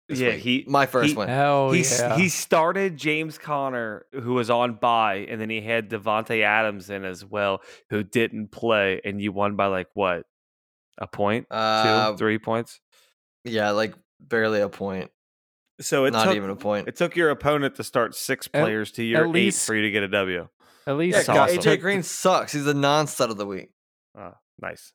This 0.09 0.21
Yeah, 0.21 0.29
week. 0.31 0.39
he- 0.41 0.65
my 0.69 0.87
first 0.87 1.11
he- 1.11 1.17
win. 1.17 1.29
Hell 1.29 1.73
he 1.73 1.83
yeah. 1.83 2.17
he 2.17 2.29
started 2.29 2.97
James 2.97 3.39
Conner, 3.39 4.07
who 4.13 4.35
was 4.35 4.51
on 4.51 4.75
bye, 4.75 5.27
and 5.29 5.41
then 5.41 5.51
he 5.51 5.61
had 5.61 5.91
Davante 5.91 6.43
Adams 6.43 6.91
in 6.91 7.05
as 7.05 7.25
well, 7.25 7.61
who 7.91 8.05
didn't 8.05 8.53
play, 8.53 9.01
and 9.05 9.21
you 9.21 9.33
won 9.33 9.57
by 9.57 9.67
like 9.67 9.89
what, 9.95 10.23
a 10.99 11.09
point, 11.09 11.47
Uh, 11.51 12.13
two, 12.13 12.19
three 12.19 12.39
points. 12.39 12.81
yeah, 13.45 13.71
like 13.71 13.95
barely 14.21 14.61
a 14.61 14.69
point, 14.69 15.11
So 15.81 16.05
it 16.05 16.13
not 16.13 16.27
took 16.27 16.37
even 16.37 16.51
a 16.51 16.57
point. 16.57 16.87
it 16.87 16.95
took 16.95 17.17
your 17.17 17.31
opponent 17.31 17.75
to 17.75 17.83
start 17.85 18.15
six 18.15 18.49
At- 18.55 18.63
players 18.63 18.93
to 18.93 19.03
your 19.03 19.23
at 19.25 19.27
eight 19.31 19.33
least- 19.33 19.67
for 19.67 19.75
you 19.75 19.83
to 19.83 19.91
get 19.91 20.05
a 20.05 20.09
W. 20.09 20.49
At 20.87 20.97
least 20.97 21.17
That's 21.17 21.27
Scott- 21.27 21.51
awesome. 21.51 21.59
AJ 21.59 21.81
Green 21.81 22.05
sucks. 22.05 22.53
He's 22.53 22.67
a 22.69 22.73
non-stud 22.75 23.31
of 23.31 23.39
the 23.39 23.47
week. 23.47 23.71
Oh, 24.17 24.35
nice. 24.61 24.93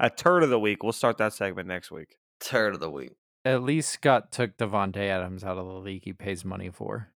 A 0.00 0.08
turd 0.08 0.42
of 0.42 0.48
the 0.48 0.58
week. 0.58 0.82
We'll 0.82 0.92
start 0.92 1.18
that 1.18 1.34
segment 1.34 1.68
next 1.68 1.90
week. 1.90 2.16
Turd 2.40 2.72
of 2.72 2.80
the 2.80 2.90
week. 2.90 3.12
At 3.44 3.62
least 3.62 3.90
Scott 3.90 4.32
took 4.32 4.56
Davante 4.56 4.96
Adams 4.96 5.44
out 5.44 5.58
of 5.58 5.66
the 5.66 5.72
league 5.74 6.04
he 6.04 6.12
pays 6.12 6.44
money 6.44 6.70
for. 6.70 7.10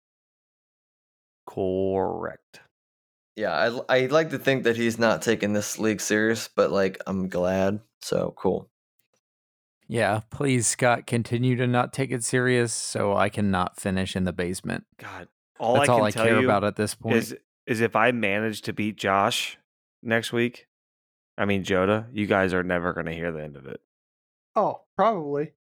Correct. 1.47 2.61
Yeah, 3.35 3.53
I 3.87 3.97
I 3.97 4.05
like 4.07 4.31
to 4.31 4.39
think 4.39 4.63
that 4.63 4.75
he's 4.75 4.97
not 4.99 5.21
taking 5.21 5.53
this 5.53 5.79
league 5.79 6.01
serious, 6.01 6.49
but 6.53 6.71
like 6.71 7.01
I'm 7.07 7.29
glad. 7.29 7.79
So 8.01 8.33
cool. 8.35 8.69
Yeah, 9.87 10.21
please, 10.31 10.67
Scott, 10.67 11.07
continue 11.07 11.55
to 11.55 11.65
not 11.67 11.93
take 11.93 12.11
it 12.11 12.23
serious 12.23 12.73
so 12.73 13.15
I 13.15 13.29
cannot 13.29 13.79
finish 13.79 14.15
in 14.17 14.25
the 14.25 14.33
basement. 14.33 14.85
God, 14.97 15.29
all 15.59 15.75
That's 15.75 15.87
I 15.87 15.93
all 15.93 15.99
can 15.99 16.07
I 16.07 16.11
tell 16.11 16.25
care 16.25 16.39
you 16.41 16.45
about 16.45 16.65
at 16.65 16.75
this 16.75 16.95
point. 16.95 17.15
is 17.15 17.37
is 17.65 17.79
if 17.79 17.95
I 17.95 18.11
manage 18.11 18.61
to 18.63 18.73
beat 18.73 18.97
Josh 18.97 19.57
next 20.03 20.33
week, 20.33 20.67
I 21.37 21.45
mean 21.45 21.63
Joda, 21.63 22.07
you 22.11 22.25
guys 22.25 22.53
are 22.53 22.63
never 22.63 22.91
going 22.91 23.05
to 23.05 23.13
hear 23.13 23.31
the 23.31 23.43
end 23.43 23.55
of 23.55 23.65
it. 23.65 23.79
Oh, 24.55 24.81
probably. 24.97 25.51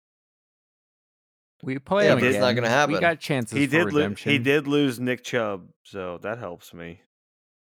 We 1.62 1.78
play 1.78 2.04
Yeah, 2.06 2.12
him 2.14 2.18
but 2.18 2.24
it's 2.26 2.36
again. 2.36 2.40
not 2.42 2.52
gonna 2.54 2.68
happen. 2.68 2.94
We 2.94 3.00
got 3.00 3.18
chances 3.20 3.56
He 3.58 3.66
for 3.66 3.70
did. 3.72 3.92
Lo- 3.92 4.00
redemption. 4.00 4.32
he 4.32 4.38
did 4.38 4.66
lose 4.66 5.00
Nick 5.00 5.24
Chubb, 5.24 5.68
so 5.84 6.18
that 6.18 6.38
helps 6.38 6.72
me. 6.74 7.00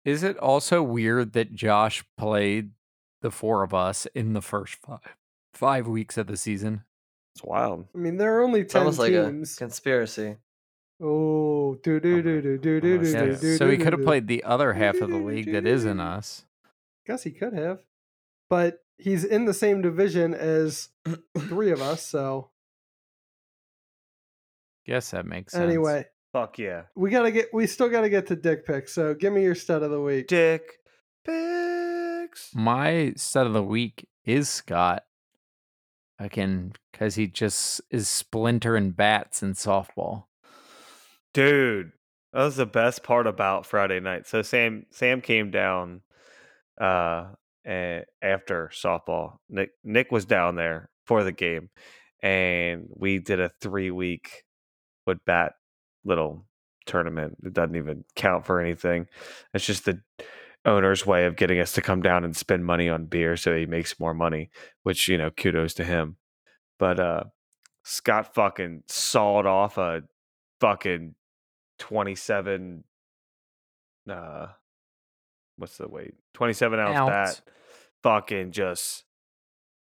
Is 0.05 0.23
it 0.23 0.37
also 0.39 0.83
weird 0.83 1.33
that 1.35 1.53
Josh 1.55 2.05
played 2.19 2.71
the 3.21 3.31
four 3.31 3.63
of 3.63 3.73
us 3.73 4.07
in 4.15 4.33
the 4.33 4.43
first 4.43 4.75
five 4.77 5.01
five 5.55 5.87
weeks 5.87 6.17
of 6.19 6.27
the 6.27 6.37
season? 6.37 6.85
It's 7.35 7.45
wild. 7.45 7.87
I 7.95 7.99
mean, 7.99 8.17
there 8.19 8.37
are 8.39 8.43
only 8.43 8.61
It's 8.61 8.73
10 8.73 8.81
almost 8.81 8.99
like 8.99 9.13
teams. 9.13 9.55
a 9.55 9.59
conspiracy. 9.59 10.37
oh, 11.01 11.77
do 11.83 11.99
do 12.01 12.23
do 12.23 12.41
do 12.43 12.59
do 12.59 12.81
do 12.81 12.99
do 13.01 13.09
Yeah, 13.11 13.21
do 13.25 13.31
Yeah, 13.33 13.37
do. 13.41 13.57
so 13.57 13.71
he 13.71 13.77
could 13.79 13.93
have 13.93 14.05
played 14.05 14.27
the 14.29 14.45
other 14.45 14.75
half 14.75 15.01
of 15.01 15.11
the 15.11 15.17
league 15.17 15.51
that 15.53 15.67
isn't 15.67 16.01
us. 16.01 16.45
Guess 17.07 17.23
he 17.25 17.31
could 17.33 17.53
have, 17.55 17.81
but 18.51 18.85
he's 18.99 19.25
in 19.25 19.45
the 19.47 19.55
same 19.55 19.83
division 19.83 20.35
as 20.35 20.91
three 21.39 21.71
of 21.73 21.81
us. 21.81 22.05
So 22.07 22.51
Guess 24.87 25.13
that 25.13 25.27
makes 25.27 25.53
sense. 25.53 25.63
anyway, 25.63 26.07
Fuck 26.33 26.59
yeah, 26.59 26.85
we 26.97 27.11
gotta 27.11 27.31
get. 27.31 27.49
We 27.53 27.67
still 27.67 27.91
gotta 27.91 28.09
get 28.09 28.27
to 28.29 28.37
dick 28.37 28.67
pics. 28.67 28.95
So 28.95 29.13
give 29.13 29.33
me 29.33 29.43
your 29.43 29.55
stud 29.55 29.83
of 29.83 29.91
the 29.91 30.01
week. 30.01 30.29
Dick 30.29 30.63
pics. 31.25 32.51
My 32.55 33.13
stud 33.17 33.47
of 33.47 33.53
the 33.53 33.63
week 33.63 34.09
is 34.25 34.49
Scott. 34.49 35.05
I 36.19 36.29
can 36.29 36.73
because 36.91 37.17
he 37.17 37.27
just 37.27 37.81
is 37.91 38.09
splintering 38.09 38.93
bats 38.93 39.43
in 39.43 39.53
softball. 39.55 40.25
Dude, 41.35 41.93
that 42.33 42.45
was 42.45 42.57
the 42.57 42.67
best 42.67 43.03
part 43.03 43.27
about 43.27 43.67
Friday 43.67 44.01
night. 44.01 44.27
So 44.27 44.41
Sam 44.43 44.87
Sam 44.91 45.21
came 45.21 45.51
down 45.51 46.01
uh 46.81 47.27
and 47.65 48.05
after 48.23 48.71
softball. 48.73 49.37
Nick 49.51 49.71
Nick 49.85 50.11
was 50.11 50.25
down 50.25 50.57
there 50.57 50.89
for 51.05 51.25
the 51.25 51.33
game 51.33 51.69
and 52.23 52.87
we 52.89 53.19
did 53.19 53.41
a 53.41 53.51
3 53.61 53.91
week 53.91 54.45
wood 55.07 55.21
bat 55.27 55.55
little 56.05 56.47
tournament. 56.87 57.37
It 57.45 57.53
doesn't 57.53 57.77
even 57.77 58.05
count 58.17 58.47
for 58.47 58.61
anything. 58.61 59.07
It's 59.55 59.67
just 59.67 59.85
the 59.85 60.01
owner's 60.65 61.05
way 61.07 61.27
of 61.27 61.37
getting 61.37 61.61
us 61.61 61.73
to 61.73 61.83
come 61.83 62.03
down 62.03 62.25
and 62.25 62.37
spend 62.37 62.65
money 62.65 62.89
on 62.89 63.07
beer 63.07 63.37
so 63.37 63.57
he 63.57 63.67
makes 63.67 63.99
more 63.99 64.15
money, 64.15 64.51
which, 64.83 65.09
you 65.09 65.19
know, 65.19 65.31
kudos 65.31 65.75
to 65.75 65.85
him. 65.85 66.17
But 66.79 67.01
uh 67.01 67.25
Scott 67.85 68.35
fucking 68.35 68.85
sawed 68.87 69.47
off 69.47 69.77
a 69.77 70.03
fucking 70.61 71.15
27 71.81 72.85
uh 74.09 74.47
what's 75.57 75.77
the 75.79 75.89
weight 75.89 76.15
27 76.35 76.79
ounce 76.79 76.97
Ounce. 76.97 77.11
bat 77.11 77.41
fucking 78.03 78.53
just 78.53 79.05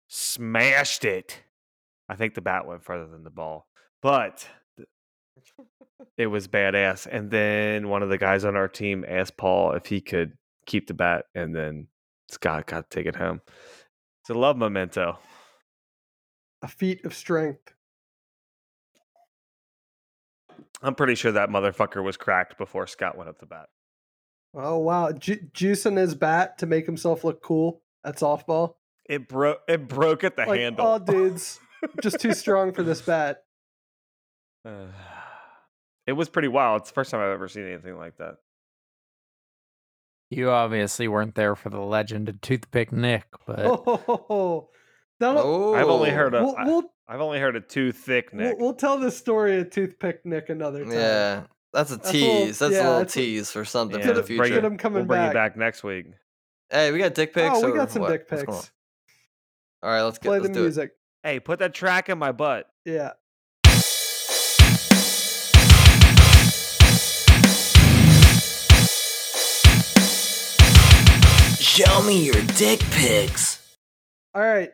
smashed 0.07 1.05
it 1.05 1.43
i 2.09 2.15
think 2.15 2.33
the 2.33 2.41
bat 2.41 2.65
went 2.65 2.83
further 2.83 3.05
than 3.05 3.23
the 3.23 3.29
ball 3.29 3.67
but 4.01 4.47
it 6.17 6.27
was 6.27 6.47
badass 6.47 7.07
and 7.11 7.31
then 7.31 7.89
one 7.89 8.03
of 8.03 8.09
the 8.09 8.17
guys 8.17 8.45
on 8.45 8.55
our 8.55 8.67
team 8.67 9.03
asked 9.07 9.35
paul 9.37 9.71
if 9.73 9.85
he 9.87 9.99
could 10.01 10.33
keep 10.65 10.87
the 10.87 10.93
bat 10.93 11.25
and 11.35 11.55
then 11.55 11.87
scott 12.29 12.65
got 12.67 12.89
to 12.89 12.95
take 12.95 13.05
it 13.07 13.15
home 13.15 13.41
it's 14.21 14.29
a 14.29 14.33
love 14.33 14.57
memento 14.57 15.17
A 16.61 16.67
feat 16.67 17.03
of 17.05 17.13
strength. 17.13 17.73
i'm 20.81 20.95
pretty 20.95 21.15
sure 21.15 21.31
that 21.31 21.49
motherfucker 21.49 22.03
was 22.03 22.17
cracked 22.17 22.57
before 22.57 22.87
scott 22.87 23.17
went 23.17 23.29
up 23.29 23.39
the 23.39 23.45
bat 23.45 23.69
Oh 24.55 24.77
wow, 24.77 25.11
Ju- 25.11 25.47
juicing 25.51 25.97
his 25.97 26.13
bat 26.13 26.59
to 26.59 26.67
make 26.67 26.85
himself 26.85 27.23
look 27.23 27.41
cool 27.41 27.81
at 28.05 28.17
softball. 28.17 28.75
It 29.09 29.27
broke. 29.27 29.61
It 29.67 29.87
broke 29.87 30.23
at 30.23 30.35
the 30.35 30.45
like, 30.45 30.59
handle. 30.59 30.85
oh, 30.85 30.99
dudes, 30.99 31.59
just 32.03 32.19
too 32.19 32.33
strong 32.35 32.71
for 32.71 32.83
this 32.83 33.01
bat. 33.07 33.41
Uh, 34.63 34.85
it 36.07 36.13
was 36.13 36.29
pretty 36.29 36.47
wild. 36.47 36.81
It's 36.81 36.89
the 36.89 36.93
first 36.95 37.11
time 37.11 37.19
I've 37.21 37.29
ever 37.31 37.47
seen 37.47 37.65
anything 37.67 37.97
like 37.97 38.17
that. 38.17 38.35
You 40.29 40.49
obviously 40.49 41.07
weren't 41.07 41.35
there 41.35 41.55
for 41.55 41.69
the 41.69 41.79
legend 41.79 42.27
of 42.29 42.41
Toothpick 42.41 42.91
Nick, 42.91 43.25
but 43.45 43.59
Oh, 43.63 44.69
that'll, 45.19 45.41
Oh, 45.43 45.73
I've 45.75 45.87
only 45.87 46.09
heard 46.09 46.33
a. 46.33 46.43
we'll, 46.43 46.55
we'll, 46.65 46.83
have 47.07 47.21
only 47.21 47.39
heard 47.39 47.55
a 47.55 47.61
too 47.61 47.91
thick 47.91 48.29
we'll, 48.33 48.41
Nick. 48.49 48.57
we'll 48.59 48.73
tell 48.73 48.97
this 48.97 49.15
story 49.15 49.59
of 49.59 49.69
Toothpick 49.69 50.25
Nick 50.25 50.49
another 50.49 50.83
time. 50.85 50.93
Yeah, 50.93 51.43
that's 51.71 51.91
a 51.91 51.97
That's 51.97 52.09
a 52.11 52.13
little- 52.17 52.45
tease. 52.45 52.59
That's 52.59 52.73
yeah, 52.73 52.79
a 52.79 52.83
little 52.83 52.97
that's 52.99 53.15
a- 53.15 53.19
tease 53.19 53.51
for 53.51 53.63
something 53.65 53.99
Yeah, 53.99 54.07
for 54.07 54.13
the 54.13 54.21
Get 54.21 54.27
bring 54.37 54.39
future. 54.49 54.61
Get 54.61 54.65
him 54.65 54.77
coming 54.77 54.99
we'll 54.99 55.05
bring 55.05 55.19
back. 55.21 55.29
you 55.29 55.33
back 55.33 55.57
next 55.57 55.83
week. 55.83 56.07
Hey, 56.71 56.91
we 56.91 56.97
got 56.97 57.13
dick 57.13 57.31
oh, 57.35 57.39
pics. 57.39 57.55
Oh, 57.57 57.65
we 57.65 57.71
or 57.71 57.75
got 57.75 57.91
some 57.91 58.01
what? 58.01 58.09
dick 58.11 58.25
What's 58.29 58.43
pics. 58.43 58.71
All 59.83 59.91
right, 59.91 60.01
let's 60.01 60.17
get 60.17 60.29
Play 60.29 60.39
let's 60.39 60.47
the 60.49 60.53
do 60.55 60.61
music. 60.61 60.91
Hey, 61.21 61.39
put 61.39 61.59
that 61.59 61.73
track 61.75 62.09
in 62.09 62.17
my 62.17 62.31
butt. 62.31 62.65
Yeah. 62.85 63.11
Show 71.73 72.03
me 72.03 72.23
your 72.23 72.39
dick 72.55 72.79
pics. 72.91 73.77
All 74.35 74.43
right. 74.43 74.71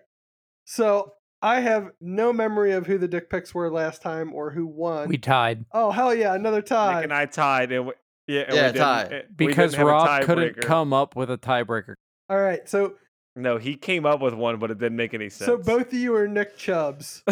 So 0.65 1.13
I 1.41 1.61
have 1.61 1.91
no 2.01 2.34
memory 2.34 2.73
of 2.73 2.88
who 2.88 2.97
the 2.97 3.07
dick 3.07 3.30
pics 3.30 3.55
were 3.55 3.71
last 3.71 4.01
time 4.01 4.34
or 4.34 4.51
who 4.51 4.67
won. 4.67 5.07
we 5.07 5.17
tied 5.17 5.63
oh 5.71 5.91
hell 5.91 6.13
yeah, 6.13 6.34
another 6.35 6.57
Nick 6.57 6.65
tie. 6.65 7.01
and 7.03 7.13
I 7.13 7.26
tied, 7.26 7.71
and 7.71 7.85
we, 7.88 7.93
yeah, 8.27 8.41
and 8.41 8.53
Yeah, 8.55 8.61
we 8.67 8.67
didn't, 8.73 8.81
tie. 8.81 9.03
eh, 9.03 9.07
we 9.07 9.11
didn't 9.13 9.38
because 9.38 9.76
have 9.76 9.88
Rob 9.88 10.23
couldn't 10.23 10.55
tiebreaker. 10.55 10.61
come 10.61 10.91
up 10.91 11.15
with 11.15 11.31
a 11.31 11.38
tiebreaker. 11.38 11.93
All 12.30 12.38
right. 12.39 12.67
So 12.67 12.95
No, 13.34 13.57
he 13.57 13.77
came 13.77 14.05
up 14.05 14.19
with 14.19 14.34
one, 14.34 14.59
but 14.59 14.69
it 14.69 14.77
didn't 14.77 14.97
make 14.97 15.13
any 15.13 15.30
sense. 15.30 15.45
so 15.45 15.57
both 15.57 15.88
of 15.88 15.93
you 15.93 16.13
are 16.15 16.27
Nick 16.27 16.57
Chubbs. 16.57 17.23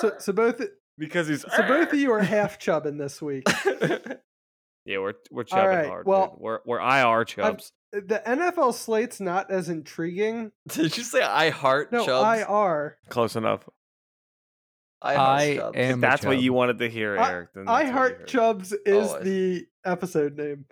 so 0.00 0.14
so 0.18 0.32
both 0.32 0.60
because 0.98 1.28
he's 1.28 1.42
so 1.42 1.62
both 1.68 1.92
of 1.92 1.98
you 2.00 2.10
are 2.10 2.22
half 2.22 2.58
chubbing 2.60 2.96
this 2.98 3.22
week. 3.22 3.44
yeah, 4.86 4.98
we're 4.98 5.14
we're 5.30 5.44
chubbing 5.44 5.66
right, 5.68 5.86
hard. 5.86 6.06
well, 6.06 6.30
dude. 6.30 6.40
we're 6.40 6.58
we're 6.64 6.80
IR 6.80 7.24
chubs. 7.24 7.72
The 7.92 8.22
NFL 8.26 8.74
slate's 8.74 9.20
not 9.20 9.50
as 9.50 9.68
intriguing. 9.68 10.52
Did 10.68 10.96
you 10.96 11.02
say 11.02 11.22
I 11.22 11.50
heart 11.50 11.92
No, 11.92 12.04
chubs? 12.06 12.40
IR. 12.42 12.96
Close 13.10 13.36
enough. 13.36 13.68
I 15.02 15.16
I 15.16 15.56
chubs. 15.56 15.76
am- 15.76 15.90
If 15.90 15.96
a 15.96 16.00
that's 16.00 16.24
what 16.24 16.38
you 16.40 16.52
wanted 16.52 16.78
to 16.78 16.88
hear, 16.88 17.18
I- 17.18 17.30
Eric. 17.30 17.48
then 17.54 17.68
I 17.68 17.82
that's 17.84 17.84
what 17.84 17.86
you 17.86 17.92
Heart 17.92 18.18
heard. 18.18 18.28
Chubbs 18.28 18.72
is 18.86 19.12
I- 19.12 19.22
the 19.22 19.66
episode 19.84 20.36
name 20.36 20.64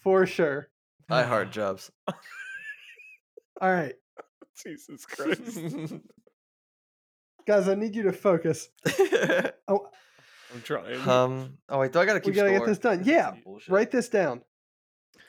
for 0.00 0.26
sure. 0.26 0.68
I 1.10 1.22
heart 1.24 1.50
chubs. 1.52 1.90
All 2.08 3.72
right, 3.72 3.94
Jesus 4.62 5.04
Christ. 5.06 5.58
guys, 7.46 7.68
I 7.68 7.74
need 7.74 7.94
you 7.96 8.02
to 8.04 8.12
focus. 8.12 8.68
Oh, 9.68 9.88
I'm 10.54 10.62
trying. 10.62 11.08
um. 11.08 11.58
Oh 11.68 11.80
wait, 11.80 11.92
do 11.92 12.00
I 12.00 12.06
gotta 12.06 12.20
keep 12.20 12.34
we 12.34 12.36
gotta 12.36 12.48
score? 12.50 12.60
get 12.60 12.66
this 12.66 12.78
done. 12.78 13.02
Yeah, 13.04 13.34
Bullshit. 13.44 13.68
write 13.68 13.90
this 13.90 14.08
down. 14.08 14.42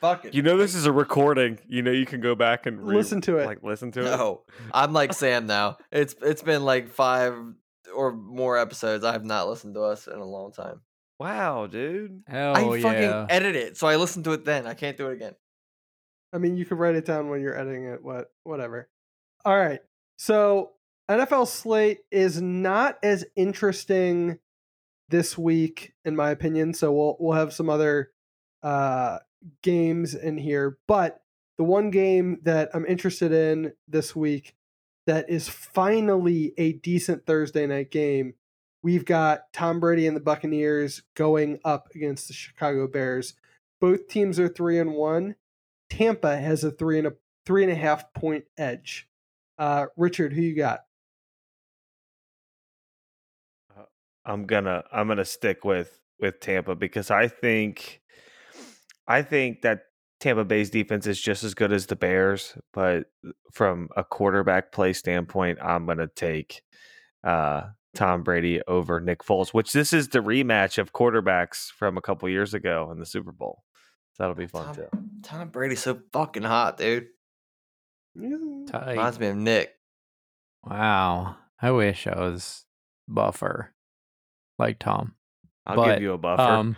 Fuck 0.02 0.26
it. 0.26 0.36
you 0.36 0.44
know 0.44 0.58
this 0.58 0.76
is 0.76 0.86
a 0.86 0.92
recording. 0.92 1.60
You 1.68 1.82
know 1.82 1.92
you 1.92 2.06
can 2.06 2.22
go 2.22 2.36
back 2.36 2.66
and 2.66 2.86
re- 2.86 2.96
Listen 2.96 3.20
to 3.22 3.38
it. 3.38 3.46
Like 3.48 3.64
listen 3.64 3.92
to 3.94 4.02
it. 4.02 4.06
No, 4.06 4.44
I'm 4.74 4.94
like 4.94 5.14
Sam 5.14 5.48
now. 5.48 5.78
It's 5.92 6.16
it's 6.22 6.44
been 6.44 6.64
like 6.64 6.90
five 6.90 7.36
or 7.96 8.12
more 8.14 8.58
episodes. 8.58 9.04
I 9.04 9.14
have 9.14 9.26
not 9.26 9.48
listened 9.48 9.74
to 9.76 9.82
us 9.82 10.08
in 10.08 10.20
a 10.20 10.26
long 10.26 10.52
time. 10.52 10.82
Wow, 11.20 11.66
dude. 11.66 12.22
Hell 12.28 12.56
I 12.56 12.62
fucking 12.80 13.02
yeah! 13.02 13.26
edit 13.30 13.56
it, 13.56 13.78
so 13.78 13.88
I 13.88 13.96
listen 13.96 14.22
to 14.24 14.34
it 14.34 14.46
then. 14.46 14.68
I 14.68 14.76
can't 14.76 14.98
do 14.98 15.10
it 15.10 15.14
again. 15.14 15.34
I 16.32 16.38
mean, 16.38 16.58
you 16.58 16.66
could 16.66 16.78
write 16.78 16.96
it 16.96 17.06
down 17.06 17.30
when 17.30 17.42
you're 17.42 17.58
editing 17.58 17.86
it. 17.86 18.04
What, 18.04 18.32
whatever. 18.44 18.90
All 19.46 19.58
right. 19.58 19.80
So 20.18 20.74
NFL 21.10 21.48
slate 21.48 22.00
is 22.12 22.42
not 22.42 22.98
as 23.02 23.26
interesting 23.36 24.38
this 25.10 25.38
week, 25.38 25.94
in 26.06 26.16
my 26.16 26.32
opinion. 26.32 26.74
So 26.74 26.92
we'll 26.92 27.18
we'll 27.20 27.38
have 27.38 27.54
some 27.54 27.70
other 27.70 28.12
uh, 28.64 29.20
games 29.62 30.16
in 30.16 30.38
here, 30.38 30.78
but 30.88 31.22
the 31.58 31.64
one 31.64 31.90
game 31.90 32.40
that 32.44 32.70
I'm 32.74 32.86
interested 32.86 33.32
in 33.32 33.74
this 33.88 34.16
week 34.16 34.56
that 35.08 35.30
is 35.30 35.48
finally 35.50 36.54
a 36.58 36.74
decent 36.74 37.26
Thursday 37.26 37.66
night 37.66 37.92
game. 37.92 38.34
We've 38.84 39.06
got 39.06 39.52
Tom 39.54 39.80
Brady 39.80 40.06
and 40.06 40.16
the 40.16 40.22
Buccaneers 40.22 41.02
going 41.16 41.60
up 41.66 41.88
against 41.96 42.28
the 42.28 42.34
Chicago 42.34 42.88
Bears. 42.88 43.34
Both 43.82 44.08
teams 44.08 44.40
are 44.40 44.48
three 44.48 44.80
and 44.80 44.94
one. 44.94 45.36
Tampa 45.90 46.38
has 46.38 46.64
a 46.64 46.72
three 46.72 47.00
and 47.00 47.08
a 47.08 47.14
three 47.46 47.64
and 47.64 47.72
a 47.72 47.76
half 47.76 48.14
point 48.14 48.46
edge. 48.58 49.10
Uh, 49.58 49.88
Richard, 49.96 50.34
who 50.34 50.42
you 50.42 50.56
got? 50.56 50.82
I'm 54.28 54.46
gonna 54.46 54.84
I'm 54.92 55.08
gonna 55.08 55.26
stick 55.26 55.64
with 55.64 56.00
with 56.20 56.40
Tampa 56.42 56.76
because 56.76 57.10
I 57.10 57.30
think 57.30 58.02
I 59.08 59.22
think 59.22 59.62
that 59.62 59.84
Tampa 60.20 60.44
Bay's 60.44 60.70
defense 60.70 61.08
is 61.08 61.20
just 61.20 61.44
as 61.44 61.54
good 61.54 61.72
as 61.72 61.86
the 61.86 61.96
Bears, 61.96 62.58
but 62.74 63.06
from 63.54 63.88
a 63.96 64.04
quarterback 64.04 64.72
play 64.72 64.92
standpoint, 64.92 65.60
I'm 65.62 65.86
gonna 65.86 66.08
take 66.08 66.62
uh, 67.24 67.68
Tom 67.96 68.24
Brady 68.24 68.62
over 68.68 69.00
Nick 69.00 69.24
Foles, 69.24 69.54
which 69.54 69.72
this 69.72 69.94
is 69.94 70.10
the 70.10 70.20
rematch 70.20 70.78
of 70.78 70.92
quarterbacks 70.92 71.70
from 71.72 71.98
a 71.98 72.02
couple 72.02 72.28
years 72.28 72.54
ago 72.54 72.90
in 72.92 73.00
the 73.00 73.06
Super 73.06 73.32
Bowl. 73.32 73.64
So 74.14 74.24
that'll 74.24 74.36
be 74.36 74.48
fun 74.48 74.66
Tom, 74.66 74.76
too. 74.76 74.88
Tom 75.24 75.50
Brady's 75.50 75.82
so 75.82 76.02
fucking 76.12 76.44
hot, 76.44 76.78
dude. 76.78 77.08
Tight. 78.68 78.92
Reminds 78.92 79.20
me 79.20 79.28
of 79.28 79.38
Nick. 79.38 79.72
Wow, 80.66 81.38
I 81.62 81.72
wish 81.72 82.08
I 82.08 82.20
was 82.20 82.66
buffer 83.08 83.72
like 84.58 84.80
Tom. 84.80 85.16
I'll 85.66 85.76
But, 85.76 85.96
give 85.96 86.04
you 86.04 86.14
a 86.14 86.18
buffer. 86.18 86.42
Um, 86.42 86.78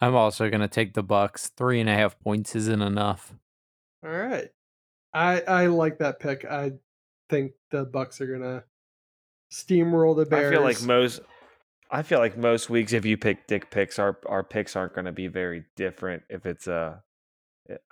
I'm 0.00 0.14
also 0.14 0.50
gonna 0.50 0.68
take 0.68 0.94
the 0.94 1.02
Bucks. 1.02 1.48
Three 1.48 1.80
and 1.80 1.88
a 1.88 1.94
half 1.94 2.18
points 2.20 2.56
isn't 2.56 2.82
enough. 2.82 3.34
All 4.04 4.10
right. 4.10 4.48
I 5.12 5.40
I 5.42 5.66
like 5.66 5.98
that 5.98 6.20
pick. 6.20 6.44
I 6.44 6.72
think 7.28 7.52
the 7.70 7.84
Bucks 7.84 8.20
are 8.20 8.26
gonna 8.26 8.64
steamroll 9.52 10.16
the 10.16 10.26
Bears. 10.26 10.52
I 10.52 10.56
feel 10.56 10.62
like 10.62 10.82
most. 10.82 11.20
I 11.90 12.02
feel 12.02 12.20
like 12.20 12.36
most 12.36 12.70
weeks, 12.70 12.92
if 12.92 13.04
you 13.04 13.16
pick 13.16 13.46
dick 13.46 13.70
picks, 13.70 13.98
our 13.98 14.18
our 14.26 14.44
picks 14.44 14.76
aren't 14.76 14.94
going 14.94 15.06
to 15.06 15.12
be 15.12 15.26
very 15.26 15.64
different. 15.76 16.22
If 16.30 16.46
it's 16.46 16.68
a 16.68 17.02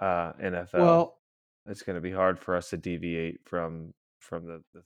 uh, 0.01 0.33
NFL, 0.41 0.75
well, 0.75 1.19
it's 1.67 1.83
going 1.83 1.97
to 1.97 2.01
be 2.01 2.13
hard 2.13 2.39
for 2.39 2.55
us 2.55 2.71
to 2.71 2.77
deviate 2.77 3.41
from 3.45 3.93
from 4.21 4.47
the 4.47 4.63
the, 4.73 4.81
the 4.81 4.83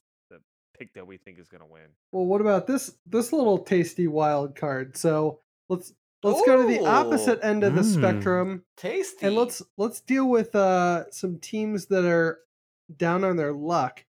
pick 0.79 0.95
that 0.95 1.07
we 1.07 1.17
think 1.17 1.39
is 1.39 1.49
going 1.49 1.61
to 1.61 1.67
win. 1.67 1.89
well, 2.13 2.25
what 2.27 2.41
about 2.41 2.67
this 2.67 2.95
this 3.07 3.33
little 3.33 3.59
tasty 3.59 4.07
wild 4.07 4.55
card? 4.57 4.97
So 4.97 5.41
let's 5.69 5.93
let's 6.23 6.43
go 6.47 6.57
to 6.63 6.67
the 6.69 6.85
opposite 6.87 7.39
end 7.43 7.65
of 7.65 7.75
the 7.75 7.83
Mm. 7.83 7.95
spectrum. 7.95 8.65
Tasty. 8.77 9.27
and 9.27 9.37
let's 9.37 9.63
let's 9.77 10.01
deal 10.01 10.29
with 10.29 10.55
uh 10.55 11.11
some 11.11 11.39
teams 11.39 11.87
that 11.87 12.05
are 12.05 12.41
down 12.97 13.25
on 13.25 13.37
their 13.37 13.53
luck. 13.53 14.05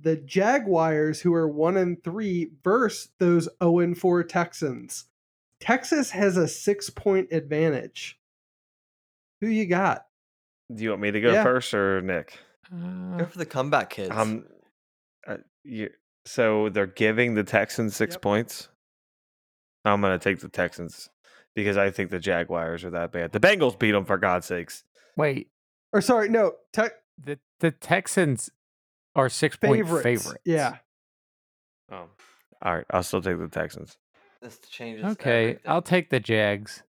The 0.00 0.16
Jaguars, 0.16 1.20
who 1.20 1.34
are 1.34 1.48
one 1.48 1.76
and 1.76 2.02
three, 2.04 2.52
versus 2.62 3.10
those 3.18 3.48
zero 3.60 3.80
and 3.80 3.98
four 3.98 4.22
Texans. 4.22 5.06
Texas 5.60 6.10
has 6.12 6.36
a 6.36 6.46
six 6.46 6.88
point 6.88 7.32
advantage. 7.32 8.18
Who 9.40 9.48
you 9.48 9.66
got? 9.66 10.06
Do 10.72 10.82
you 10.84 10.90
want 10.90 11.02
me 11.02 11.10
to 11.10 11.20
go 11.20 11.32
Yeah. 11.32 11.42
first 11.42 11.74
or 11.74 12.00
Nick? 12.02 12.38
go 12.70 12.76
Uh, 12.76 13.26
for 13.26 13.38
the 13.38 13.46
comeback 13.46 13.90
kids. 13.90 14.10
Um, 14.14 14.44
you, 15.68 15.90
so 16.24 16.68
they're 16.68 16.86
giving 16.86 17.34
the 17.34 17.44
Texans 17.44 17.94
six 17.96 18.14
Yep. 18.14 18.22
points. 18.22 18.68
I'm 19.84 20.00
going 20.00 20.18
to 20.18 20.22
take 20.22 20.40
the 20.40 20.48
Texans 20.48 21.08
because 21.54 21.76
I 21.76 21.90
think 21.90 22.10
the 22.10 22.18
Jaguars 22.18 22.84
are 22.84 22.90
that 22.90 23.12
bad. 23.12 23.32
The 23.32 23.40
Bengals 23.40 23.78
beat 23.78 23.92
them 23.92 24.04
for 24.04 24.18
God's 24.18 24.46
sakes. 24.46 24.84
wait, 25.16 25.50
Or 25.92 26.00
sorry, 26.00 26.28
no, 26.28 26.52
te- 26.72 26.88
the 27.22 27.38
the 27.60 27.70
Texans 27.70 28.50
are 29.16 29.28
six 29.28 29.56
point 29.56 29.76
favorites. 29.84 30.02
favorites. 30.04 30.42
Yeah, 30.44 30.76
Oh, 31.90 32.08
all 32.62 32.74
right. 32.76 32.84
I'll 32.90 33.02
still 33.02 33.22
take 33.22 33.38
the 33.38 33.48
Texans. 33.48 33.96
this 34.42 34.58
changes. 34.60 35.04
Okay, 35.04 35.42
everything. 35.50 35.62
I'll 35.66 35.82
take 35.82 36.10
the 36.10 36.20
Jags. 36.20 36.82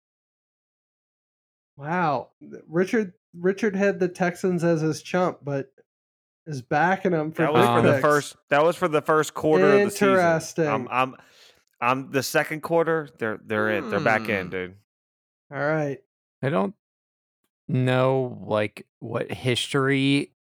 wow. 1.78 2.30
Richard 2.68 3.14
Richard 3.38 3.76
had 3.76 4.00
the 4.00 4.08
Texans 4.08 4.64
as 4.64 4.82
his 4.82 5.02
chump, 5.04 5.40
but 5.44 5.72
is 6.48 6.62
backing 6.62 7.12
them 7.12 7.32
for 7.32 7.44
That 7.44 7.54
was 7.54 7.66
for 7.68 7.82
the 7.82 8.00
first. 8.00 8.36
That 8.50 8.64
was 8.64 8.76
for 8.76 8.88
the 8.88 9.02
first 9.02 9.34
quarter 9.34 9.66
of 9.68 9.84
the 9.86 9.92
season. 9.92 10.10
Interesting. 10.10 10.68
I'm, 10.68 10.88
I'm, 10.90 11.16
I'm 11.80 12.12
the 12.12 12.24
second 12.24 12.62
quarter. 12.62 13.10
They're 13.20 13.40
they're 13.46 13.70
in. 13.70 13.90
They're 13.90 14.00
back 14.00 14.30
in, 14.30 14.46
Hmm. 14.48 14.52
dude. 14.52 14.76
All 15.54 15.60
right. 15.60 16.00
I 16.42 16.50
don't 16.50 16.74
know 17.68 18.42
like 18.46 18.88
what 19.00 19.32
history 19.32 20.32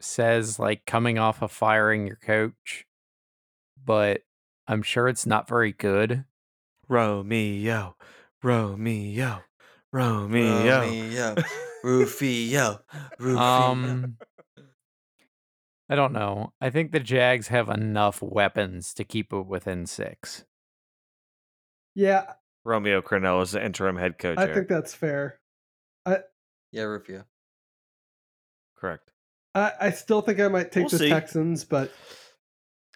says 0.00 0.58
like 0.58 0.84
coming 0.86 1.18
off 1.18 1.42
of 1.42 1.50
firing 1.50 2.06
your 2.06 2.16
coach, 2.16 2.86
but 3.84 4.22
I'm 4.68 4.82
sure 4.82 5.08
it's 5.08 5.26
not 5.26 5.48
very 5.48 5.72
good. 5.72 6.24
Romeo, 6.88 7.96
Romeo, 8.42 9.42
Romeo. 9.92 10.80
Romeo, 10.80 11.34
Rufio, 11.84 12.80
Rufio. 13.18 13.40
Um 13.40 14.16
I 15.90 15.96
don't 15.96 16.12
know. 16.12 16.52
I 16.60 16.70
think 16.70 16.92
the 16.92 17.00
Jags 17.00 17.48
have 17.48 17.68
enough 17.68 18.22
weapons 18.22 18.94
to 18.94 19.04
keep 19.04 19.32
it 19.32 19.46
within 19.46 19.86
6. 19.86 20.44
Yeah, 21.96 22.32
Romeo 22.64 23.00
Crennel 23.02 23.42
is 23.42 23.50
the 23.52 23.64
interim 23.64 23.96
head 23.96 24.16
coach. 24.18 24.38
I 24.38 24.42
Eric. 24.44 24.54
think 24.54 24.68
that's 24.68 24.94
fair. 24.94 25.40
I 26.06 26.18
Yeah, 26.72 26.84
Rufio. 26.84 27.24
correct. 28.76 29.10
I, 29.54 29.72
I 29.80 29.90
still 29.90 30.20
think 30.20 30.38
I 30.38 30.46
might 30.48 30.70
take 30.70 30.82
We'll 30.84 30.90
the 30.90 30.98
see. 30.98 31.08
Texans, 31.08 31.64
but 31.64 31.90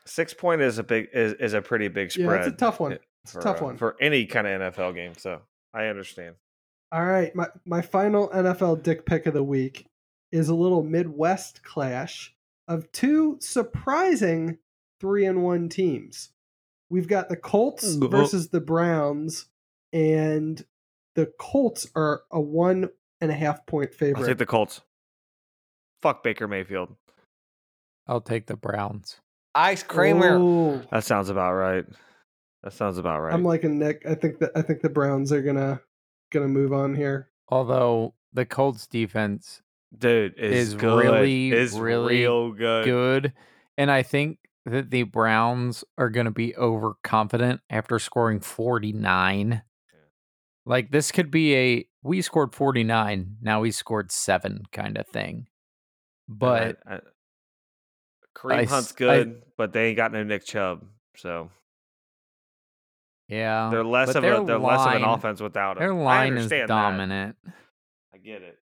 Six 0.06 0.34
point 0.34 0.60
is 0.60 0.78
a 0.78 0.82
big 0.84 1.08
is, 1.12 1.32
is 1.34 1.54
a 1.54 1.62
pretty 1.62 1.88
big 1.88 2.14
yeah, 2.14 2.26
spread. 2.26 2.46
it's 2.46 2.54
a 2.54 2.56
tough 2.56 2.78
one. 2.78 2.92
eh, 2.92 2.98
It's 3.24 3.32
for, 3.32 3.40
a 3.40 3.42
tough 3.42 3.62
uh, 3.62 3.64
one. 3.64 3.76
for 3.78 3.96
any 4.00 4.26
kind 4.26 4.46
of 4.46 4.74
NFL 4.74 4.94
game. 4.94 5.14
So 5.16 5.40
I 5.72 5.86
understand. 5.86 6.36
All 6.92 7.04
right, 7.04 7.34
my 7.34 7.48
my 7.64 7.80
final 7.82 8.28
NFL 8.28 8.82
dick 8.82 9.04
pick 9.06 9.26
of 9.26 9.34
the 9.34 9.42
week 9.42 9.86
is 10.30 10.48
a 10.50 10.54
little 10.54 10.82
Midwest 10.82 11.62
clash 11.64 12.33
of 12.68 12.90
two 12.92 13.38
surprising 13.40 14.58
three 15.00 15.24
and 15.24 15.42
one 15.42 15.68
teams. 15.68 16.30
We've 16.90 17.08
got 17.08 17.28
the 17.28 17.36
Colts 17.36 17.96
mm, 17.96 18.10
versus 18.10 18.48
the 18.48 18.60
Browns, 18.60 19.46
and 19.92 20.64
the 21.14 21.32
Colts 21.38 21.86
are 21.94 22.22
a 22.30 22.40
one 22.40 22.90
and 23.20 23.30
a 23.30 23.34
half 23.34 23.66
point 23.66 23.90
I'll 23.92 23.98
favorite. 23.98 24.26
take 24.26 24.38
the 24.38 24.46
Colts. 24.46 24.80
Fuck 26.02 26.22
Baker 26.22 26.46
Mayfield. 26.46 26.94
I'll 28.06 28.20
take 28.20 28.46
the 28.46 28.56
Browns. 28.56 29.20
Ice 29.54 29.82
Kramer. 29.82 30.36
Oh, 30.36 30.82
That 30.90 31.04
sounds 31.04 31.30
about 31.30 31.54
right. 31.54 31.86
That 32.62 32.72
sounds 32.72 32.98
about 32.98 33.20
right. 33.20 33.32
I'm 33.32 33.44
liking 33.44 33.78
Nick. 33.78 34.04
I 34.06 34.14
think 34.14 34.38
that 34.40 34.52
I 34.54 34.62
think 34.62 34.82
the 34.82 34.88
Browns 34.88 35.32
are 35.32 35.42
gonna 35.42 35.80
gonna 36.30 36.48
move 36.48 36.72
on 36.72 36.94
here. 36.94 37.28
Although 37.48 38.14
the 38.32 38.46
Colts 38.46 38.86
defense 38.86 39.62
Dude 39.98 40.34
is, 40.38 40.68
is 40.68 40.74
good. 40.74 41.04
really, 41.04 41.50
is 41.52 41.78
really 41.78 42.20
real 42.20 42.52
good. 42.52 42.84
good, 42.84 43.32
and 43.78 43.90
I 43.90 44.02
think 44.02 44.38
that 44.66 44.90
the 44.90 45.02
Browns 45.02 45.84
are 45.98 46.08
going 46.08 46.24
to 46.24 46.30
be 46.32 46.56
overconfident 46.56 47.60
after 47.68 47.98
scoring 47.98 48.40
49. 48.40 49.62
Like 50.66 50.90
this 50.90 51.12
could 51.12 51.30
be 51.30 51.54
a 51.54 51.88
we 52.02 52.22
scored 52.22 52.54
49, 52.54 53.36
now 53.42 53.60
we 53.60 53.70
scored 53.70 54.10
7 54.10 54.62
kind 54.72 54.96
of 54.96 55.06
thing. 55.06 55.46
But 56.28 56.78
I, 56.86 56.94
I, 56.94 57.00
Kareem 58.34 58.54
I 58.60 58.64
Hunt's 58.64 58.88
s- 58.88 58.92
I- 58.92 58.98
good, 58.98 59.42
but 59.58 59.72
they 59.72 59.88
ain't 59.88 59.96
got 59.96 60.12
no 60.12 60.22
Nick 60.24 60.44
Chubb. 60.44 60.84
So 61.16 61.50
yeah, 63.28 63.68
they're 63.70 63.84
less 63.84 64.14
of 64.14 64.24
a 64.24 64.42
they're 64.44 64.58
less 64.58 64.86
of 64.86 64.94
an 64.94 65.04
offense 65.04 65.40
without 65.40 65.76
him. 65.76 65.82
Their 65.82 65.94
line 65.94 66.32
is 66.34 66.44
understand 66.44 66.62
that. 66.70 66.74
dominant. 66.74 67.36
I 68.14 68.18
get 68.18 68.42
it. 68.42 68.58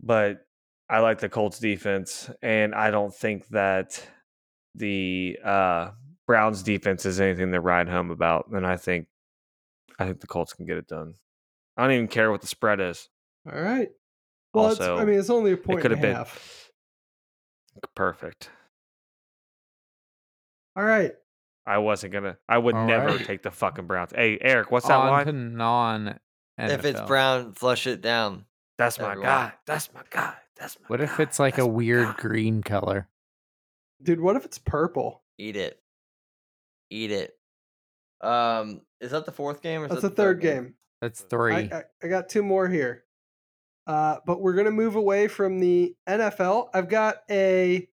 But 0.00 0.46
I 0.88 1.00
like 1.00 1.18
the 1.18 1.28
Colts 1.28 1.58
defense, 1.58 2.30
and 2.42 2.74
I 2.74 2.90
don't 2.90 3.14
think 3.14 3.48
that 3.48 4.02
the 4.74 5.38
uh, 5.44 5.90
Browns 6.26 6.62
defense 6.62 7.04
is 7.04 7.20
anything 7.20 7.52
to 7.52 7.60
ride 7.60 7.88
home 7.88 8.10
about. 8.10 8.48
And 8.52 8.66
I 8.66 8.76
think 8.76 9.08
I 9.98 10.06
think 10.06 10.20
the 10.20 10.26
Colts 10.26 10.52
can 10.52 10.66
get 10.66 10.76
it 10.78 10.86
done. 10.88 11.14
I 11.76 11.82
don't 11.84 11.92
even 11.92 12.08
care 12.08 12.30
what 12.30 12.40
the 12.40 12.46
spread 12.46 12.80
is. 12.80 13.08
All 13.50 13.60
right. 13.60 13.88
Well, 14.54 14.70
it's, 14.72 14.80
I 14.80 15.04
mean, 15.04 15.18
it's 15.18 15.30
only 15.30 15.50
a 15.50 15.54
It 15.54 15.64
point 15.64 15.80
could 15.82 15.92
and 15.92 16.00
have 16.00 16.04
a 16.04 16.08
been 16.08 16.16
half. 16.16 16.70
perfect. 17.94 18.50
All 20.74 20.84
right. 20.84 21.12
I 21.66 21.78
wasn't 21.78 22.12
gonna. 22.14 22.38
I 22.48 22.56
would 22.56 22.74
All 22.74 22.86
never 22.86 23.08
right. 23.08 23.24
take 23.24 23.42
the 23.42 23.50
fucking 23.50 23.86
Browns. 23.86 24.12
Hey, 24.14 24.38
Eric, 24.40 24.70
what's 24.70 24.88
that 24.88 24.98
On 24.98 25.08
line? 25.08 25.26
to 25.26 25.32
non 25.32 26.18
If 26.56 26.84
it's 26.84 27.00
Brown, 27.02 27.52
flush 27.52 27.86
it 27.86 28.00
down. 28.00 28.46
That's 28.78 28.98
my 28.98 29.10
everyone. 29.10 29.26
guy. 29.26 29.52
That's 29.66 29.92
my 29.92 30.02
guy. 30.10 30.34
That's 30.56 30.78
my. 30.80 30.86
What 30.86 31.00
if 31.00 31.16
guy. 31.16 31.24
it's 31.24 31.38
like 31.38 31.54
a 31.54 31.56
That's 31.58 31.68
my 31.68 31.74
weird 31.74 32.06
guy. 32.06 32.14
green 32.18 32.62
color? 32.62 33.08
Dude, 34.02 34.20
what 34.20 34.36
if 34.36 34.44
it's 34.44 34.58
purple? 34.58 35.22
Eat 35.36 35.56
it. 35.56 35.80
Eat 36.90 37.10
it. 37.10 37.34
Um, 38.20 38.82
is 39.00 39.10
that 39.10 39.26
the 39.26 39.32
fourth 39.32 39.62
game? 39.62 39.82
Or 39.82 39.86
is 39.86 39.90
That's 39.90 40.02
that 40.02 40.16
the 40.16 40.22
third 40.22 40.40
game. 40.40 40.74
That's 41.00 41.20
three. 41.20 41.54
I, 41.54 41.84
I 42.02 42.08
got 42.08 42.28
two 42.28 42.42
more 42.42 42.68
here. 42.68 43.04
Uh, 43.86 44.18
but 44.26 44.40
we're 44.40 44.52
going 44.54 44.66
to 44.66 44.70
move 44.70 44.96
away 44.96 45.28
from 45.28 45.60
the 45.60 45.94
NFL. 46.08 46.68
I've 46.74 46.88
got 46.88 47.16
a 47.30 47.88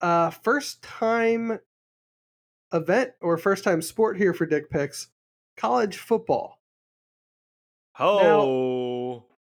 uh, 0.00 0.30
first 0.30 0.82
time 0.82 1.58
event 2.72 3.12
or 3.20 3.38
first 3.38 3.64
time 3.64 3.80
sport 3.80 4.16
here 4.18 4.34
for 4.34 4.46
Dick 4.46 4.70
Picks 4.70 5.08
college 5.56 5.96
football. 5.96 6.60
Oh, 7.98 8.20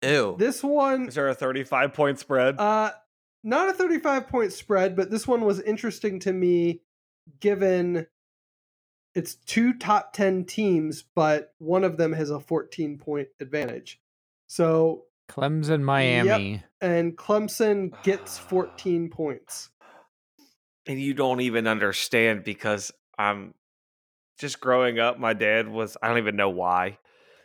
Ew. 0.02 0.36
This 0.39 0.62
one, 0.62 1.09
is 1.09 1.14
there 1.14 1.28
a 1.28 1.35
thirty-five 1.35 1.93
point 1.93 2.18
spread? 2.18 2.59
uh, 2.59 2.90
not 3.43 3.68
a 3.70 3.72
35 3.72 4.28
point 4.28 4.52
spread, 4.52 4.97
but 4.97 5.10
this 5.10 5.27
one 5.27 5.43
was 5.44 5.60
interesting 5.60 6.20
to 6.20 6.32
me 6.32 6.82
given 7.40 8.06
it's 9.14 9.35
two 9.35 9.72
top 9.72 10.12
10 10.12 10.44
teams, 10.44 11.02
but 11.14 11.55
one 11.59 11.82
of 11.82 11.97
them 11.97 12.12
has 12.12 12.31
a 12.31 12.39
14 12.39 12.98
point 12.98 13.28
advantage. 13.40 14.01
So 14.47 15.05
Clemson, 15.28 15.82
Miami. 15.82 16.62
and 16.81 17.16
Clemson 17.16 17.93
gets 18.02 18.39
14 18.48 19.10
points. 19.10 19.70
and 20.86 21.01
you 21.01 21.14
don't 21.14 21.40
even 21.40 21.66
understand 21.66 22.44
because 22.44 22.93
I'm 23.18 23.55
just 24.39 24.60
growing 24.60 24.98
up. 24.98 25.18
My 25.18 25.32
dad 25.35 25.68
was. 25.68 25.97
I 26.02 26.09
don't 26.09 26.18
even 26.18 26.36
know 26.36 26.51
why. 26.51 26.98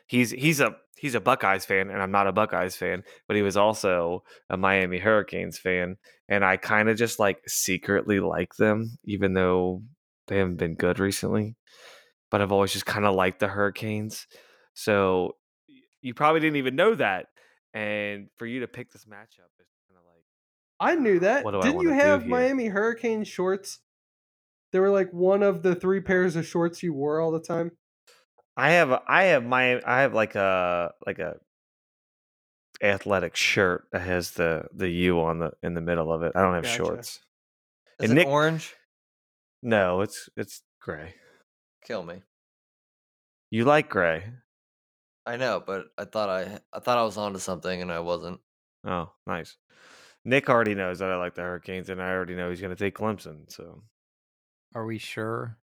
He's 0.07 0.31
he's 0.31 0.59
a 0.59 0.75
he's 0.97 1.15
a 1.15 1.19
Buckeyes 1.19 1.65
fan, 1.65 1.89
and 1.89 2.01
I'm 2.01 2.11
not 2.11 2.27
a 2.27 2.31
Buckeyes 2.31 2.75
fan, 2.75 3.03
but 3.27 3.35
he 3.35 3.41
was 3.41 3.57
also 3.57 4.23
a 4.49 4.57
Miami 4.57 4.99
Hurricanes 4.99 5.57
fan, 5.57 5.97
and 6.29 6.43
I 6.43 6.57
kind 6.57 6.89
of 6.89 6.97
just 6.97 7.19
like 7.19 7.41
secretly 7.47 8.19
like 8.19 8.55
them, 8.55 8.97
even 9.03 9.33
though 9.33 9.83
they 10.27 10.37
haven't 10.37 10.57
been 10.57 10.75
good 10.75 10.99
recently. 10.99 11.55
But 12.31 12.41
I've 12.41 12.51
always 12.51 12.73
just 12.73 12.85
kind 12.85 13.05
of 13.05 13.15
liked 13.15 13.39
the 13.39 13.47
Hurricanes, 13.47 14.27
so 14.73 15.35
you 16.01 16.13
probably 16.13 16.39
didn't 16.39 16.57
even 16.57 16.75
know 16.75 16.95
that. 16.95 17.27
And 17.73 18.29
for 18.37 18.45
you 18.45 18.61
to 18.61 18.67
pick 18.67 18.91
this 18.91 19.05
matchup 19.05 19.51
is 19.59 19.67
kind 19.89 19.97
of 19.97 20.05
like 20.07 20.23
I 20.79 20.95
knew 20.95 21.19
that. 21.19 21.43
What 21.43 21.51
do 21.51 21.61
Didn't 21.61 21.81
you 21.81 21.89
have? 21.89 22.25
Miami 22.25 22.67
Hurricane 22.67 23.23
shorts? 23.23 23.79
They 24.71 24.79
were 24.79 24.89
like 24.89 25.11
one 25.11 25.43
of 25.43 25.61
the 25.61 25.75
three 25.75 26.01
pairs 26.01 26.35
of 26.35 26.45
shorts 26.45 26.83
you 26.83 26.93
wore 26.93 27.19
all 27.19 27.31
the 27.31 27.39
time. 27.39 27.71
I 28.57 28.71
have 28.71 28.91
a- 28.91 29.03
I 29.07 29.23
have 29.25 29.43
my 29.45 29.81
I 29.85 30.01
have 30.01 30.13
like 30.13 30.35
a 30.35 30.93
like 31.05 31.19
a 31.19 31.37
athletic 32.81 33.35
shirt 33.35 33.87
that 33.91 34.01
has 34.01 34.31
the 34.31 34.67
the 34.73 34.89
U 34.89 35.21
on 35.21 35.39
the 35.39 35.51
in 35.63 35.73
the 35.73 35.81
middle 35.81 36.11
of 36.11 36.23
it. 36.23 36.33
I 36.35 36.41
don't 36.41 36.53
have 36.55 36.63
Gotcha. 36.63 36.75
shorts. 36.77 37.19
Is 37.99 38.09
and 38.09 38.11
it 38.11 38.23
Nick- 38.23 38.27
orange? 38.27 38.75
No, 39.61 40.01
it's 40.01 40.29
it's 40.37 40.61
gray. 40.81 41.15
Kill 41.83 42.03
me. 42.03 42.21
You 43.51 43.65
like 43.65 43.89
gray? 43.89 44.23
I 45.25 45.37
know, 45.37 45.61
but 45.65 45.87
I 45.97 46.05
thought 46.05 46.29
I 46.29 46.59
I 46.73 46.79
thought 46.79 46.97
I 46.97 47.03
was 47.03 47.17
onto 47.17 47.39
something 47.39 47.81
and 47.81 47.91
I 47.91 47.99
wasn't. 47.99 48.39
Oh, 48.85 49.11
nice. 49.25 49.57
Nick 50.23 50.49
already 50.49 50.75
knows 50.75 50.99
that 50.99 51.09
I 51.11 51.17
like 51.17 51.35
the 51.35 51.41
Hurricanes, 51.43 51.89
and 51.89 52.01
I 52.01 52.09
already 52.11 52.35
know 52.35 52.49
he's 52.49 52.61
going 52.61 52.75
to 52.75 52.83
take 52.83 52.95
Clemson. 52.97 53.51
So 53.51 53.83
Are 54.73 54.85
we 54.85 54.97
sure? 54.97 55.57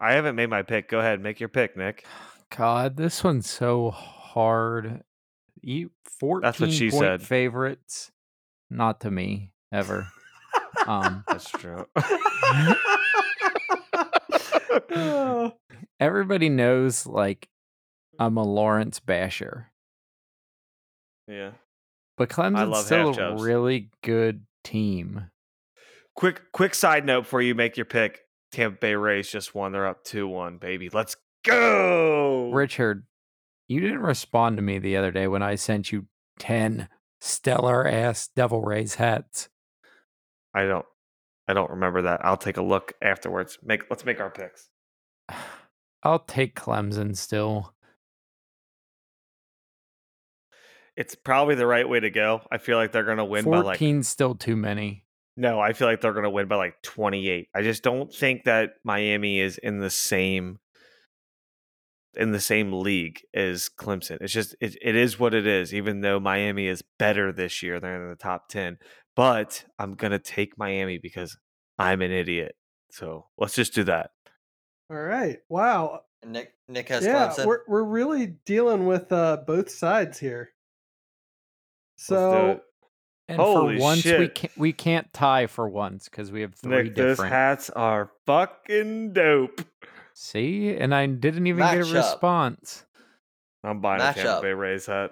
I 0.00 0.12
haven't 0.14 0.36
made 0.36 0.50
my 0.50 0.62
pick. 0.62 0.88
Go 0.88 1.00
ahead, 1.00 1.20
make 1.20 1.40
your 1.40 1.48
pick, 1.48 1.76
Nick. 1.76 2.06
God, 2.56 2.96
this 2.96 3.24
one's 3.24 3.50
so 3.50 3.90
hard. 3.90 5.02
You 5.62 5.90
14 6.20 6.42
That's 6.42 6.60
what 6.60 6.72
she 6.72 6.90
point 6.90 7.02
said. 7.02 7.22
favorites. 7.22 8.12
Not 8.70 9.00
to 9.00 9.10
me, 9.10 9.52
ever. 9.72 10.08
um 10.86 11.24
That's 11.28 11.50
true. 11.50 11.86
Everybody 16.00 16.48
knows 16.48 17.06
like 17.06 17.48
I'm 18.18 18.36
a 18.36 18.42
Lawrence 18.42 19.00
basher. 19.00 19.70
yeah. 21.28 21.52
But 22.16 22.30
Clemson's 22.30 22.70
love 22.70 22.84
still 22.86 23.14
half 23.14 23.38
a 23.38 23.42
really 23.42 23.90
good 24.02 24.46
team. 24.64 25.26
Quick 26.14 26.40
quick 26.52 26.74
side 26.74 27.04
note 27.04 27.22
before 27.22 27.42
you 27.42 27.54
make 27.54 27.76
your 27.76 27.86
pick. 27.86 28.20
Tampa 28.56 28.78
Bay 28.78 28.94
Rays 28.94 29.30
just 29.30 29.54
won. 29.54 29.72
They're 29.72 29.86
up 29.86 30.02
2-1, 30.04 30.58
baby. 30.58 30.88
Let's 30.88 31.16
go. 31.44 32.50
Richard, 32.50 33.04
you 33.68 33.80
didn't 33.80 34.00
respond 34.00 34.56
to 34.56 34.62
me 34.62 34.78
the 34.78 34.96
other 34.96 35.10
day 35.10 35.26
when 35.26 35.42
I 35.42 35.56
sent 35.56 35.92
you 35.92 36.06
10 36.38 36.88
stellar 37.20 37.86
ass 37.86 38.28
Devil 38.34 38.62
Rays 38.62 38.94
hats. 38.94 39.50
I 40.54 40.64
don't 40.64 40.86
I 41.46 41.52
don't 41.52 41.70
remember 41.70 42.02
that. 42.02 42.24
I'll 42.24 42.38
take 42.38 42.56
a 42.56 42.62
look 42.62 42.94
afterwards. 43.02 43.58
Make 43.62 43.90
let's 43.90 44.06
make 44.06 44.20
our 44.20 44.30
picks. 44.30 44.70
I'll 46.02 46.20
take 46.20 46.58
Clemson 46.58 47.14
still. 47.14 47.74
It's 50.96 51.14
probably 51.14 51.56
the 51.56 51.66
right 51.66 51.86
way 51.86 52.00
to 52.00 52.08
go. 52.08 52.40
I 52.50 52.56
feel 52.56 52.78
like 52.78 52.92
they're 52.92 53.04
going 53.04 53.18
to 53.18 53.24
win 53.24 53.44
by 53.44 53.60
like 53.60 53.78
14's 53.78 54.08
still 54.08 54.34
too 54.34 54.56
many. 54.56 55.04
No, 55.36 55.60
I 55.60 55.72
feel 55.74 55.86
like 55.88 56.00
they're 56.00 56.12
going 56.12 56.24
to 56.24 56.30
win 56.30 56.48
by 56.48 56.56
like 56.56 56.80
28. 56.82 57.48
I 57.54 57.62
just 57.62 57.82
don't 57.82 58.12
think 58.12 58.44
that 58.44 58.70
Miami 58.84 59.40
is 59.40 59.58
in 59.58 59.80
the 59.80 59.90
same 59.90 60.58
in 62.14 62.32
the 62.32 62.40
same 62.40 62.72
league 62.72 63.20
as 63.34 63.68
Clemson. 63.68 64.16
It's 64.22 64.32
just 64.32 64.56
it, 64.60 64.76
it 64.80 64.96
is 64.96 65.18
what 65.18 65.34
it 65.34 65.46
is 65.46 65.74
even 65.74 66.00
though 66.00 66.18
Miami 66.18 66.66
is 66.66 66.82
better 66.98 67.32
this 67.32 67.62
year. 67.62 67.78
They're 67.78 68.02
in 68.04 68.08
the 68.10 68.16
top 68.16 68.48
10. 68.48 68.78
But 69.14 69.64
I'm 69.78 69.94
going 69.94 70.12
to 70.12 70.18
take 70.18 70.56
Miami 70.58 70.98
because 70.98 71.36
I'm 71.78 72.00
an 72.02 72.10
idiot. 72.12 72.56
So, 72.90 73.26
let's 73.36 73.54
just 73.54 73.74
do 73.74 73.84
that. 73.84 74.10
all 74.90 74.96
right. 74.96 75.38
Wow. 75.48 76.00
Nick 76.24 76.54
Nick 76.68 76.88
has 76.88 77.04
yeah, 77.04 77.28
Clemson. 77.28 77.44
we're 77.46 77.60
we're 77.68 77.84
really 77.84 78.26
dealing 78.46 78.86
with 78.86 79.12
uh, 79.12 79.38
both 79.46 79.70
sides 79.70 80.18
here. 80.18 80.50
Let's 81.98 82.06
do 82.08 82.14
So 82.14 82.46
it. 82.52 82.62
And 83.28 83.40
Holy 83.40 83.76
for 83.76 83.82
once, 83.82 84.04
we 84.04 84.28
can't 84.28 84.56
we 84.56 84.72
can't 84.72 85.12
tie 85.12 85.46
for 85.48 85.68
once 85.68 86.08
because 86.08 86.30
we 86.30 86.42
have 86.42 86.54
three 86.54 86.84
Nick, 86.84 86.94
those 86.94 87.12
different. 87.16 87.32
hats 87.32 87.70
are 87.70 88.10
fucking 88.24 89.12
dope. 89.14 89.62
See, 90.14 90.74
and 90.76 90.94
I 90.94 91.06
didn't 91.06 91.46
even 91.46 91.58
get 91.64 91.78
a 91.78 91.80
Matchup. 91.82 91.94
response. 91.94 92.86
I'm 93.64 93.80
buying 93.80 94.00
a 94.00 94.12
Tampa 94.12 94.20
Matchup. 94.20 94.42
Bay 94.42 94.52
Rays 94.52 94.86
hat. 94.86 95.10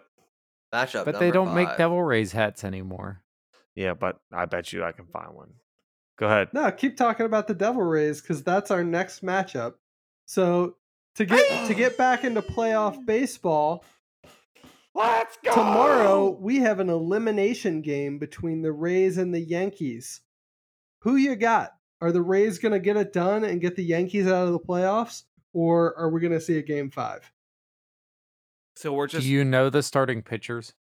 matchup. 0.72 1.04
But 1.04 1.18
they 1.18 1.32
don't 1.32 1.54
make. 1.54 1.76
Devil 1.76 2.02
Rays 2.02 2.30
hats 2.32 2.62
anymore. 2.62 3.20
Yeah, 3.74 3.94
but 3.94 4.20
I 4.32 4.44
bet 4.46 4.72
you 4.72 4.84
I 4.84 4.92
can 4.92 5.06
find 5.06 5.34
one. 5.34 5.54
Go 6.16 6.26
ahead. 6.26 6.50
no, 6.52 6.70
keep 6.70 6.96
talking 6.96 7.26
about 7.26 7.48
the 7.48 7.54
Devil 7.54 7.82
Rays 7.82 8.20
because 8.22 8.44
that's 8.44 8.70
our 8.70 8.84
next 8.84 9.24
matchup. 9.24 9.74
So 10.26 10.76
to 11.16 11.24
get 11.24 11.66
to 11.66 11.74
get 11.74 11.96
back 11.98 12.22
into 12.22 12.40
playoff 12.42 13.04
baseball, 13.04 13.84
Let's 14.94 15.36
go 15.44 15.52
tomorrow 15.52 16.30
we 16.30 16.58
have 16.58 16.78
an 16.78 16.88
elimination 16.88 17.82
game 17.82 18.18
between 18.18 18.62
the 18.62 18.72
Rays 18.72 19.18
and 19.18 19.34
the 19.34 19.40
Yankees. 19.40 20.20
Who 21.00 21.16
you 21.16 21.34
got? 21.36 21.72
Are 22.00 22.12
the 22.12 22.22
Rays 22.22 22.58
going 22.58 22.72
to 22.72 22.78
get 22.78 22.96
it 22.96 23.12
done 23.12 23.44
and 23.44 23.60
get 23.60 23.76
the 23.76 23.84
Yankees 23.84 24.26
out 24.26 24.46
of 24.46 24.52
the 24.52 24.58
playoffs, 24.58 25.24
or 25.52 25.96
are 25.98 26.10
we 26.10 26.20
going 26.20 26.32
to 26.32 26.40
see 26.40 26.58
a 26.58 26.62
game 26.62 26.90
five? 26.90 27.30
So 28.76 28.92
we're 28.92 29.06
just. 29.06 29.24
Do 29.24 29.32
you 29.32 29.44
know 29.44 29.70
the 29.70 29.82
starting 29.82 30.22
pitchers? 30.22 30.74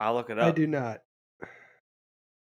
I'll 0.00 0.14
look 0.14 0.30
it 0.30 0.38
up. 0.38 0.46
I 0.46 0.50
do 0.50 0.66
not. 0.66 1.00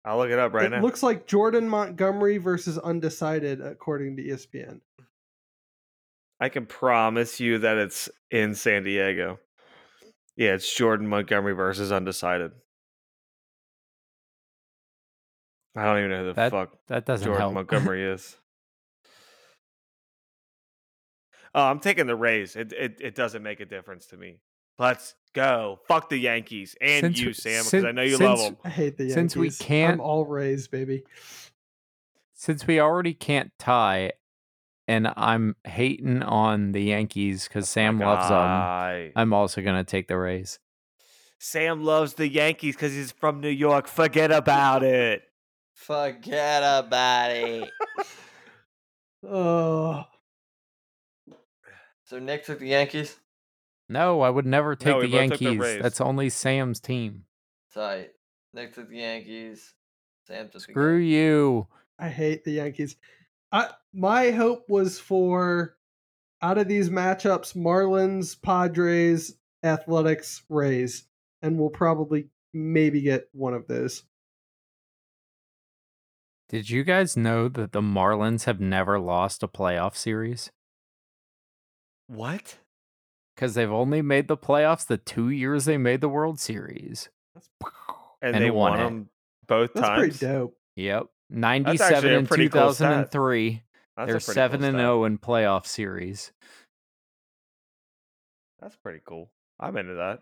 I'll 0.06 0.18
look 0.18 0.30
it 0.30 0.40
up 0.40 0.54
right 0.54 0.66
it 0.66 0.70
now. 0.70 0.82
looks 0.82 1.04
like 1.04 1.28
Jordan 1.28 1.68
Montgomery 1.68 2.38
versus 2.38 2.78
undecided, 2.78 3.60
according 3.60 4.18
to 4.18 4.24
ESPN. 4.24 4.80
I 6.40 6.50
can 6.50 6.66
promise 6.66 7.40
you 7.40 7.58
that 7.60 7.78
it's 7.78 8.10
in 8.32 8.56
San 8.56 8.84
Diego. 8.84 9.40
Yeah, 10.40 10.54
it's 10.54 10.74
Jordan 10.74 11.06
Montgomery 11.06 11.52
versus 11.52 11.92
undecided. 11.92 12.54
I 15.76 15.84
don't 15.84 15.98
even 15.98 16.12
know 16.12 16.20
who 16.20 16.26
the 16.28 16.34
That 16.34 16.52
fuck 16.52 16.78
that 16.88 17.06
doesn't 17.06 17.26
Jordan 17.26 17.42
help. 17.42 17.54
Montgomery 17.56 18.06
is. 18.06 18.38
Oh, 21.54 21.64
I'm 21.64 21.82
taking 21.82 22.08
the 22.08 22.16
Rays. 22.16 22.56
It, 22.56 22.72
it 22.72 23.02
it 23.02 23.16
doesn't 23.16 23.44
make 23.44 23.60
a 23.60 23.66
difference 23.66 24.06
to 24.08 24.18
me. 24.18 24.40
Let's 24.78 25.14
go. 25.34 25.82
Fuck 25.90 26.08
the 26.08 26.18
Yankees 26.18 26.74
and 26.80 27.02
Since 27.02 27.20
you, 27.20 27.34
Sam, 27.34 27.66
because 27.66 27.84
I 27.84 27.92
know 27.92 28.04
you 28.04 28.18
love 28.18 28.40
them. 28.40 28.56
I 28.64 28.70
hate 28.70 28.96
the 28.96 29.04
Yankees. 29.04 29.14
Since 29.16 29.36
we 29.36 29.50
can't- 29.52 29.96
I'm 29.96 30.00
all 30.00 30.26
Rays, 30.26 30.70
baby. 30.70 31.04
Since 32.34 32.66
we 32.66 32.80
already 32.80 33.14
can't 33.14 33.52
tie, 33.60 34.14
and 34.90 35.14
I'm 35.16 35.56
hating 35.66 36.24
on 36.24 36.72
the 36.72 36.82
Yankees 36.82 37.48
because 37.48 37.66
oh 37.66 37.74
Sam 37.74 38.00
loves 38.00 38.28
them, 38.28 39.12
I'm 39.16 39.34
also 39.34 39.62
gonna 39.62 39.84
take 39.84 40.08
the 40.08 40.18
Rays. 40.18 40.60
Sam 41.38 41.84
loves 41.84 42.16
the 42.16 42.28
Yankees 42.28 42.76
because 42.76 42.94
he's 42.94 43.12
from 43.12 43.40
New 43.40 43.50
York. 43.50 43.88
Forget 43.88 44.32
about 44.32 44.82
it. 44.84 45.22
Forget 45.74 46.64
about 46.64 47.32
it. 47.32 47.70
Oh, 49.26 50.06
so 52.04 52.18
Nick 52.18 52.46
took 52.46 52.58
the 52.60 52.70
Yankees. 52.70 53.16
No, 53.88 54.22
I 54.22 54.30
would 54.32 54.46
never 54.48 54.76
take 54.76 54.96
we 54.96 55.08
the 55.08 55.12
both 55.12 55.30
took 55.30 55.40
the 55.40 55.46
Yankees. 55.46 55.82
That's 55.84 56.02
only 56.02 56.30
Sam's 56.30 56.80
team. 56.80 57.26
Tight. 57.74 58.10
Nick 58.54 58.74
took 58.74 58.90
the 58.90 58.98
Yankees. 58.98 59.74
Sam 60.26 60.46
took 60.46 60.54
the 60.54 60.60
Screw 60.62 60.98
Yankees. 60.98 61.14
you. 61.14 61.68
I 62.00 62.10
hate 62.10 62.44
the 62.44 62.54
Yankees. 62.54 62.96
I 63.52 63.70
my 63.94 64.32
hope 64.32 64.70
was 64.70 65.00
for 65.00 65.76
out 66.42 66.58
of 66.58 66.68
these 66.68 66.90
matchups, 66.90 67.56
Marlins, 67.56 68.40
Padres, 68.42 69.36
Athletics, 69.64 70.44
Rays, 70.50 71.06
and 71.42 71.58
we'll 71.58 71.70
probably 71.70 72.30
maybe 72.54 73.02
get 73.02 73.30
one 73.34 73.54
of 73.54 73.68
those. 73.68 74.04
Did 76.48 76.70
you 76.70 76.84
guys 76.84 77.16
know 77.16 77.48
that 77.48 77.74
the 77.74 77.82
Marlins 77.82 78.46
have 78.46 78.60
never 78.60 79.00
lost 79.00 79.44
a 79.44 79.48
playoff 79.48 79.96
series? 79.96 80.52
What? 82.08 82.58
Because 83.36 83.54
they've 83.54 83.72
only 83.72 84.02
made 84.02 84.28
the 84.28 84.38
playoffs 84.38 84.88
the 84.88 84.98
two 84.98 85.30
years 85.30 85.66
they 85.66 85.78
made 85.78 86.02
the 86.02 86.10
World 86.10 86.40
Series. 86.40 87.10
And, 88.22 88.36
And 88.36 88.44
they 88.44 88.50
won 88.50 88.72
won 88.72 88.80
them 88.80 89.10
both 89.48 89.74
That's 89.74 89.88
times. 89.88 90.02
That's 90.02 90.20
pretty 90.20 90.34
dope. 90.34 90.58
Yep. 90.76 91.08
Actually 91.32 91.40
97 91.40 92.12
a 92.12 92.18
and 92.18 92.28
pretty 92.28 92.50
cool 92.50 92.62
2003. 92.74 93.64
That's 93.98 94.08
They're 94.08 94.20
7 94.20 94.60
cool 94.62 94.70
and 94.70 94.78
0 94.78 95.04
in 95.06 95.18
playoff 95.18 95.66
series. 95.66 96.32
That's 98.62 98.76
pretty 98.78 99.02
cool. 99.06 99.30
I'm 99.60 99.78
into 99.78 99.96
that. 99.96 100.20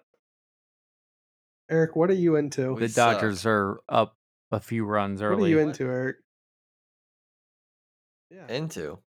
Eric, 1.69 1.95
what 1.95 2.09
are 2.09 2.13
you 2.13 2.35
into? 2.35 2.73
We 2.73 2.81
the 2.81 2.89
suck. 2.89 3.15
Dodgers 3.15 3.45
are 3.45 3.79
up 3.89 4.15
a 4.51 4.59
few 4.59 4.85
runs 4.85 5.21
early. 5.21 5.35
What 5.35 5.45
are 5.45 5.49
you 5.49 5.59
into, 5.59 5.83
Eric? 5.85 6.17
Yeah. 8.29 8.47
Into. 8.47 8.99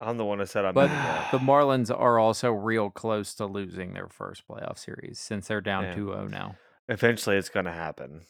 I'm 0.00 0.16
the 0.16 0.24
one 0.24 0.38
who 0.38 0.46
said 0.46 0.64
I'm 0.64 0.74
But 0.74 0.84
into 0.90 0.96
that. 0.96 1.30
the 1.32 1.38
Marlins 1.38 1.90
are 1.96 2.18
also 2.18 2.50
real 2.52 2.90
close 2.90 3.34
to 3.36 3.46
losing 3.46 3.94
their 3.94 4.08
first 4.08 4.46
playoff 4.48 4.78
series 4.78 5.18
since 5.18 5.48
they're 5.48 5.60
down 5.60 5.84
Yeah. 5.84 5.94
2 5.94 6.06
0 6.08 6.28
now. 6.28 6.56
Eventually, 6.88 7.36
it's 7.36 7.48
going 7.48 7.66
to 7.66 7.72
happen. 7.72 8.22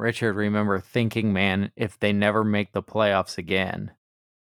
Richard, 0.00 0.34
remember 0.34 0.80
thinking, 0.80 1.32
man, 1.32 1.72
if 1.76 1.98
they 1.98 2.12
never 2.12 2.42
make 2.42 2.72
the 2.72 2.82
playoffs 2.82 3.38
again 3.38 3.92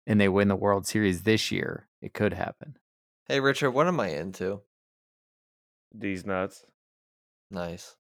and 0.07 0.19
they 0.19 0.27
win 0.27 0.47
the 0.47 0.55
World 0.55 0.88
Series 0.88 1.23
this 1.23 1.51
year, 1.51 1.88
it 2.01 2.13
could 2.13 2.34
happen. 2.34 2.77
Hey 3.27 3.39
Richard, 3.39 3.72
what 3.72 3.88
am 3.88 3.99
I 3.99 4.09
into? 4.09 4.61
These 5.93 6.26
nuts. 6.26 6.65
Nice. 7.49 7.95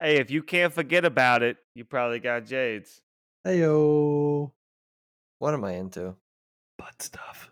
Hey, 0.00 0.16
if 0.16 0.30
you 0.30 0.42
can't 0.42 0.72
forget 0.72 1.04
about 1.04 1.42
it, 1.42 1.56
you 1.74 1.84
probably 1.84 2.20
got 2.20 2.46
Jades. 2.46 3.00
Heyo. 3.46 4.52
What 5.38 5.54
am 5.54 5.64
I 5.64 5.72
into? 5.72 6.16
Butt 6.76 7.00
stuff. 7.00 7.50